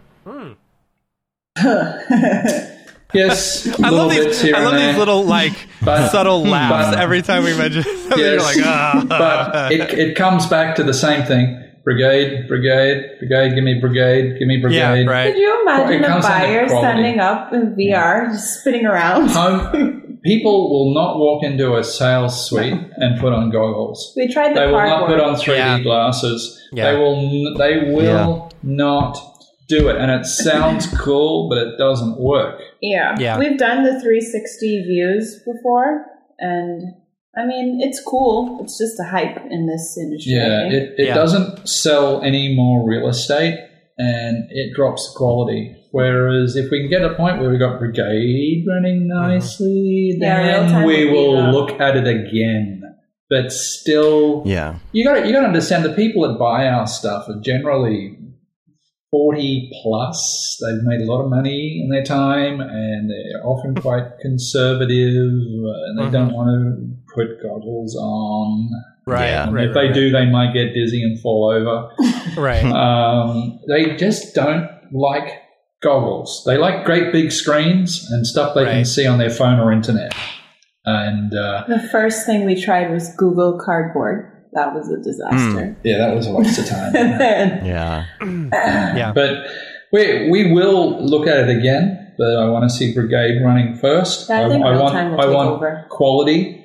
Yes, 3.14 3.68
I 3.80 3.92
little 3.92 3.98
love 4.08 4.10
bits 4.10 4.26
these. 4.26 4.42
here 4.42 4.56
I 4.56 4.64
love 4.64 4.74
these 4.74 4.98
little 4.98 5.24
like 5.24 5.54
But- 5.84 6.10
subtle 6.10 6.44
laughs 6.44 6.96
but- 6.96 7.00
every 7.00 7.22
time 7.22 7.44
we 7.44 7.56
mention. 7.56 7.84
Something. 7.84 8.18
You're 8.18 8.34
Yes, 8.38 8.58
like, 8.58 8.66
ah. 8.66 9.06
but 9.08 9.72
it, 9.72 9.94
it 10.00 10.16
comes 10.16 10.48
back 10.48 10.76
to 10.78 10.84
the 10.84 10.96
same 10.96 11.24
thing. 11.24 11.60
Brigade, 11.84 12.48
brigade, 12.48 13.20
brigade. 13.20 13.54
Give 13.54 13.64
me 13.64 13.80
brigade. 13.80 14.40
Give 14.40 14.48
me 14.48 14.58
brigade. 14.62 14.78
yeah, 14.78 14.92
brigade. 14.94 15.08
right. 15.10 15.34
Could 15.34 15.40
you 15.42 15.62
imagine 15.62 15.94
It 15.94 16.02
a 16.06 16.08
comes 16.08 16.26
down 16.26 16.40
to 16.42 16.48
buyer 16.48 16.70
standing 16.70 17.20
up 17.20 17.54
in 17.54 17.76
VR, 17.76 18.32
just 18.32 18.62
spinning 18.62 18.86
around? 18.88 19.28
Home, 19.30 20.18
people 20.24 20.70
will 20.72 20.94
not 20.96 21.18
walk 21.20 21.44
into 21.44 21.76
a 21.76 21.84
sales 21.84 22.48
suite 22.50 22.74
and 22.98 23.20
put 23.20 23.32
on 23.34 23.52
goggles. 23.52 24.12
We 24.16 24.28
tried 24.34 24.56
the 24.56 24.62
They 24.62 24.66
will 24.68 24.74
not 24.80 24.88
cardboard. 25.08 25.20
put 25.20 25.20
on 25.20 25.36
3D 25.36 25.58
Yeah. 25.58 25.80
glasses. 25.82 26.68
Yeah. 26.72 26.92
They 26.94 26.98
will. 26.98 27.58
They 27.58 27.78
will 27.94 28.50
not 28.64 29.33
do 29.68 29.90
it. 29.90 29.98
And 29.98 30.12
it 30.12 30.26
sounds 30.26 30.88
cool, 30.98 31.50
but 31.50 31.58
it 31.58 31.78
doesn't 31.78 32.20
work. 32.20 32.60
Yeah. 32.82 33.16
Yeah. 33.20 33.38
We've 33.38 33.58
done 33.58 33.84
the 33.84 34.00
360 34.02 34.84
views 34.84 35.40
before, 35.46 36.06
and 36.40 36.94
I 37.36 37.46
mean, 37.46 37.80
it's 37.82 38.02
cool. 38.02 38.60
It's 38.62 38.78
just 38.78 39.00
a 39.00 39.04
hype 39.04 39.38
in 39.50 39.66
this 39.66 39.98
industry. 39.98 40.34
Yeah, 40.34 40.68
it, 40.68 40.96
it 40.98 41.08
Yeah. 41.08 41.16
doesn't 41.16 41.68
sell 41.68 42.22
any 42.22 42.56
more 42.56 42.88
real 42.88 43.08
estate 43.08 43.60
and 43.98 44.46
it 44.52 44.74
drops 44.76 45.12
the 45.12 45.18
quality. 45.18 45.76
Whereas 45.92 46.56
if 46.56 46.70
we 46.72 46.82
can 46.82 46.90
get 46.90 47.04
a 47.04 47.16
point 47.16 47.40
where 47.40 47.50
we've 47.50 47.60
got 47.60 47.80
brigade 47.80 48.66
running 48.68 49.08
mm-hmm. 49.08 49.32
nicely, 49.32 50.16
Yeah, 50.20 50.68
then 50.68 50.86
we 50.86 51.10
will 51.10 51.38
the- 51.38 51.52
look 51.52 51.80
at 51.80 51.96
it 51.96 52.08
again. 52.08 52.82
But 53.30 53.52
still, 53.52 54.44
Yeah. 54.46 54.76
you 54.92 55.04
got 55.04 55.26
you 55.26 55.34
got 55.34 55.42
to 55.42 55.48
understand 55.48 55.84
the 55.84 55.94
people 55.94 56.28
that 56.28 56.38
buy 56.38 56.68
our 56.68 56.86
stuff 56.86 57.28
are 57.30 57.40
generally 57.42 58.18
forty 59.14 59.70
plus. 59.84 60.58
They've 60.60 60.82
made 60.82 61.02
a 61.02 61.06
lot 61.06 61.24
of 61.24 61.30
money 61.30 61.80
in 61.84 61.90
their 61.90 62.04
time, 62.04 62.60
and 62.60 63.10
they're 63.12 63.46
often 63.46 63.76
quite 63.76 64.18
conservative, 64.22 65.32
uh, 65.32 65.86
and 65.86 66.00
they 66.00 66.10
don't 66.10 66.34
want 66.34 66.50
to 66.50 67.14
put 67.14 67.42
goggles 67.44 67.96
on. 67.96 68.70
Right. 69.06 69.28
Yeah. 69.28 69.52
Right, 69.52 69.70
if 69.70 69.76
right, 69.76 69.82
they 69.82 69.88
right. 69.88 69.94
do, 69.94 70.10
they 70.12 70.26
might 70.26 70.54
get 70.54 70.74
dizzy 70.74 71.04
and 71.04 71.20
fall 71.22 71.52
over. 71.52 71.90
Right. 72.36 72.64
um, 72.66 73.60
they 73.68 73.96
just 73.96 74.34
don't 74.34 74.68
like 74.92 75.28
goggles. 75.84 76.42
They 76.48 76.58
like 76.58 76.84
great 76.84 77.12
big 77.12 77.32
screens 77.32 78.10
and 78.10 78.26
stuff 78.26 78.56
they 78.56 78.66
can 78.66 78.86
see 78.86 79.06
on 79.06 79.20
their 79.20 79.30
phone 79.30 79.60
or 79.60 79.72
internet. 79.72 80.16
And 80.86 81.32
uh, 81.36 81.66
The 81.68 81.88
first 81.92 82.26
thing 82.26 82.46
we 82.46 82.60
tried 82.60 82.90
was 82.92 83.14
Google 83.18 83.60
Cardboard. 83.64 84.33
That 84.56 84.74
was 84.76 84.90
a 84.92 84.98
disaster. 84.98 85.76
yeah, 85.84 85.98
that 85.98 86.16
was 86.16 86.28
a 86.28 86.34
waste 86.34 86.60
of 86.60 86.68
time. 86.68 86.94
Then 86.94 87.66
Yeah. 87.66 88.06
Yeah. 89.00 89.12
But 89.14 89.48
we 89.92 90.30
we 90.30 90.52
will 90.54 91.04
look 91.04 91.28
at 91.28 91.38
it 91.50 91.58
again. 91.58 92.14
But 92.18 92.38
I 92.38 92.48
want 92.50 92.70
to 92.70 92.76
see 92.76 92.94
Brigade 92.94 93.42
running 93.44 93.76
first. 93.76 94.30
Yeah, 94.30 94.46
I 94.46 94.50
think 94.50 94.64
real 94.64 94.80
want 94.80 94.94
time 94.94 95.12
will 95.12 95.22
I 95.22 95.26
take 95.26 95.36
want 95.36 95.50
over. 95.50 95.86
quality. 95.90 96.60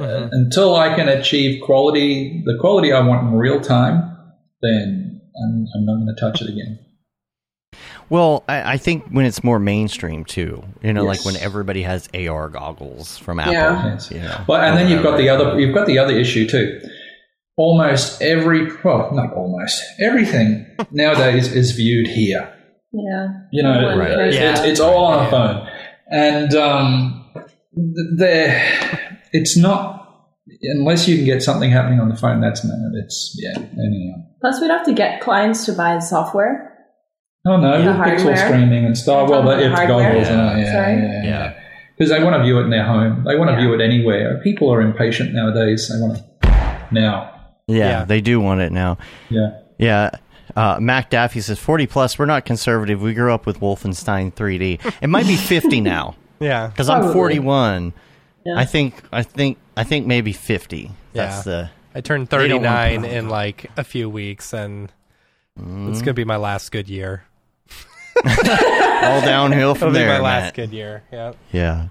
Uh, 0.00 0.28
Until 0.32 0.76
I 0.76 0.94
can 0.94 1.08
achieve 1.08 1.60
quality, 1.62 2.42
the 2.46 2.56
quality 2.60 2.92
I 2.92 3.00
want 3.00 3.26
in 3.28 3.34
real 3.34 3.60
time, 3.60 4.16
then 4.62 5.20
I'm, 5.36 5.66
I'm 5.74 5.84
not 5.84 5.94
going 5.96 6.14
to 6.14 6.18
touch 6.20 6.40
it 6.40 6.48
again. 6.48 6.78
Well, 8.10 8.44
I, 8.48 8.74
I 8.74 8.76
think 8.76 9.04
when 9.10 9.26
it's 9.26 9.42
more 9.42 9.58
mainstream 9.58 10.24
too, 10.24 10.62
you 10.82 10.92
know, 10.92 11.04
like 11.04 11.24
when 11.24 11.36
everybody 11.36 11.82
has 11.82 12.08
AR 12.14 12.48
goggles 12.48 13.16
from 13.18 13.40
Apple. 13.40 13.52
Yeah. 13.54 13.86
Yes. 13.92 14.10
You 14.10 14.20
know, 14.20 14.44
Well, 14.48 14.60
and 14.60 14.76
then 14.78 14.90
you've 14.90 15.02
got 15.02 15.16
the 15.16 15.28
other 15.28 15.58
you've 15.58 15.74
got 15.74 15.86
the 15.86 15.98
other 15.98 16.16
issue 16.16 16.46
too. 16.48 16.80
Almost 17.56 18.20
every 18.20 18.68
well, 18.82 19.10
not 19.12 19.32
almost 19.34 19.82
everything 20.00 20.66
nowadays 20.90 21.52
is 21.52 21.72
viewed 21.72 22.08
here. 22.08 22.52
yeah. 22.92 23.28
You 23.52 23.62
know, 23.62 23.96
Right. 23.96 24.10
it's, 24.10 24.16
person. 24.16 24.42
Yeah. 24.42 24.64
it's 24.64 24.80
all 24.80 25.04
on 25.04 25.18
Yeah. 25.22 25.26
a 25.26 25.30
phone, 25.30 25.68
and 26.10 26.54
um, 26.54 27.32
there, 28.16 29.20
it's 29.32 29.56
not 29.56 30.00
unless 30.62 31.06
you 31.08 31.16
can 31.16 31.24
get 31.24 31.42
something 31.42 31.70
happening 31.70 32.00
on 32.00 32.08
the 32.08 32.16
phone. 32.16 32.40
That's 32.40 32.64
no, 32.64 32.72
it's 33.04 33.36
yeah. 33.40 33.56
Anyhow, 33.56 34.16
Plus, 34.40 34.60
we'd 34.60 34.70
have 34.70 34.84
to 34.86 34.92
get 34.92 35.20
clients 35.20 35.64
to 35.66 35.72
buy 35.72 35.94
the 35.94 36.00
software. 36.00 36.73
Oh 37.46 37.56
no, 37.56 37.82
The 37.82 37.88
with 37.88 37.96
pixel 37.96 37.96
hardware? 38.24 38.36
streaming 38.36 38.84
and 38.84 38.96
stuff. 38.96 39.28
Well, 39.28 39.42
You're 39.44 39.52
talking 39.54 39.60
the, 39.60 39.66
about 39.66 39.82
if 39.82 39.88
hardware? 39.88 40.08
goggles, 40.12 40.28
and, 40.28 40.60
yeah, 40.60 40.66
yeah, 40.66 40.96
yeah. 40.98 41.24
Yeah. 41.24 41.60
Because 41.96 42.10
they 42.10 42.22
want 42.24 42.34
to 42.36 42.42
view 42.42 42.58
it 42.58 42.62
in 42.64 42.70
their 42.70 42.84
home. 42.84 43.22
They 43.24 43.36
want 43.36 43.50
to 43.50 43.54
Yeah. 43.54 43.60
view 43.60 43.74
it 43.74 43.80
anywhere. 43.80 44.40
People 44.42 44.72
are 44.72 44.80
impatient 44.80 45.32
nowadays. 45.34 45.88
They 45.88 46.00
want 46.00 46.18
to 46.42 46.86
now. 46.90 47.30
Yeah, 47.66 47.76
Yeah. 48.00 48.04
they 48.04 48.20
do 48.20 48.40
want 48.40 48.60
it 48.60 48.72
now. 48.72 48.98
Yeah. 49.30 49.50
Yeah. 49.78 50.10
Uh, 50.56 50.78
Mac 50.80 51.10
Daffy 51.10 51.40
says 51.40 51.58
40 51.58 51.86
plus. 51.86 52.18
We're 52.18 52.26
not 52.26 52.44
conservative. 52.44 53.00
We 53.00 53.14
grew 53.14 53.32
up 53.32 53.46
with 53.46 53.60
Wolfenstein 53.60 54.32
3D. 54.32 54.78
It 55.00 55.08
might 55.08 55.26
be 55.26 55.36
50 55.36 55.80
now 55.94 56.14
Yeah. 56.40 56.66
because 56.68 56.88
I'm 56.88 57.12
41. 57.12 57.92
Yeah. 58.44 58.54
I 58.56 58.64
think 58.64 59.02
I 59.12 59.22
think 59.22 59.58
I 59.76 59.84
think 59.84 60.06
maybe 60.06 60.32
50. 60.32 60.90
That's 61.14 61.46
Yeah. 61.46 61.52
the 61.52 61.70
I 61.94 62.00
turned 62.02 62.28
They 62.28 62.48
don't 62.48 62.62
want 62.62 62.66
39 62.76 62.94
to 62.94 63.00
put 63.00 63.10
on 63.10 63.16
in 63.24 63.28
like 63.28 63.70
a 63.76 63.84
few 63.84 64.10
weeks, 64.10 64.52
and 64.52 64.92
it's 65.56 66.02
gonna 66.02 66.12
be 66.14 66.24
my 66.24 66.36
last 66.36 66.70
good 66.72 66.88
year. 66.88 67.22
all 68.24 69.20
downhill 69.20 69.70
It'll 69.70 69.74
from 69.74 69.92
be 69.92 69.98
there. 69.98 70.08
my 70.08 70.20
last 70.20 70.44
Matt. 70.44 70.54
good 70.54 70.72
year. 70.72 71.02
Yeah. 71.12 71.32
Yeah. 71.52 71.86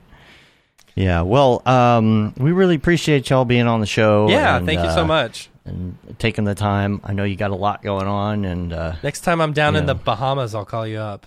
Yeah. 0.95 1.22
Well, 1.22 1.62
um, 1.68 2.34
we 2.38 2.52
really 2.52 2.76
appreciate 2.76 3.30
y'all 3.30 3.45
being 3.45 3.68
on 3.68 3.80
the 3.80 3.86
show. 3.86 4.30
Yeah. 4.30 4.58
and, 4.58 4.66
thank 4.66 4.82
you 4.82 4.91
so 4.91 5.02
uh, 5.02 5.06
much. 5.06 5.50
And 5.66 5.98
taking 6.20 6.44
the 6.44 6.56
time. 6.56 7.02
I 7.04 7.14
know 7.14 7.24
you 7.24 7.36
got 7.36 7.52
a 7.52 7.56
lot 7.56 7.82
going 7.82 8.06
on, 8.08 8.44
and 8.45 8.74
uh, 8.74 8.95
Next 9.02 9.22
time 9.22 9.40
I'm 9.41 9.54
down 9.54 9.76
in 9.76 9.84
Yeah. 9.84 9.94
the 9.94 9.95
Bahamas, 9.95 10.54
I'll 10.56 10.66
call 10.66 10.86
you 10.86 10.98
up. 10.98 11.26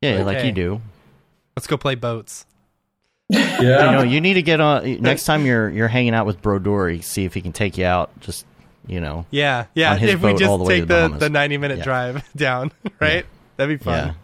yeah, 0.00 0.22
like 0.24 0.44
you 0.44 0.52
do. 0.52 0.80
Let's 1.56 1.66
go 1.66 1.76
play 1.76 1.94
boats. 1.94 2.46
Yeah. 3.30 3.56
You 3.58 3.92
know, 3.92 4.02
you 4.02 4.20
need 4.20 4.34
to 4.34 4.42
get 4.42 4.60
on 4.60 5.00
next 5.02 5.24
time 5.24 5.44
you're 5.46 5.68
you're 5.68 5.86
hanging 5.86 6.14
out 6.14 6.26
with 6.26 6.40
Brodori. 6.42 7.04
See 7.04 7.24
if 7.26 7.34
he 7.34 7.40
can 7.42 7.52
take 7.52 7.78
you 7.78 7.84
out. 7.84 8.10
Just 8.20 8.44
you 8.88 9.00
know. 9.00 9.24
Yeah, 9.30 9.66
yeah. 9.74 9.92
On 9.92 9.98
his 9.98 10.14
If 10.14 10.22
we 10.22 10.34
just 10.34 10.58
the 10.58 10.64
take 10.64 10.88
the 10.88 11.08
the, 11.08 11.18
the 11.18 11.30
90 11.30 11.58
minute 11.58 11.78
Yeah. 11.78 11.84
drive 11.84 12.32
down, 12.36 12.72
right? 12.98 13.24
That'd 13.56 13.78
be 13.78 13.84
fun. 13.84 14.16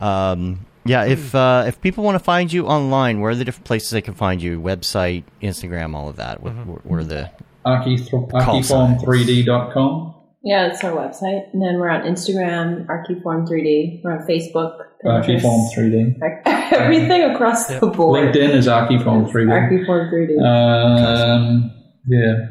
Yeah. 0.00 0.30
Um, 0.30 0.66
Yeah, 0.84 1.04
if 1.04 1.32
uh, 1.34 1.64
if 1.68 1.80
people 1.80 2.02
want 2.02 2.16
to 2.16 2.24
find 2.24 2.52
you 2.52 2.66
online, 2.66 3.20
where 3.20 3.30
are 3.30 3.36
the 3.36 3.44
different 3.44 3.66
places 3.66 3.90
they 3.90 4.02
can 4.02 4.14
find 4.14 4.42
you? 4.42 4.60
Website, 4.60 5.22
Instagram, 5.40 5.94
all 5.94 6.08
of 6.08 6.16
that. 6.16 6.42
Where, 6.42 6.52
where, 6.54 6.78
where 6.78 7.00
are 7.00 7.04
the 7.04 7.30
Archiform3d.com. 7.64 10.14
Yeah, 10.44 10.66
that's 10.68 10.82
our 10.82 10.90
website. 10.90 11.52
And 11.52 11.62
then 11.62 11.78
we're 11.78 11.88
on 11.88 12.02
Instagram, 12.02 12.84
Archiform3D. 12.86 14.00
We're 14.02 14.18
on 14.18 14.26
Facebook. 14.26 14.76
Pinterest, 15.04 15.40
Archiform3D. 15.40 16.18
Everything 16.72 17.22
across 17.30 17.68
the 17.68 17.86
board. 17.86 18.34
LinkedIn 18.34 18.50
is 18.50 18.66
Archiform3D. 18.66 19.86
Archiform3D. 19.86 20.44
Um, 20.44 21.70
yeah. 22.08 22.48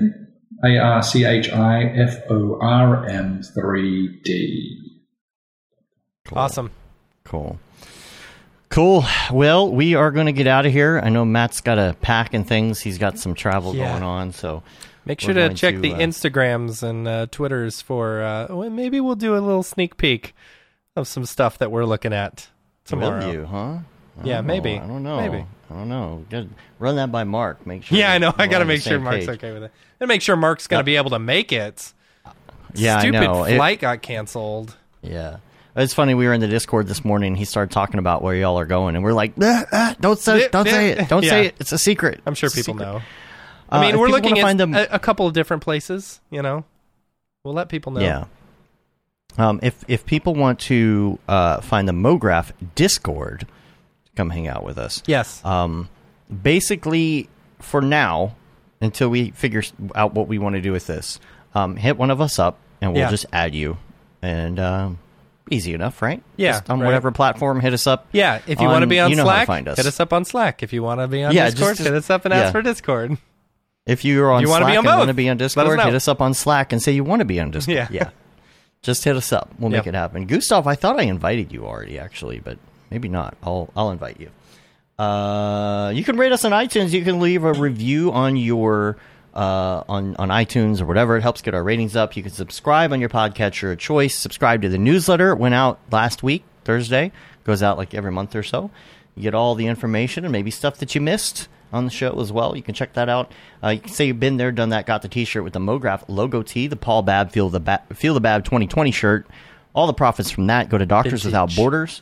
A 0.64 0.78
R 0.78 1.02
C 1.02 1.26
H 1.26 1.52
I 1.52 1.84
F 1.84 2.20
O 2.30 2.58
R 2.62 3.06
M 3.08 3.42
3D. 3.42 4.78
Awesome. 6.32 6.72
Cool. 7.24 7.60
Cool. 8.70 9.04
Well, 9.32 9.70
we 9.70 9.96
are 9.96 10.12
going 10.12 10.28
to 10.28 10.32
get 10.32 10.48
out 10.48 10.66
of 10.66 10.72
here. 10.72 11.00
I 11.04 11.10
know 11.10 11.26
Matt's 11.26 11.60
got 11.62 11.76
to 11.76 11.96
pack 12.02 12.34
and 12.34 12.48
things. 12.48 12.80
He's 12.80 12.98
got 12.98 13.18
some 13.20 13.34
travel 13.36 13.76
Yeah. 13.76 13.92
going 13.92 14.04
on, 14.04 14.32
so 14.32 14.64
Make 15.06 15.20
sure 15.20 15.34
to 15.34 15.54
check 15.54 15.76
to, 15.76 15.82
the 15.82 15.94
uh, 15.94 15.98
Instagrams 15.98 16.84
and 16.84 17.08
uh, 17.08 17.26
Twitters 17.32 17.82
for. 17.82 18.22
Uh, 18.22 18.48
well, 18.50 18.70
maybe 18.70 19.00
we'll 19.02 19.16
do 19.16 19.36
a 19.36 19.40
little 19.40 19.64
sneak 19.64 19.98
peek 19.98 20.34
of 20.96 21.08
some 21.08 21.26
stuff 21.26 21.58
that 21.58 21.72
we're 21.72 21.86
looking 21.86 22.14
at 22.14 22.48
tomorrow. 22.86 23.26
Will 23.26 23.34
you, 23.34 23.46
huh? 23.46 23.78
Yeah, 24.24 24.42
maybe. 24.42 24.74
I 24.78 24.86
don't 24.88 25.04
know. 25.04 25.18
Maybe. 25.20 25.46
I 25.70 25.74
don't 25.74 25.90
know. 25.90 26.26
Run 26.80 26.96
that 26.98 27.12
by 27.12 27.24
Mark. 27.24 27.66
Make 27.66 27.84
sure. 27.84 27.98
Yeah, 27.98 28.12
I 28.14 28.20
know. 28.20 28.34
I 28.38 28.48
got 28.48 28.60
to 28.60 28.66
make 28.66 28.82
sure 28.82 29.00
Mark's 29.00 29.26
page. 29.26 29.36
okay 29.38 29.52
with 29.54 29.64
it, 29.64 29.72
and 30.00 30.08
make 30.08 30.22
sure 30.22 30.36
Mark's 30.36 30.68
going 30.68 30.80
to 30.82 30.86
be 30.86 30.98
able 30.98 31.10
to 31.12 31.20
make 31.20 31.52
it. 31.52 31.94
Yeah, 32.74 32.98
I 32.98 33.02
Stupid 33.02 33.22
know. 33.22 33.44
It- 33.44 33.56
flight 33.56 33.80
got 33.80 34.02
canceled. 34.02 34.78
Yeah. 35.02 35.38
It's 35.76 35.94
funny. 35.94 36.14
We 36.14 36.26
were 36.28 36.34
in 36.34 36.42
the 36.42 36.48
Discord 36.48 36.88
this 36.88 37.06
morning. 37.06 37.30
and 37.30 37.38
He 37.38 37.46
started 37.46 37.72
talking 37.72 37.98
about 38.00 38.22
where 38.22 38.36
y'all 38.36 38.60
are 38.60 38.66
going, 38.66 38.96
and 38.96 39.04
we're 39.04 39.14
like, 39.14 39.34
"Ah, 39.42 39.66
ah, 39.72 39.96
"Don't 40.02 40.20
say, 40.20 40.50
don't 40.50 40.68
say 40.68 40.90
it, 40.90 41.08
don't 41.10 41.24
say 41.24 41.48
it. 41.48 41.56
It's 41.60 41.72
a 41.72 41.78
secret." 41.78 42.20
I'm 42.26 42.34
sure 42.36 42.48
It's 42.48 42.56
people 42.56 42.74
know. 42.76 42.98
Uh, 42.98 43.76
I 43.76 43.82
mean, 43.82 43.98
we're 44.00 44.10
looking 44.10 44.38
at 44.38 44.42
find 44.42 44.60
them. 44.60 44.74
a, 44.76 44.86
a 44.92 45.00
couple 45.00 45.28
of 45.28 45.34
different 45.34 45.64
places. 45.64 46.20
You 46.30 46.42
know, 46.42 46.66
we'll 47.44 47.54
let 47.54 47.70
people 47.70 47.94
know. 47.94 48.02
Yeah. 48.02 48.26
Um, 49.38 49.62
if 49.64 49.86
if 49.88 50.06
people 50.06 50.36
want 50.36 50.60
to 50.62 51.18
uh, 51.30 51.62
find 51.62 51.88
the 51.88 51.94
MoGraph 51.94 52.52
Discord, 52.76 53.48
come 54.18 54.30
hang 54.30 54.48
out 54.50 54.66
with 54.66 54.78
us. 54.78 55.02
Yes. 55.06 55.44
Um, 55.46 55.88
basically, 56.44 57.30
for 57.60 57.82
now, 57.82 58.36
until 58.82 59.08
we 59.08 59.32
figure 59.32 59.64
out 59.96 60.14
what 60.14 60.28
we 60.28 60.38
want 60.38 60.56
to 60.56 60.62
do 60.62 60.74
with 60.74 60.88
this, 60.88 61.18
um, 61.56 61.78
hit 61.78 61.98
one 61.98 62.12
of 62.12 62.20
us 62.20 62.40
up, 62.40 62.58
and 62.82 62.92
we'll 62.92 63.04
Yeah. 63.04 63.10
just 63.10 63.26
add 63.32 63.56
you. 63.56 63.78
And 64.22 64.60
um, 64.60 65.00
easy 65.50 65.74
enough, 65.74 66.02
right? 66.02 66.22
Yeah, 66.38 66.52
Just 66.54 66.70
on 66.70 66.80
right. 66.80 66.86
whatever 66.86 67.12
platform, 67.12 67.60
hit 67.60 67.74
us 67.74 67.88
up. 67.88 68.08
Yeah, 68.12 68.42
if 68.48 68.60
you 68.62 68.68
want 68.68 68.84
to 68.84 68.88
be 68.88 69.00
on 69.00 69.10
you 69.10 69.16
know 69.16 69.24
Slack, 69.24 69.48
find 69.48 69.68
us. 69.68 69.78
hit 69.78 69.86
us 69.86 70.00
up 70.00 70.14
on 70.14 70.26
Slack. 70.26 70.62
If 70.64 70.72
you 70.74 70.84
want 70.84 71.02
to 71.02 71.08
be 71.08 71.24
on 71.24 71.34
Yeah, 71.34 71.50
Discord, 71.50 71.70
just- 71.70 71.78
just- 71.80 71.90
hit 71.90 71.98
us 71.98 72.10
up 72.10 72.26
and 72.26 72.34
yeah. 72.34 72.42
ask 72.42 72.52
for 72.52 72.62
Discord. 72.62 73.18
If 73.86 74.06
you're 74.06 74.32
on 74.32 74.42
you 74.42 74.48
Slack 74.48 74.62
on 74.64 74.70
and 74.72 74.86
want 74.86 75.08
to 75.08 75.14
be 75.16 75.28
on 75.30 75.38
let 75.40 75.46
us 75.46 75.56
Discord, 75.56 75.80
hit 75.82 75.96
us 75.96 76.08
up 76.08 76.22
on 76.22 76.34
Slack 76.36 76.72
and 76.72 76.82
say 76.82 76.92
you 76.92 77.04
want 77.04 77.20
to 77.22 77.26
be 77.26 77.40
on 77.40 77.50
Discord. 77.52 77.88
Yeah. 77.92 78.10
Just 78.84 79.04
hit 79.04 79.16
us 79.16 79.32
up. 79.34 79.50
We'll 79.60 79.70
make 79.72 79.88
it 79.88 79.94
happen. 79.96 80.26
Gustav, 80.26 80.68
I 80.68 80.76
thought 80.76 81.00
I 81.00 81.04
invited 81.04 81.52
you 81.52 81.66
already, 81.66 81.98
actually, 82.00 82.40
but 82.40 82.58
maybe 82.92 83.10
not. 83.10 83.36
I'll 83.44 83.70
I'll 83.76 83.90
invite 83.92 84.20
you. 84.20 84.30
Uh, 85.04 85.90
you 85.96 86.04
can 86.04 86.16
rate 86.18 86.32
us 86.32 86.46
on 86.46 86.52
iTunes. 86.52 86.92
You 86.92 87.04
can 87.04 87.20
leave 87.20 87.44
a 87.44 87.54
review 87.54 88.12
on 88.12 88.36
your 88.36 88.98
uh, 89.34 89.84
on 89.88 90.16
on 90.18 90.30
iTunes 90.30 90.82
or 90.82 90.86
whatever. 90.86 91.18
It 91.18 91.22
helps 91.22 91.42
get 91.42 91.54
our 91.54 91.64
ratings 91.64 91.96
up. 91.96 92.16
You 92.16 92.24
can 92.24 92.32
subscribe 92.32 92.92
on 92.92 93.00
your 93.00 93.10
podcatcher 93.10 93.72
of 93.72 93.80
choice. 93.80 94.16
Subscribe 94.16 94.62
to 94.62 94.70
the 94.70 94.78
newsletter. 94.78 95.32
It 95.32 95.38
went 95.38 95.56
out 95.56 95.80
last 95.92 96.24
week, 96.24 96.44
Thursday. 96.64 97.12
Goes 97.44 97.64
out 97.64 97.78
like 97.78 97.94
every 97.94 98.12
month 98.12 98.36
or 98.36 98.44
so. 98.44 98.72
You 99.16 99.24
get 99.24 99.36
all 99.36 99.56
the 99.56 99.68
information 99.68 100.26
and 100.26 100.32
maybe 100.32 100.52
stuff 100.52 100.78
that 100.78 100.96
you 100.96 101.02
missed 101.02 101.48
on 101.74 101.86
the 101.86 101.92
show 101.92 102.20
as 102.20 102.32
well. 102.32 102.56
You 102.56 102.64
can 102.64 102.74
check 102.74 102.94
that 102.94 103.10
out. 103.10 103.32
Uh, 103.64 103.70
you 103.70 103.80
can 103.80 103.92
say 103.92 104.06
you've 104.08 104.20
been 104.20 104.38
there, 104.38 104.52
done 104.52 104.70
that, 104.70 104.86
got 104.86 105.02
the 105.02 105.08
T-shirt 105.08 105.44
with 105.44 105.54
the 105.54 105.60
MoGraph 105.60 106.04
logo 106.08 106.44
tee, 106.44 106.68
the 106.68 106.76
Paul 106.76 107.02
Babb 107.02 107.32
Feel 107.32 107.50
the 107.50 107.60
ba- 107.60 107.84
Feel 107.94 108.14
the 108.14 108.20
Babb 108.20 108.44
2020 108.44 108.92
shirt. 108.92 109.26
All 109.74 109.88
the 109.88 109.94
profits 109.94 110.30
from 110.30 110.48
that 110.48 110.70
go 110.70 110.78
to 110.78 110.86
Doctors 110.86 111.24
Without 111.24 111.56
Borders. 111.56 112.02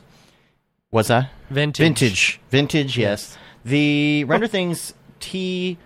What's 0.90 1.08
that? 1.08 1.30
Vintage. 1.50 1.84
Vintage. 1.84 2.40
Vintage, 2.50 2.98
yes. 2.98 3.38
The 3.64 4.24
Render 4.24 4.48
Things 4.48 4.92
tee, 5.20 5.78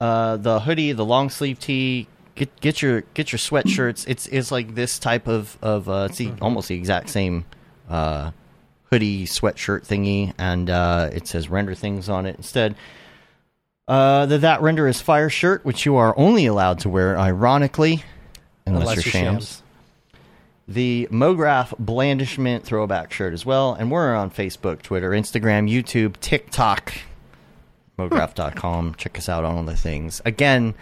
uh, 0.00 0.36
the 0.36 0.60
hoodie, 0.60 0.92
the 0.92 1.04
long 1.04 1.30
sleeve 1.30 1.58
tee. 1.58 2.08
Get 2.34 2.60
get 2.60 2.82
your 2.82 3.00
get 3.14 3.32
your 3.32 3.38
sweatshirts. 3.38 4.06
It's 4.08 4.26
it's 4.26 4.50
like 4.50 4.74
this 4.74 4.98
type 4.98 5.26
of 5.26 5.56
of 5.62 5.88
uh, 5.88 6.08
it's 6.10 6.18
the, 6.18 6.32
almost 6.42 6.68
the 6.68 6.74
exact 6.74 7.08
same 7.08 7.46
uh, 7.88 8.32
hoodie 8.90 9.26
sweatshirt 9.26 9.86
thingy, 9.86 10.34
and 10.38 10.68
uh, 10.68 11.10
it 11.12 11.26
says 11.26 11.48
Render 11.48 11.74
Things 11.74 12.08
on 12.08 12.26
it 12.26 12.36
instead. 12.36 12.76
Uh, 13.88 14.26
the 14.26 14.38
That 14.38 14.60
Render 14.62 14.86
is 14.86 15.00
Fire 15.00 15.30
shirt, 15.30 15.64
which 15.64 15.86
you 15.86 15.96
are 15.96 16.12
only 16.18 16.44
allowed 16.44 16.80
to 16.80 16.88
wear, 16.88 17.16
ironically, 17.16 18.04
unless, 18.66 18.96
you're 18.96 19.02
shams 19.02 19.62
the 20.68 21.08
MoGraph 21.10 21.78
blandishment 21.78 22.64
throwback 22.64 23.12
shirt 23.12 23.32
as 23.32 23.46
well. 23.46 23.74
And 23.74 23.90
we're 23.90 24.14
on 24.14 24.30
Facebook, 24.30 24.82
Twitter, 24.82 25.10
Instagram, 25.10 25.70
YouTube, 25.70 26.18
TikTok, 26.20 26.94
MoGraph.com. 27.98 28.94
Check 28.96 29.18
us 29.18 29.28
out 29.28 29.44
on 29.44 29.56
all 29.56 29.62
the 29.64 29.76
things. 29.76 30.20
Again, 30.24 30.74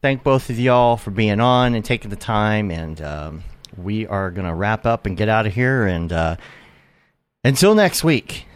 thank 0.00 0.22
both 0.22 0.50
of 0.50 0.58
y'all 0.58 0.96
for 0.96 1.10
being 1.10 1.40
on 1.40 1.74
and 1.74 1.84
taking 1.84 2.10
the 2.10 2.16
time. 2.16 2.70
And 2.70 3.00
um, 3.00 3.44
we 3.76 4.06
are 4.06 4.30
going 4.30 4.46
to 4.46 4.54
wrap 4.54 4.86
up 4.86 5.06
and 5.06 5.16
get 5.16 5.28
out 5.28 5.46
of 5.46 5.54
here. 5.54 5.86
And 5.86 6.12
uh, 6.12 6.36
until 7.44 7.74
next 7.74 8.04
week, 8.04 8.46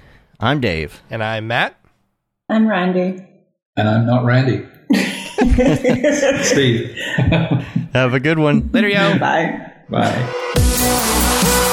I'm 0.41 0.61
Dave. 0.61 1.03
And 1.11 1.23
I'm 1.23 1.47
Matt. 1.49 1.79
I'm 2.49 2.69
Randy. 2.69 3.27
And 3.77 3.89
I'm 3.89 4.07
not 4.07 4.25
Randy. 4.25 4.67
Steve. 6.43 6.95
Have 7.93 8.15
a 8.15 8.21
good 8.21 8.39
one. 8.39 8.71
Later, 8.73 8.89
yo. 8.89 9.19
Bye. 9.19 9.73
Bye. 9.89 11.73